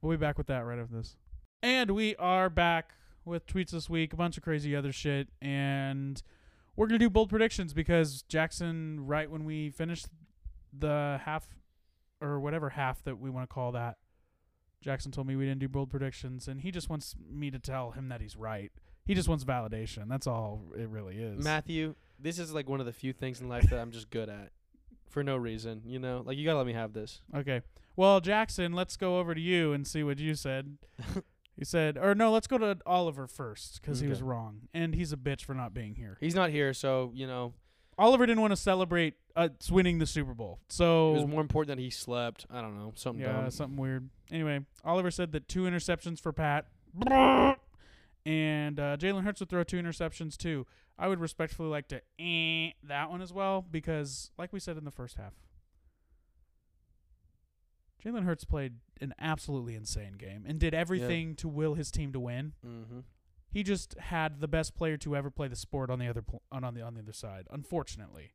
We'll 0.01 0.17
be 0.17 0.19
back 0.19 0.39
with 0.39 0.47
that 0.47 0.65
right 0.65 0.79
after 0.79 0.95
this. 0.95 1.15
And 1.61 1.91
we 1.91 2.15
are 2.15 2.49
back 2.49 2.93
with 3.25 3.45
tweets 3.45 3.69
this 3.69 3.87
week, 3.91 4.11
a 4.11 4.15
bunch 4.15 4.37
of 4.37 4.43
crazy 4.43 4.75
other 4.75 4.91
shit, 4.91 5.27
and 5.39 6.19
we're 6.75 6.87
gonna 6.87 6.97
do 6.97 7.11
bold 7.11 7.29
predictions 7.29 7.75
because 7.75 8.23
Jackson, 8.23 9.05
right 9.05 9.29
when 9.29 9.45
we 9.45 9.69
finished 9.69 10.07
the 10.75 11.21
half 11.23 11.47
or 12.21 12.39
whatever 12.39 12.71
half 12.71 13.03
that 13.03 13.19
we 13.19 13.29
want 13.29 13.47
to 13.47 13.53
call 13.53 13.71
that, 13.73 13.97
Jackson 14.81 15.11
told 15.11 15.27
me 15.27 15.35
we 15.35 15.45
didn't 15.45 15.59
do 15.59 15.69
bold 15.69 15.91
predictions, 15.91 16.47
and 16.47 16.61
he 16.61 16.71
just 16.71 16.89
wants 16.89 17.15
me 17.31 17.51
to 17.51 17.59
tell 17.59 17.91
him 17.91 18.09
that 18.09 18.19
he's 18.19 18.35
right. 18.35 18.71
He 19.05 19.13
just 19.15 19.27
wants 19.27 19.43
validation. 19.43 20.07
That's 20.07 20.27
all 20.27 20.61
it 20.77 20.87
really 20.87 21.17
is. 21.17 21.43
Matthew, 21.43 21.95
this 22.19 22.39
is 22.39 22.53
like 22.53 22.69
one 22.69 22.79
of 22.79 22.85
the 22.85 22.93
few 22.93 23.11
things 23.13 23.41
in 23.41 23.49
life 23.49 23.69
that 23.69 23.79
I'm 23.79 23.91
just 23.91 24.09
good 24.09 24.29
at, 24.29 24.51
for 25.09 25.23
no 25.23 25.35
reason. 25.35 25.81
You 25.85 25.99
know, 25.99 26.23
like 26.25 26.37
you 26.37 26.45
gotta 26.45 26.57
let 26.57 26.67
me 26.67 26.73
have 26.73 26.93
this. 26.93 27.21
Okay. 27.35 27.61
Well, 27.95 28.21
Jackson, 28.21 28.73
let's 28.73 28.95
go 28.97 29.19
over 29.19 29.35
to 29.35 29.41
you 29.41 29.73
and 29.73 29.85
see 29.85 30.03
what 30.03 30.19
you 30.19 30.33
said. 30.35 30.77
he 31.57 31.63
said, 31.65 31.97
or 31.97 32.15
no, 32.15 32.31
let's 32.31 32.47
go 32.47 32.57
to 32.57 32.77
Oliver 32.85 33.27
first 33.27 33.81
because 33.81 33.99
he 33.99 34.07
was 34.07 34.19
Okay. 34.19 34.25
wrong, 34.27 34.61
and 34.73 34.95
he's 34.95 35.13
a 35.13 35.17
bitch 35.17 35.41
for 35.43 35.53
not 35.53 35.73
being 35.73 35.95
here. 35.95 36.17
He's 36.19 36.33
not 36.35 36.49
here, 36.49 36.73
so 36.73 37.11
you 37.13 37.27
know 37.27 37.53
Oliver 37.97 38.25
didn't 38.25 38.41
want 38.41 38.51
to 38.51 38.57
celebrate 38.57 39.15
us 39.35 39.69
winning 39.69 39.99
the 39.99 40.05
Super 40.07 40.33
Bowl, 40.33 40.59
so 40.69 41.11
it 41.11 41.13
was 41.17 41.27
more 41.27 41.41
important 41.41 41.77
that 41.77 41.81
he 41.83 41.89
slept. 41.91 42.45
I 42.49 42.61
don't 42.61 42.75
know, 42.77 42.93
something 42.95 43.21
yeah, 43.21 43.41
dumb. 43.41 43.51
something 43.51 43.77
weird. 43.77 44.09
Anyway, 44.31 44.61
Oliver 44.83 45.11
said 45.11 45.31
that 45.33 45.47
two 45.47 45.63
interceptions 45.63 46.19
for 46.19 46.31
Pat, 46.33 46.65
and 48.25 48.79
uh, 48.79 48.97
Jalen 48.97 49.23
Hurts 49.23 49.39
would 49.39 49.49
throw 49.49 49.63
two 49.63 49.77
interceptions 49.77 50.37
too. 50.37 50.65
I 50.97 51.07
would 51.07 51.19
respectfully 51.19 51.69
like 51.69 51.87
to 51.89 52.01
eh, 52.19 52.71
that 52.83 53.09
one 53.09 53.21
as 53.21 53.33
well 53.33 53.65
because, 53.69 54.31
like 54.37 54.53
we 54.53 54.59
said 54.59 54.77
in 54.77 54.85
the 54.85 54.91
first 54.91 55.17
half, 55.17 55.33
Jalen 58.03 58.25
Hurts 58.25 58.43
played 58.43 58.75
an 59.01 59.13
absolutely 59.19 59.75
insane 59.75 60.13
game 60.13 60.45
and 60.47 60.59
did 60.59 60.73
everything 60.73 61.35
to 61.37 61.47
will 61.47 61.73
his 61.73 61.91
team 61.91 62.11
to 62.13 62.19
win. 62.19 62.53
mm-hmm. 62.65 62.99
He 63.49 63.61
just 63.61 63.95
had 63.99 64.39
the 64.41 64.47
best 64.47 64.75
player 64.75 64.97
to 64.97 65.15
ever 65.15 65.29
play 65.29 65.47
the 65.47 65.55
sport 65.55 65.91
on 65.91 65.99
the 65.99 66.07
other 66.07 66.23
pl- 66.23 66.41
on, 66.51 66.63
on 66.63 66.73
the 66.73 66.81
on 66.81 66.95
the 66.95 67.01
other 67.01 67.13
side, 67.13 67.45
unfortunately. 67.51 68.33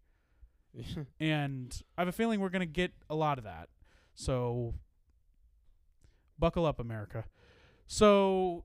And 1.18 1.82
I 1.96 2.02
have 2.02 2.08
a 2.08 2.12
feeling 2.12 2.40
we're 2.40 2.50
going 2.50 2.60
to 2.60 2.66
get 2.66 2.92
a 3.10 3.14
lot 3.14 3.38
of 3.38 3.44
that. 3.44 3.68
So 4.14 4.74
buckle 6.38 6.66
up, 6.66 6.78
America. 6.78 7.24
So 7.86 8.64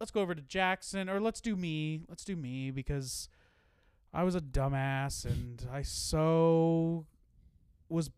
let's 0.00 0.10
go 0.10 0.20
over 0.20 0.34
to 0.34 0.42
Jackson, 0.42 1.08
or 1.08 1.20
let's 1.20 1.40
do 1.40 1.56
me. 1.56 2.02
Let's 2.08 2.24
do 2.24 2.36
me 2.36 2.70
because 2.70 3.28
I 4.12 4.22
was 4.22 4.34
a 4.34 4.40
dumbass 4.40 5.24
and 5.24 5.66
I 5.72 5.82
so 5.82 7.06
was 7.88 8.10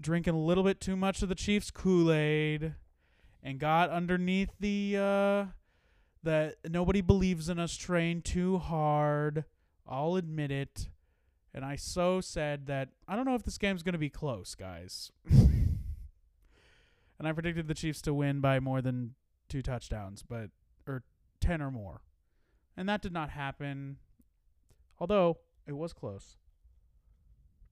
drinking 0.00 0.34
a 0.34 0.38
little 0.38 0.64
bit 0.64 0.80
too 0.80 0.96
much 0.96 1.22
of 1.22 1.28
the 1.28 1.34
Chiefs 1.34 1.70
Kool 1.70 2.12
Aid 2.12 2.74
and 3.42 3.58
got 3.58 3.90
underneath 3.90 4.50
the 4.58 4.96
uh, 4.98 5.44
that 6.22 6.56
nobody 6.68 7.00
believes 7.00 7.48
in 7.48 7.58
us 7.58 7.76
train 7.76 8.22
too 8.22 8.58
hard. 8.58 9.44
I'll 9.86 10.16
admit 10.16 10.50
it. 10.50 10.88
And 11.52 11.64
I 11.64 11.76
so 11.76 12.20
said 12.20 12.66
that 12.66 12.88
I 13.06 13.14
don't 13.14 13.26
know 13.26 13.36
if 13.36 13.44
this 13.44 13.58
game's 13.58 13.82
going 13.82 13.92
to 13.92 13.98
be 13.98 14.10
close, 14.10 14.54
guys. 14.54 15.12
and 15.30 15.78
I 17.20 17.32
predicted 17.32 17.68
the 17.68 17.74
Chiefs 17.74 18.02
to 18.02 18.14
win 18.14 18.40
by 18.40 18.58
more 18.58 18.82
than 18.82 19.14
two 19.48 19.62
touchdowns, 19.62 20.22
but 20.22 20.50
or 20.86 21.02
10 21.40 21.62
or 21.62 21.70
more. 21.70 22.02
And 22.76 22.88
that 22.88 23.02
did 23.02 23.12
not 23.12 23.30
happen. 23.30 23.98
Although 24.98 25.38
it 25.66 25.72
was 25.72 25.92
close. 25.92 26.36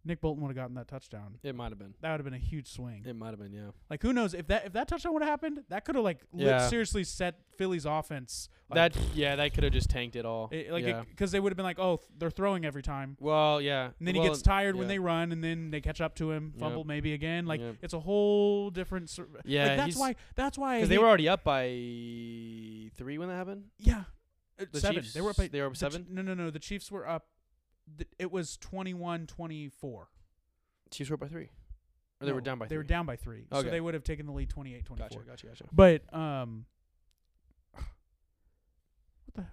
Nick 0.05 0.20
Bolton 0.20 0.42
would 0.42 0.48
have 0.48 0.57
gotten 0.57 0.74
that 0.74 0.88
touchdown. 0.88 1.38
It 1.44 1.55
might 1.55 1.70
have 1.70 1.78
been. 1.78 1.94
That 2.00 2.11
would 2.11 2.18
have 2.20 2.24
been 2.24 2.34
a 2.34 2.38
huge 2.38 2.66
swing. 2.68 3.05
It 3.07 3.14
might 3.14 3.30
have 3.30 3.38
been. 3.38 3.53
Yeah. 3.53 3.70
Like 3.88 4.03
who 4.03 4.12
knows 4.12 4.34
if 4.34 4.48
that 4.48 4.66
if 4.66 4.72
that 4.72 4.88
touchdown 4.88 5.12
would 5.14 5.22
have 5.22 5.28
happened, 5.30 5.61
that 5.68 5.84
could 5.84 5.94
have 5.94 6.03
like 6.05 6.18
lit- 6.32 6.68
seriously 6.68 7.05
set 7.05 7.38
Philly's 7.57 7.84
offense. 7.86 8.48
Like, 8.68 8.94
that 8.94 9.00
yeah, 9.14 9.36
that 9.36 9.55
could 9.55 9.62
have 9.62 9.72
just 9.72 9.90
tanked 9.90 10.16
it 10.16 10.24
all. 10.24 10.48
it, 10.50 10.72
like 10.72 10.84
yeah. 10.84 11.03
because 11.09 11.30
they 11.30 11.38
would 11.38 11.53
have 11.53 11.57
been 11.57 11.64
like, 11.64 11.78
oh, 11.78 11.98
th- 11.98 12.09
they're 12.18 12.30
throwing 12.30 12.64
every 12.64 12.82
time. 12.82 13.16
well, 13.20 13.61
yeah. 13.61 13.90
And 13.98 14.09
then 14.09 14.14
well, 14.16 14.24
he 14.24 14.28
gets 14.30 14.42
tired 14.42 14.74
when 14.74 14.88
they 14.88 14.98
run, 14.98 15.30
and 15.30 15.42
then 15.44 15.70
they 15.70 15.80
catch 15.80 16.00
up 16.00 16.14
to 16.16 16.32
him, 16.32 16.53
Yep. 16.57 16.61
fumble 16.61 16.84
maybe 16.84 17.12
again. 17.12 17.46
Like 17.46 17.61
Yep. 17.61 17.76
it's 17.82 17.94
a 17.94 18.00
whole 18.00 18.70
different. 18.70 19.09
Sur- 19.09 19.28
Yeah, 19.44 19.66
like, 19.68 19.76
that's 19.76 19.96
why. 19.96 20.14
That's 20.34 20.59
why. 20.59 20.76
Because 20.78 20.88
they 20.88 20.98
were 20.98 21.07
already 21.07 21.28
up 21.28 21.44
by 21.44 21.66
three 22.96 23.18
when 23.18 23.28
that 23.28 23.34
happened. 23.36 23.64
yeah, 23.78 24.05
Uh, 24.61 24.64
The 24.72 24.80
seven. 24.80 25.03
Chiefs, 25.03 25.14
they 25.14 25.20
were 25.20 25.30
up. 25.30 25.36
By, 25.36 25.48
they 25.48 25.61
were 25.61 25.66
up 25.66 25.72
the 25.74 25.76
Ch- 25.76 25.92
seven? 25.92 26.07
no, 26.11 26.22
no, 26.22 26.34
no. 26.34 26.50
The 26.50 26.59
Chiefs 26.59 26.90
were 26.90 27.07
up. 27.09 27.26
Th- 27.98 28.08
it 28.18 28.30
was 28.32 28.56
21-24. 28.58 30.06
Chiefs 30.90 31.10
were 31.10 31.16
by 31.16 31.28
three. 31.28 31.48
Or 32.20 32.26
they 32.26 32.32
were 32.32 32.40
down 32.40 32.58
by 32.58 32.66
They 32.66 32.70
three. 32.70 32.76
were 32.78 32.82
down 32.84 33.06
by 33.06 33.16
three, 33.16 33.46
so 33.50 33.58
Okay. 33.58 33.70
they 33.70 33.80
would 33.80 33.94
have 33.94 34.04
taken 34.04 34.26
the 34.26 34.32
lead 34.32 34.48
28-24. 34.50 34.96
Gotcha, 34.98 35.18
gotcha, 35.26 35.46
gotcha. 35.46 35.64
But 35.72 36.14
um, 36.14 36.66
what 37.74 37.84
the 39.34 39.42
hell? 39.42 39.50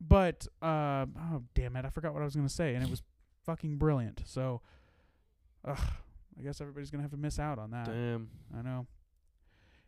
But 0.00 0.46
um, 0.62 1.14
oh 1.18 1.42
damn 1.54 1.76
it, 1.76 1.84
I 1.84 1.90
forgot 1.90 2.12
what 2.12 2.22
I 2.22 2.24
was 2.24 2.36
gonna 2.36 2.48
say, 2.48 2.74
and 2.74 2.84
it 2.84 2.90
was 2.90 3.02
fucking 3.44 3.76
brilliant. 3.78 4.22
So, 4.26 4.60
ugh, 5.64 5.78
I 6.38 6.42
guess 6.42 6.60
everybody's 6.60 6.90
gonna 6.90 7.02
have 7.02 7.10
to 7.12 7.16
miss 7.16 7.38
out 7.38 7.58
on 7.58 7.70
that. 7.72 7.86
Damn. 7.86 8.28
I 8.56 8.62
know. 8.62 8.86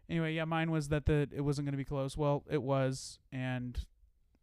Anyway, 0.08 0.34
yeah, 0.34 0.44
mine 0.44 0.70
was 0.70 0.88
that 0.88 1.06
the 1.06 1.28
it 1.32 1.42
wasn't 1.42 1.66
gonna 1.66 1.76
be 1.76 1.84
close. 1.84 2.16
Well, 2.16 2.42
it 2.50 2.62
was, 2.62 3.18
and 3.32 3.78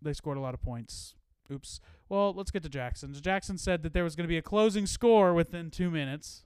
they 0.02 0.14
scored 0.14 0.38
a 0.38 0.41
lot 0.41 0.54
of 0.54 0.62
points. 0.62 1.16
Oops. 1.52 1.80
Well, 2.10 2.34
let's 2.34 2.52
get 2.52 2.64
to 2.64 2.70
Jackson. 2.70 3.14
Jackson 3.14 3.58
said 3.58 3.84
that 3.84 3.93
there 3.93 4.04
was 4.04 4.16
going 4.16 4.26
to 4.26 4.30
be 4.30 4.38
a 4.38 4.41
closing 4.41 4.86
score 4.86 5.34
within 5.34 5.72
two 5.72 5.89
minutes, 5.89 6.43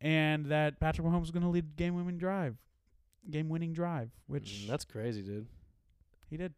and 0.00 0.46
that 0.46 0.80
Patrick 0.80 1.06
Mahomes 1.06 1.20
was 1.20 1.30
going 1.30 1.42
to 1.42 1.48
lead 1.48 1.76
game-winning 1.76 2.18
drive, 2.18 2.56
game-winning 3.30 3.72
drive, 3.72 4.10
which 4.26 4.62
Mm, 4.64 4.68
that's 4.68 4.84
crazy, 4.84 5.22
dude. 5.22 5.46
he 6.30 6.36
did. 6.36 6.54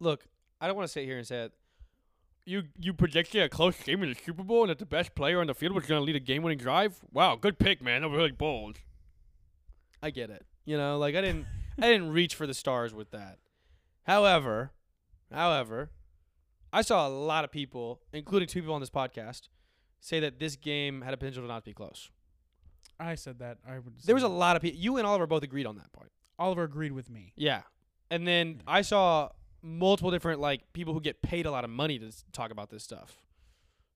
Look, 0.00 0.26
I 0.60 0.66
don't 0.66 0.76
want 0.76 0.86
to 0.86 0.92
sit 0.92 1.04
here 1.04 1.18
and 1.18 1.26
say 1.26 1.44
it. 1.44 1.52
You 2.48 2.62
you 2.78 2.92
predicted 2.94 3.42
a 3.42 3.48
close 3.48 3.76
game 3.82 4.02
in 4.04 4.08
the 4.10 4.14
Super 4.14 4.44
Bowl 4.44 4.62
and 4.62 4.70
that 4.70 4.78
the 4.78 4.86
best 4.86 5.14
player 5.16 5.40
on 5.40 5.48
the 5.48 5.54
field 5.54 5.72
was 5.74 5.84
going 5.84 6.00
to 6.00 6.04
lead 6.04 6.14
a 6.16 6.20
game-winning 6.20 6.58
drive. 6.58 6.96
Wow, 7.12 7.34
good 7.36 7.58
pick, 7.58 7.82
man. 7.82 8.02
That 8.02 8.08
was 8.08 8.16
really 8.16 8.30
bold. 8.30 8.78
I 10.02 10.10
get 10.10 10.30
it. 10.30 10.46
You 10.64 10.76
know, 10.76 10.96
like 10.98 11.14
I 11.16 11.20
didn't 11.22 11.46
I 11.78 11.88
didn't 11.88 12.10
reach 12.12 12.34
for 12.36 12.46
the 12.46 12.54
stars 12.54 12.94
with 12.94 13.10
that. 13.10 13.38
However, 14.04 14.70
however, 15.32 15.90
I 16.72 16.82
saw 16.82 17.06
a 17.06 17.10
lot 17.10 17.44
of 17.44 17.50
people, 17.50 18.00
including 18.12 18.48
two 18.48 18.60
people 18.60 18.74
on 18.74 18.80
this 18.80 18.90
podcast, 18.90 19.48
say 20.00 20.20
that 20.20 20.38
this 20.38 20.56
game 20.56 21.02
had 21.02 21.14
a 21.14 21.16
potential 21.16 21.42
to 21.42 21.48
not 21.48 21.64
be 21.64 21.72
close. 21.72 22.10
I 22.98 23.14
said 23.14 23.38
that. 23.40 23.58
I 23.68 23.78
would. 23.78 23.94
There 24.04 24.14
was 24.14 24.24
a 24.24 24.28
lot 24.28 24.56
of 24.56 24.62
people. 24.62 24.78
You 24.80 24.96
and 24.96 25.06
Oliver 25.06 25.26
both 25.26 25.42
agreed 25.42 25.66
on 25.66 25.76
that 25.76 25.92
point. 25.92 26.10
Oliver 26.38 26.62
agreed 26.64 26.92
with 26.92 27.10
me. 27.10 27.32
Yeah. 27.36 27.62
And 28.10 28.26
then 28.26 28.62
I 28.66 28.82
saw 28.82 29.30
multiple 29.62 30.10
different 30.10 30.40
like 30.40 30.72
people 30.72 30.94
who 30.94 31.00
get 31.00 31.20
paid 31.22 31.44
a 31.46 31.50
lot 31.50 31.64
of 31.64 31.70
money 31.70 31.98
to 31.98 32.06
s- 32.08 32.24
talk 32.32 32.50
about 32.50 32.70
this 32.70 32.82
stuff. 32.84 33.22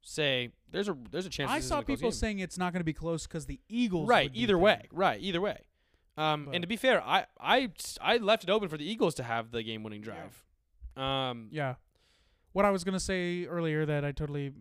Say 0.03 0.51
there's 0.70 0.89
a 0.89 0.97
there's 1.11 1.26
a 1.26 1.31
chance. 1.31 1.51
I 1.51 1.59
this 1.59 1.68
saw 1.68 1.78
a 1.81 1.85
close 1.85 1.97
people 1.99 2.11
game. 2.11 2.16
saying 2.18 2.39
it's 2.41 2.59
not 2.59 2.72
going 2.72 2.81
to 2.81 2.85
be 2.85 2.93
close 2.95 3.26
because 3.26 3.47
the 3.47 3.61
Eagles. 3.68 4.09
right. 4.09 4.31
would 4.31 4.37
Either 4.37 4.59
way. 4.59 4.83
Right. 4.93 5.20
Either 5.20 5.41
way. 5.41 5.59
Um, 6.16 6.47
But- 6.47 6.55
and 6.57 6.62
to 6.62 6.68
be 6.68 6.76
fair, 6.76 7.03
I, 7.03 7.26
I 7.39 7.70
s- 7.78 7.99
I 8.01 8.16
left 8.16 8.43
it 8.45 8.51
open 8.51 8.68
for 8.68 8.76
the 8.78 8.91
Eagles 8.91 9.14
to 9.16 9.22
have 9.22 9.51
the 9.51 9.62
game 9.62 9.83
winning 9.83 10.01
Yeah. 10.01 10.07
drive. 10.12 10.45
Um, 11.01 11.48
Yeah. 11.51 11.74
What 12.53 12.64
I 12.64 12.70
was 12.70 12.82
going 12.84 12.94
to 12.94 13.01
say 13.01 13.44
earlier 13.46 13.86
that 13.86 14.05
I 14.05 14.11
totally 14.12 14.53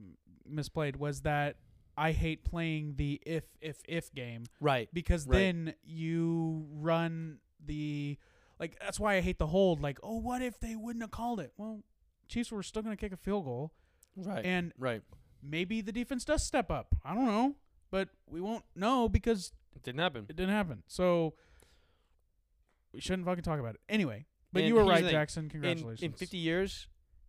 misplayed 0.50 0.96
was 0.96 1.22
that 1.22 1.58
I 1.98 2.12
hate 2.12 2.44
playing 2.46 2.96
the 2.98 3.20
if 3.26 3.44
if 3.62 3.82
if 3.88 4.14
game 4.14 4.46
right. 4.62 4.88
because 4.94 5.26
Right. 5.28 5.38
then 5.38 5.74
you 5.84 6.66
run 6.72 7.40
the 7.66 8.18
like 8.60 8.78
that's 8.80 9.00
why 9.00 9.16
I 9.16 9.22
hate 9.22 9.38
the 9.38 9.48
hold 9.48 9.82
like 9.82 10.00
oh 10.02 10.18
what 10.18 10.42
if 10.42 10.60
they 10.60 10.76
wouldn't 10.76 11.04
have 11.04 11.12
called 11.12 11.40
it 11.42 11.52
well 11.58 11.84
Chiefs 12.30 12.52
were 12.52 12.64
still 12.64 12.82
going 12.84 12.96
to 12.96 13.00
kick 13.00 13.12
a 13.12 13.18
field 13.18 13.44
goal 13.46 13.74
Right. 14.16 14.46
and 14.46 14.72
right. 14.78 15.02
maybe 15.44 15.82
the 15.82 15.92
defense 15.92 16.24
does 16.26 16.44
step 16.44 16.72
up 16.72 16.96
I 17.04 17.14
don't 17.16 17.26
know 17.26 17.56
but 17.92 18.10
we 18.28 18.40
won't 18.40 18.64
know 18.76 19.10
because 19.10 19.52
It 19.76 19.84
didn't 19.84 20.00
happen. 20.00 20.26
it 20.30 20.36
didn't 20.38 20.54
happen 20.54 20.84
so 20.88 21.34
we 22.94 23.02
shouldn't 23.02 23.26
fucking 23.26 23.44
talk 23.44 23.60
about 23.60 23.76
it 23.76 23.82
anyway 23.90 24.26
but 24.52 24.60
And 24.60 24.68
you 24.68 24.76
were 24.76 24.84
right. 24.84 25.06
Jackson 25.06 25.46
In, 25.46 25.50
congratulations 25.50 26.04
in 26.04 26.12
50 26.12 26.38
years, 26.38 26.88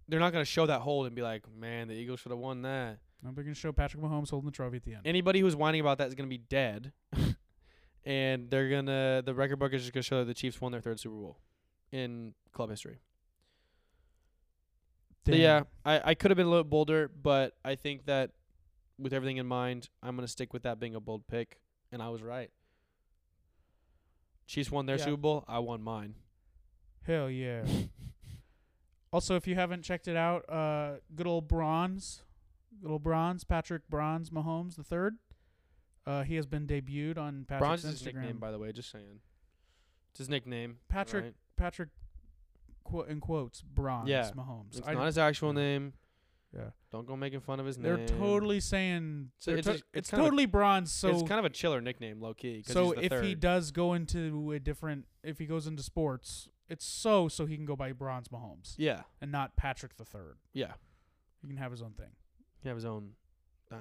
they're 0.08 0.20
not 0.20 0.32
going 0.32 0.42
to 0.44 0.50
show 0.50 0.66
that 0.66 0.80
hold 0.80 1.06
and 1.06 1.14
be 1.14 1.22
like, 1.22 1.44
man, 1.54 1.88
the 1.88 1.94
Eagles 1.94 2.20
should 2.20 2.30
have 2.30 2.38
won 2.38 2.62
that. 2.62 2.98
no, 3.22 3.30
they're 3.32 3.44
going 3.44 3.54
to 3.54 3.60
show 3.60 3.72
Patrick 3.72 4.02
Mahomes 4.02 4.30
holding 4.30 4.50
the 4.50 4.54
trophy 4.54 4.76
at 4.76 4.84
the 4.84 4.94
end 4.94 5.02
Anybody 5.04 5.40
who's 5.40 5.54
whining 5.54 5.80
about 5.80 5.98
that 5.98 6.08
is 6.08 6.14
going 6.14 6.28
to 6.28 6.34
be 6.34 6.42
dead. 6.42 6.92
and 8.04 8.50
they're 8.50 8.68
going 8.68 8.86
to, 8.86 9.22
the 9.24 9.34
record 9.34 9.58
book 9.58 9.72
is 9.72 9.82
just 9.82 9.92
going 9.92 10.02
to 10.02 10.06
show 10.08 10.18
that 10.18 10.24
the 10.24 10.34
Chiefs 10.34 10.60
won 10.60 10.72
their 10.72 10.80
third 10.80 10.98
Super 10.98 11.14
Bowl 11.16 11.38
in 11.92 12.34
club 12.52 12.70
history. 12.70 12.98
Yeah, 15.26 15.62
I, 15.84 16.00
I 16.10 16.14
could 16.14 16.30
have 16.30 16.36
been 16.36 16.46
a 16.46 16.50
little 16.50 16.64
bolder, 16.64 17.08
but 17.08 17.54
I 17.64 17.76
think 17.76 18.06
that 18.06 18.30
with 18.98 19.12
everything 19.12 19.36
in 19.36 19.46
mind, 19.46 19.88
I'm 20.02 20.16
going 20.16 20.26
to 20.26 20.30
stick 20.32 20.52
with 20.52 20.62
that 20.62 20.80
being 20.80 20.94
a 20.94 21.00
bold 21.00 21.26
pick. 21.28 21.60
And 21.92 22.02
I 22.02 22.08
was 22.08 22.22
right. 22.22 22.50
Chiefs 24.46 24.70
won 24.70 24.86
their 24.86 24.96
Yeah. 24.96 25.04
Super 25.04 25.16
Bowl. 25.16 25.44
I 25.46 25.58
won 25.60 25.82
mine. 25.82 26.14
Hell 27.06 27.30
yeah. 27.30 27.64
also, 29.12 29.36
if 29.36 29.46
you 29.46 29.54
haven't 29.54 29.82
checked 29.82 30.08
it 30.08 30.16
out, 30.16 30.48
uh, 30.48 30.96
good 31.14 31.26
old 31.26 31.48
Bronze, 31.48 32.22
good 32.82 32.90
old 32.90 33.02
Bronze, 33.02 33.44
Patrick 33.44 33.88
Bronze 33.88 34.30
Mahomes 34.30 34.76
the 34.76 34.84
third. 34.84 35.16
Uh, 36.06 36.22
he 36.22 36.36
has 36.36 36.46
been 36.46 36.66
debuted 36.66 37.18
on 37.18 37.44
Patrick's 37.46 37.60
Bronze 37.60 37.84
is 37.84 37.90
his 37.90 38.02
Instagram. 38.02 38.14
nickname, 38.16 38.38
by 38.38 38.50
the 38.50 38.58
way. 38.58 38.72
Just 38.72 38.90
saying. 38.90 39.20
It's 40.10 40.18
his 40.18 40.28
nickname. 40.28 40.78
Patrick 40.88 41.24
right? 41.24 41.34
Patrick, 41.56 41.90
quote 42.84 43.08
in 43.08 43.20
quotes, 43.20 43.62
Bronze 43.62 44.08
Yeah. 44.08 44.30
Mahomes. 44.36 44.78
It's 44.78 44.88
I- 44.88 44.94
not 44.94 45.06
his 45.06 45.18
actual 45.18 45.52
name. 45.52 45.92
Yeah. 46.54 46.70
Don't 46.90 47.06
go 47.06 47.16
making 47.16 47.40
fun 47.40 47.60
of 47.60 47.66
his 47.66 47.78
name. 47.78 47.94
They're 47.96 48.06
totally 48.18 48.58
saying 48.58 49.30
So 49.38 49.52
they're 49.52 49.58
it's 49.58 49.66
to- 49.68 49.74
it's, 49.74 49.82
it's 49.92 50.10
kind 50.10 50.20
of 50.20 50.26
a- 50.26 50.30
totally 50.30 50.46
Bronze. 50.46 50.90
So 50.90 51.10
it's 51.10 51.22
kind 51.22 51.38
of 51.38 51.44
a 51.44 51.50
chiller 51.50 51.80
nickname, 51.80 52.20
low 52.20 52.34
key. 52.34 52.64
so 52.66 52.90
he's 52.92 53.08
the 53.08 53.16
if 53.18 53.22
he 53.22 53.34
does 53.36 53.70
go 53.70 53.94
into 53.94 54.50
a 54.52 54.58
different, 54.58 55.06
if 55.22 55.38
he 55.38 55.46
goes 55.46 55.68
into 55.68 55.82
sports, 55.84 56.48
it's 56.70 56.84
so 56.86 57.28
so 57.28 57.44
he 57.46 57.56
can 57.56 57.66
go 57.66 57.76
by 57.76 57.92
Bronze 57.92 58.28
Mahomes 58.28 58.74
yeah, 58.78 59.02
and 59.20 59.30
not 59.32 59.56
Patrick 59.56 59.96
the 59.96 60.04
third. 60.04 60.36
yeah, 60.52 60.72
He 61.42 61.48
can 61.48 61.56
have 61.56 61.70
his 61.72 61.82
own 61.82 61.92
thing. 61.92 62.10
he 62.62 62.68
have 62.68 62.76
his 62.76 62.84
own. 62.86 63.10
thing. 63.68 63.78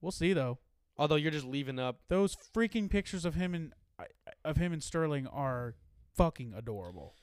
We'll 0.00 0.12
see 0.12 0.32
though. 0.32 0.58
Although 0.98 1.16
you're 1.16 1.30
just 1.30 1.44
leaving 1.46 1.78
up. 1.78 2.00
Those 2.08 2.36
freaking 2.54 2.88
pictures 2.90 3.24
of 3.24 3.34
him 3.34 3.54
and 3.54 3.72
of 4.44 4.56
him 4.56 4.72
and 4.72 4.82
Sterling 4.82 5.26
are 5.26 5.74
fucking 6.16 6.54
adorable. 6.56 7.14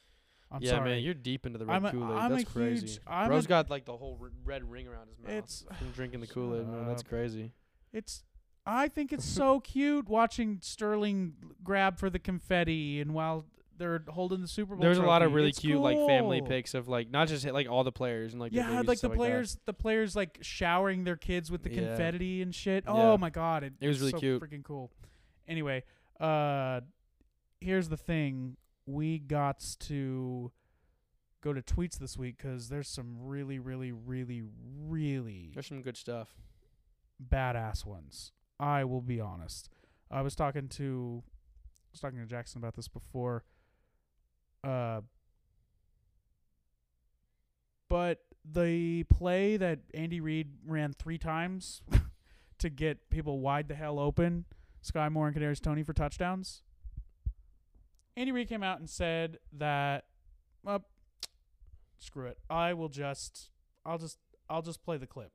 I'm 0.52 0.62
yeah, 0.62 0.72
sorry. 0.72 0.92
man, 0.92 1.00
you're 1.04 1.16
deep 1.16 1.46
into 1.48 1.58
the 1.58 1.66
red 1.66 1.82
Kool 1.92 2.16
Aid. 2.16 2.32
That's 2.32 2.44
crazy. 2.52 2.88
huge- 2.88 3.00
I'm 3.08 3.28
Bro's 3.30 3.46
a- 3.46 3.48
got 3.48 3.70
like 3.72 3.86
the 3.86 3.98
whole 3.98 4.20
r- 4.22 4.30
red 4.46 4.70
ring 4.70 4.88
around 4.88 5.08
his 5.08 5.18
mouth 5.18 5.32
It's 5.32 5.66
from 5.80 5.90
drinking 5.92 6.20
the 6.20 6.28
Kool 6.34 6.56
Aid, 6.56 6.68
man. 6.68 6.86
That's 6.88 7.02
crazy. 7.04 7.54
it's 7.92 8.24
I 8.66 8.88
think 8.88 9.12
it's 9.12 9.26
so 9.26 9.60
cute 9.62 10.08
watching 10.08 10.60
Sterling 10.62 11.34
grab 11.64 11.98
for 11.98 12.10
the 12.12 12.20
confetti 12.20 13.02
and 13.02 13.14
while 13.16 13.46
they're 13.78 14.04
holding 14.08 14.42
the 14.42 14.48
Super 14.48 14.76
Bowl. 14.76 14.82
There's 14.82 14.98
a 14.98 15.04
lot 15.04 15.22
of 15.22 15.34
really 15.34 15.50
It's 15.50 15.60
cute 15.60 15.80
like 15.82 15.98
family 16.08 16.42
pics 16.42 16.74
of 16.74 16.88
like 16.88 17.10
not 17.10 17.28
just 17.28 17.46
like 17.46 17.68
all 17.70 17.84
the 17.84 17.92
players 17.92 18.34
and 18.34 18.40
like 18.42 18.52
yeah, 18.54 18.82
like 18.82 19.00
the 19.00 19.10
players, 19.10 19.58
the 19.66 19.74
players 19.74 20.16
like 20.16 20.38
showering 20.42 21.04
their 21.04 21.16
kids 21.18 21.52
with 21.52 21.64
the 21.64 21.72
Yeah. 21.72 21.88
confetti 21.88 22.42
and 22.42 22.54
shit. 22.54 22.84
Yeah. 22.86 22.94
Oh 22.94 23.18
my 23.18 23.30
god, 23.30 23.64
it, 23.64 23.74
It 23.82 23.88
was 23.88 24.00
really 24.00 24.12
so 24.12 24.20
cute. 24.20 24.42
freaking 24.42 24.64
cool. 24.64 24.92
Anyway, 25.48 25.84
uh, 26.20 26.82
here's 27.60 27.90
the 27.90 27.98
thing: 27.98 28.58
we 28.86 29.20
got 29.20 29.60
to 29.82 30.52
go 31.42 31.52
to 31.54 31.62
tweets 31.62 31.98
this 32.00 32.18
week 32.18 32.38
because 32.38 32.70
there's 32.70 32.88
some 32.88 33.18
really, 33.22 33.60
really, 33.60 33.92
really, 33.92 34.42
really 34.88 35.52
There's 35.54 35.68
some 35.68 35.82
good 35.82 35.98
stuff. 35.98 36.36
badass 37.22 37.86
ones. 37.86 38.32
I 38.60 38.84
will 38.86 39.02
be 39.02 39.20
honest. 39.20 39.70
I 40.10 40.22
was 40.22 40.36
talking 40.36 40.68
to 40.70 41.24
I 41.26 41.90
was 41.92 42.00
talking 42.00 42.20
to 42.20 42.26
Jackson 42.26 42.60
about 42.60 42.76
this 42.76 42.88
before. 42.88 43.44
Uh, 44.64 45.02
but 47.90 48.20
the 48.50 49.04
play 49.04 49.58
that 49.58 49.80
Andy 49.94 50.20
Reid 50.20 50.50
ran 50.66 50.94
three 50.94 51.18
times 51.18 51.82
to 52.60 52.70
get 52.70 53.10
people 53.10 53.40
wide 53.40 53.68
the 53.68 53.76
hell 53.76 54.00
open, 54.00 54.46
Skyy 54.84 55.12
Moore 55.12 55.28
and 55.28 55.36
Kadarius 55.36 55.62
Toney 55.62 55.84
for 55.84 55.94
touchdowns. 55.94 56.64
Andy 58.16 58.32
Reid 58.32 58.50
came 58.50 58.64
out 58.64 58.80
and 58.80 58.90
said 58.90 59.40
that, 59.54 60.06
well, 60.64 60.86
screw 62.00 62.28
it. 62.28 62.38
I 62.50 62.74
will 62.74 62.90
just, 62.90 63.50
I'll 63.86 63.98
just, 63.98 64.18
I'll 64.50 64.62
just 64.62 64.84
play 64.84 64.98
the 64.98 65.08
clip. 65.08 65.32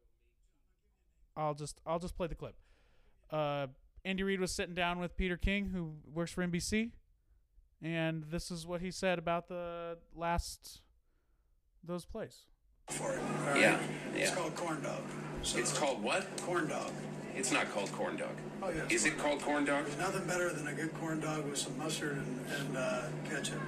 I'll 1.37 1.55
just, 1.55 1.81
I'll 1.87 1.99
just 1.99 2.17
play 2.17 2.27
the 2.27 2.35
clip. 2.35 2.55
Uh, 3.31 3.69
Andy 4.05 4.23
Reid 4.23 4.41
was 4.41 4.53
sitting 4.53 4.75
down 4.75 4.99
with 4.99 5.17
Peter 5.17 5.37
King, 5.37 5.67
who 5.67 5.95
works 6.13 6.33
for 6.33 6.47
NBC, 6.47 6.91
and 7.83 8.25
this 8.31 8.51
is 8.51 8.67
what 8.67 8.81
he 8.81 8.91
said 8.91 9.19
about 9.19 9.49
the 9.49 9.99
last 10.15 10.81
those 11.85 12.05
plays. 12.05 12.41
for 12.91 13.13
it. 13.15 13.19
all 13.21 13.47
right? 13.53 13.61
Yeah, 13.61 13.79
It's 14.15 14.35
called 14.35 14.55
corn 14.57 14.83
dog. 14.83 15.03
So 15.43 15.59
It's 15.59 15.77
called 15.79 16.03
what? 16.03 16.27
corn 16.43 16.69
dog. 16.69 16.91
It's 17.37 17.53
not 17.53 17.71
called 17.73 17.93
corn 17.93 18.17
dog. 18.17 18.31
Oh, 18.63 18.71
yeah. 18.71 18.83
Is 18.91 19.05
it 19.07 19.17
called 19.17 19.41
corn 19.41 19.65
dog? 19.65 19.85
There's 19.85 19.99
nothing 19.99 20.27
better 20.27 20.53
than 20.53 20.67
a 20.67 20.73
good 20.73 20.93
corn 20.95 21.21
dog 21.21 21.45
with 21.47 21.59
some 21.59 21.79
mustard 21.79 22.17
and, 22.17 22.41
and 22.59 22.77
uh, 22.77 23.03
ketchup. 23.31 23.61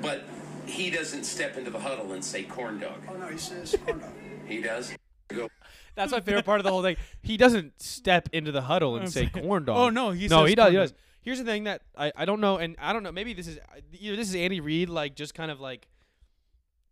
But 0.00 0.24
he 0.66 0.90
doesn't 0.90 1.24
step 1.24 1.56
into 1.58 1.70
the 1.70 1.78
huddle 1.80 2.12
and 2.12 2.24
say 2.24 2.42
corn 2.44 2.78
dog. 2.80 3.02
Oh 3.10 3.14
no, 3.16 3.26
he 3.28 3.38
says 3.38 3.76
corn 3.84 3.98
dog. 4.00 4.10
He 4.46 4.60
does. 4.60 4.92
Go. 5.28 5.48
That's 5.94 6.12
my 6.12 6.20
favorite 6.20 6.44
part 6.44 6.60
of 6.60 6.64
the 6.64 6.70
whole 6.70 6.82
thing. 6.82 6.96
He 7.22 7.38
doesn't 7.38 7.80
step 7.80 8.28
into 8.34 8.52
the 8.52 8.60
huddle 8.60 8.96
and 8.96 9.10
say 9.10 9.30
saying- 9.32 9.46
corn 9.46 9.64
dog. 9.64 9.76
Oh, 9.78 9.88
no, 9.88 10.10
he 10.10 10.28
no, 10.28 10.40
says 10.42 10.48
he 10.50 10.54
does. 10.54 10.92
Corn 11.24 11.36
He 11.36 11.38
dog. 11.38 11.38
does. 11.38 11.38
Here's 11.38 11.38
the 11.38 11.44
thing 11.44 11.64
that 11.64 11.82
I, 11.96 12.12
I 12.16 12.24
don't 12.24 12.40
know, 12.40 12.58
and 12.58 12.76
I 12.80 12.92
don't 12.92 13.02
know. 13.02 13.12
Maybe 13.12 13.32
this 13.34 13.46
is 13.48 13.58
either 13.98 14.16
this 14.16 14.28
is 14.28 14.34
Andy 14.34 14.60
Reid 14.60 14.88
like 14.88 15.14
just 15.16 15.34
kind 15.34 15.50
of 15.50 15.60
like 15.60 15.88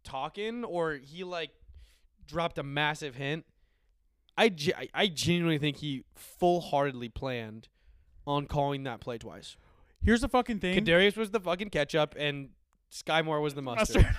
talking, 0.05 0.65
or 0.65 0.95
he 0.95 1.25
like 1.25 1.51
dropped 2.27 2.59
a 2.59 2.63
massive 2.63 3.15
hint. 3.15 3.45
I, 4.37 4.49
ge- 4.49 4.73
I- 4.77 4.89
I 4.95 5.07
genuinely 5.09 5.59
think 5.59 5.77
he 5.79 6.05
full 6.15 6.61
heartedly 6.61 7.09
planned 7.09 7.69
on 8.27 8.47
calling 8.47 8.85
that 8.85 9.01
play 9.01 9.19
twice. 9.19 9.57
Here's 10.03 10.21
the 10.23 10.29
fucking 10.29 10.59
thing. 10.61 10.83
Kadarius 10.85 11.17
was 11.17 11.31
the 11.31 11.41
fucking 11.41 11.69
ketchup, 11.71 12.15
and 12.19 12.49
Skyy 12.91 13.25
Moore 13.25 13.41
was 13.41 13.55
the 13.55 13.63
mustard. 13.63 14.03
Mustard. 14.03 14.17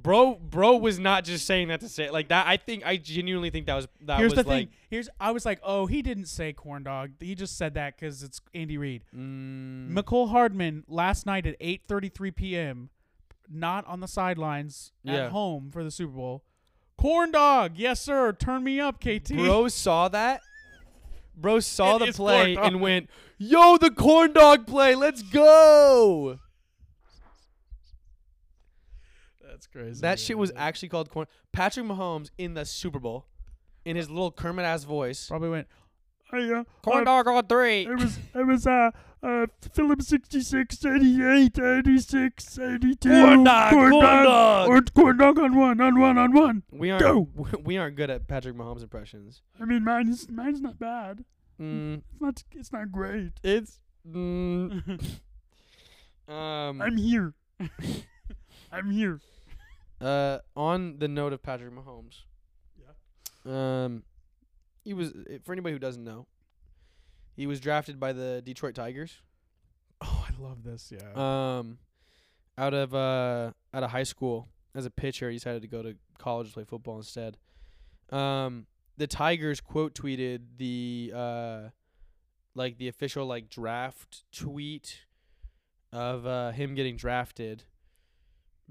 Bro, 0.00 0.36
bro 0.36 0.76
was 0.76 0.98
not 0.98 1.24
just 1.24 1.44
saying 1.44 1.68
that 1.68 1.80
to 1.80 1.88
say 1.88 2.08
like 2.10 2.28
that. 2.28 2.46
I 2.46 2.56
think 2.56 2.86
I 2.86 2.96
genuinely 2.98 3.50
think 3.50 3.66
that 3.66 3.74
was 3.74 3.88
that 4.02 4.18
Here's 4.18 4.32
was 4.34 4.44
the 4.44 4.48
like 4.48 4.68
thing. 4.68 4.76
Here's 4.90 5.08
I 5.18 5.32
was 5.32 5.44
like, 5.44 5.58
oh, 5.62 5.86
he 5.86 6.02
didn't 6.02 6.26
say 6.26 6.52
corn 6.52 6.84
dog. 6.84 7.10
He 7.18 7.34
just 7.34 7.58
said 7.58 7.74
that 7.74 7.96
because 7.96 8.22
it's 8.22 8.40
Andy 8.54 8.78
Reid. 8.78 9.02
mm, 9.14 9.90
Mecole 9.92 10.30
Hardman 10.30 10.84
last 10.86 11.26
night 11.26 11.46
at 11.46 11.58
8:33 11.60 12.34
p.m. 12.36 12.90
Not 13.50 13.86
on 13.86 14.00
the 14.00 14.08
sidelines 14.08 14.92
Yeah. 15.02 15.24
at 15.26 15.30
home 15.32 15.70
for 15.72 15.82
the 15.82 15.90
Super 15.90 16.12
Bowl. 16.12 16.44
Corn 16.96 17.32
dog, 17.32 17.72
yes 17.76 18.00
sir. 18.00 18.32
Turn 18.32 18.62
me 18.64 18.78
up, 18.80 19.00
KT. 19.00 19.34
Bro 19.34 19.68
saw 19.68 20.08
that. 20.08 20.42
Bro 21.34 21.60
saw 21.60 21.96
It 21.96 22.06
the 22.06 22.12
play 22.12 22.56
and 22.56 22.80
went, 22.80 23.08
"Yo, 23.38 23.76
the 23.78 23.90
corn 23.90 24.32
dog 24.32 24.66
play. 24.66 24.94
Let's 24.94 25.22
go." 25.22 26.38
That's 29.58 29.66
crazy. 29.66 30.00
That 30.02 30.20
shit 30.20 30.38
was 30.38 30.52
actually 30.54 30.88
called 30.88 31.10
corn. 31.10 31.26
Patrick 31.52 31.84
Mahomes 31.84 32.30
in 32.38 32.54
the 32.54 32.64
Super 32.64 33.00
Bowl, 33.00 33.26
in 33.84 33.96
his 33.96 34.08
little 34.08 34.30
Kermit 34.30 34.64
ass 34.64 34.84
voice. 34.84 35.26
probably 35.26 35.48
went. 35.50 35.66
Hey, 36.30 36.52
uh, 36.52 36.62
Corn 36.82 37.04
dog 37.04 37.26
on 37.26 37.44
three. 37.48 37.82
It 37.86 37.98
was 37.98 38.18
it 38.36 38.46
was 38.46 38.68
uh 38.68 38.90
uh 39.20 39.46
Philip 39.72 40.00
66, 40.02 40.84
88, 40.84 41.58
86, 41.58 42.58
82. 42.58 43.08
Corn 43.08 43.42
dog, 43.44 43.72
corn 43.72 43.90
dog. 43.90 44.68
Or 44.68 44.80
corn 44.82 45.16
dog 45.16 45.38
on 45.40 45.56
one, 45.56 45.80
on 45.80 45.98
one, 45.98 46.18
on 46.18 46.32
one. 46.32 46.62
We 46.70 46.90
aren't 46.92 47.02
Go. 47.02 47.28
we 47.64 47.78
aren't 47.78 47.96
good 47.96 48.10
at 48.10 48.28
Patrick 48.28 48.54
Mahomes 48.54 48.82
impressions. 48.82 49.42
I 49.60 49.64
mean, 49.64 49.82
mine 49.82 50.08
is 50.08 50.30
mine's 50.30 50.60
not 50.60 50.78
bad. 50.78 51.24
Mm, 51.60 52.02
It's 52.12 52.20
not 52.20 52.44
it's 52.54 52.72
not 52.72 52.92
great. 52.92 53.32
it's 53.42 53.80
mm, 54.08 54.80
um 56.28 56.80
I'm 56.80 56.96
here. 56.96 57.34
I'm 58.70 58.90
here. 58.90 59.18
Uh, 60.00 60.38
on 60.56 60.98
the 60.98 61.08
note 61.08 61.32
of 61.32 61.42
Patrick 61.42 61.72
Mahomes. 61.72 62.22
Yeah. 62.78 63.84
Um, 63.84 64.04
he 64.84 64.94
was 64.94 65.12
eh, 65.28 65.38
for 65.44 65.52
anybody 65.52 65.72
who 65.72 65.78
doesn't 65.78 66.04
know, 66.04 66.26
he 67.34 67.46
was 67.46 67.60
drafted 67.60 67.98
by 67.98 68.12
the 68.12 68.42
Detroit 68.44 68.74
Tigers. 68.74 69.22
Oh, 70.00 70.26
I 70.28 70.42
love 70.42 70.62
this. 70.62 70.92
Yeah. 70.92 71.58
Um, 71.58 71.78
out 72.56 72.74
of 72.74 72.94
uh 72.94 73.52
out 73.74 73.82
of 73.82 73.90
high 73.90 74.04
school 74.04 74.48
as 74.74 74.86
a 74.86 74.90
pitcher, 74.90 75.30
he 75.30 75.36
decided 75.36 75.62
to 75.62 75.68
go 75.68 75.82
to 75.82 75.96
college 76.18 76.48
to 76.48 76.54
play 76.54 76.64
football 76.64 76.96
instead. 76.96 77.36
Um, 78.10 78.66
the 78.96 79.06
Tigers 79.06 79.60
quote 79.60 79.94
tweeted 79.94 80.40
the 80.56 81.12
uh, 81.14 81.60
like 82.54 82.78
the 82.78 82.88
official 82.88 83.26
like 83.26 83.48
draft 83.48 84.24
tweet 84.32 85.02
of 85.92 86.26
uh 86.26 86.50
him 86.52 86.74
getting 86.74 86.96
drafted 86.96 87.64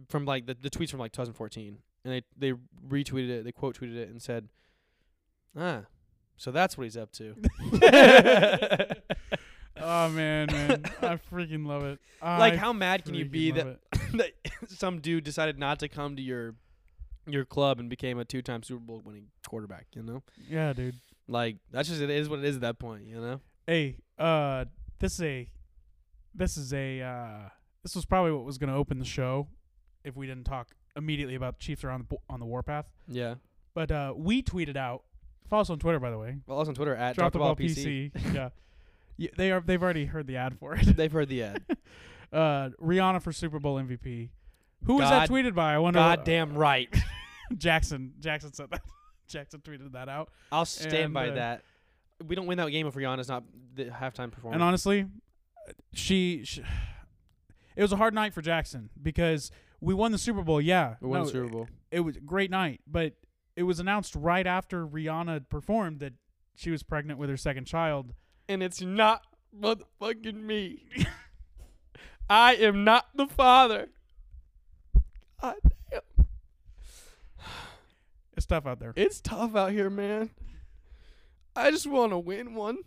from 0.09 0.25
like 0.25 0.45
the 0.45 0.53
the 0.59 0.69
tweets 0.69 0.89
from 0.91 0.99
like 0.99 1.11
2014, 1.11 1.77
and 2.03 2.13
they 2.13 2.21
they 2.37 2.53
retweeted 2.87 3.29
it, 3.29 3.43
they 3.43 3.51
quote 3.51 3.79
tweeted 3.79 3.95
it, 3.97 4.09
and 4.09 4.21
said, 4.21 4.47
ah. 5.57 5.81
So 6.39 6.51
that's 6.51 6.77
what 6.77 6.83
he's 6.83 6.95
up 6.97 7.11
to. 7.13 7.35
oh 9.77 10.09
man, 10.09 10.47
man, 10.51 10.83
I 11.01 11.15
freaking 11.31 11.65
love 11.65 11.83
it. 11.83 11.99
like, 12.21 12.55
how 12.55 12.73
mad 12.73 13.05
can 13.05 13.15
you 13.15 13.25
be 13.25 13.51
that 13.51 13.79
that 14.13 14.31
some 14.67 14.99
dude 14.99 15.23
decided 15.23 15.57
not 15.57 15.79
to 15.79 15.87
come 15.87 16.15
to 16.15 16.21
your 16.21 16.55
your 17.25 17.43
club 17.45 17.79
and 17.79 17.89
became 17.89 18.17
a 18.19 18.25
two-time 18.25 18.63
Super 18.63 18.79
Bowl 18.79 19.01
winning 19.03 19.27
quarterback. 19.47 19.87
You 19.93 20.03
know, 20.03 20.23
Yeah, 20.49 20.73
dude. 20.73 20.95
like 21.27 21.57
that's 21.71 21.89
just 21.89 22.01
it 22.01 22.09
is 22.09 22.29
what 22.29 22.39
it 22.39 22.45
is 22.45 22.55
at 22.55 22.61
that 22.61 22.79
point. 22.79 23.05
You 23.05 23.19
know, 23.19 23.41
Hey, 23.65 23.97
uh, 24.17 24.65
this 24.99 25.13
is 25.15 25.21
a, 25.21 25.49
this 26.33 26.55
is 26.57 26.73
a, 26.73 27.01
uh, 27.01 27.49
this 27.83 27.95
was 27.95 28.05
probably 28.05 28.31
what 28.31 28.45
was 28.45 28.57
gonna 28.57 28.75
open 28.77 28.99
the 28.99 29.05
show, 29.05 29.47
if 30.03 30.15
we 30.15 30.27
didn't 30.27 30.45
talk 30.45 30.69
immediately 30.95 31.35
about 31.35 31.59
Chiefs 31.59 31.83
are 31.83 31.89
on 31.89 31.99
the 32.01 32.05
bo- 32.05 32.21
on 32.29 32.39
the 32.39 32.45
warpath. 32.45 32.91
yeah. 33.07 33.35
But 33.73 33.91
uh, 33.91 34.13
we 34.17 34.41
tweeted 34.41 34.75
out. 34.75 35.03
Follow 35.49 35.61
us 35.61 35.69
on 35.69 35.77
Twitter, 35.77 35.99
by 35.99 36.09
the 36.09 36.17
way. 36.17 36.37
Follow 36.47 36.61
us 36.63 36.67
on 36.67 36.73
Twitter 36.73 36.95
at 36.95 37.15
Drop 37.15 37.31
the 37.31 37.39
ball 37.39 37.55
PC. 37.55 38.11
PC. 38.11 38.33
yeah. 38.33 38.49
yeah, 39.17 39.29
they 39.37 39.51
are. 39.51 39.61
They've 39.61 39.81
already 39.81 40.05
heard 40.05 40.25
the 40.25 40.37
ad 40.37 40.57
for 40.57 40.75
it. 40.75 40.97
They've 40.97 41.11
heard 41.11 41.29
the 41.29 41.43
ad. 41.43 41.63
uh, 42.33 42.69
Rihanna 42.81 43.21
for 43.21 43.31
Super 43.31 43.59
Bowl 43.59 43.75
MVP. 43.75 44.29
Who 44.85 44.95
was 44.95 45.09
that 45.09 45.29
tweeted 45.29 45.53
by? 45.53 45.75
I 45.75 45.77
wonder. 45.77 45.99
Goddamn 45.99 46.55
right. 46.57 46.89
Jackson. 47.57 48.13
Jackson 48.19 48.51
said 48.51 48.71
that. 48.71 48.81
Jackson 49.27 49.61
tweeted 49.61 49.91
that 49.91 50.09
out. 50.09 50.29
I'll 50.51 50.65
stand 50.65 50.95
And, 50.95 51.13
by 51.13 51.29
uh, 51.29 51.35
that. 51.35 51.63
We 52.25 52.35
don't 52.35 52.47
win 52.47 52.57
that 52.57 52.69
game 52.71 52.87
if 52.87 52.95
Rihanna's 52.95 53.29
not 53.29 53.43
the 53.75 53.85
halftime 53.85 54.31
performer. 54.31 54.55
And 54.55 54.63
honestly, 54.63 55.05
she, 55.93 56.43
she, 56.45 56.63
it 57.75 57.81
was 57.81 57.91
a 57.91 57.97
hard 57.97 58.13
night 58.15 58.33
for 58.33 58.41
Jackson 58.41 58.89
because 59.01 59.51
we 59.81 59.93
won 59.93 60.11
the 60.11 60.17
Super 60.17 60.43
Bowl. 60.43 60.61
Yeah, 60.61 60.95
we 61.01 61.09
won 61.09 61.19
no, 61.19 61.25
the 61.25 61.31
Super 61.31 61.49
Bowl. 61.49 61.67
It 61.91 62.01
was 62.01 62.17
a 62.17 62.21
great 62.21 62.51
night, 62.51 62.81
but 62.87 63.13
it 63.55 63.63
was 63.63 63.79
announced 63.79 64.15
right 64.15 64.45
after 64.45 64.85
Rihanna 64.85 65.49
performed 65.49 65.99
that 65.99 66.13
she 66.55 66.71
was 66.71 66.83
pregnant 66.83 67.19
with 67.19 67.29
her 67.29 67.37
second 67.37 67.65
child. 67.65 68.13
And 68.49 68.63
it's 68.63 68.81
not 68.81 69.23
motherfucking 69.57 70.41
me. 70.41 70.87
I 72.29 72.55
am 72.55 72.83
not 72.83 73.05
the 73.15 73.27
father. 73.27 73.89
God 75.41 75.55
damn. 75.89 76.01
It's 78.35 78.45
tough 78.45 78.65
out 78.65 78.79
there. 78.79 78.93
It's 78.95 79.21
tough 79.21 79.55
out 79.55 79.71
here, 79.71 79.89
man. 79.89 80.29
I 81.55 81.71
just 81.71 81.87
want 81.87 82.11
to 82.11 82.19
win 82.19 82.53
one. 82.53 82.79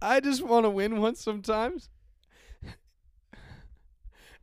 I 0.00 0.20
just 0.20 0.42
want 0.42 0.64
to 0.64 0.70
win 0.70 1.00
one 1.00 1.14
sometimes. 1.14 1.88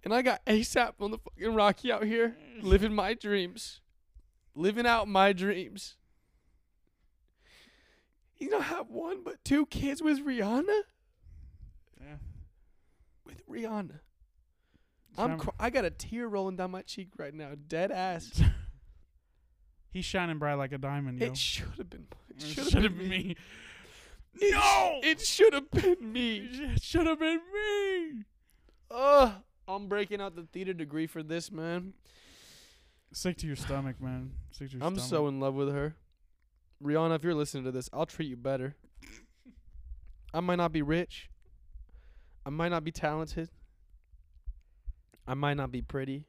And 0.05 0.13
I 0.13 0.21
got 0.21 0.45
ASAP 0.45 0.93
on 1.01 1.09
the 1.09 1.17
fucking 1.17 1.55
Rocky 1.55 1.91
out 1.91 2.03
here, 2.03 2.37
living 2.61 2.93
my 2.93 3.15
dreams, 3.15 3.81
living 4.53 4.85
out 4.85 5.07
my 5.07 5.33
dreams. 5.33 5.95
You 8.37 8.49
don't 8.51 8.61
have 8.63 8.91
one 8.91 9.23
but 9.23 9.43
two 9.43 9.65
kids 9.65 10.03
with 10.03 10.23
Rihanna? 10.23 10.81
Yeah. 11.99 12.17
With 13.25 13.47
Rihanna. 13.49 13.99
I'm 15.17 15.39
cr- 15.39 15.49
I 15.59 15.71
got 15.71 15.85
a 15.85 15.89
tear 15.89 16.27
rolling 16.27 16.57
down 16.57 16.71
my 16.71 16.83
cheek 16.83 17.09
right 17.17 17.33
now, 17.33 17.53
dead 17.67 17.91
ass. 17.91 18.43
He's 19.89 20.05
shining 20.05 20.37
bright 20.37 20.55
like 20.55 20.71
a 20.73 20.77
diamond. 20.77 21.19
Yo. 21.19 21.27
It 21.27 21.37
should 21.37 21.77
have 21.77 21.89
been. 21.89 22.05
It 22.29 22.41
should 22.41 22.73
have 22.73 22.83
been 22.83 22.97
been 22.97 23.09
me. 23.09 23.35
me. 24.39 24.51
No! 24.51 24.99
It 25.01 25.21
should 25.21 25.53
have 25.53 25.71
been 25.71 26.11
me. 26.13 26.49
It 26.51 26.83
should 26.83 27.07
have 27.07 27.17
been 27.17 27.39
me. 27.53 28.23
Ugh. 28.91 29.31
I'm 29.67 29.87
breaking 29.87 30.21
out 30.21 30.35
the 30.35 30.43
theater 30.51 30.73
degree 30.73 31.07
for 31.07 31.23
this, 31.23 31.51
man. 31.51 31.93
Sick 33.11 33.37
to 33.37 33.47
your 33.47 33.55
stomach, 33.55 33.99
man. 34.01 34.31
Sick 34.51 34.69
to 34.71 34.77
your 34.77 34.85
I'm 34.85 34.95
stomach. 34.95 35.09
so 35.09 35.27
in 35.27 35.39
love 35.39 35.55
with 35.55 35.69
her. 35.71 35.95
Rihanna, 36.83 37.15
if 37.15 37.23
you're 37.23 37.33
listening 37.33 37.63
to 37.63 37.71
this, 37.71 37.89
I'll 37.93 38.05
treat 38.05 38.27
you 38.29 38.35
better. 38.37 38.75
I 40.33 40.41
might 40.41 40.57
not 40.57 40.71
be 40.73 40.81
rich, 40.81 41.29
I 42.45 42.49
might 42.49 42.69
not 42.69 42.83
be 42.83 42.91
talented. 42.91 43.49
I 45.27 45.33
might 45.33 45.55
not 45.55 45.71
be 45.71 45.81
pretty, 45.81 46.25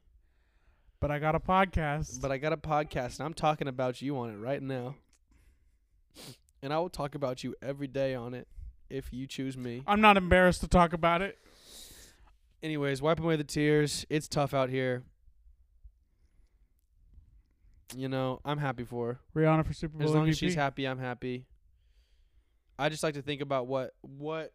But 0.99 1.11
I 1.11 1.19
got 1.19 1.35
a 1.35 1.39
podcast. 1.39 2.19
but 2.21 2.31
I 2.31 2.37
got 2.39 2.51
a 2.53 2.57
podcast 2.57 3.19
and 3.19 3.27
I'm 3.27 3.33
talking 3.35 3.67
about 3.67 4.01
you 4.01 4.17
on 4.17 4.31
it 4.31 4.37
right 4.37 4.63
now. 4.63 4.95
And 6.63 6.73
I 6.73 6.79
will 6.79 6.89
talk 6.89 7.13
about 7.13 7.43
you 7.43 7.53
every 7.61 7.85
day 7.85 8.15
on 8.15 8.33
it 8.33 8.47
if 8.89 9.13
you 9.13 9.27
choose 9.27 9.55
me. 9.55 9.83
I'm 9.85 10.01
not 10.01 10.17
embarrassed 10.17 10.61
to 10.61 10.67
talk 10.67 10.93
about 10.93 11.21
it. 11.21 11.37
Anyways, 12.63 13.01
wiping 13.01 13.25
away 13.25 13.35
the 13.35 13.43
tears. 13.43 14.05
It's 14.09 14.27
tough 14.27 14.53
out 14.53 14.69
here. 14.69 15.03
You 17.95 18.09
know, 18.09 18.41
I'm 18.43 18.57
happy 18.57 18.83
for 18.83 19.07
her. 19.07 19.19
Rihanna 19.41 19.65
for 19.65 19.73
Super 19.73 19.97
Bowl 19.97 20.07
As 20.07 20.13
long 20.13 20.25
MVP. 20.25 20.29
as 20.31 20.37
she's 20.37 20.55
happy, 20.55 20.85
I'm 20.87 20.99
happy. 20.99 21.45
I 22.77 22.89
just 22.89 23.01
like 23.01 23.13
to 23.13 23.21
think 23.21 23.41
about 23.41 23.67
what 23.67 23.93
what 24.01 24.53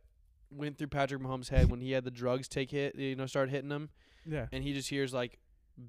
went 0.51 0.77
through 0.77 0.89
Patrick 0.89 1.23
Mahomes' 1.23 1.49
head 1.49 1.71
when 1.71 1.81
he 1.81 1.93
had 1.93 2.05
the 2.05 2.11
drugs 2.11 2.47
take 2.47 2.71
hit, 2.71 2.95
you 2.95 3.17
know, 3.17 3.25
start 3.27 3.49
hitting 3.49 3.71
him, 3.71 3.89
Yeah. 4.27 4.49
and 4.53 4.63
he 4.63 4.75
just 4.75 4.91
hears 4.91 5.15
like, 5.15 5.39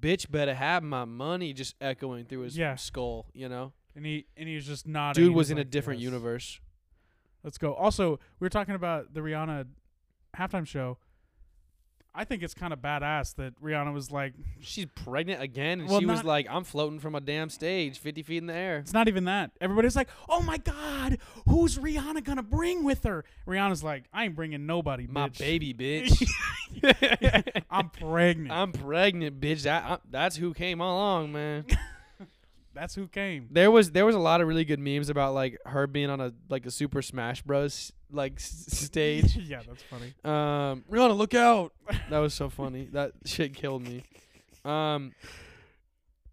"Bitch, 0.00 0.30
better 0.30 0.54
have 0.54 0.82
my 0.82 1.04
money," 1.04 1.52
just 1.52 1.74
echoing 1.82 2.24
through 2.24 2.40
his 2.40 2.56
Yeah. 2.56 2.76
skull. 2.76 3.26
You 3.34 3.48
know, 3.50 3.72
And 3.94 4.06
he 4.06 4.26
and 4.36 4.48
he 4.48 4.54
was 4.56 4.66
just 4.66 4.86
nodding. 4.86 5.22
dude 5.22 5.30
He 5.32 5.36
was 5.36 5.50
in 5.50 5.58
a 5.58 5.64
different 5.64 6.00
"Yes." 6.00 6.04
universe. 6.06 6.60
Let's 7.42 7.58
go. 7.58 7.74
Also, 7.74 8.12
we 8.40 8.44
were 8.46 8.48
talking 8.48 8.74
about 8.74 9.12
the 9.12 9.20
Rihanna 9.20 9.68
halftime 10.34 10.66
show. 10.66 10.96
I 12.16 12.24
think 12.24 12.42
it's 12.44 12.54
kind 12.54 12.72
of 12.72 12.78
badass 12.78 13.34
that 13.36 13.60
Rihanna 13.60 13.92
was 13.92 14.10
like, 14.12 14.34
She's 14.60 14.86
pregnant 14.86 15.42
again, 15.42 15.80
and 15.80 15.88
Well, 15.88 15.98
she 15.98 16.06
was 16.06 16.18
not- 16.18 16.24
like, 16.26 16.46
"I'm 16.48 16.62
floating 16.64 17.00
from 17.00 17.14
a 17.16 17.20
damn 17.20 17.50
stage, 17.50 17.98
50 17.98 18.22
feet 18.22 18.36
in 18.38 18.46
the 18.46 18.54
air." 18.54 18.78
it's 18.78 18.92
not 18.92 19.08
even 19.08 19.24
that. 19.24 19.50
Everybody's 19.60 19.96
like, 19.96 20.08
oh 20.28 20.40
my 20.40 20.58
God, 20.58 21.18
who's 21.48 21.76
Rihanna 21.78 22.22
going 22.22 22.36
to 22.36 22.42
bring 22.42 22.84
with 22.84 23.02
her? 23.04 23.24
Rihanna's 23.48 23.82
like, 23.82 24.04
I 24.12 24.24
ain't 24.26 24.36
bringing 24.36 24.64
nobody, 24.66 25.06
My 25.08 25.28
bitch. 25.28 25.38
baby, 25.38 25.74
bitch. 26.82 27.62
I'm 27.70 27.90
pregnant. 27.90 28.52
I'm 28.52 28.72
pregnant, 28.72 29.40
bitch. 29.40 29.62
That 29.64 29.84
I, 29.84 29.98
that's 30.10 30.36
who 30.36 30.54
came 30.54 30.80
along, 30.80 31.32
man. 31.32 31.64
That's 32.74 32.94
who 32.94 33.06
came. 33.08 33.48
There 33.50 33.70
was 33.70 33.90
there 33.92 34.04
was 34.04 34.14
a 34.16 34.18
lot 34.20 34.40
of 34.40 34.48
really 34.48 34.64
good 34.64 34.80
memes 34.80 35.08
about 35.08 35.32
like 35.34 35.58
her 35.66 35.86
being 35.86 36.10
on 36.10 36.20
a 36.20 36.32
like 36.48 36.66
a 36.66 36.70
Super 36.70 37.02
Smash 37.02 37.42
Bros. 37.42 37.92
like 38.10 38.34
s- 38.36 38.66
stage. 38.68 39.36
yeah, 39.36 39.60
that's 39.66 39.82
funny. 39.84 40.14
Um, 40.24 40.84
Rihanna, 40.90 41.16
look 41.16 41.34
out! 41.34 41.72
That 42.10 42.18
was 42.18 42.34
so 42.34 42.48
funny. 42.48 42.88
That 42.92 43.12
shit 43.24 43.54
killed 43.54 43.82
me. 43.86 44.02
Um, 44.64 45.12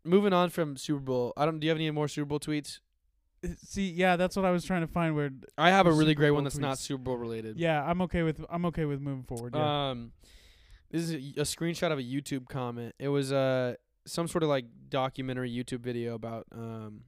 moving 0.04 0.34
on 0.34 0.50
from 0.50 0.78
Super 0.78 1.00
Bowl. 1.00 1.34
I 1.38 1.46
don't. 1.46 1.60
Do 1.60 1.66
you 1.66 1.70
have 1.72 1.78
any 1.78 1.92
more 1.92 2.08
Super 2.08 2.26
Bowl 2.26 2.40
tweets? 2.40 2.80
See, 3.66 3.90
yeah, 3.90 4.18
that's 4.18 4.36
what 4.36 4.46
I 4.46 4.52
was 4.52 4.64
trying 4.64 4.82
to 4.82 4.88
find. 4.88 5.16
Where, 5.16 5.32
I 5.58 5.70
have 5.72 5.88
a 5.88 5.90
Super 5.90 6.00
really 6.00 6.14
great 6.16 6.30
Bowl 6.30 6.36
one 6.36 6.44
that's 6.44 6.58
not. 6.58 6.78
Super 6.78 7.02
Bowl 7.04 7.18
related. 7.18 7.58
yeah, 7.58 7.84
I'm 7.84 8.02
okay 8.04 8.24
with. 8.24 8.44
I'm 8.50 8.66
okay 8.68 8.86
with 8.86 9.02
moving 9.02 9.24
forward. 9.24 9.56
Yeah. 9.56 9.90
Um, 9.92 10.12
this 10.92 11.04
is 11.04 11.12
a, 11.14 11.18
a 11.18 11.44
screenshot 11.44 11.92
of 11.92 12.00
a 12.00 12.04
YouTube 12.04 12.48
comment. 12.50 12.94
It 13.00 13.08
was 13.08 13.32
uh 13.32 13.76
some 14.06 14.28
sort 14.28 14.44
of 14.44 14.50
like 14.50 14.66
documentary 14.90 15.52
YouTube 15.52 15.80
video 15.82 16.16
about 16.16 16.48
um 16.52 17.02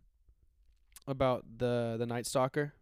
about 1.07 1.43
the 1.57 1.95
the 1.97 2.05
Night 2.05 2.25
Stalker, 2.25 2.73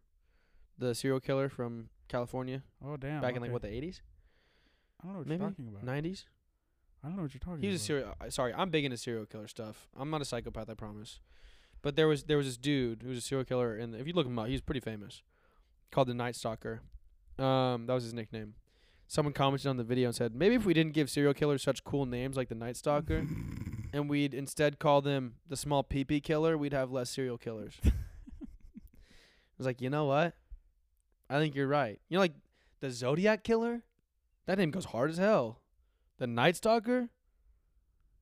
the 0.77 0.93
serial 0.93 1.19
killer 1.19 1.49
from 1.49 1.89
California 2.07 2.61
oh 2.85 2.97
damn. 2.97 3.21
back 3.21 3.35
in 3.35 3.41
like 3.41 3.51
what 3.51 3.61
the 3.61 3.69
eighties, 3.73 4.01
I 5.01 5.05
don't 5.07 5.13
know 5.13 5.19
what 5.19 5.27
maybe 5.27 5.41
you're 5.41 5.49
talking 5.49 5.67
about. 5.67 5.83
nineties. 5.83 6.25
I 7.03 7.07
don't 7.07 7.15
know 7.15 7.23
what 7.23 7.33
you're 7.33 7.39
talking 7.39 7.61
He 7.61 7.67
was 7.67 7.81
a 7.81 7.83
serial. 7.83 8.15
uh, 8.21 8.29
Sorry, 8.29 8.53
I'm 8.53 8.69
big 8.69 8.85
into 8.85 8.95
serial 8.97 9.25
killer 9.25 9.47
stuff. 9.47 9.87
I'm 9.97 10.11
not 10.11 10.21
a 10.21 10.25
psychopath, 10.25 10.69
I 10.69 10.75
promise. 10.75 11.19
But 11.81 11.95
there 11.95 12.07
was 12.07 12.23
there 12.25 12.37
was 12.37 12.45
this 12.45 12.57
dude 12.57 13.01
who 13.01 13.09
was 13.09 13.17
a 13.17 13.21
serial 13.21 13.43
killer, 13.45 13.75
and 13.75 13.95
if 13.95 14.05
you 14.05 14.13
look 14.13 14.27
him 14.27 14.37
up, 14.37 14.47
he's 14.47 14.61
pretty 14.61 14.81
famous. 14.81 15.23
Called 15.91 16.07
the 16.09 16.13
Night 16.13 16.35
Stalker. 16.35 16.81
Um, 17.39 17.87
that 17.87 17.93
was 17.93 18.03
his 18.03 18.13
nickname. 18.13 18.53
Someone 19.07 19.33
commented 19.33 19.67
on 19.67 19.77
the 19.77 19.83
video 19.83 20.07
and 20.09 20.15
said, 20.15 20.35
maybe 20.35 20.55
if 20.55 20.63
we 20.63 20.73
didn't 20.73 20.93
give 20.93 21.09
serial 21.09 21.33
killers 21.33 21.63
such 21.63 21.83
cool 21.83 22.05
names 22.05 22.37
like 22.37 22.47
the 22.49 22.55
Night 22.55 22.77
Stalker, 22.77 23.25
and 23.93 24.09
we'd 24.09 24.33
instead 24.33 24.79
call 24.79 25.01
them 25.01 25.35
the 25.47 25.57
Small 25.57 25.83
Pee 25.83 26.21
Killer, 26.21 26.57
we'd 26.57 26.73
have 26.73 26.91
less 26.91 27.09
serial 27.09 27.37
killers. 27.37 27.75
I 27.85 27.89
was 29.57 29.67
like, 29.67 29.81
you 29.81 29.89
know 29.89 30.05
what? 30.05 30.33
I 31.29 31.39
think 31.39 31.55
you're 31.55 31.67
right. 31.67 31.99
You 32.09 32.17
know, 32.17 32.21
like 32.21 32.33
the 32.79 32.89
Zodiac 32.89 33.43
Killer, 33.43 33.83
that 34.45 34.57
name 34.57 34.71
goes 34.71 34.85
hard 34.85 35.09
as 35.09 35.17
hell. 35.17 35.59
The 36.17 36.27
Night 36.27 36.55
Stalker, 36.55 37.09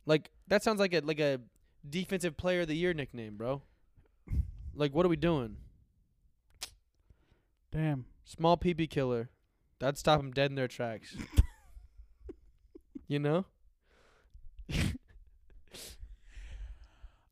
like 0.06 0.30
that 0.48 0.64
sounds 0.64 0.80
like 0.80 0.94
a 0.94 1.02
like 1.02 1.20
a 1.20 1.40
defensive 1.88 2.38
player 2.38 2.62
of 2.62 2.68
the 2.68 2.76
year 2.76 2.94
nickname, 2.94 3.36
bro. 3.36 3.62
Like, 4.76 4.94
what 4.94 5.06
are 5.06 5.10
we 5.10 5.16
doing? 5.18 5.58
Damn. 7.72 8.06
Small 8.24 8.58
PP 8.58 8.90
killer. 8.90 9.30
That'd 9.80 9.98
stop 9.98 10.20
them 10.20 10.32
dead 10.32 10.52
in 10.52 10.56
their 10.56 10.68
tracks. 10.68 11.16
you 13.08 13.20
know? 13.20 13.46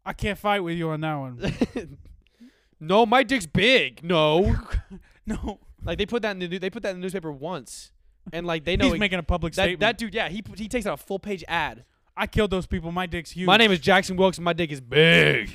I 0.07 0.13
can't 0.13 0.39
fight 0.39 0.61
with 0.61 0.77
you 0.77 0.89
on 0.91 1.01
that 1.01 1.15
one. 1.15 1.53
no, 2.79 3.05
my 3.05 3.23
dick's 3.23 3.45
big. 3.45 4.01
No. 4.01 4.55
no. 5.25 5.59
like 5.83 5.97
they 5.97 6.05
put 6.05 6.21
that 6.21 6.31
in 6.31 6.39
the 6.39 6.47
new- 6.47 6.59
they 6.59 6.69
put 6.69 6.81
that 6.83 6.91
in 6.91 6.95
the 6.95 7.01
newspaper 7.01 7.29
once. 7.29 7.91
And 8.31 8.47
like 8.47 8.63
they 8.63 8.77
know 8.77 8.89
He's 8.89 8.99
making 8.99 9.19
a 9.19 9.23
public 9.23 9.53
that 9.55 9.63
statement. 9.63 9.81
that 9.81 9.97
dude, 9.97 10.13
yeah, 10.15 10.29
he 10.29 10.41
he 10.55 10.69
takes 10.69 10.85
out 10.85 10.93
a 10.93 11.03
full 11.03 11.19
page 11.19 11.43
ad. 11.49 11.83
I 12.15 12.25
killed 12.25 12.51
those 12.51 12.65
people. 12.65 12.89
My 12.93 13.05
dick's 13.05 13.31
huge. 13.31 13.47
My 13.47 13.57
name 13.57 13.69
is 13.69 13.79
Jackson 13.79 14.15
Wilkes 14.15 14.37
and 14.37 14.45
my 14.45 14.53
dick 14.53 14.71
is 14.71 14.79
big. 14.79 15.49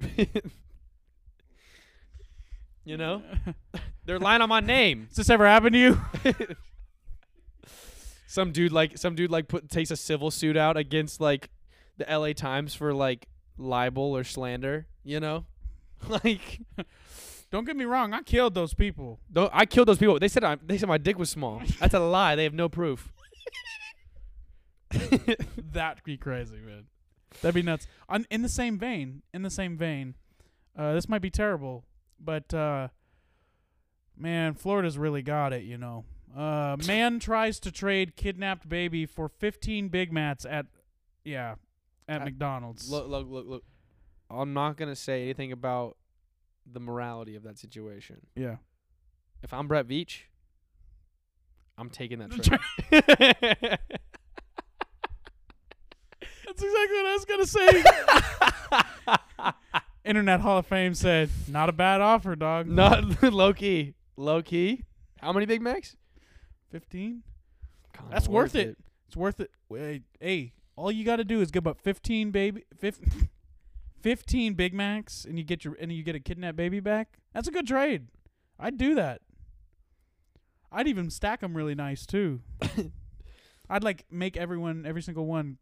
you 2.84 2.98
know? 2.98 3.22
They're 4.04 4.18
lying 4.18 4.42
on 4.42 4.50
my 4.50 4.60
name. 4.60 5.06
Has 5.08 5.16
this 5.16 5.30
ever 5.30 5.46
happened 5.46 5.72
to 5.72 5.78
you? 5.78 5.98
some 8.26 8.52
dude 8.52 8.72
like 8.72 8.98
some 8.98 9.14
dude 9.14 9.30
like 9.30 9.48
put 9.48 9.70
takes 9.70 9.90
a 9.90 9.96
civil 9.96 10.30
suit 10.30 10.58
out 10.58 10.76
against 10.76 11.18
like 11.18 11.48
the 11.96 12.06
LA 12.08 12.32
Times 12.32 12.74
for 12.74 12.92
like 12.92 13.28
libel 13.56 14.16
or 14.16 14.24
slander, 14.24 14.86
you 15.02 15.20
know? 15.20 15.46
like 16.08 16.60
Don't 17.54 17.66
get 17.66 17.76
me 17.76 17.84
wrong. 17.84 18.12
I 18.12 18.22
killed 18.22 18.54
those 18.54 18.74
people. 18.74 19.20
I 19.36 19.64
killed 19.64 19.86
those 19.86 19.98
people. 19.98 20.18
They 20.18 20.26
said 20.26 20.42
I, 20.42 20.56
they 20.56 20.76
said 20.76 20.88
my 20.88 20.98
dick 20.98 21.16
was 21.16 21.30
small. 21.30 21.62
That's 21.78 21.94
a 21.94 22.00
lie. 22.00 22.34
They 22.34 22.42
have 22.42 22.52
no 22.52 22.68
proof. 22.68 23.12
That'd 24.90 26.02
be 26.02 26.16
crazy, 26.16 26.56
man. 26.56 26.86
That'd 27.40 27.54
be 27.54 27.62
nuts. 27.62 27.86
On, 28.08 28.26
in 28.28 28.42
the 28.42 28.48
same 28.48 28.76
vein, 28.76 29.22
in 29.32 29.42
the 29.42 29.50
same 29.50 29.76
vein, 29.76 30.16
uh, 30.76 30.94
this 30.94 31.08
might 31.08 31.22
be 31.22 31.30
terrible, 31.30 31.84
but 32.18 32.52
uh, 32.52 32.88
man, 34.16 34.54
Florida's 34.54 34.98
really 34.98 35.22
got 35.22 35.52
it. 35.52 35.62
You 35.62 35.78
know, 35.78 36.04
uh, 36.36 36.76
man 36.88 37.20
tries 37.20 37.60
to 37.60 37.70
trade 37.70 38.16
kidnapped 38.16 38.68
baby 38.68 39.06
for 39.06 39.28
15 39.28 39.90
Big 39.90 40.12
Macs 40.12 40.44
at, 40.44 40.66
yeah, 41.24 41.54
at 42.08 42.20
Uh, 42.22 42.24
McDonald's. 42.24 42.90
look, 42.90 43.08
look, 43.08 43.26
look, 43.28 43.46
look. 43.46 43.64
I'm 44.30 44.52
not 44.54 44.76
gonna 44.76 44.96
say 44.96 45.22
anything 45.24 45.52
about 45.52 45.96
the 46.70 46.80
morality 46.80 47.36
of 47.36 47.42
that 47.44 47.58
situation. 47.58 48.26
yeah. 48.34 48.56
If 49.42 49.52
I'm 49.52 49.68
Brett 49.68 49.86
Veach, 49.86 50.20
I'm 51.76 51.90
taking 51.90 52.18
that 52.20 52.30
trade. 52.30 52.60
That's 56.46 56.62
exactly 56.62 56.96
what 56.96 57.06
I 57.06 57.12
was 57.14 57.24
gonna 57.24 57.46
say. 57.46 57.84
Internet 60.04 60.40
Hall 60.40 60.58
of 60.58 60.66
Fame 60.66 60.94
said, 60.94 61.30
"Not 61.48 61.68
a 61.68 61.72
bad 61.72 62.00
offer, 62.00 62.36
dog." 62.36 62.66
Not 62.68 63.22
low 63.32 63.52
key. 63.52 63.94
Low 64.16 64.42
key. 64.42 64.84
How 65.20 65.32
many 65.32 65.46
Big 65.46 65.60
Macs? 65.62 65.96
15. 66.70 67.22
That's 68.10 68.28
worth 68.28 68.54
it. 68.54 68.76
It's 69.06 69.16
worth 69.16 69.40
it. 69.40 69.50
Wait, 69.68 70.02
hey, 70.20 70.52
all 70.76 70.90
you 70.90 71.04
got 71.04 71.16
to 71.16 71.24
do 71.24 71.40
is 71.40 71.50
give 71.50 71.66
up 71.66 71.80
15 71.80 72.30
baby 72.30 72.64
15, 72.76 73.28
15 74.02 74.54
Big 74.54 74.74
Macs 74.74 75.24
and 75.24 75.38
you 75.38 75.44
get 75.44 75.64
your 75.64 75.74
and 75.80 75.92
you 75.92 76.02
get 76.02 76.14
a 76.14 76.20
kidnapped 76.20 76.56
baby 76.56 76.80
back. 76.80 77.18
That's 77.32 77.48
a 77.48 77.52
good 77.52 77.66
trade. 77.66 78.08
I'd 78.58 78.76
do 78.76 78.94
that. 78.94 79.20
I'd 80.70 80.88
even 80.88 81.10
stack 81.10 81.40
them 81.40 81.56
really 81.56 81.74
nice 81.74 82.06
too. 82.06 82.40
I'd 83.70 83.84
like 83.84 84.04
make 84.10 84.36
everyone 84.36 84.84
every 84.86 85.02
single 85.02 85.26
one 85.26 85.58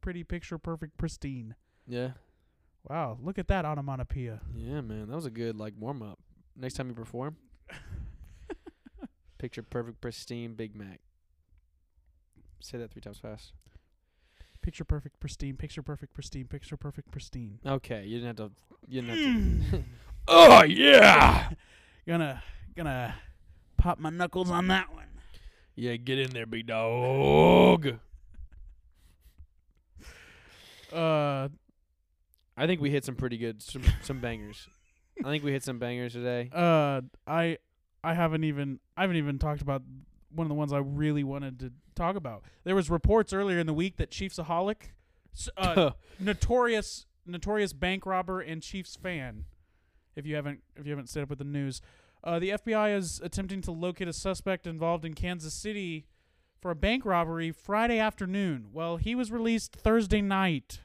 pretty 0.00 0.24
picture 0.24 0.58
perfect 0.58 0.96
pristine. 0.96 1.54
Yeah. 1.86 2.12
Wow, 2.88 3.18
look 3.22 3.38
at 3.38 3.48
that 3.48 3.64
onomatopoeia. 3.64 4.40
Yeah, 4.54 4.80
man. 4.80 5.08
That 5.08 5.14
was 5.14 5.26
a 5.26 5.30
good 5.30 5.56
like 5.56 5.74
warm 5.78 6.02
up. 6.02 6.18
Next 6.56 6.74
time 6.74 6.88
you 6.88 6.94
perform. 6.94 7.36
Picture 9.38 9.62
perfect 9.62 10.00
pristine 10.00 10.54
Big 10.54 10.74
Mac. 10.74 11.00
Say 12.60 12.78
that 12.78 12.90
three 12.90 13.02
times 13.02 13.18
fast. 13.18 13.52
Picture 14.68 14.84
perfect 14.84 15.18
pristine, 15.18 15.56
picture 15.56 15.82
perfect 15.82 16.12
pristine, 16.12 16.46
picture 16.46 16.76
perfect 16.76 17.10
pristine. 17.10 17.58
Okay, 17.64 18.04
you 18.04 18.20
didn't 18.20 18.26
have 18.26 18.36
to 18.36 18.52
you 18.86 19.00
didn't 19.00 19.16
have 19.16 19.70
to 19.70 19.84
Oh 20.28 20.62
yeah. 20.62 21.48
Gonna 22.06 22.42
gonna 22.76 23.14
pop 23.78 23.98
my 23.98 24.10
knuckles 24.10 24.50
on 24.50 24.66
that 24.68 24.92
one. 24.92 25.06
Yeah, 25.74 25.96
get 25.96 26.18
in 26.18 26.32
there, 26.32 26.44
big 26.44 26.66
dog. 26.66 27.98
Uh 30.92 31.48
I 32.54 32.66
think 32.66 32.82
we 32.82 32.90
hit 32.90 33.06
some 33.06 33.14
pretty 33.14 33.38
good 33.38 33.62
some, 33.62 33.84
some 34.02 34.20
bangers. 34.20 34.68
I 35.24 35.30
think 35.30 35.44
we 35.44 35.52
hit 35.52 35.64
some 35.64 35.78
bangers 35.78 36.12
today. 36.12 36.50
Uh, 36.54 37.00
I 37.26 37.56
I 38.04 38.12
haven't 38.12 38.44
even 38.44 38.80
I 38.98 39.00
haven't 39.00 39.16
even 39.16 39.38
talked 39.38 39.62
about 39.62 39.80
one 40.30 40.44
of 40.44 40.48
the 40.48 40.54
ones 40.54 40.72
I 40.72 40.78
really 40.78 41.24
wanted 41.24 41.58
to 41.60 41.72
talk 41.94 42.16
about. 42.16 42.44
There 42.64 42.74
was 42.74 42.90
reports 42.90 43.32
earlier 43.32 43.58
in 43.58 43.66
the 43.66 43.74
week 43.74 43.96
that 43.96 44.10
Chiefsaholic, 44.10 44.92
uh, 45.56 45.90
notorious 46.20 47.06
notorious 47.26 47.72
bank 47.72 48.06
robber 48.06 48.40
and 48.40 48.62
Chiefs 48.62 48.96
fan. 48.96 49.44
If 50.16 50.26
you 50.26 50.34
haven't 50.34 50.60
if 50.76 50.86
you 50.86 50.92
haven't 50.92 51.08
stayed 51.08 51.22
up 51.22 51.30
with 51.30 51.38
the 51.38 51.44
news, 51.44 51.80
uh, 52.24 52.38
the 52.38 52.50
FBI 52.50 52.96
is 52.96 53.20
attempting 53.22 53.60
to 53.62 53.72
locate 53.72 54.08
a 54.08 54.12
suspect 54.12 54.66
involved 54.66 55.04
in 55.04 55.14
Kansas 55.14 55.54
City 55.54 56.06
for 56.60 56.70
a 56.70 56.74
bank 56.76 57.04
robbery 57.04 57.52
Friday 57.52 57.98
afternoon. 57.98 58.68
Well, 58.72 58.96
he 58.96 59.14
was 59.14 59.30
released 59.30 59.72
Thursday 59.72 60.20
night, 60.20 60.80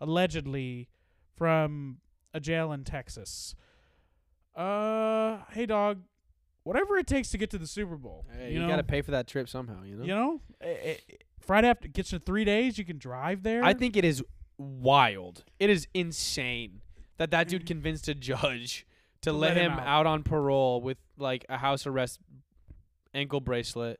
allegedly, 0.00 0.88
from 1.36 1.98
a 2.32 2.40
jail 2.40 2.72
in 2.72 2.84
Texas. 2.84 3.54
Uh, 4.56 5.38
hey 5.50 5.66
dog, 5.66 6.00
whatever 6.68 6.98
it 6.98 7.06
takes 7.06 7.30
to 7.30 7.38
get 7.38 7.48
to 7.50 7.58
the 7.58 7.66
Super 7.66 7.96
Bowl. 7.96 8.26
Hey, 8.36 8.48
you, 8.48 8.54
you, 8.54 8.60
know, 8.60 8.68
gotta 8.68 8.82
pay 8.82 9.00
for 9.00 9.12
that 9.12 9.26
trip 9.26 9.48
somehow. 9.48 9.82
You 9.84 9.96
know. 9.96 10.04
You 10.04 10.14
know, 10.14 10.40
Eh, 10.60 10.74
eh, 10.82 10.96
Friday 11.40 11.68
after 11.68 11.88
gets 11.88 12.12
you 12.12 12.18
three 12.18 12.44
days. 12.44 12.76
You 12.76 12.84
can 12.84 12.98
drive 12.98 13.42
there. 13.42 13.64
I 13.64 13.72
think 13.72 13.96
it 13.96 14.04
is 14.04 14.22
wild. 14.58 15.44
It 15.58 15.70
is 15.70 15.88
insane 15.94 16.82
that 17.16 17.30
that 17.30 17.48
dude 17.48 17.64
convinced 17.72 18.06
a 18.08 18.14
judge 18.14 18.86
to 19.22 19.30
To 19.30 19.32
let, 19.32 19.54
let 19.54 19.56
him 19.56 19.72
him 19.72 19.78
out. 19.78 19.86
out. 19.86 20.06
on 20.06 20.22
parole 20.22 20.80
with 20.82 20.98
like 21.16 21.46
a 21.48 21.56
house 21.56 21.86
arrest 21.86 22.20
ankle 23.14 23.40
bracelet 23.40 23.98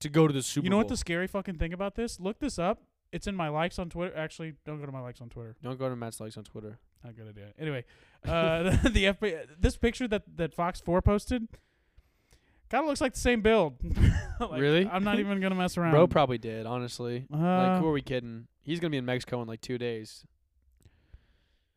to 0.00 0.08
go 0.10 0.26
to 0.26 0.32
the 0.32 0.42
Super 0.42 0.62
Bowl. 0.62 0.64
You 0.66 0.70
know 0.70 0.74
Bowl. 0.76 0.80
what 0.80 0.88
the 0.88 0.96
scary 0.98 1.26
fucking 1.26 1.56
thing 1.56 1.72
about 1.72 1.94
this? 1.94 2.20
Look 2.20 2.38
this 2.38 2.58
up. 2.58 2.82
It's 3.12 3.26
in 3.28 3.36
my 3.36 3.48
likes 3.48 3.78
on 3.78 3.88
Twitter. 3.88 4.14
Actually, 4.16 4.54
don't 4.66 4.80
go 4.80 4.86
to 4.86 4.92
my 4.92 5.00
likes 5.00 5.20
on 5.20 5.28
Twitter. 5.28 5.56
Don't 5.62 5.78
go 5.78 5.88
to 5.88 5.94
Matt's 5.96 6.20
likes 6.20 6.36
on 6.36 6.42
Twitter. 6.44 6.78
Not 7.02 7.10
a 7.10 7.12
good 7.16 7.28
idea. 7.28 7.52
Anyway, 7.58 7.84
uh, 8.26 8.62
the, 8.82 8.90
the 8.90 9.04
FBI, 9.04 9.46
this 9.58 9.76
picture 9.76 10.08
that 10.08 10.24
that 10.36 10.52
Fox 10.52 10.80
Four 10.80 11.00
posted 11.00 11.46
kind 12.74 12.84
of 12.84 12.88
looks 12.88 13.00
like 13.00 13.14
the 13.14 13.20
same 13.20 13.40
build. 13.40 13.76
Like, 14.40 14.60
Really? 14.60 14.84
I'm 14.90 15.04
not 15.04 15.20
even 15.20 15.40
gonna 15.40 15.54
mess 15.54 15.78
around. 15.78 15.92
Bro 15.92 16.08
probably 16.08 16.38
did, 16.38 16.66
honestly. 16.66 17.24
Uh, 17.32 17.36
like, 17.38 17.80
who 17.80 17.86
are 17.86 17.92
we 17.92 18.02
kidding? 18.02 18.48
He's 18.62 18.80
gonna 18.80 18.90
be 18.90 18.96
in 18.96 19.04
Mexico 19.04 19.40
in 19.42 19.46
like 19.46 19.60
two 19.60 19.78
days. 19.78 20.26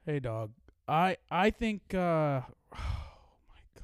hey, 0.08 0.20
dog. 0.20 0.54
I 0.88 1.18
I 1.30 1.52
think. 1.52 1.94
Uh, 1.94 2.42
oh 2.74 2.78
my 3.48 3.60
god. 3.76 3.84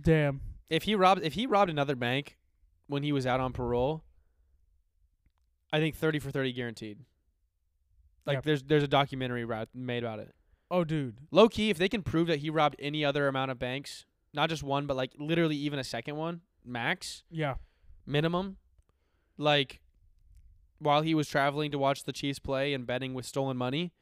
Damn. 0.00 0.42
If 0.70 0.84
he 0.84 0.94
robbed, 0.94 1.24
if 1.24 1.32
he 1.32 1.46
robbed 1.46 1.70
another 1.70 1.96
bank 1.96 2.38
when 2.86 3.02
he 3.02 3.10
was 3.10 3.26
out 3.26 3.40
on 3.40 3.52
parole, 3.52 4.04
I 5.72 5.80
think 5.80 5.96
thirty 5.96 6.20
for 6.20 6.30
thirty 6.30 6.52
guaranteed. 6.52 6.98
Like 8.26 8.36
Yeah. 8.36 8.40
there's 8.44 8.62
there's 8.62 8.82
a 8.82 8.88
documentary 8.88 9.44
ra- 9.44 9.64
made 9.74 10.04
about 10.04 10.18
it. 10.18 10.34
Oh, 10.70 10.84
dude. 10.84 11.16
Low 11.30 11.48
key, 11.48 11.70
if 11.70 11.78
they 11.78 11.88
can 11.88 12.02
prove 12.02 12.28
that 12.28 12.38
he 12.40 12.50
robbed 12.50 12.76
any 12.78 13.04
other 13.04 13.26
amount 13.26 13.50
of 13.50 13.58
banks, 13.58 14.06
not 14.32 14.48
just 14.48 14.62
one, 14.62 14.86
but 14.86 14.96
like 14.96 15.12
literally 15.18 15.56
even 15.56 15.78
a 15.80 15.84
second 15.84 16.16
one, 16.16 16.42
max, 16.64 17.24
Yeah. 17.30 17.56
minimum, 18.06 18.56
like 19.36 19.80
while 20.78 21.02
he 21.02 21.14
was 21.14 21.28
traveling 21.28 21.70
to 21.72 21.78
watch 21.78 22.04
the 22.04 22.12
Chiefs 22.12 22.38
play 22.38 22.72
and 22.72 22.86
betting 22.86 23.14
with 23.14 23.26
stolen 23.26 23.56
money, 23.56 23.92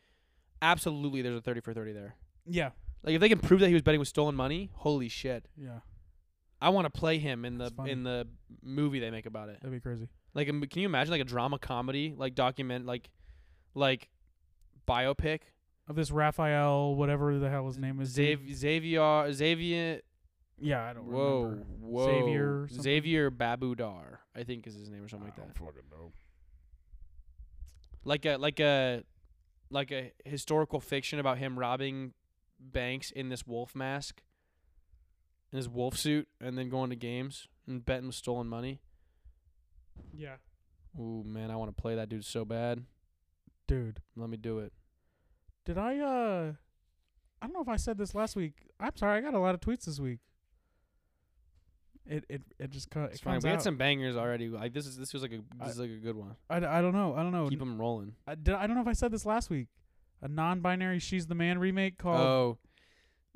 absolutely 0.61 1.23
there's 1.23 1.39
a 1.39 1.43
30 1.43 1.61
for 1.61 1.73
30 1.73 1.93
there. 1.93 2.17
Yeah. 2.47 2.71
Like 3.03 3.15
if 3.15 3.21
they 3.21 3.29
can 3.29 3.39
prove 3.39 3.61
that 3.61 3.69
he 3.69 3.73
was 3.75 3.83
betting 3.83 3.99
with 4.01 4.09
stolen 4.09 4.35
money, 4.35 4.71
holy 4.75 5.09
shit. 5.09 5.47
Yeah. 5.57 5.81
I 6.61 6.71
want 6.71 6.85
to 6.87 6.91
play 6.91 7.19
him 7.19 7.45
in 7.45 7.59
the 7.59 7.71
funny. 7.71 7.93
in 7.93 8.03
the 8.03 8.27
movie 8.63 8.99
they 8.99 9.11
make 9.11 9.27
about 9.27 9.49
it. 9.49 9.59
That'd 9.61 9.71
be 9.73 9.81
crazy. 9.81 10.09
Like 10.35 10.49
can 10.49 10.63
you 10.83 10.87
imagine 10.87 11.13
like 11.13 11.21
a 11.21 11.25
drama 11.25 11.59
comedy 11.59 12.15
like 12.17 12.35
document 12.35 12.85
like 12.87 13.09
like 13.79 14.09
biopic 14.87 15.41
Of 15.89 15.97
this 15.97 16.11
Raphael, 16.11 16.95
whatever 16.95 17.39
the 17.39 17.49
hell 17.51 17.67
his 17.67 17.79
name 17.79 18.01
is. 18.01 18.13
dude. 18.15 18.55
Xavier 18.55 19.33
Xavier 19.33 20.01
Yeah, 20.61 20.85
I 20.85 20.93
don't 20.93 21.05
Whoa, 21.07 21.43
remember. 21.43 21.65
whoa. 21.81 22.05
Xavier 22.07 22.67
something? 22.69 22.83
Xavier 22.83 23.31
Babudar, 23.31 24.19
I 24.37 24.43
think 24.45 24.67
is 24.67 24.75
his 24.75 24.91
name 24.91 25.05
or 25.05 25.09
something 25.09 25.29
like 25.29 25.37
that. 25.37 25.57
fucking 25.57 25.83
know. 25.91 26.13
Like 28.05 28.25
a 28.27 28.37
like 28.37 28.61
a 28.61 29.03
like 29.71 29.91
a 29.93 30.13
historical 30.25 30.81
fiction 30.81 31.19
about 31.19 31.39
him 31.39 31.59
robbing 31.59 32.13
banks 32.59 33.11
in 33.11 33.29
this 33.29 33.47
wolf 33.47 33.75
mask, 33.75 34.23
in 35.53 35.57
his 35.59 35.69
wolf 35.69 35.97
suit, 35.97 36.27
and 36.41 36.57
then 36.57 36.69
going 36.71 36.91
to 36.91 36.97
games 36.97 37.49
and 37.67 37.85
betting 37.85 38.07
with 38.07 38.15
stolen 38.17 38.47
money. 38.49 38.81
Yeah. 40.13 40.37
Ooh 40.99 41.23
man, 41.25 41.51
I 41.51 41.57
want 41.57 41.75
to 41.77 41.81
play 41.81 41.95
that 41.97 42.09
dude 42.09 42.25
so 42.25 42.45
bad. 42.45 42.83
Dude. 43.69 44.01
Let 44.17 44.29
me 44.29 44.37
do 44.37 44.59
it. 44.59 44.73
Did 45.65 45.79
I 45.79 45.99
uh 45.99 46.53
I 47.41 47.47
don't 47.47 47.53
know 47.55 47.61
if 47.63 47.69
I 47.69 47.77
said 47.77 47.97
this 47.99 48.15
last 48.17 48.35
week. 48.35 48.55
I'm 48.81 48.97
sorry, 48.97 49.19
I 49.19 49.21
got 49.21 49.35
a 49.35 49.39
lot 49.39 49.55
of 49.55 49.61
tweets 49.61 49.85
this 49.85 50.01
week. 50.01 50.19
It 52.07 52.25
it 52.31 52.43
it 52.59 52.71
just 52.71 52.89
cut 52.91 53.11
It's 53.11 53.21
it 53.21 53.25
fine. 53.25 53.39
We 53.43 53.51
had 53.51 53.59
out. 53.59 53.63
some 53.63 53.77
bangers 53.77 54.17
already. 54.17 54.49
Like 54.49 54.73
this 54.73 54.87
is 54.87 54.97
this 54.97 55.13
was 55.13 55.21
like 55.23 55.33
a 55.33 55.41
this 55.63 55.75
is 55.75 55.79
like 55.79 55.91
a 55.91 55.97
good 55.99 56.17
one. 56.17 56.37
I, 56.49 56.59
d- 56.61 56.67
I 56.67 56.81
don't 56.81 56.95
know. 56.95 57.15
I 57.15 57.23
don't 57.23 57.33
know. 57.33 57.49
Keep 57.49 57.59
them 57.59 57.79
rolling. 57.79 58.15
I, 58.27 58.35
did, 58.35 58.55
I 58.55 58.67
don't 58.67 58.75
know 58.77 58.83
if 58.83 58.89
I 58.89 58.95
said 58.95 59.13
this 59.13 59.27
last 59.27 59.51
week. 59.51 59.69
A 60.23 60.27
non-binary 60.29 60.99
She's 60.99 61.27
the 61.27 61.35
Man 61.37 61.59
remake 61.59 61.99
called 61.99 62.19
Oh, 62.21 62.59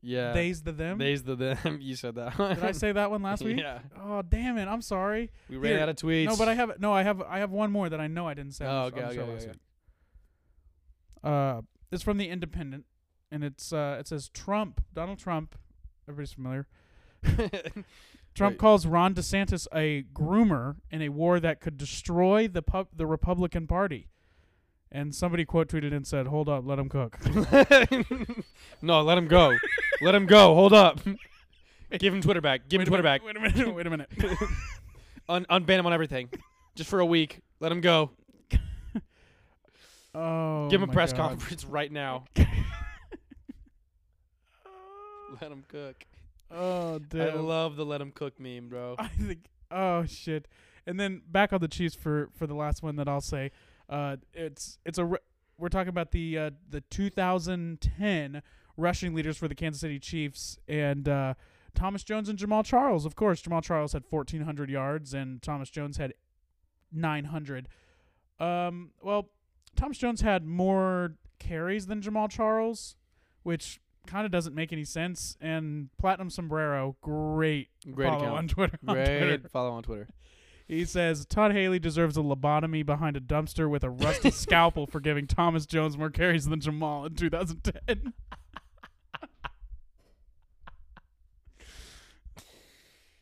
yeah. 0.00 0.32
They's 0.32 0.62
the 0.62 0.72
Them. 0.72 0.98
They's 0.98 1.22
the 1.22 1.36
them. 1.36 1.78
You 1.82 1.94
said 1.94 2.14
that. 2.16 2.36
Did 2.36 2.64
I 2.64 2.72
say 2.72 2.90
that 2.92 3.10
one 3.10 3.22
last 3.22 3.44
week? 3.44 3.58
Yeah. 3.60 3.80
Oh 4.02 4.22
damn 4.22 4.56
it! 4.56 4.66
I'm 4.66 4.80
sorry. 4.82 5.30
We 5.50 5.58
ran 5.58 5.74
Here. 5.74 5.80
out 5.82 5.88
of 5.90 5.96
tweets. 5.96 6.24
No, 6.26 6.36
but 6.36 6.48
I 6.48 6.54
have 6.54 6.80
no. 6.80 6.92
I 6.94 7.02
have 7.02 7.20
I 7.22 7.40
have 7.40 7.50
one 7.50 7.70
more 7.70 7.88
that 7.90 8.00
I 8.00 8.06
know 8.06 8.26
I 8.26 8.32
didn't 8.34 8.52
say. 8.52 8.64
Oh, 8.66 8.88
the 8.90 8.96
sh- 8.96 9.02
on 9.02 9.04
okay, 9.10 9.14
show 9.16 9.22
okay, 9.22 9.32
last 9.34 9.48
okay. 9.48 9.58
Week. 11.22 11.30
Uh, 11.30 11.62
it's 11.90 12.02
from 12.02 12.16
the 12.18 12.28
Independent, 12.28 12.84
and 13.30 13.44
it's 13.44 13.72
uh, 13.72 13.96
it 14.00 14.08
says 14.08 14.28
Trump, 14.28 14.82
Donald 14.94 15.18
Trump. 15.18 15.56
Everybody's 16.08 16.32
familiar. 16.32 16.66
Trump 18.34 18.54
Wait. 18.54 18.58
calls 18.58 18.86
Ron 18.86 19.14
DeSantis 19.14 19.66
a 19.74 20.04
groomer 20.14 20.76
in 20.90 21.02
a 21.02 21.10
war 21.10 21.38
that 21.38 21.60
could 21.60 21.76
destroy 21.76 22.48
the 22.48 22.62
pub- 22.62 22.88
the 22.96 23.06
Republican 23.06 23.66
Party. 23.66 24.08
And 24.90 25.14
somebody 25.14 25.44
quote 25.44 25.68
tweeted 25.68 25.94
and 25.94 26.06
said, 26.06 26.26
"Hold 26.26 26.48
up, 26.48 26.66
let 26.66 26.78
him 26.78 26.88
cook." 26.88 27.18
no, 28.82 29.02
let 29.02 29.16
him 29.18 29.26
go. 29.28 29.56
let 30.00 30.14
him 30.14 30.26
go. 30.26 30.54
Hold 30.54 30.72
up. 30.72 31.00
Give 31.98 32.14
him 32.14 32.22
Twitter 32.22 32.40
back. 32.40 32.68
Give 32.68 32.80
him 32.80 32.86
Wait 32.86 32.88
a 32.88 33.02
Twitter 33.02 33.02
minute, 33.02 33.22
back. 33.22 33.26
Wait 33.26 33.36
a 33.36 33.40
minute. 33.40 33.74
Wait 33.74 33.86
a 33.86 33.90
minute. 33.90 34.10
Un- 35.28 35.46
unban 35.46 35.78
him 35.78 35.86
on 35.86 35.92
everything. 35.92 36.28
Just 36.74 36.88
for 36.90 37.00
a 37.00 37.06
week. 37.06 37.40
Let 37.60 37.70
him 37.70 37.80
go. 37.80 38.10
Oh, 40.14 40.68
Give 40.68 40.82
him 40.82 40.90
a 40.90 40.92
press 40.92 41.12
God. 41.12 41.30
conference 41.30 41.64
right 41.68 41.90
now. 41.90 42.24
let 45.40 45.50
him 45.50 45.64
cook. 45.68 46.04
Oh, 46.50 47.00
I 47.14 47.30
love 47.34 47.76
the 47.76 47.84
let 47.84 48.00
him 48.00 48.12
cook 48.12 48.38
meme, 48.38 48.68
bro. 48.68 48.96
I 48.98 49.08
think. 49.08 49.46
Oh 49.70 50.04
shit! 50.04 50.48
And 50.86 51.00
then 51.00 51.22
back 51.26 51.52
on 51.52 51.60
the 51.60 51.68
Chiefs 51.68 51.94
for 51.94 52.28
for 52.36 52.46
the 52.46 52.54
last 52.54 52.82
one 52.82 52.96
that 52.96 53.08
I'll 53.08 53.22
say. 53.22 53.50
Uh, 53.88 54.16
it's 54.34 54.78
it's 54.84 54.98
a 54.98 55.04
re- 55.06 55.18
we're 55.58 55.70
talking 55.70 55.88
about 55.88 56.10
the 56.12 56.38
uh, 56.38 56.50
the 56.68 56.82
2010 56.82 58.42
rushing 58.76 59.14
leaders 59.14 59.36
for 59.36 59.48
the 59.48 59.54
Kansas 59.54 59.80
City 59.80 59.98
Chiefs 59.98 60.58
and 60.68 61.08
uh, 61.08 61.34
Thomas 61.74 62.04
Jones 62.04 62.28
and 62.28 62.38
Jamaal 62.38 62.64
Charles. 62.64 63.06
Of 63.06 63.16
course, 63.16 63.40
Jamaal 63.42 63.62
Charles 63.62 63.92
had 63.92 64.02
1400 64.08 64.68
yards 64.70 65.14
and 65.14 65.40
Thomas 65.42 65.70
Jones 65.70 65.96
had 65.96 66.14
900. 66.90 67.68
Um, 68.40 68.90
well, 69.02 69.28
Thomas 69.76 69.98
Jones 69.98 70.20
had 70.20 70.44
more 70.44 71.14
carries 71.38 71.86
than 71.86 72.00
Jamaal 72.00 72.30
Charles, 72.30 72.96
which 73.42 73.80
kind 74.06 74.24
of 74.26 74.32
doesn't 74.32 74.54
make 74.54 74.72
any 74.72 74.84
sense. 74.84 75.36
And 75.40 75.88
Platinum 75.98 76.30
Sombrero, 76.30 76.96
great 77.00 77.68
Great 77.90 78.08
follow 78.08 78.18
account. 78.24 78.38
on 78.38 78.48
Twitter. 78.48 78.78
on 78.86 78.94
Twitter. 78.96 79.26
Great. 79.38 79.50
Follow 79.50 79.70
on 79.72 79.82
Twitter. 79.82 80.08
He 80.68 80.84
says 80.84 81.26
Todd 81.26 81.52
Haley 81.52 81.78
deserves 81.78 82.16
a 82.16 82.20
lobotomy 82.20 82.86
behind 82.86 83.16
a 83.16 83.20
dumpster 83.20 83.68
with 83.68 83.84
a 83.84 83.90
rusty 83.90 84.30
scalpel 84.30 84.86
for 84.86 85.00
giving 85.00 85.26
Thomas 85.26 85.66
Jones 85.66 85.98
more 85.98 86.08
carries 86.10 86.46
than 86.46 86.60
Jamaal 86.60 87.06
in 87.08 87.14
2010. 87.14 88.12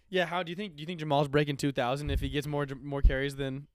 Yeah, 0.09 0.27
how 0.27 0.43
do 0.43 0.51
you 0.51 0.56
think? 0.56 0.74
Do 0.77 0.81
you 0.81 0.86
think 0.86 1.01
Jamaal's 1.01 1.28
breaking 1.28 1.56
two 1.56 1.70
thousand 1.72 2.10
if 2.10 2.20
he 2.20 2.28
gets 2.28 2.47
more 2.47 2.66
more 2.82 3.01
carries 3.02 3.36
than? 3.36 3.66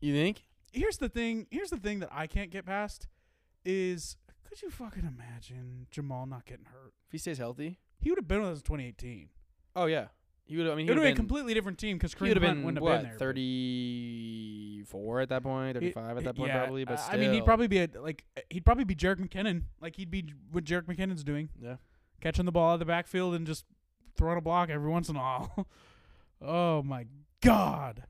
You 0.00 0.12
think? 0.14 0.42
Here's 0.72 0.98
the 0.98 1.08
thing. 1.08 1.46
Here's 1.50 1.70
the 1.70 1.76
thing 1.78 2.00
that 2.00 2.10
I 2.12 2.26
can't 2.26 2.50
get 2.50 2.66
past 2.66 3.06
is 3.64 4.16
could 4.48 4.60
you 4.62 4.70
fucking 4.70 5.04
imagine 5.04 5.86
Jamaal 5.94 6.28
not 6.28 6.44
getting 6.46 6.66
hurt? 6.66 6.92
If 7.06 7.12
he 7.12 7.18
stays 7.18 7.38
healthy? 7.38 7.78
He 8.00 8.10
would 8.10 8.18
have 8.18 8.28
been 8.28 8.42
with 8.42 8.50
us 8.50 8.58
in 8.58 8.64
2018. 8.64 9.28
Oh 9.76 9.86
yeah, 9.86 10.08
he 10.44 10.56
would. 10.56 10.66
I 10.66 10.70
mean, 10.74 10.80
It 10.80 10.82
he 10.82 10.88
would 10.90 10.96
have 10.98 11.04
been 11.04 11.12
a 11.12 11.16
completely 11.16 11.54
different 11.54 11.78
team 11.78 11.96
because 11.96 12.12
He 12.12 12.18
Kareem 12.18 12.28
would 12.28 12.36
have 12.36 12.42
been 12.42 12.64
wouldn't 12.64 12.82
what 12.82 12.92
have 12.92 13.00
been 13.02 13.10
there. 13.10 13.18
thirty-four 13.18 15.20
at 15.20 15.28
that 15.28 15.42
point, 15.42 15.74
thirty-five 15.74 16.16
at 16.18 16.24
that 16.24 16.36
point, 16.36 16.48
yeah, 16.48 16.58
probably. 16.58 16.84
But 16.84 16.98
uh. 16.98 17.02
I 17.10 17.16
mean, 17.16 17.32
he'd 17.32 17.44
probably 17.44 17.68
be 17.68 17.78
a, 17.78 17.88
like 18.00 18.24
he'd 18.50 18.64
probably 18.64 18.84
be 18.84 18.94
Jerick 18.94 19.20
McKinnon. 19.20 19.62
Like 19.80 19.96
he'd 19.96 20.10
be 20.10 20.32
what 20.50 20.64
Jerick 20.64 20.84
McKinnon's 20.84 21.24
doing. 21.24 21.48
Yeah. 21.60 21.76
catching 22.20 22.44
the 22.44 22.52
ball 22.52 22.70
out 22.70 22.74
of 22.74 22.78
the 22.80 22.84
backfield 22.86 23.34
and 23.34 23.46
just 23.46 23.64
throwing 24.16 24.38
a 24.38 24.40
block 24.40 24.70
every 24.70 24.90
once 24.90 25.08
in 25.08 25.16
a 25.16 25.20
while. 25.20 25.66
oh 26.42 26.82
my 26.82 27.06
god. 27.40 28.04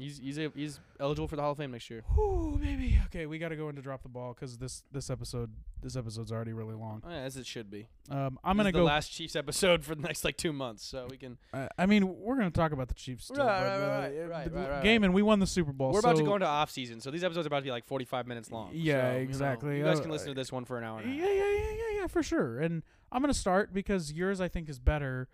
He's 0.00 0.18
he's 0.18 0.38
a, 0.38 0.50
he's 0.54 0.80
eligible 0.98 1.28
for 1.28 1.36
the 1.36 1.42
Hall 1.42 1.52
of 1.52 1.58
Fame 1.58 1.70
next 1.72 1.90
year. 1.90 2.02
Whew, 2.14 2.58
baby. 2.60 2.98
Okay, 3.06 3.26
we 3.26 3.38
got 3.38 3.50
to 3.50 3.56
go 3.56 3.68
into 3.68 3.82
drop 3.82 4.02
the 4.02 4.08
ball 4.08 4.32
because 4.34 4.56
this 4.58 4.82
this 4.90 5.10
episode 5.10 5.50
this 5.82 5.94
episode's 5.96 6.32
already 6.32 6.52
really 6.52 6.74
long. 6.74 7.02
Oh, 7.06 7.10
yeah, 7.10 7.16
as 7.18 7.36
it 7.36 7.46
should 7.46 7.70
be. 7.70 7.86
Um, 8.10 8.38
I'm 8.42 8.56
This 8.56 8.64
gonna 8.64 8.72
go. 8.72 8.78
the 8.78 8.84
last 8.84 9.08
Chiefs 9.12 9.36
episode 9.36 9.84
for 9.84 9.94
the 9.94 10.02
next 10.02 10.24
like 10.24 10.36
two 10.36 10.52
months, 10.52 10.84
so 10.84 11.06
we 11.10 11.16
can. 11.16 11.38
uh, 11.52 11.68
I 11.78 11.86
mean, 11.86 12.08
we're 12.20 12.36
gonna 12.36 12.50
talk 12.50 12.72
about 12.72 12.88
the 12.88 12.94
Chiefs. 12.94 13.24
Still, 13.26 13.44
Right, 13.44 13.60
but, 13.60 13.64
right, 13.64 13.74
uh, 13.76 13.88
right, 13.88 14.12
right, 14.12 14.22
uh, 14.22 14.28
right, 14.28 14.52
right, 14.54 14.70
right, 14.70 14.82
Game 14.82 15.04
and 15.04 15.12
we 15.12 15.22
won 15.22 15.38
the 15.38 15.46
Super 15.46 15.72
Bowl. 15.72 15.92
We're 15.92 16.00
about 16.00 16.16
to 16.16 16.24
go 16.24 16.34
into 16.34 16.46
off 16.46 16.70
season, 16.70 17.00
so 17.00 17.10
these 17.10 17.22
episodes 17.24 17.46
are 17.46 17.48
about 17.48 17.58
to 17.60 17.64
be 17.64 17.70
like 17.70 17.84
45 17.86 18.26
minutes 18.26 18.50
long. 18.50 18.70
Yeah, 18.72 19.02
so, 19.02 19.06
you 19.08 19.12
know, 19.12 19.18
exactly. 19.22 19.78
You, 19.78 19.84
guys 19.84 19.98
Uh, 19.98 20.02
can 20.02 20.10
listen 20.10 20.28
to 20.28 20.34
this 20.34 20.50
one 20.50 20.64
for 20.64 20.78
an 20.78 20.84
hour. 20.84 21.00
And 21.00 21.14
Yeah, 21.14 21.24
yeah, 21.26 21.32
yeah, 21.34 21.70
yeah, 21.70 22.00
yeah, 22.00 22.06
for 22.06 22.22
sure. 22.22 22.58
And 22.60 22.82
I'm 23.12 23.20
gonna 23.22 23.34
start 23.34 23.72
because 23.74 24.12
yours 24.12 24.40
I 24.40 24.48
think 24.48 24.68
is 24.68 24.78
better. 24.78 25.28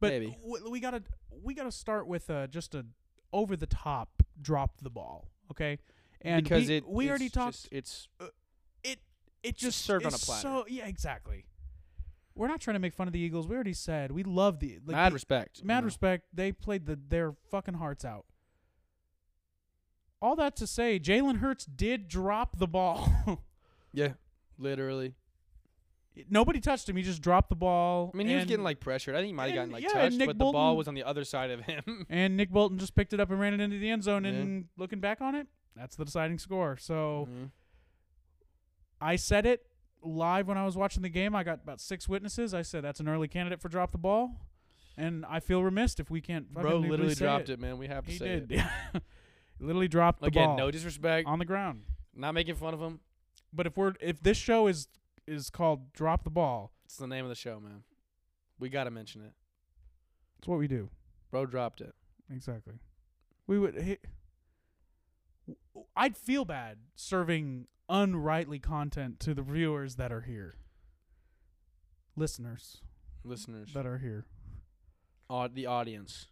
But 0.00 0.10
w- 0.10 0.70
we 0.70 0.80
gotta 0.80 1.02
we 1.42 1.54
gotta 1.54 1.72
start 1.72 2.06
with 2.06 2.30
uh, 2.30 2.46
just 2.46 2.74
a 2.74 2.84
over 3.32 3.56
the 3.56 3.66
top 3.66 4.22
drop 4.40 4.80
the 4.82 4.90
ball, 4.90 5.28
okay? 5.50 5.78
And 6.22 6.42
because 6.42 6.68
we, 6.68 6.76
it 6.76 6.88
we 6.88 7.04
it's 7.04 7.10
already 7.10 7.28
talked. 7.28 7.52
just- 7.54 7.68
it's 7.72 8.08
uh, 8.20 8.26
it 8.82 8.98
it 9.42 9.52
just 9.56 9.60
just 9.78 9.84
served 9.84 10.06
on 10.06 10.14
a 10.14 10.18
platter. 10.18 10.42
So 10.42 10.64
yeah, 10.68 10.86
exactly. 10.86 11.44
We're 12.34 12.48
not 12.48 12.60
trying 12.60 12.74
to 12.74 12.80
make 12.80 12.94
fun 12.94 13.08
of 13.08 13.12
the 13.12 13.18
Eagles. 13.18 13.48
We 13.48 13.54
already 13.56 13.72
said 13.72 14.12
we 14.12 14.22
love 14.22 14.60
the 14.60 14.78
like 14.86 14.94
mad 14.96 15.10
the- 15.12 15.14
respect. 15.14 15.60
you 15.60 15.66
mad 15.66 15.80
know. 15.80 15.86
respect. 15.86 16.26
They 16.32 16.52
played 16.52 16.86
the 16.86 16.96
their 17.08 17.34
fucking 17.50 17.74
hearts 17.74 18.04
out. 18.04 18.26
All 20.20 20.34
that 20.36 20.56
to 20.56 20.66
say, 20.66 20.98
Jalen 20.98 21.36
Hurts 21.38 21.64
did 21.64 22.08
drop 22.08 22.58
the 22.58 22.66
ball. 22.66 23.12
Yeah, 23.90 24.12
literally. 24.58 25.14
Nobody 26.28 26.60
touched 26.60 26.88
him. 26.88 26.96
He 26.96 27.02
just 27.02 27.22
dropped 27.22 27.48
the 27.48 27.56
ball. 27.56 28.10
I 28.12 28.16
mean, 28.16 28.26
he 28.26 28.34
was 28.34 28.44
getting 28.44 28.64
like 28.64 28.80
pressured. 28.80 29.14
I 29.14 29.18
think 29.18 29.28
he 29.28 29.32
might 29.32 29.46
have 29.46 29.54
gotten 29.54 29.70
like 29.72 29.82
yeah, 29.82 29.90
touched, 29.90 30.18
but 30.18 30.26
the 30.38 30.52
ball 30.52 30.76
was 30.76 30.88
on 30.88 30.94
the 30.94 31.04
other 31.04 31.24
side 31.24 31.50
of 31.50 31.60
him. 31.60 32.06
and 32.10 32.36
Nick 32.36 32.50
Bolton 32.50 32.78
just 32.78 32.94
picked 32.94 33.12
it 33.12 33.20
up 33.20 33.30
and 33.30 33.38
ran 33.40 33.54
it 33.54 33.60
into 33.60 33.78
the 33.78 33.88
end 33.90 34.02
zone. 34.04 34.24
Yeah. 34.24 34.30
And 34.30 34.64
looking 34.76 35.00
back 35.00 35.20
on 35.20 35.34
it, 35.34 35.46
that's 35.76 35.96
the 35.96 36.04
deciding 36.04 36.38
score. 36.38 36.76
So 36.76 37.28
Mhm. 37.30 37.50
I 39.00 39.16
said 39.16 39.46
it 39.46 39.66
live 40.02 40.48
when 40.48 40.58
I 40.58 40.64
was 40.64 40.76
watching 40.76 41.02
the 41.02 41.08
game. 41.08 41.34
I 41.34 41.44
got 41.44 41.60
about 41.62 41.80
six 41.80 42.08
witnesses. 42.08 42.54
I 42.54 42.62
said 42.62 42.82
that's 42.84 43.00
an 43.00 43.08
early 43.08 43.28
candidate 43.28 43.60
for 43.60 43.68
drop 43.68 43.92
the 43.92 43.98
ball, 43.98 44.32
and 44.96 45.24
I 45.26 45.40
feel 45.40 45.62
remiss 45.62 45.98
if 46.00 46.10
we 46.10 46.20
can't. 46.20 46.52
Bro 46.52 46.78
literally 46.78 47.14
dropped 47.14 47.48
it. 47.48 47.60
man. 47.60 47.78
We 47.78 47.86
have 47.86 48.04
to 48.06 48.10
He 48.12 48.18
say 48.18 48.40
did. 48.40 48.52
it. 48.94 49.02
Literally 49.60 49.88
dropped 49.88 50.20
the 50.20 50.26
Again, 50.28 50.50
ball 50.50 50.56
no 50.56 50.70
disrespect. 50.70 51.26
on 51.26 51.40
the 51.40 51.44
ground. 51.44 51.82
Not 52.14 52.32
making 52.32 52.54
fun 52.54 52.74
of 52.74 52.80
him. 52.80 53.00
But 53.52 53.66
if 53.66 53.76
we're 53.76 53.94
if 54.00 54.20
this 54.22 54.36
show 54.36 54.68
is 54.68 54.86
is 55.28 55.50
called 55.50 55.92
drop 55.92 56.24
the 56.24 56.30
ball, 56.30 56.72
It's 56.84 56.96
the 56.96 57.06
name 57.06 57.24
of 57.24 57.28
the 57.28 57.34
show, 57.34 57.60
man. 57.60 57.82
We 58.58 58.68
gotta 58.68 58.90
mention 58.90 59.22
it. 59.22 59.32
it's 60.38 60.48
what 60.48 60.58
we 60.58 60.66
do. 60.68 60.90
Bro 61.30 61.46
dropped 61.46 61.80
it. 61.80 61.94
Exactly. 62.32 62.74
We 63.46 63.58
would. 63.58 63.80
He, 63.80 63.96
I'd 65.96 66.16
feel 66.16 66.44
bad 66.44 66.78
serving 66.94 67.66
unrightly 67.88 68.58
content 68.58 69.20
to 69.20 69.34
the 69.34 69.42
viewers 69.42 69.96
that 69.96 70.12
are 70.12 70.20
here, 70.22 70.56
listeners 72.16 72.82
Listeners, 73.24 73.72
that 73.74 73.86
are 73.86 73.98
here. 73.98 74.26
Au- 75.30 75.48
the 75.48 75.66
audience. 75.66 76.26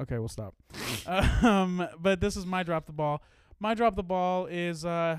Okay, 0.00 0.18
we'll 0.18 0.28
stop. 0.28 0.54
um, 1.06 1.86
but 2.00 2.20
this 2.20 2.36
is 2.36 2.46
my 2.46 2.62
drop 2.62 2.86
the 2.86 2.92
ball. 2.92 3.22
My 3.60 3.74
drop 3.74 3.94
the 3.94 4.02
ball 4.02 4.46
is 4.46 4.84
uh, 4.84 5.18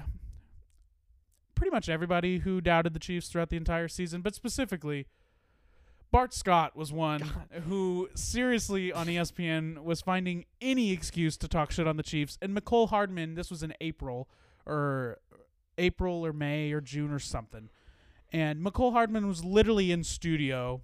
pretty 1.56 1.72
much 1.72 1.90
everybody 1.90 2.40
who 2.40 2.62
doubted 2.62 2.94
the 2.94 3.00
Chiefs 3.00 3.28
throughout 3.28 3.50
the 3.50 3.58
entire 3.58 3.88
season, 3.88 4.22
but 4.22 4.36
specifically. 4.36 5.08
Bart 6.12 6.32
Scott 6.32 6.76
was 6.76 6.94
one 6.94 7.24
who 7.68 8.08
seriously 8.14 8.94
on 8.94 9.08
ESPN 9.08 9.84
was 9.84 10.00
finding 10.02 10.46
any 10.62 10.92
excuse 10.92 11.38
to 11.38 11.48
talk 11.48 11.72
shit 11.72 11.88
on 11.88 11.98
the 11.98 12.04
Chiefs. 12.04 12.38
And 12.40 12.56
Mecole 12.56 12.90
Hardman, 12.90 13.34
this 13.34 13.50
was 13.50 13.64
in 13.64 13.74
April 13.82 14.30
or 14.68 15.18
April 15.80 16.24
or 16.24 16.32
May 16.32 16.72
or 16.72 16.82
June 16.82 17.12
or 17.12 17.18
something. 17.18 17.70
And 18.32 18.64
Mecole 18.64 18.92
Hardman 18.92 19.28
was 19.28 19.44
literally 19.44 19.92
in 19.92 20.04
studio 20.04 20.82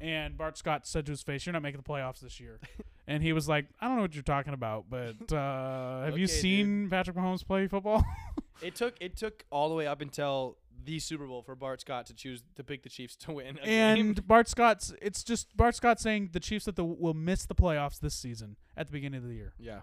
and 0.00 0.36
Bart 0.36 0.58
Scott 0.58 0.84
said 0.84 1.06
to 1.06 1.12
his 1.12 1.22
face, 1.22 1.46
"You're 1.46 1.52
not 1.52 1.62
making 1.62 1.80
the 1.80 1.88
playoffs 1.88 2.18
this 2.18 2.40
year." 2.40 2.58
and 3.06 3.22
he 3.22 3.32
was 3.32 3.48
like, 3.48 3.66
"I 3.80 3.86
don't 3.86 3.96
know 3.96 4.02
what 4.02 4.14
you're 4.14 4.24
talking 4.24 4.52
about, 4.52 4.86
but 4.90 5.32
uh, 5.32 6.00
have 6.06 6.18
you 6.18 6.24
Okay, 6.24 6.26
dude. 6.26 6.30
seen 6.30 6.90
Patrick 6.90 7.16
Mahomes 7.16 7.46
play 7.46 7.68
football?" 7.68 8.04
It 8.60 8.74
took 8.74 8.94
it 9.00 9.16
took 9.16 9.44
all 9.50 9.68
the 9.68 9.74
way 9.74 9.86
up 9.86 10.00
until 10.00 10.58
the 10.84 10.98
Super 10.98 11.26
Bowl 11.26 11.42
for 11.42 11.54
Bart 11.54 11.80
Scott 11.80 12.06
to 12.06 12.14
choose 12.14 12.42
to 12.56 12.64
pick 12.64 12.82
the 12.82 12.88
Chiefs 12.88 13.14
to 13.16 13.32
win. 13.32 13.58
A 13.62 13.64
game. 13.64 13.98
and 14.00 14.26
Bart 14.26 14.48
Scott's 14.48 14.92
it's 15.00 15.22
just 15.22 15.56
Bart 15.56 15.74
Scott 15.76 16.00
saying 16.00 16.30
the 16.32 16.40
Chiefs 16.40 16.64
that 16.64 16.76
the, 16.76 16.84
will 16.84 17.14
miss 17.14 17.46
the 17.46 17.54
playoffs 17.54 18.00
this 18.00 18.14
season 18.14 18.56
at 18.76 18.86
the 18.88 18.92
beginning 18.92 19.18
of 19.22 19.28
the 19.28 19.34
year. 19.34 19.54
yeah, 19.58 19.80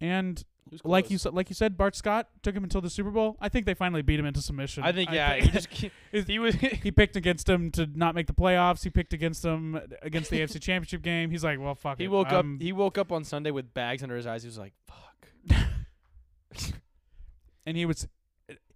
And 0.00 0.42
like 0.82 1.10
you 1.10 1.18
said, 1.18 1.34
like 1.34 1.50
you 1.50 1.54
said, 1.54 1.76
Bart 1.76 1.94
Scott 1.94 2.28
took 2.42 2.54
him 2.54 2.64
until 2.64 2.80
the 2.80 2.90
Super 2.90 3.10
Bowl. 3.10 3.36
I 3.40 3.48
think 3.48 3.66
they 3.66 3.74
finally 3.74 4.02
beat 4.02 4.18
him 4.18 4.26
into 4.26 4.40
submission. 4.40 4.82
I 4.82 4.92
think 4.92 5.10
yeah, 5.10 5.40
think- 5.40 5.90
he 6.10 6.20
he 6.26 6.38
was 6.38 6.54
he 6.82 6.90
picked 6.90 7.16
against 7.16 7.48
him 7.48 7.70
to 7.72 7.86
not 7.94 8.14
make 8.14 8.26
the 8.26 8.32
playoffs. 8.34 8.82
He 8.82 8.90
picked 8.90 9.12
against 9.12 9.44
him 9.44 9.78
against 10.02 10.30
the 10.30 10.40
AFC 10.40 10.60
Championship 10.60 11.02
game. 11.02 11.30
He's 11.30 11.44
like, 11.44 11.60
well, 11.60 11.74
fuck 11.74 11.98
he 11.98 12.04
it. 12.04 12.08
woke 12.10 12.28
I'm- 12.32 12.56
up 12.56 12.62
he 12.62 12.72
woke 12.72 12.98
up 12.98 13.12
on 13.12 13.24
Sunday 13.24 13.50
with 13.50 13.74
bags 13.74 14.02
under 14.02 14.16
his 14.16 14.26
eyes. 14.26 14.42
He 14.42 14.48
was 14.48 14.58
like, 14.58 14.72
"Fuck." 14.86 15.03
And 17.66 17.76
he 17.76 17.86
was 17.86 18.06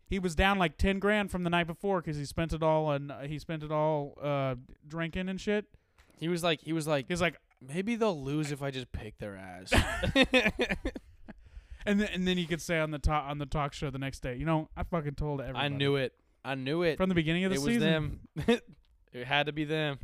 he 0.09 0.19
was 0.19 0.35
down 0.35 0.59
like 0.59 0.79
ten 0.79 0.99
grand 0.99 1.31
from 1.31 1.45
the 1.45 1.51
night 1.51 1.67
before 1.67 2.01
because 2.01 2.17
he 2.17 2.25
spent 2.25 2.53
it 2.53 2.63
all 2.63 2.91
and 2.91 3.13
he 3.27 3.39
spent 3.39 3.63
it 3.63 3.71
all 3.71 4.15
uh, 4.23 4.55
drinking 4.87 5.29
and 5.29 5.41
shit. 5.41 5.67
He 6.19 6.29
was 6.29 6.43
like 6.43 6.61
he 6.63 6.73
was 6.73 6.87
like 6.87 7.07
He's 7.09 7.21
like, 7.21 7.37
maybe 7.61 7.97
they'll 7.97 8.23
lose 8.23 8.51
if 8.51 8.63
I 8.63 8.71
just 8.71 8.91
pick 8.93 9.19
their 9.19 9.37
ass. 9.37 9.73
and 11.87 12.01
then 12.01 12.09
and 12.13 12.27
then 12.27 12.37
he 12.37 12.47
could 12.47 12.63
say 12.63 12.79
on 12.79 12.91
the 12.91 12.99
talk 12.99 13.25
on 13.29 13.39
the 13.39 13.47
talk 13.47 13.73
show 13.73 13.91
the 13.91 13.99
next 13.99 14.21
day, 14.21 14.37
you 14.37 14.47
know, 14.47 14.69
I 14.77 14.83
fucking 14.83 15.15
told 15.15 15.41
everybody. 15.41 15.65
I 15.65 15.69
knew 15.69 15.97
it. 15.97 16.15
I 16.45 16.55
knew 16.55 16.83
it. 16.83 16.97
from 16.97 17.09
the 17.09 17.15
beginning 17.15 17.45
of 17.45 17.51
the 17.51 17.57
it 17.57 17.63
was 17.63 17.75
season. 17.75 18.21
them. 18.37 18.61
it 19.13 19.27
had 19.27 19.47
to 19.47 19.53
be 19.53 19.65
them. 19.65 19.99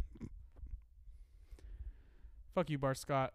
Fuck 2.54 2.70
you, 2.70 2.78
Bart 2.78 2.98
Scott. 2.98 3.32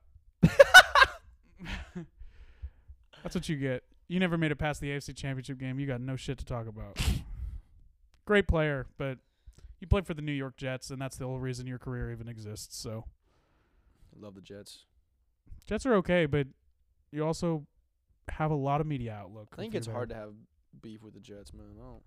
That's 3.23 3.35
what 3.35 3.49
you 3.49 3.55
get. 3.57 3.83
You 4.09 4.19
never 4.19 4.37
made 4.37 4.51
it 4.51 4.57
past 4.57 4.81
the 4.81 4.89
AFC 4.89 5.15
Championship 5.15 5.57
game. 5.57 5.79
You 5.79 5.87
got 5.87 6.01
no 6.01 6.17
shit 6.17 6.37
to 6.39 6.45
talk 6.45 6.67
about. 6.67 6.99
Great 8.25 8.47
player, 8.47 8.87
but 8.97 9.19
you 9.79 9.87
played 9.87 10.05
for 10.05 10.13
the 10.13 10.21
New 10.21 10.33
York 10.33 10.57
Jets, 10.57 10.89
and 10.89 11.01
that's 11.01 11.15
the 11.15 11.25
whole 11.25 11.39
reason 11.39 11.67
your 11.67 11.79
career 11.79 12.11
even 12.11 12.27
exists. 12.27 12.77
So 12.77 13.05
I 14.13 14.21
Love 14.21 14.35
the 14.35 14.41
Jets. 14.41 14.85
Jets 15.65 15.85
are 15.85 15.93
okay, 15.95 16.25
but 16.25 16.47
you 17.11 17.25
also 17.25 17.65
have 18.29 18.51
a 18.51 18.55
lot 18.55 18.81
of 18.81 18.87
media 18.87 19.13
outlook. 19.13 19.47
I 19.53 19.61
think 19.61 19.75
it's 19.75 19.87
hard 19.87 20.09
to 20.09 20.15
have 20.15 20.33
beef 20.81 21.01
with 21.01 21.13
the 21.13 21.19
Jets, 21.19 21.53
man. 21.53 21.65
I 21.79 21.83
don't. 21.83 22.01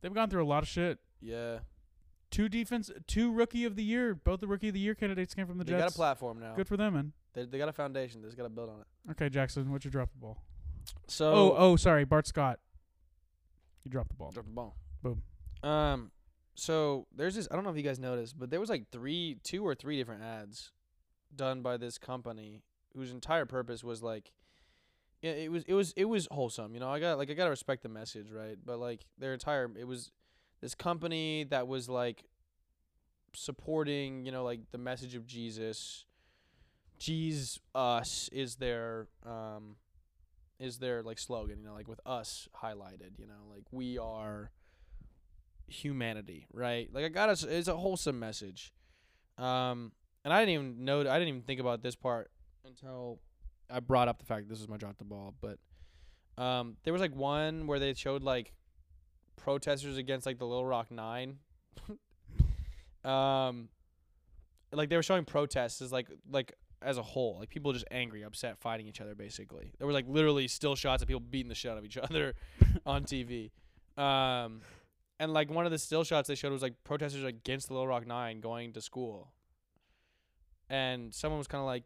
They've 0.00 0.12
gone 0.12 0.28
through 0.28 0.44
a 0.44 0.48
lot 0.48 0.62
of 0.62 0.68
shit. 0.68 0.98
Yeah, 1.20 1.58
Two 2.34 2.48
defense, 2.48 2.90
two 3.06 3.30
rookie 3.32 3.64
of 3.64 3.76
the 3.76 3.84
year. 3.84 4.12
Both 4.12 4.40
the 4.40 4.48
rookie 4.48 4.66
of 4.66 4.74
the 4.74 4.80
year 4.80 4.96
candidates 4.96 5.34
came 5.34 5.46
from 5.46 5.58
the 5.58 5.64
Jets. 5.64 5.76
they 5.76 5.78
got 5.78 5.92
a 5.92 5.94
platform 5.94 6.40
now. 6.40 6.54
Good 6.56 6.66
for 6.66 6.76
them, 6.76 6.94
man. 6.94 7.12
They 7.32 7.44
they 7.44 7.58
got 7.58 7.68
a 7.68 7.72
foundation. 7.72 8.22
They 8.22 8.26
just 8.26 8.36
got 8.36 8.42
to 8.42 8.48
build 8.48 8.70
on 8.70 8.80
it. 8.80 9.10
Okay, 9.12 9.28
Jackson, 9.28 9.70
what's 9.70 9.84
your 9.84 9.92
drop 9.92 10.10
the 10.10 10.18
ball? 10.18 10.42
So 11.08 11.32
Oh, 11.32 11.54
oh, 11.56 11.76
sorry, 11.76 12.04
Bart 12.04 12.26
Scott. 12.26 12.58
You 13.84 13.90
dropped 13.90 14.08
the 14.08 14.14
ball. 14.14 14.30
Drop 14.30 14.46
the 14.46 14.52
ball. 14.52 14.76
Boom. 15.02 15.22
Um, 15.62 16.10
so 16.54 17.06
there's 17.14 17.34
this. 17.34 17.48
I 17.50 17.54
don't 17.54 17.64
know 17.64 17.70
if 17.70 17.76
you 17.76 17.82
guys 17.82 17.98
noticed, 17.98 18.38
but 18.38 18.50
there 18.50 18.60
was 18.60 18.70
like 18.70 18.90
three, 18.90 19.38
two 19.42 19.66
or 19.66 19.74
three 19.74 19.96
different 19.98 20.22
ads 20.22 20.72
done 21.34 21.62
by 21.62 21.76
this 21.76 21.98
company 21.98 22.62
whose 22.96 23.10
entire 23.10 23.44
purpose 23.44 23.82
was 23.82 24.02
like, 24.02 24.32
yeah, 25.20 25.32
it 25.32 25.50
was 25.50 25.64
it 25.64 25.74
was 25.74 25.92
it 25.96 26.04
was 26.04 26.28
wholesome. 26.30 26.74
You 26.74 26.80
know, 26.80 26.88
I 26.88 27.00
got 27.00 27.18
like 27.18 27.30
I 27.30 27.34
gotta 27.34 27.50
respect 27.50 27.82
the 27.82 27.88
message, 27.88 28.30
right? 28.30 28.56
But 28.64 28.78
like 28.78 29.06
their 29.18 29.32
entire 29.32 29.70
it 29.78 29.86
was 29.86 30.12
this 30.60 30.74
company 30.74 31.44
that 31.44 31.66
was 31.66 31.88
like 31.88 32.24
supporting, 33.34 34.24
you 34.24 34.32
know, 34.32 34.44
like 34.44 34.60
the 34.70 34.78
message 34.78 35.14
of 35.14 35.26
Jesus. 35.26 36.04
Jesus 36.98 37.58
us 37.74 38.28
is 38.32 38.56
their 38.56 39.08
um 39.26 39.76
is 40.58 40.78
their 40.78 41.02
like 41.02 41.18
slogan, 41.18 41.58
you 41.60 41.66
know, 41.66 41.74
like 41.74 41.88
with 41.88 42.00
us 42.06 42.48
highlighted, 42.62 43.18
you 43.18 43.26
know, 43.26 43.50
like 43.52 43.64
we 43.70 43.98
are 43.98 44.50
humanity, 45.66 46.46
right? 46.52 46.88
Like 46.92 47.04
I 47.04 47.08
got 47.08 47.28
us 47.28 47.42
it's 47.42 47.68
a 47.68 47.76
wholesome 47.76 48.18
message. 48.18 48.72
Um 49.38 49.92
and 50.24 50.32
I 50.32 50.40
didn't 50.40 50.54
even 50.54 50.84
know 50.84 51.00
I 51.00 51.18
didn't 51.18 51.28
even 51.28 51.42
think 51.42 51.60
about 51.60 51.82
this 51.82 51.94
part 51.94 52.30
until 52.66 53.20
I 53.70 53.80
brought 53.80 54.08
up 54.08 54.18
the 54.18 54.24
fact 54.24 54.48
this 54.48 54.58
was 54.58 54.68
my 54.68 54.76
drop 54.76 54.98
the 54.98 55.04
ball, 55.04 55.34
but 55.40 55.58
um 56.42 56.76
there 56.84 56.92
was 56.92 57.02
like 57.02 57.14
one 57.14 57.66
where 57.66 57.78
they 57.78 57.94
showed 57.94 58.22
like 58.22 58.52
protesters 59.36 59.96
against 59.96 60.26
like 60.26 60.38
the 60.38 60.46
Little 60.46 60.66
Rock 60.66 60.90
9. 60.90 61.38
um 63.04 63.68
like 64.72 64.88
they 64.88 64.96
were 64.96 65.02
showing 65.02 65.24
protests 65.24 65.82
as 65.82 65.92
like 65.92 66.08
like 66.30 66.54
as 66.84 66.98
a 66.98 67.02
whole, 67.02 67.38
like 67.40 67.48
people 67.48 67.72
just 67.72 67.86
angry, 67.90 68.22
upset, 68.22 68.58
fighting 68.58 68.86
each 68.86 69.00
other. 69.00 69.14
Basically, 69.14 69.72
there 69.78 69.86
were 69.86 69.92
like 69.92 70.06
literally 70.08 70.46
still 70.48 70.76
shots 70.76 71.02
of 71.02 71.08
people 71.08 71.20
beating 71.20 71.48
the 71.48 71.54
shit 71.54 71.70
out 71.70 71.78
of 71.78 71.84
each 71.84 71.96
other 72.02 72.34
on 72.84 73.04
TV. 73.04 73.50
Um, 73.96 74.60
and 75.18 75.32
like 75.32 75.50
one 75.50 75.64
of 75.64 75.72
the 75.72 75.78
still 75.78 76.04
shots 76.04 76.28
they 76.28 76.34
showed 76.34 76.52
was 76.52 76.62
like 76.62 76.74
protesters 76.84 77.24
against 77.24 77.68
the 77.68 77.74
Little 77.74 77.88
Rock 77.88 78.06
Nine 78.06 78.40
going 78.40 78.72
to 78.74 78.80
school, 78.80 79.32
and 80.68 81.14
someone 81.14 81.38
was 81.38 81.46
kind 81.46 81.60
of 81.60 81.66
like, 81.66 81.84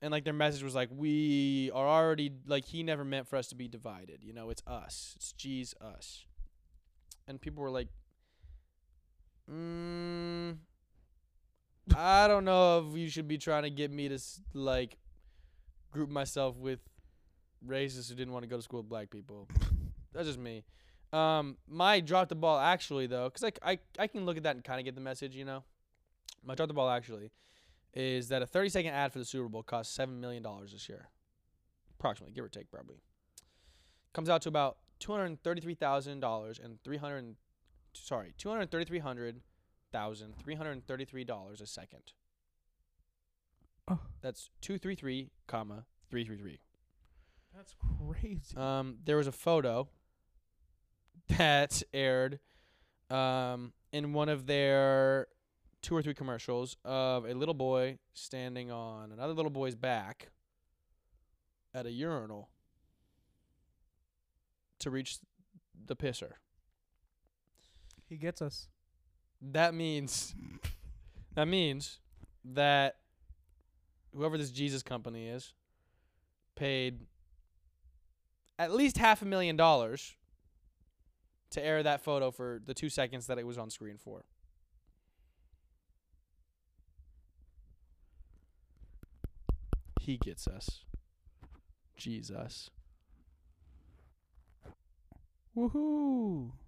and 0.00 0.12
like 0.12 0.24
their 0.24 0.32
message 0.32 0.62
was 0.62 0.74
like, 0.74 0.90
we 0.94 1.70
are 1.74 1.86
already 1.86 2.30
like 2.46 2.64
he 2.66 2.82
never 2.82 3.04
meant 3.04 3.26
for 3.26 3.36
us 3.36 3.48
to 3.48 3.54
be 3.54 3.68
divided. 3.68 4.22
You 4.22 4.32
know, 4.32 4.50
it's 4.50 4.62
us. 4.66 5.14
It's 5.16 5.32
G's 5.32 5.74
us. 5.80 6.24
And 7.26 7.40
people 7.40 7.62
were 7.62 7.70
like, 7.70 7.88
mm, 9.50 10.56
I 11.94 12.28
don't 12.28 12.44
know 12.44 12.86
if 12.88 12.96
you 12.96 13.08
should 13.08 13.28
be 13.28 13.38
trying 13.38 13.64
to 13.64 13.70
get 13.70 13.90
me 13.90 14.08
to 14.08 14.18
like 14.52 14.96
group 15.90 16.08
myself 16.08 16.56
with 16.56 16.80
racists 17.66 18.08
who 18.08 18.14
didn't 18.14 18.32
want 18.32 18.42
to 18.42 18.48
go 18.48 18.56
to 18.56 18.62
school 18.62 18.80
with 18.80 18.88
black 18.88 19.10
people. 19.10 19.48
That's 20.12 20.26
just 20.26 20.38
me. 20.38 20.64
Um, 21.12 21.56
my 21.68 22.00
drop 22.00 22.28
the 22.28 22.34
ball 22.34 22.58
actually 22.58 23.06
though, 23.06 23.28
cause 23.30 23.42
like 23.42 23.58
I 23.62 23.78
I 23.98 24.06
can 24.06 24.24
look 24.26 24.36
at 24.36 24.42
that 24.44 24.56
and 24.56 24.64
kind 24.64 24.80
of 24.80 24.84
get 24.84 24.94
the 24.94 25.00
message, 25.00 25.36
you 25.36 25.44
know. 25.44 25.62
My 26.44 26.54
drop 26.54 26.68
the 26.68 26.74
ball 26.74 26.90
actually 26.90 27.30
is 27.94 28.28
that 28.28 28.42
a 28.42 28.46
30 28.46 28.68
second 28.70 28.92
ad 28.92 29.12
for 29.12 29.18
the 29.18 29.24
Super 29.24 29.48
Bowl 29.48 29.62
costs 29.62 29.94
seven 29.94 30.20
million 30.20 30.42
dollars 30.42 30.72
this 30.72 30.88
year, 30.88 31.08
approximately, 31.98 32.32
give 32.32 32.44
or 32.44 32.48
take, 32.48 32.70
probably. 32.70 32.96
Comes 34.12 34.28
out 34.28 34.42
to 34.42 34.48
about 34.48 34.78
two 34.98 35.12
hundred 35.12 35.42
thirty-three 35.42 35.74
thousand 35.74 36.20
dollars 36.20 36.58
and 36.62 36.82
three 36.82 36.96
hundred, 36.96 37.36
sorry, 37.92 38.34
two 38.36 38.48
hundred 38.48 38.70
thousand 38.70 38.86
three 38.86 38.98
hundred 38.98 39.40
thirty-three 40.86 41.24
dollars 41.24 41.60
a 41.60 41.66
second. 41.66 42.12
Oh. 43.88 44.00
That's 44.22 44.50
two 44.60 44.78
three 44.78 44.94
three 44.94 45.30
comma 45.46 45.84
three 46.10 46.24
three 46.24 46.38
three. 46.38 46.60
That's 47.54 47.74
crazy. 48.08 48.56
Um, 48.56 48.96
there 49.04 49.16
was 49.16 49.26
a 49.26 49.32
photo 49.32 49.88
that 51.38 51.82
aired 51.94 52.40
um, 53.10 53.72
in 53.92 54.12
one 54.12 54.28
of 54.28 54.46
their 54.46 55.28
two 55.82 55.94
or 55.94 56.02
three 56.02 56.14
commercials 56.14 56.76
of 56.84 57.26
a 57.26 57.34
little 57.34 57.54
boy 57.54 57.98
standing 58.14 58.70
on 58.70 59.12
another 59.12 59.34
little 59.34 59.50
boy's 59.50 59.74
back 59.74 60.30
at 61.74 61.86
a 61.86 61.90
urinal 61.90 62.48
to 64.78 64.90
reach 64.90 65.18
the 65.86 65.94
pisser. 65.94 66.32
he 68.08 68.16
gets 68.16 68.40
us. 68.40 68.68
That 69.52 69.74
means 69.74 70.34
that 71.34 71.46
means 71.46 71.98
that 72.44 72.96
whoever 74.14 74.38
this 74.38 74.50
Jesus 74.50 74.82
company 74.82 75.28
is 75.28 75.52
paid 76.54 77.00
at 78.58 78.72
least 78.72 78.96
half 78.96 79.20
a 79.20 79.24
million 79.24 79.56
dollars 79.56 80.14
to 81.50 81.64
air 81.64 81.82
that 81.82 82.02
photo 82.02 82.30
for 82.30 82.60
the 82.64 82.74
2 82.74 82.88
seconds 82.88 83.26
that 83.26 83.38
it 83.38 83.46
was 83.46 83.58
on 83.58 83.70
screen 83.70 83.98
for. 83.98 84.24
He 90.00 90.16
gets 90.16 90.46
us. 90.46 90.84
Jesus. 91.96 92.70
Woohoo! 95.56 96.52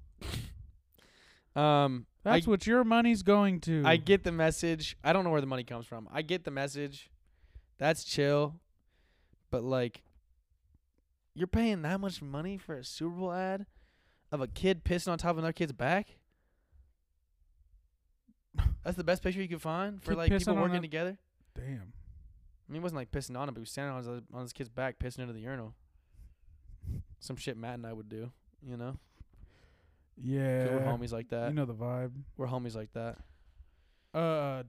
Um 1.55 2.05
That's 2.27 2.49
I, 2.49 2.51
what 2.51 2.67
your 2.67 2.83
money's 2.83 3.23
going 3.23 3.61
to. 3.61 3.85
I 3.85 3.99
get 3.99 4.25
the 4.25 4.33
message. 4.33 4.97
I 5.05 5.13
don't 5.13 5.23
know 5.23 5.31
where 5.31 5.41
the 5.41 5.47
money 5.47 5.63
comes 5.63 5.87
from. 5.87 6.09
I 6.13 6.23
get 6.23 6.43
the 6.43 6.51
message. 6.51 7.09
That's 7.79 8.03
chill. 8.03 8.57
But 9.53 9.63
like 9.63 10.03
you're 11.37 11.47
paying 11.47 11.83
that 11.83 12.01
much 12.01 12.21
money 12.21 12.59
for 12.59 12.75
a 12.75 12.83
Super 12.83 13.15
Bowl 13.15 13.33
ad 13.33 13.67
of 14.33 14.41
a 14.41 14.49
kid 14.49 14.85
pissing 14.85 15.13
on 15.13 15.19
top 15.19 15.31
of 15.33 15.39
another 15.39 15.53
kid's 15.53 15.71
back? 15.71 16.17
That's 18.85 18.97
the 18.97 19.05
best 19.05 19.23
picture 19.23 19.41
you 19.41 19.49
could 19.49 19.63
find 19.63 20.03
for 20.03 20.11
Kid 20.11 20.19
like 20.19 20.37
people 20.37 20.57
working 20.57 20.83
together. 20.83 21.17
Damn. 21.55 21.65
I 21.75 22.73
mean, 22.73 22.75
he 22.75 22.81
wasn't 22.81 22.97
like 22.97 23.13
pissing 23.13 23.39
on 23.39 23.49
him, 23.49 23.55
but 23.55 23.61
he 23.61 23.63
was 23.63 23.71
standing 23.71 23.93
on 23.93 23.99
his 23.99 24.09
on 24.35 24.43
his 24.43 24.53
kid's 24.53 24.69
back, 24.69 24.99
pissing 24.99 25.21
into 25.21 25.33
the 25.33 25.41
urinal. 25.43 25.75
Some 27.21 27.37
shit 27.37 27.57
Matt 27.57 27.75
and 27.75 27.87
I 27.87 27.93
would 27.93 28.09
do, 28.09 28.33
you 28.69 28.77
know. 28.77 28.97
'Cause 30.17 30.25
Yeah. 30.25 30.65
We're 30.77 30.81
homies 30.99 31.13
like 31.13 31.29
that. 31.31 31.49
You 31.49 31.55
know 31.55 31.67
the 31.67 31.75
vibe. 31.75 32.13
We're 32.37 32.47
homies 32.47 32.75
like 32.75 32.93
that. 32.95 33.19
Uh, 34.15 34.63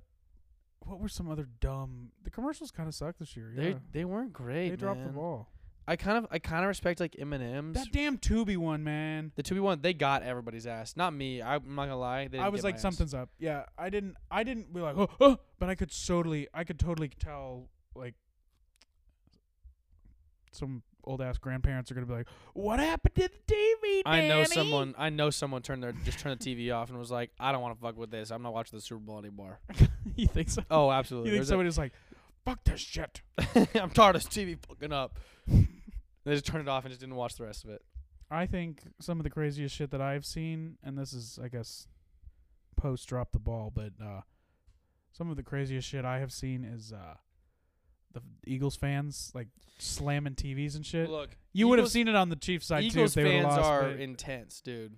what 0.81 0.99
were 0.99 1.07
some 1.09 1.29
other 1.29 1.47
dumb? 1.59 2.11
The 2.23 2.29
commercials 2.29 2.71
kind 2.71 2.87
of 2.87 2.95
suck 2.95 3.17
this 3.17 3.35
year. 3.35 3.53
They 3.55 3.69
Yeah. 3.71 3.79
they 3.91 4.05
weren't 4.05 4.33
great. 4.33 4.69
They 4.69 4.75
dropped 4.75 4.99
the 4.99 5.05
man. 5.07 5.15
ball. 5.15 5.51
I 5.89 5.95
kind 5.95 6.17
of 6.17 6.27
I 6.31 6.39
kind 6.39 6.63
of 6.65 6.67
respect 6.67 6.99
like 6.99 7.13
Eminem's. 7.13 7.75
That 7.75 7.93
damn 7.93 8.17
Tubi 8.17 8.57
one, 8.57 8.83
man. 8.83 9.31
The 9.35 9.43
Tubi 9.43 9.61
one, 9.61 9.81
they 9.81 9.93
got 9.93 10.21
everybody's 10.21 10.67
ass. 10.67 10.97
Not 10.97 11.13
me. 11.13 11.41
I, 11.41 11.55
I'm 11.55 11.75
not 11.75 11.83
gonna 11.85 11.97
lie. 11.97 12.27
They 12.27 12.39
I 12.39 12.41
didn't 12.43 12.51
was 12.51 12.61
get 12.61 12.65
like, 12.65 12.73
my 12.73 12.77
ass. 12.77 12.81
something's 12.81 13.13
up. 13.13 13.29
Yeah, 13.39 13.63
I 13.77 13.89
didn't. 13.89 14.15
I 14.29 14.43
didn't 14.43 14.73
be 14.73 14.81
like, 14.81 14.97
oh, 14.97 15.07
oh, 15.21 15.37
but 15.59 15.69
I 15.69 15.75
could 15.75 15.91
totally, 16.05 16.49
I 16.53 16.65
could 16.65 16.77
totally 16.77 17.07
tell, 17.07 17.69
like, 17.95 18.15
some 20.51 20.83
old 21.07 21.21
ass 21.21 21.37
grandparents 21.37 21.89
are 21.89 21.95
gonna 21.95 22.05
be 22.05 22.13
like, 22.13 22.27
what 22.53 22.79
happened 22.79 23.15
to 23.15 23.29
the 23.29 23.53
TV? 23.53 24.01
I 24.05 24.27
know 24.27 24.43
someone. 24.43 24.93
I 24.97 25.09
know 25.09 25.29
someone 25.29 25.61
turned 25.61 25.81
their 25.81 25.93
just 25.93 26.19
turned 26.19 26.39
the 26.39 26.55
TV 26.55 26.73
off 26.75 26.89
and 26.89 26.99
was 26.99 27.11
like, 27.11 27.31
I 27.39 27.51
don't 27.51 27.61
want 27.61 27.75
to 27.75 27.81
fuck 27.81 27.97
with 27.97 28.11
this. 28.11 28.31
I'm 28.31 28.43
not 28.43 28.53
watching 28.53 28.77
the 28.77 28.81
Super 28.81 28.99
Bowl 28.99 29.19
anymore. 29.19 29.59
you 30.15 30.27
think 30.27 30.49
so? 30.49 30.63
Oh, 30.69 30.91
absolutely. 30.91 31.29
you 31.29 31.35
think 31.35 31.39
There's 31.39 31.49
somebody's 31.49 31.77
like, 31.77 31.93
fuck 32.45 32.63
this 32.63 32.81
shit? 32.81 33.21
I'm 33.75 33.89
tired 33.89 34.15
of 34.15 34.23
this 34.23 34.31
TV 34.31 34.57
fucking 34.67 34.93
up. 34.93 35.17
they 35.47 36.33
just 36.33 36.45
turned 36.45 36.67
it 36.67 36.69
off 36.69 36.83
and 36.83 36.91
just 36.91 37.01
didn't 37.01 37.15
watch 37.15 37.35
the 37.35 37.43
rest 37.43 37.63
of 37.63 37.69
it. 37.71 37.81
I 38.29 38.45
think 38.45 38.81
some 38.99 39.19
of 39.19 39.23
the 39.23 39.29
craziest 39.29 39.73
shit 39.73 39.91
that 39.91 40.01
I've 40.01 40.25
seen, 40.25 40.77
and 40.83 40.97
this 40.97 41.13
is, 41.13 41.39
I 41.41 41.47
guess, 41.47 41.87
post 42.75 43.07
drop 43.07 43.31
the 43.31 43.39
ball, 43.39 43.71
but 43.73 43.93
uh, 44.03 44.21
some 45.11 45.29
of 45.29 45.37
the 45.37 45.43
craziest 45.43 45.87
shit 45.87 46.03
I 46.03 46.19
have 46.19 46.33
seen 46.33 46.65
is 46.65 46.91
uh, 46.91 47.15
the 48.13 48.21
Eagles 48.45 48.75
fans 48.75 49.31
like 49.35 49.47
slamming 49.79 50.35
TVs 50.35 50.75
and 50.75 50.85
shit. 50.85 51.09
Look, 51.09 51.35
you 51.53 51.67
would 51.67 51.79
have 51.79 51.89
seen 51.89 52.07
it 52.07 52.15
on 52.15 52.29
the 52.29 52.35
Chiefs 52.35 52.67
side 52.67 52.83
Eagles 52.83 53.13
too 53.13 53.19
if 53.21 53.25
they 53.25 53.31
fans 53.31 53.45
lost. 53.45 53.59
are 53.61 53.83
but- 53.91 53.99
intense, 53.99 54.61
dude. 54.61 54.95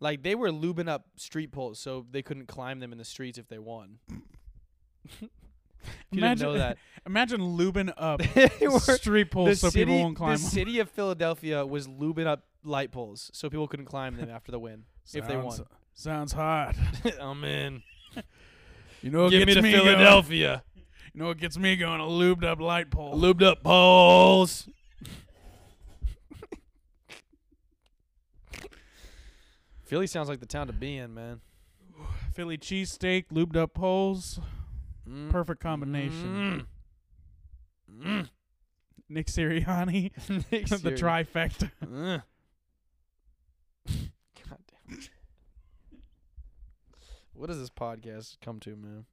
Like 0.00 0.22
they 0.22 0.34
were 0.34 0.50
lubing 0.50 0.88
up 0.88 1.06
street 1.16 1.52
poles 1.52 1.78
so 1.78 2.04
they 2.10 2.20
couldn't 2.22 2.46
climb 2.48 2.80
them 2.80 2.92
in 2.92 2.98
the 2.98 3.04
streets 3.04 3.38
if 3.38 3.48
they 3.48 3.58
won. 3.58 3.98
if 5.04 5.20
you 5.22 5.28
Imagine- 6.18 6.46
didn't 6.48 6.52
know 6.52 6.58
that. 6.58 6.78
Imagine 7.06 7.40
lubing 7.40 7.92
up 7.96 8.20
street 8.98 9.30
poles 9.30 9.60
so 9.60 9.68
city, 9.70 9.84
people 9.84 10.02
won't 10.02 10.16
climb 10.16 10.32
The 10.32 10.38
city 10.38 10.80
of 10.80 10.90
Philadelphia 10.90 11.64
was 11.64 11.86
lubing 11.86 12.26
up 12.26 12.42
light 12.64 12.90
poles 12.90 13.30
so 13.32 13.48
people 13.48 13.68
couldn't 13.68 13.86
climb 13.86 14.16
them 14.16 14.28
after 14.28 14.50
the 14.52 14.58
win. 14.58 14.84
if 15.14 15.26
they 15.26 15.34
Sounds- 15.34 15.58
won. 15.60 15.66
Sounds 15.94 16.32
hot. 16.32 16.74
I'm 17.20 17.42
in. 17.44 17.82
You 19.02 19.10
know 19.10 19.22
what 19.24 19.30
Give 19.30 19.46
me 19.46 19.54
to 19.54 19.62
going? 19.62 19.72
Philadelphia. 19.72 20.62
You 21.16 21.22
know 21.22 21.28
what 21.28 21.38
gets 21.38 21.56
me 21.56 21.74
going? 21.76 21.98
A 21.98 22.04
lubed 22.04 22.44
up 22.44 22.60
light 22.60 22.90
pole. 22.90 23.18
Lubed 23.18 23.42
up 23.42 23.62
poles. 23.62 24.68
Philly 29.86 30.06
sounds 30.06 30.28
like 30.28 30.40
the 30.40 30.46
town 30.46 30.66
to 30.66 30.74
be 30.74 30.98
in, 30.98 31.14
man. 31.14 31.40
Philly 32.34 32.58
cheesesteak, 32.58 33.28
lubed 33.32 33.56
up 33.56 33.72
poles. 33.72 34.38
Mm. 35.08 35.30
Perfect 35.30 35.62
combination. 35.62 36.66
Mm. 37.90 38.28
Nick 39.08 39.28
Sirianni, 39.28 40.10
Nick 40.52 40.66
the 40.68 40.76
Sirianni. 40.76 40.98
trifecta. 40.98 41.70
Mm. 41.82 42.22
God 43.88 44.58
damn. 44.86 44.98
What 47.32 47.46
does 47.46 47.58
this 47.58 47.70
podcast 47.70 48.36
come 48.42 48.60
to, 48.60 48.76
man? 48.76 49.06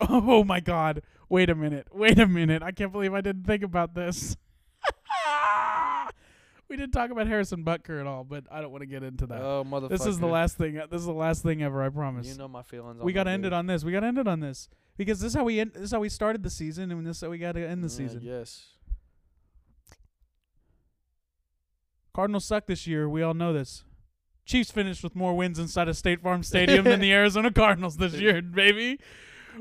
Oh 0.08 0.44
my 0.44 0.60
god. 0.60 1.02
Wait 1.28 1.48
a 1.50 1.54
minute. 1.54 1.88
Wait 1.92 2.18
a 2.18 2.26
minute. 2.26 2.62
I 2.62 2.72
can't 2.72 2.92
believe 2.92 3.14
I 3.14 3.20
didn't 3.20 3.44
think 3.44 3.62
about 3.62 3.94
this. 3.94 4.36
we 6.68 6.76
didn't 6.76 6.92
talk 6.92 7.10
about 7.10 7.26
Harrison 7.26 7.64
Butker 7.64 8.00
at 8.00 8.06
all, 8.06 8.24
but 8.24 8.44
I 8.50 8.60
don't 8.60 8.70
want 8.70 8.82
to 8.82 8.86
get 8.86 9.02
into 9.02 9.26
that. 9.26 9.40
Oh, 9.40 9.64
motherfucker. 9.66 9.88
this 9.90 10.06
is 10.06 10.18
the 10.18 10.26
last 10.26 10.56
thing. 10.56 10.74
This 10.74 11.00
is 11.00 11.06
the 11.06 11.12
last 11.12 11.42
thing 11.42 11.62
ever, 11.62 11.82
I 11.82 11.88
promise. 11.88 12.26
You 12.26 12.36
know 12.36 12.48
my 12.48 12.62
feelings. 12.62 13.02
we 13.02 13.12
got 13.12 13.24
to 13.24 13.30
end 13.30 13.46
it 13.46 13.52
on 13.52 13.66
this. 13.66 13.84
We 13.84 13.92
got 13.92 14.00
to 14.00 14.06
end 14.06 14.18
it 14.18 14.28
on 14.28 14.40
this. 14.40 14.68
Because 14.96 15.20
this 15.20 15.28
is 15.32 15.34
how 15.36 15.44
we 15.44 15.60
end, 15.60 15.72
this 15.74 15.84
is 15.84 15.92
how 15.92 16.00
we 16.00 16.08
started 16.08 16.42
the 16.42 16.50
season 16.50 16.92
and 16.92 17.06
this 17.06 17.16
is 17.16 17.22
how 17.22 17.30
we 17.30 17.38
got 17.38 17.52
to 17.52 17.66
end 17.66 17.82
the 17.82 17.88
Yeah, 17.88 17.94
season. 18.08 18.20
Yes. 18.22 18.66
Cardinals 22.14 22.44
suck 22.44 22.66
this 22.66 22.86
year. 22.86 23.08
We 23.08 23.22
all 23.22 23.34
know 23.34 23.52
this. 23.52 23.84
Chiefs 24.46 24.70
finished 24.70 25.02
with 25.02 25.16
more 25.16 25.34
wins 25.34 25.58
inside 25.58 25.88
of 25.88 25.96
State 25.96 26.20
Farm 26.22 26.42
Stadium 26.42 26.84
than 26.84 27.00
the 27.00 27.12
Arizona 27.14 27.50
Cardinals 27.50 27.96
this 27.96 28.14
year, 28.14 28.40
baby. 28.42 29.00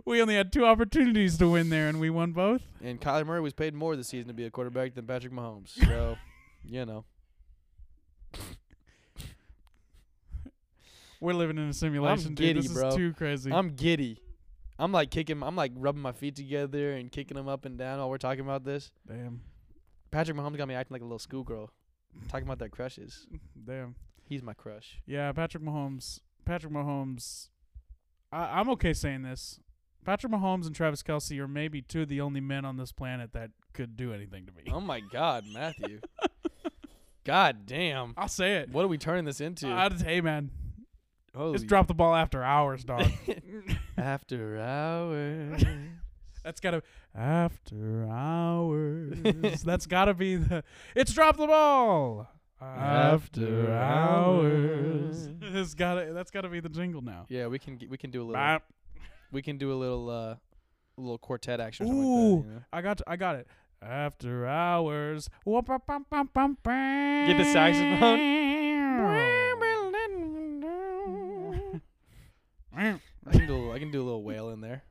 We 0.05 0.21
only 0.21 0.35
had 0.35 0.51
two 0.51 0.65
opportunities 0.65 1.37
to 1.37 1.47
win 1.49 1.69
there, 1.69 1.87
and 1.87 1.99
we 1.99 2.09
won 2.09 2.31
both. 2.31 2.61
And 2.81 2.99
Kyler 2.99 3.25
Murray 3.25 3.41
was 3.41 3.53
paid 3.53 3.73
more 3.73 3.95
this 3.95 4.07
season 4.07 4.27
to 4.27 4.33
be 4.33 4.45
a 4.45 4.49
quarterback 4.49 4.95
than 4.95 5.05
Patrick 5.05 5.33
Mahomes. 5.33 5.71
So, 5.83 6.17
you 6.63 6.85
know. 6.85 7.05
We're 11.19 11.33
living 11.33 11.57
in 11.57 11.69
a 11.69 11.73
simulation, 11.73 12.33
giddy, 12.33 12.53
dude. 12.53 12.63
This 12.63 12.73
bro. 12.73 12.89
is 12.89 12.95
too 12.95 13.13
crazy. 13.13 13.51
I'm 13.51 13.69
giddy. 13.75 14.19
I'm 14.77 14.91
like 14.91 15.11
kicking. 15.11 15.41
I'm 15.41 15.55
like 15.55 15.71
rubbing 15.75 16.01
my 16.01 16.11
feet 16.11 16.35
together 16.35 16.93
and 16.93 17.11
kicking 17.11 17.37
them 17.37 17.47
up 17.47 17.65
and 17.65 17.77
down 17.77 17.99
while 17.99 18.09
we're 18.09 18.17
talking 18.17 18.41
about 18.41 18.65
this. 18.65 18.91
damn, 19.07 19.41
Patrick 20.11 20.35
Mahomes 20.35 20.57
got 20.57 20.67
me 20.67 20.73
acting 20.73 20.95
like 20.95 21.01
a 21.01 21.05
little 21.05 21.19
schoolgirl, 21.19 21.69
talking 22.27 22.45
about 22.45 22.59
their 22.59 22.69
crushes. 22.69 23.27
damn. 23.65 23.95
He's 24.27 24.41
my 24.41 24.53
crush. 24.53 25.01
Yeah, 25.05 25.31
Patrick 25.31 25.63
Mahomes. 25.63 26.19
Patrick 26.45 26.73
Mahomes. 26.73 27.49
I, 28.31 28.59
I'm 28.59 28.69
okay 28.71 28.93
saying 28.93 29.21
this. 29.21 29.59
Patrick 30.03 30.31
Mahomes 30.31 30.65
and 30.65 30.75
Travis 30.75 31.01
Kelce 31.03 31.37
are 31.39 31.47
maybe 31.47 31.81
two 31.81 32.03
of 32.03 32.09
the 32.09 32.21
only 32.21 32.41
men 32.41 32.65
on 32.65 32.77
this 32.77 32.91
planet 32.91 33.33
that 33.33 33.51
could 33.73 33.95
do 33.97 34.13
anything 34.13 34.45
to 34.45 34.51
me. 34.51 34.63
Oh 34.71 34.79
my 34.79 34.99
God, 34.99 35.45
Matthew. 35.51 35.99
God 37.23 37.65
damn. 37.65 38.13
I'll 38.17 38.27
say 38.27 38.55
it. 38.57 38.69
What 38.69 38.83
are 38.83 38.87
we 38.89 38.97
turning 38.97 39.25
this 39.25 39.39
into? 39.39 39.69
Uh, 39.69 39.89
hey 39.97 40.19
man, 40.19 40.51
Holy 41.35 41.55
it's 41.55 41.63
drop 41.63 41.87
the 41.87 41.93
ball 41.93 42.13
after 42.15 42.43
hours, 42.43 42.83
dog. 42.83 43.09
after 43.97 44.59
hours. 44.59 45.63
That's 46.43 46.59
gotta 46.59 46.83
after 47.15 48.05
hours. 48.11 49.63
That's 49.63 49.85
gotta 49.87 50.13
be 50.13 50.35
the. 50.35 50.63
It's 50.95 51.13
drop 51.13 51.37
the 51.37 51.47
ball 51.47 52.27
after 52.61 53.71
hours. 53.71 55.29
it's 55.41 55.73
gotta. 55.73 56.11
That's 56.11 56.31
gotta 56.31 56.49
be 56.49 56.59
the 56.59 56.67
jingle 56.67 57.01
now. 57.01 57.25
yeah, 57.29 57.47
we 57.47 57.59
can 57.59 57.79
we 57.89 57.97
can 57.97 58.11
do 58.11 58.21
a 58.21 58.25
little. 58.25 58.59
We 59.33 59.41
can 59.41 59.57
do 59.57 59.73
a 59.73 59.75
little 59.75 60.09
uh 60.09 60.35
a 60.97 61.01
little 61.01 61.17
quartet 61.17 61.59
action 61.59 61.87
Ooh, 61.87 61.89
like 61.89 61.97
that. 61.97 62.47
You 62.47 62.55
know? 62.55 62.63
I 62.71 62.81
got. 62.81 63.01
I 63.07 63.15
got 63.15 63.35
it. 63.35 63.47
After 63.81 64.47
hours. 64.47 65.29
Get 67.27 67.37
the 67.37 67.51
saxophone. 67.51 68.19
I 72.75 73.31
can 73.31 73.47
do 73.47 73.53
a 73.53 73.57
little, 73.57 73.71
I 73.71 73.79
can 73.79 73.91
do 73.91 74.01
a 74.01 74.05
little 74.05 74.23
wail 74.23 74.49
in 74.49 74.61
there. 74.61 74.83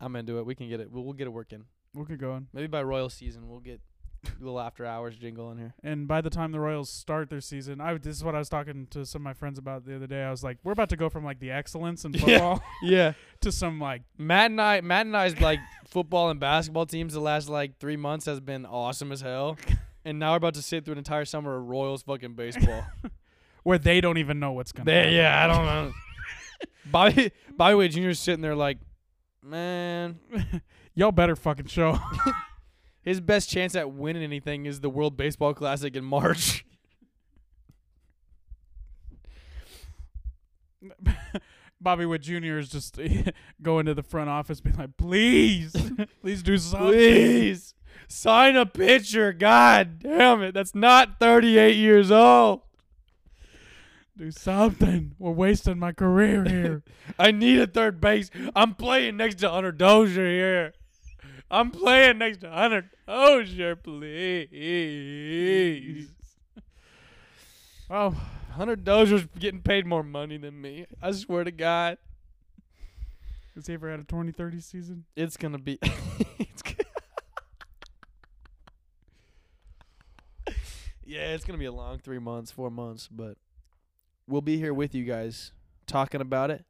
I'm 0.00 0.14
into 0.16 0.38
it. 0.38 0.46
We 0.46 0.54
can 0.54 0.68
get 0.68 0.80
it. 0.80 0.90
We'll, 0.90 1.04
we'll 1.04 1.14
get 1.14 1.26
it 1.26 1.30
working. 1.30 1.64
We'll 1.94 2.04
get 2.04 2.18
going. 2.18 2.48
Maybe 2.52 2.66
by 2.66 2.82
Royal 2.82 3.10
season 3.10 3.48
we'll 3.48 3.60
get 3.60 3.80
little 4.40 4.58
after 4.60 4.84
hours 4.84 5.16
jingle 5.16 5.50
in 5.52 5.58
here. 5.58 5.74
And 5.82 6.06
by 6.08 6.20
the 6.20 6.30
time 6.30 6.52
the 6.52 6.60
Royals 6.60 6.90
start 6.90 7.30
their 7.30 7.40
season, 7.40 7.80
I 7.80 7.94
this 7.98 8.16
is 8.16 8.24
what 8.24 8.34
I 8.34 8.38
was 8.38 8.48
talking 8.48 8.86
to 8.90 9.04
some 9.06 9.22
of 9.22 9.24
my 9.24 9.32
friends 9.32 9.58
about 9.58 9.84
the 9.84 9.96
other 9.96 10.06
day. 10.06 10.22
I 10.24 10.30
was 10.30 10.42
like, 10.44 10.58
we're 10.64 10.72
about 10.72 10.88
to 10.90 10.96
go 10.96 11.08
from 11.08 11.24
like 11.24 11.38
the 11.40 11.50
excellence 11.50 12.04
in 12.04 12.12
football 12.18 12.62
Yeah. 12.82 13.12
to 13.42 13.52
some 13.52 13.80
like 13.80 14.02
Matt 14.16 14.50
and 14.50 14.60
I, 14.60 14.80
Matt 14.80 15.06
and 15.06 15.16
I's 15.16 15.40
like 15.40 15.60
football 15.88 16.30
and 16.30 16.38
basketball 16.40 16.86
teams 16.86 17.14
the 17.14 17.20
last 17.20 17.48
like 17.48 17.78
three 17.78 17.96
months 17.96 18.26
has 18.26 18.40
been 18.40 18.66
awesome 18.66 19.12
as 19.12 19.20
hell, 19.20 19.56
and 20.04 20.18
now 20.18 20.32
we're 20.32 20.36
about 20.38 20.54
to 20.54 20.62
sit 20.62 20.84
through 20.84 20.92
an 20.92 20.98
entire 20.98 21.24
summer 21.24 21.56
of 21.56 21.66
Royals 21.68 22.02
fucking 22.02 22.34
baseball. 22.34 22.84
where 23.62 23.78
they 23.78 24.00
don't 24.00 24.18
even 24.18 24.38
know 24.40 24.52
what's 24.52 24.72
gonna. 24.72 24.86
There, 24.86 25.02
happen. 25.02 25.14
yeah, 25.16 25.44
I 25.44 25.46
don't 25.46 25.66
know. 25.66 25.92
Bobby 26.90 27.32
Bobby 27.56 27.74
Witt 27.74 27.92
Jr.'s 27.92 28.18
sitting 28.18 28.40
there 28.40 28.54
like, 28.56 28.78
man, 29.42 30.18
Y'all 30.94 31.12
better 31.12 31.36
fucking 31.36 31.66
show. 31.66 31.96
His 33.02 33.20
best 33.20 33.48
chance 33.48 33.74
at 33.74 33.92
winning 33.92 34.22
anything 34.22 34.66
is 34.66 34.80
the 34.80 34.90
World 34.90 35.16
Baseball 35.16 35.54
Classic 35.54 35.94
in 35.94 36.04
March. 36.04 36.64
Bobby 41.80 42.06
Witt 42.06 42.22
Jr. 42.22 42.58
is 42.58 42.68
just 42.68 42.98
going 43.62 43.86
to 43.86 43.94
the 43.94 44.02
front 44.02 44.28
office, 44.28 44.60
being 44.60 44.76
like, 44.76 44.96
"Please, 44.96 45.74
please 46.20 46.42
do 46.42 46.58
something. 46.58 46.90
Please 46.90 47.74
sign 48.08 48.56
a 48.56 48.66
pitcher. 48.66 49.32
God 49.32 50.00
damn 50.00 50.42
it, 50.42 50.54
that's 50.54 50.74
not 50.74 51.20
38 51.20 51.76
years 51.76 52.10
old. 52.10 52.62
do 54.16 54.30
something. 54.30 55.14
We're 55.18 55.30
wasting 55.30 55.78
my 55.78 55.92
career 55.92 56.44
here." 56.44 56.82
I 57.18 57.30
need 57.30 57.60
a 57.60 57.66
third 57.66 58.00
base. 58.00 58.30
I'm 58.56 58.74
playing 58.74 59.16
next 59.16 59.36
to 59.36 59.50
Hunter 59.50 59.72
Dozier 59.72 60.26
here. 60.26 60.72
I'm 61.50 61.70
playing 61.70 62.18
next 62.18 62.40
to 62.42 62.50
Hunter 62.50 62.90
Dozier, 63.06 63.74
please. 63.76 64.18
oh, 67.90 68.14
Hunter 68.52 68.76
Dozier's 68.76 69.26
getting 69.38 69.62
paid 69.62 69.86
more 69.86 70.02
money 70.02 70.36
than 70.36 70.60
me. 70.60 70.86
I 71.00 71.12
swear 71.12 71.44
to 71.44 71.50
God, 71.50 71.96
has 73.54 73.66
he 73.66 73.74
ever 73.74 73.90
had 73.90 74.00
a 74.00 74.04
2030 74.04 74.60
season? 74.60 75.04
it's 75.16 75.36
gonna 75.36 75.58
be. 75.58 75.78
it's 76.38 76.62
g- 76.62 76.76
yeah, 81.04 81.32
it's 81.34 81.44
gonna 81.44 81.58
be 81.58 81.64
a 81.64 81.72
long 81.72 81.98
three 81.98 82.18
months, 82.18 82.50
four 82.50 82.70
months, 82.70 83.08
but 83.10 83.36
we'll 84.26 84.42
be 84.42 84.58
here 84.58 84.74
with 84.74 84.94
you 84.94 85.04
guys, 85.04 85.52
talking 85.86 86.20
about 86.20 86.50
it, 86.50 86.64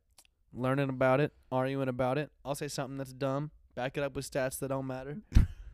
learning 0.52 0.88
about 0.88 1.20
it, 1.20 1.32
arguing 1.50 1.88
about 1.88 2.16
it. 2.18 2.30
I'll 2.44 2.54
say 2.54 2.68
something 2.68 2.96
that's 2.96 3.12
dumb, 3.12 3.50
back 3.78 3.96
it 3.96 4.02
up 4.02 4.16
with 4.16 4.28
stats 4.28 4.58
that 4.58 4.68
don't 4.68 4.88
matter, 4.88 5.18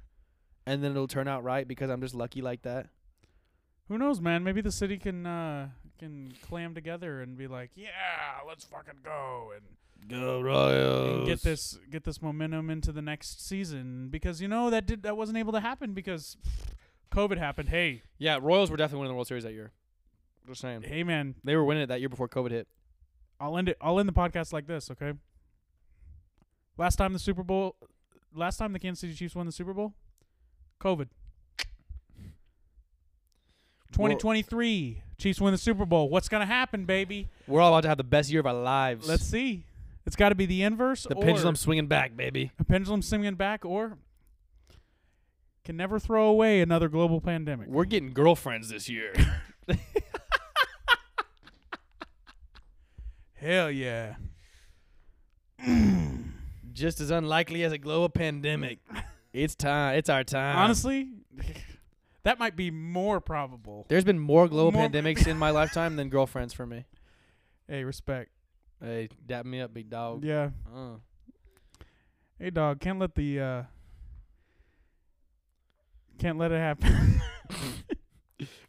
and 0.66 0.85
then 0.85 0.90
it'll 0.90 1.09
turn 1.09 1.26
out 1.26 1.43
right 1.43 1.66
because 1.66 1.89
I'm 1.89 2.02
just 2.02 2.14
lucky 2.14 2.43
like 2.43 2.60
that. 2.60 2.89
Who 3.89 3.97
knows, 3.97 4.20
man? 4.20 4.44
Maybe 4.44 4.60
the 4.60 4.70
city 4.70 4.98
can 4.98 5.24
uh, 5.24 5.70
can 5.98 6.35
clam 6.43 6.74
together 6.74 7.22
and 7.22 7.39
be 7.39 7.47
like, 7.47 7.70
"Yeah, 7.74 7.89
let's 8.47 8.64
fucking 8.64 9.01
go 9.02 9.52
and." 9.55 9.64
Go 10.06 10.39
Royals! 10.43 11.20
and 11.20 11.26
get 11.26 11.40
this 11.40 11.78
get 11.90 12.05
this 12.05 12.20
momentum 12.20 12.68
into 12.68 12.93
the 12.93 13.01
next 13.01 13.47
season 13.47 14.09
because 14.10 14.39
you 14.39 14.48
know 14.48 14.68
that 14.68 14.85
did 14.85 15.02
that 15.05 15.16
wasn't 15.16 15.39
able 15.39 15.55
to 15.55 15.60
happen 15.60 15.94
because 15.94 16.36
COVID 17.10 17.39
happened. 17.39 17.70
Hey, 17.70 18.02
Yeah, 18.18 18.39
Royals 18.39 18.70
were 18.70 18.76
definitely 18.76 19.01
winning 19.01 19.12
the 19.12 19.16
World 19.16 19.28
Series 19.28 19.44
that 19.44 19.55
year. 19.55 19.72
Just 20.47 20.60
saying, 20.60 20.82
hey 20.82 21.05
man, 21.05 21.36
they 21.43 21.56
were 21.56 21.64
winning 21.64 21.85
it 21.85 21.86
that 21.86 22.01
year 22.01 22.10
before 22.10 22.28
COVID 22.28 22.51
hit. 22.51 22.68
I'll 23.40 23.56
end 23.56 23.70
it. 23.70 23.78
I'll 23.81 23.98
end 23.98 24.06
the 24.06 24.12
podcast 24.12 24.52
like 24.52 24.66
this, 24.66 24.90
okay? 24.90 25.14
Last 26.76 26.97
time 26.97 27.12
the 27.12 27.18
Super 27.18 27.43
Bowl, 27.43 27.76
last 28.35 28.56
time 28.56 28.73
the 28.73 28.78
Kansas 28.78 29.01
City 29.01 29.15
Chiefs 29.15 29.35
won 29.35 29.47
the 29.47 29.52
Super 29.52 29.73
Bowl, 29.73 29.94
COVID. 30.81 31.09
2023, 33.93 35.02
Chiefs 35.19 35.40
win 35.40 35.52
the 35.52 35.59
Super 35.59 35.86
Bowl. 35.86 36.09
What's 36.09 36.28
gonna 36.28 36.47
happen, 36.47 36.85
baby? 36.85 37.28
We're 37.47 37.61
all 37.61 37.73
about 37.73 37.82
to 37.82 37.89
have 37.89 37.97
the 37.98 38.05
best 38.05 38.31
year 38.31 38.40
of 38.40 38.47
our 38.47 38.52
lives. 38.55 39.09
Let's 39.09 39.24
see. 39.24 39.65
It's 40.06 40.16
got 40.16 40.31
to 40.31 40.35
be 40.35 40.47
the 40.47 40.62
inverse. 40.62 41.05
the 41.05 41.16
pendulum 41.16 41.56
swinging 41.56 41.86
back, 41.86 42.15
baby. 42.16 42.52
a 42.59 42.65
pendulum 42.65 43.01
swinging 43.01 43.36
back, 43.36 43.65
or 43.65 43.97
can 45.65 45.77
never 45.78 45.98
throw 45.98 46.27
away 46.27 46.61
another 46.61 46.89
global 46.89 47.20
pandemic. 47.23 47.69
We're 47.69 47.86
getting 47.86 48.12
girlfriends 48.12 48.69
this 48.69 48.89
year. 48.89 49.15
Hell 53.35 53.70
yeah. 53.70 54.16
Just 56.74 57.01
as 57.01 57.10
unlikely 57.10 57.62
as 57.64 57.72
a 57.72 57.78
global 57.78 58.09
pandemic. 58.10 58.80
It's 59.32 59.56
time. 59.56 59.96
It's 59.96 60.09
our 60.09 60.22
time. 60.22 60.56
Honestly, 60.56 61.09
that 62.22 62.38
might 62.38 62.55
be 62.55 62.70
more 62.70 63.20
probable. 63.20 63.84
there's 63.88 64.05
been 64.05 64.20
more 64.20 64.46
global 64.46 64.70
More- 64.78 64.88
pandemics 64.88 65.26
in 65.26 65.36
my 65.36 65.51
lifetime 65.60 65.96
than 65.96 66.09
girlfriends 66.09 66.55
for 66.55 66.64
me. 66.64 66.84
Hey, 67.66 67.82
respect. 67.82 68.30
Hey, 68.80 69.09
dap 69.26 69.44
me 69.44 69.60
up, 69.60 69.74
big 69.74 69.90
dog. 69.90 70.22
Yeah. 70.24 70.51
Uh. 70.72 70.98
Hey, 72.38 72.51
dog. 72.51 72.78
Can't 72.78 73.01
let 73.01 73.16
the 73.16 73.40
uh. 73.40 73.62
Can't 76.20 76.38
let 76.38 76.52
it 76.52 76.59
happen. 76.60 77.20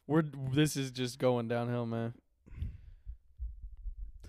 We're 0.07 0.23
this 0.52 0.76
is 0.76 0.90
just 0.90 1.19
going 1.19 1.48
downhill, 1.48 1.86
man. 1.86 2.15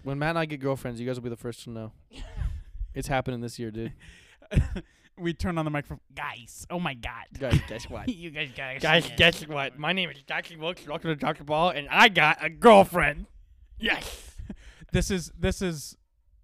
When 0.02 0.18
Matt 0.18 0.30
and 0.30 0.38
I 0.40 0.44
get 0.44 0.60
girlfriends, 0.60 1.00
you 1.00 1.06
guys 1.06 1.16
will 1.16 1.24
be 1.24 1.30
the 1.30 1.36
first 1.36 1.64
to 1.64 1.70
know. 1.70 1.92
It's 2.96 3.06
happening 3.08 3.40
this 3.40 3.58
year, 3.58 3.70
dude. 3.70 3.92
we 5.18 5.32
turn 5.34 5.58
on 5.58 5.64
the 5.64 5.70
microphone. 5.70 6.00
Guys, 6.14 6.66
oh 6.70 6.80
my 6.80 6.94
god. 6.94 7.24
Guys, 7.38 7.60
guess 7.68 7.84
what? 7.90 8.08
you 8.08 8.30
guys 8.30 8.50
guys. 8.56 8.82
Guys, 8.82 9.08
guess 9.16 9.46
what? 9.46 9.78
My 9.78 9.92
name 9.92 10.10
is 10.10 10.16
Jackie 10.26 10.56
Wilkes, 10.56 10.86
welcome 10.86 11.10
to 11.10 11.16
Dr. 11.16 11.44
Ball, 11.44 11.70
and 11.70 11.86
I 11.90 12.08
got 12.08 12.38
a 12.44 12.48
girlfriend. 12.50 13.26
Yes. 13.78 14.22
This 14.92 15.10
is 15.10 15.32
this 15.38 15.60
is 15.62 15.96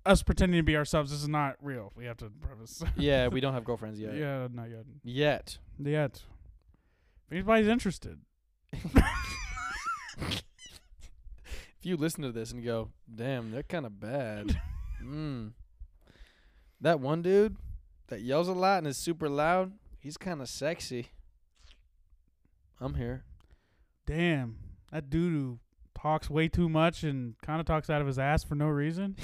us 0.05 0.23
pretending 0.23 0.59
to 0.59 0.63
be 0.65 0.77
ourselves. 0.77 1.11
This 1.11 1.23
is 1.23 1.29
not 1.29 1.55
real. 1.63 1.93
We 1.97 2.05
have 2.07 2.17
to 2.19 2.31
preface. 2.41 2.83
yeah, 2.97 3.29
we 3.29 3.41
don't 3.41 3.55
have 3.55 3.65
girlfriends 3.65 3.99
yet. 4.01 4.15
yeah, 4.15 4.49
not 4.53 4.69
yet. 4.69 4.85
Yet. 5.05 5.59
Yet. 5.79 6.23
If 7.29 7.33
anybody's 7.33 7.69
interested, 7.69 8.19
If 11.83 11.87
you 11.87 11.97
listen 11.97 12.23
to 12.23 12.33
this 12.33 12.53
and 12.53 12.63
go, 12.65 12.91
damn, 13.15 13.53
they're 13.53 13.63
kind 13.63 13.87
of 13.87 13.99
bad. 13.99 14.61
mm. 15.03 15.53
That 16.83 16.99
one 16.99 17.23
dude 17.23 17.57
that 18.09 18.23
yells 18.23 18.49
a 18.49 18.53
lot 18.53 18.79
and 18.79 18.89
is 18.89 18.97
super 18.97 19.29
loud, 19.29 19.73
he's 20.01 20.17
kind 20.17 20.43
of 20.43 20.49
sexy. 20.49 21.11
I'm 22.81 22.95
here. 22.95 23.23
damn, 24.05 24.57
that 24.91 25.09
dude 25.09 25.33
who 25.33 25.59
talks 25.97 26.29
way 26.29 26.49
too 26.49 26.69
much 26.69 27.05
and 27.05 27.37
kind 27.41 27.61
of 27.61 27.67
talks 27.67 27.89
out 27.89 28.01
of 28.01 28.09
his 28.09 28.19
ass 28.19 28.43
for 28.43 28.57
no 28.57 28.67
reason, 28.67 29.17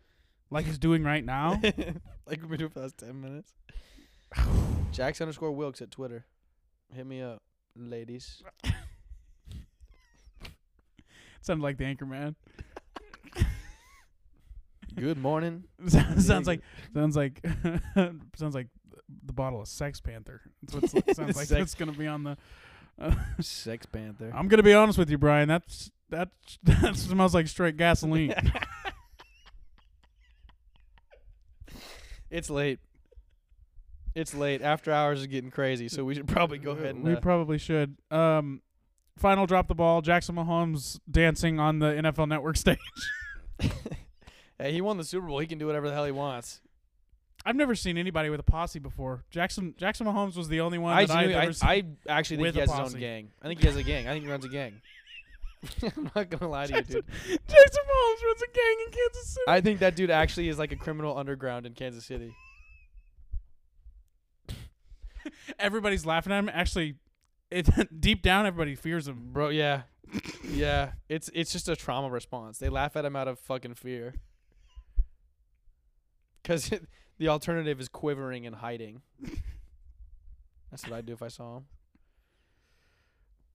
like 0.50 0.64
he's 0.64 0.78
doing 0.78 1.04
right 1.04 1.22
now. 1.22 1.60
like 1.62 2.40
we've 2.40 2.48
been 2.48 2.58
doing 2.60 2.70
for 2.70 2.78
the 2.78 2.86
last 2.86 2.96
10 2.96 3.20
minutes. 3.20 3.52
Jax 4.92 5.20
underscore 5.20 5.52
Wilkes 5.52 5.82
at 5.82 5.90
Twitter. 5.90 6.24
Hit 6.94 7.06
me 7.06 7.20
up, 7.20 7.42
ladies. 7.76 8.42
Sounded 11.42 11.62
like 11.62 11.76
the 11.76 11.84
anchor 11.84 12.06
man. 12.06 12.36
Good 14.96 15.18
morning. 15.18 15.64
sounds 15.86 16.46
like 16.46 16.60
sounds 16.94 17.16
like 17.16 17.44
sounds 18.36 18.54
like 18.54 18.68
the 19.24 19.32
bottle 19.32 19.60
of 19.60 19.68
Sex 19.68 20.00
Panther. 20.00 20.40
That's 20.62 20.94
what 20.94 21.08
it 21.08 21.16
sounds 21.16 21.36
like. 21.36 21.46
Sex- 21.46 21.48
That's 21.48 21.74
gonna 21.74 21.92
be 21.92 22.06
on 22.06 22.24
the. 22.24 22.36
Sex 23.40 23.86
Panther. 23.86 24.30
I'm 24.34 24.48
gonna 24.48 24.62
be 24.62 24.74
honest 24.74 24.98
with 24.98 25.10
you, 25.10 25.18
Brian. 25.18 25.48
That's 25.48 25.90
that 26.10 26.30
that 26.62 26.96
smells 26.96 27.34
like 27.34 27.48
straight 27.48 27.76
gasoline. 27.76 28.34
It's 32.30 32.48
late. 32.48 32.78
It's 34.14 34.34
late. 34.34 34.62
After 34.62 34.92
hours 34.92 35.20
is 35.20 35.26
getting 35.26 35.50
crazy, 35.50 35.88
so 35.88 36.04
we 36.04 36.14
should 36.14 36.28
probably 36.28 36.58
go 36.58 36.72
ahead 36.72 36.94
and. 36.94 37.04
we 37.04 37.12
uh, 37.14 37.20
probably 37.20 37.58
should. 37.58 37.96
Um, 38.10 38.62
final 39.18 39.46
drop 39.46 39.68
the 39.68 39.74
ball. 39.74 40.00
Jackson 40.00 40.34
Mahomes 40.36 40.98
dancing 41.10 41.60
on 41.60 41.78
the 41.78 41.86
NFL 41.86 42.28
Network 42.28 42.56
stage. 42.56 42.78
Hey, 44.62 44.72
he 44.72 44.80
won 44.80 44.96
the 44.96 45.04
Super 45.04 45.26
Bowl. 45.26 45.38
He 45.38 45.46
can 45.46 45.58
do 45.58 45.66
whatever 45.66 45.88
the 45.88 45.94
hell 45.94 46.04
he 46.04 46.12
wants. 46.12 46.60
I've 47.44 47.56
never 47.56 47.74
seen 47.74 47.98
anybody 47.98 48.30
with 48.30 48.38
a 48.40 48.44
posse 48.44 48.78
before. 48.78 49.24
Jackson 49.30 49.74
Jackson 49.76 50.06
Mahomes 50.06 50.36
was 50.36 50.48
the 50.48 50.60
only 50.60 50.78
one 50.78 50.92
I, 50.92 51.06
that 51.06 51.16
I've 51.16 51.30
ever 51.30 51.52
seen. 51.52 51.68
I, 51.68 51.84
actually 52.08 52.36
think 52.36 52.46
with 52.46 52.54
he 52.54 52.60
a 52.60 52.62
has 52.62 52.70
his 52.70 52.78
posse. 52.78 52.94
own 52.94 53.00
gang. 53.00 53.30
I 53.42 53.48
think 53.48 53.60
he 53.60 53.66
has 53.66 53.76
a 53.76 53.82
gang. 53.82 54.06
I 54.06 54.12
think 54.12 54.24
he 54.24 54.30
runs 54.30 54.44
a 54.44 54.48
gang. 54.48 54.80
I'm 55.82 56.10
not 56.14 56.30
gonna 56.30 56.48
lie 56.48 56.66
to 56.66 56.76
you, 56.76 56.82
dude. 56.82 57.04
Jackson 57.26 57.82
Mahomes 57.90 58.22
runs 58.24 58.42
a 58.42 58.52
gang 58.52 58.76
in 58.86 58.92
Kansas 58.92 59.28
City. 59.28 59.44
I 59.48 59.60
think 59.60 59.80
that 59.80 59.96
dude 59.96 60.10
actually 60.10 60.48
is 60.48 60.58
like 60.58 60.72
a 60.72 60.76
criminal 60.76 61.16
underground 61.16 61.66
in 61.66 61.74
Kansas 61.74 62.04
City. 62.04 62.34
Everybody's 65.58 66.06
laughing 66.06 66.32
at 66.32 66.38
him. 66.38 66.50
Actually, 66.52 66.96
it, 67.50 67.68
deep 68.00 68.22
down, 68.22 68.46
everybody 68.46 68.74
fears 68.74 69.06
him. 69.08 69.30
Bro, 69.32 69.50
yeah. 69.50 69.82
yeah. 70.48 70.92
It's 71.08 71.30
it's 71.34 71.52
just 71.52 71.68
a 71.68 71.76
trauma 71.76 72.10
response. 72.10 72.58
They 72.58 72.68
laugh 72.68 72.96
at 72.96 73.04
him 73.04 73.16
out 73.16 73.28
of 73.28 73.38
fucking 73.38 73.74
fear. 73.74 74.14
Cuz 76.44 76.70
the 77.18 77.28
alternative 77.28 77.80
is 77.80 77.88
quivering 77.88 78.46
and 78.46 78.56
hiding. 78.56 79.02
That's 80.70 80.84
what 80.84 80.94
I'd 80.94 81.06
do 81.06 81.12
if 81.12 81.22
I 81.22 81.28
saw 81.28 81.58
him. 81.58 81.64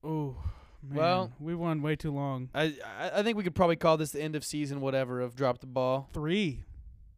Oh, 0.04 0.36
man. 0.82 0.96
Well- 0.96 1.32
we 1.40 1.54
won 1.54 1.82
way 1.82 1.96
too 1.96 2.12
long. 2.12 2.48
I, 2.54 2.76
I 2.84 3.10
I 3.14 3.22
think 3.22 3.36
we 3.36 3.42
could 3.42 3.54
probably 3.54 3.76
call 3.76 3.96
this 3.96 4.12
the 4.12 4.22
end 4.22 4.36
of 4.36 4.44
season 4.44 4.80
whatever 4.80 5.20
of 5.20 5.34
drop 5.34 5.58
the 5.58 5.66
ball. 5.66 6.08
Three. 6.12 6.64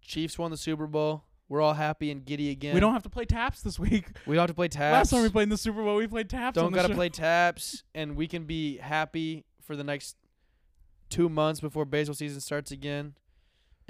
Chiefs 0.01 0.38
won 0.38 0.51
the 0.51 0.56
Super 0.56 0.86
Bowl. 0.86 1.24
We're 1.48 1.60
all 1.60 1.74
happy 1.74 2.10
and 2.12 2.24
giddy 2.24 2.51
again. 2.51 2.74
We 2.74 2.80
don't 2.80 2.92
have 2.92 3.02
to 3.02 3.10
play 3.10 3.24
taps 3.24 3.60
this 3.62 3.78
week. 3.78 4.06
we 4.26 4.36
don't 4.36 4.42
have 4.42 4.51
to 4.51 4.55
play 4.55 4.68
taps. 4.68 4.92
Last 4.92 5.10
time 5.10 5.22
we 5.22 5.28
played 5.30 5.44
in 5.44 5.48
the 5.48 5.59
Super 5.59 5.82
Bowl, 5.82 5.97
we 5.97 6.06
played 6.06 6.30
taps. 6.30 6.55
don't 6.55 6.72
gotta 6.72 6.88
show. 6.88 6.94
play 6.94 7.09
taps 7.09 7.82
and 7.94 8.16
we 8.16 8.28
can 8.28 8.44
be 8.44 8.76
happy 8.78 9.44
for 9.60 9.74
the 9.74 9.84
next 9.84 10.16
two 11.09 11.28
months 11.28 11.60
before 11.60 11.84
baseball 11.84 12.14
season 12.14 12.40
starts 12.40 12.70
again. 12.70 13.14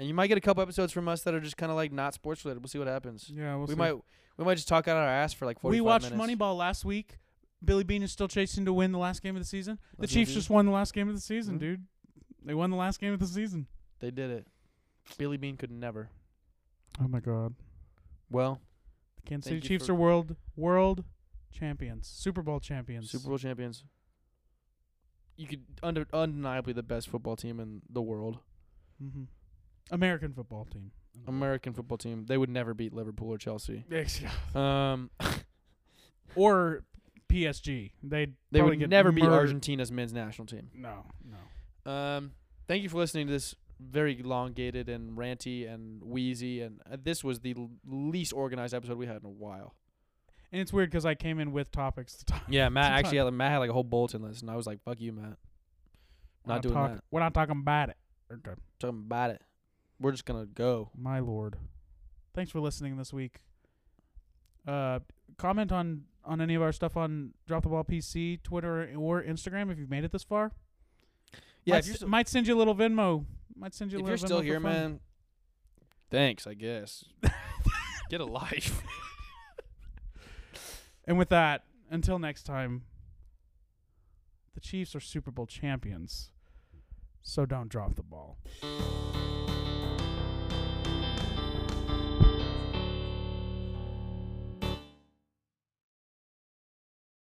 And 0.01 0.07
you 0.07 0.15
might 0.15 0.25
get 0.25 0.37
a 0.39 0.41
couple 0.41 0.63
episodes 0.63 0.91
from 0.91 1.07
us 1.07 1.21
that 1.21 1.35
are 1.35 1.39
just 1.39 1.57
kind 1.57 1.71
of 1.71 1.75
like 1.75 1.91
not 1.91 2.15
sports 2.15 2.43
related. 2.43 2.61
We'll 2.63 2.69
see 2.69 2.79
what 2.79 2.87
happens. 2.87 3.29
Yeah, 3.31 3.55
we'll 3.55 3.67
we 3.67 3.73
see. 3.73 3.77
might 3.77 3.93
we 4.35 4.43
might 4.43 4.55
just 4.55 4.67
talk 4.67 4.87
out 4.87 4.97
our 4.97 5.07
ass 5.07 5.31
for 5.31 5.45
like 5.45 5.59
45 5.59 5.71
We 5.77 5.79
watched 5.81 6.09
minutes. 6.11 6.39
Moneyball 6.41 6.57
last 6.57 6.83
week. 6.83 7.19
Billy 7.63 7.83
Beane 7.83 8.01
is 8.01 8.11
still 8.11 8.27
chasing 8.27 8.65
to 8.65 8.73
win 8.73 8.93
the 8.93 8.97
last 8.97 9.21
game 9.21 9.35
of 9.35 9.43
the 9.43 9.47
season. 9.47 9.77
The 9.97 10.01
That's 10.01 10.13
Chiefs 10.13 10.33
just 10.33 10.49
won 10.49 10.65
the 10.65 10.71
last 10.71 10.95
game 10.95 11.07
of 11.07 11.13
the 11.13 11.21
season, 11.21 11.57
Mhm. 11.57 11.59
dude. 11.59 11.85
They 12.43 12.55
won 12.55 12.71
the 12.71 12.77
last 12.77 12.99
game 12.99 13.13
of 13.13 13.19
the 13.19 13.27
season. 13.27 13.67
They 13.99 14.09
did 14.09 14.31
it. 14.31 14.47
Billy 15.19 15.37
Beane 15.37 15.55
could 15.55 15.69
never. 15.69 16.09
Oh 16.99 17.07
my 17.07 17.19
God. 17.19 17.53
Well, 18.27 18.59
The 19.17 19.21
Kansas 19.29 19.49
City 19.49 19.61
Chiefs 19.61 19.87
are 19.87 19.93
world 19.93 20.35
world 20.55 21.03
champions, 21.51 22.07
Super 22.07 22.41
Bowl 22.41 22.59
champions. 22.59 23.11
Super 23.11 23.27
Bowl 23.27 23.37
champions. 23.37 23.83
You 25.37 25.45
could 25.45 25.63
under 25.83 26.07
undeniably 26.11 26.73
the 26.73 26.81
best 26.81 27.07
football 27.07 27.35
team 27.35 27.59
in 27.59 27.83
the 27.87 28.01
world. 28.01 28.39
hmm 28.97 29.25
American 29.91 30.33
football 30.33 30.65
team. 30.65 30.91
American 31.27 31.73
football 31.73 31.97
team. 31.97 32.25
They 32.25 32.37
would 32.37 32.49
never 32.49 32.73
beat 32.73 32.93
Liverpool 32.93 33.29
or 33.29 33.37
Chelsea. 33.37 33.85
Um, 34.55 35.11
or 36.35 36.83
PSG. 37.29 37.91
They'd 38.03 38.33
they 38.51 38.61
would 38.61 38.89
never 38.89 39.11
beat. 39.11 39.23
Argentina's 39.25 39.91
men's 39.91 40.13
national 40.13 40.47
team. 40.47 40.69
No, 40.73 41.05
no. 41.85 41.91
Um, 41.91 42.31
thank 42.67 42.83
you 42.83 42.89
for 42.89 42.97
listening 42.97 43.27
to 43.27 43.33
this 43.33 43.55
very 43.79 44.19
elongated 44.19 44.89
and 44.89 45.17
ranty 45.17 45.71
and 45.71 46.03
wheezy, 46.03 46.61
and 46.61 46.79
uh, 46.91 46.97
this 47.01 47.23
was 47.23 47.39
the 47.39 47.55
l- 47.57 47.71
least 47.87 48.31
organized 48.33 48.73
episode 48.73 48.97
we 48.97 49.07
had 49.07 49.17
in 49.17 49.25
a 49.25 49.29
while. 49.29 49.75
And 50.51 50.61
it's 50.61 50.71
weird 50.73 50.91
because 50.91 51.05
I 51.05 51.15
came 51.15 51.39
in 51.39 51.51
with 51.51 51.71
topics 51.71 52.15
to 52.17 52.25
talk. 52.25 52.43
Yeah, 52.49 52.69
Matt 52.69 52.91
actually 52.91 53.17
had, 53.17 53.31
Matt 53.33 53.51
had 53.51 53.57
like 53.59 53.69
a 53.69 53.73
whole 53.73 53.83
bulletin 53.83 54.21
list, 54.21 54.41
and 54.41 54.51
I 54.51 54.55
was 54.55 54.67
like, 54.67 54.83
"Fuck 54.83 54.99
you, 54.99 55.11
Matt. 55.13 55.37
We're 56.45 56.53
Not 56.55 56.61
doing 56.61 56.75
talk- 56.75 56.91
that. 56.95 57.03
We're 57.11 57.19
not 57.21 57.33
talking 57.33 57.57
about 57.59 57.89
it. 57.89 57.97
Okay. 58.31 58.51
Talking 58.79 58.99
about 59.05 59.31
it. 59.31 59.41
We're 60.01 60.11
just 60.11 60.25
gonna 60.25 60.45
go." 60.47 60.89
My 60.97 61.19
lord. 61.19 61.57
Thanks 62.33 62.51
for 62.51 62.59
listening 62.59 62.97
this 62.97 63.13
week. 63.13 63.39
Uh, 64.67 64.99
comment 65.37 65.71
on 65.71 66.03
on 66.25 66.39
any 66.41 66.55
of 66.55 66.61
our 66.61 66.71
stuff 66.71 66.95
on 66.97 67.33
Drop 67.47 67.63
the 67.63 67.69
Ball 67.69 67.83
PC, 67.83 68.41
Twitter, 68.43 68.91
or 68.97 69.21
Instagram 69.23 69.71
if 69.71 69.77
you've 69.79 69.89
made 69.89 70.03
it 70.03 70.11
this 70.11 70.23
far. 70.23 70.51
Yeah, 71.65 71.75
might, 71.75 71.87
s- 71.89 72.01
might 72.03 72.27
send 72.27 72.47
you 72.47 72.55
a 72.55 72.59
little 72.59 72.75
Venmo. 72.75 73.25
Might 73.55 73.73
send 73.73 73.91
you 73.91 73.97
a 73.97 74.01
if 74.01 74.05
little 74.05 74.09
you're 74.11 74.17
still 74.17 74.37
Venmo 74.37 74.41
for 74.41 74.45
here, 74.45 74.59
fun. 74.59 74.71
man, 74.71 74.99
thanks. 76.09 76.45
I 76.47 76.53
guess. 76.55 77.05
Get 78.09 78.21
a 78.21 78.25
life. 78.25 78.81
And 81.05 81.17
with 81.17 81.29
that, 81.29 81.63
until 81.89 82.19
next 82.19 82.43
time, 82.43 82.83
the 84.53 84.59
Chiefs 84.59 84.95
are 84.95 84.99
Super 84.99 85.31
Bowl 85.31 85.47
champions. 85.47 86.31
So 87.23 87.45
don't 87.45 87.69
drop 87.69 87.95
the 87.95 88.03
ball. 88.03 88.37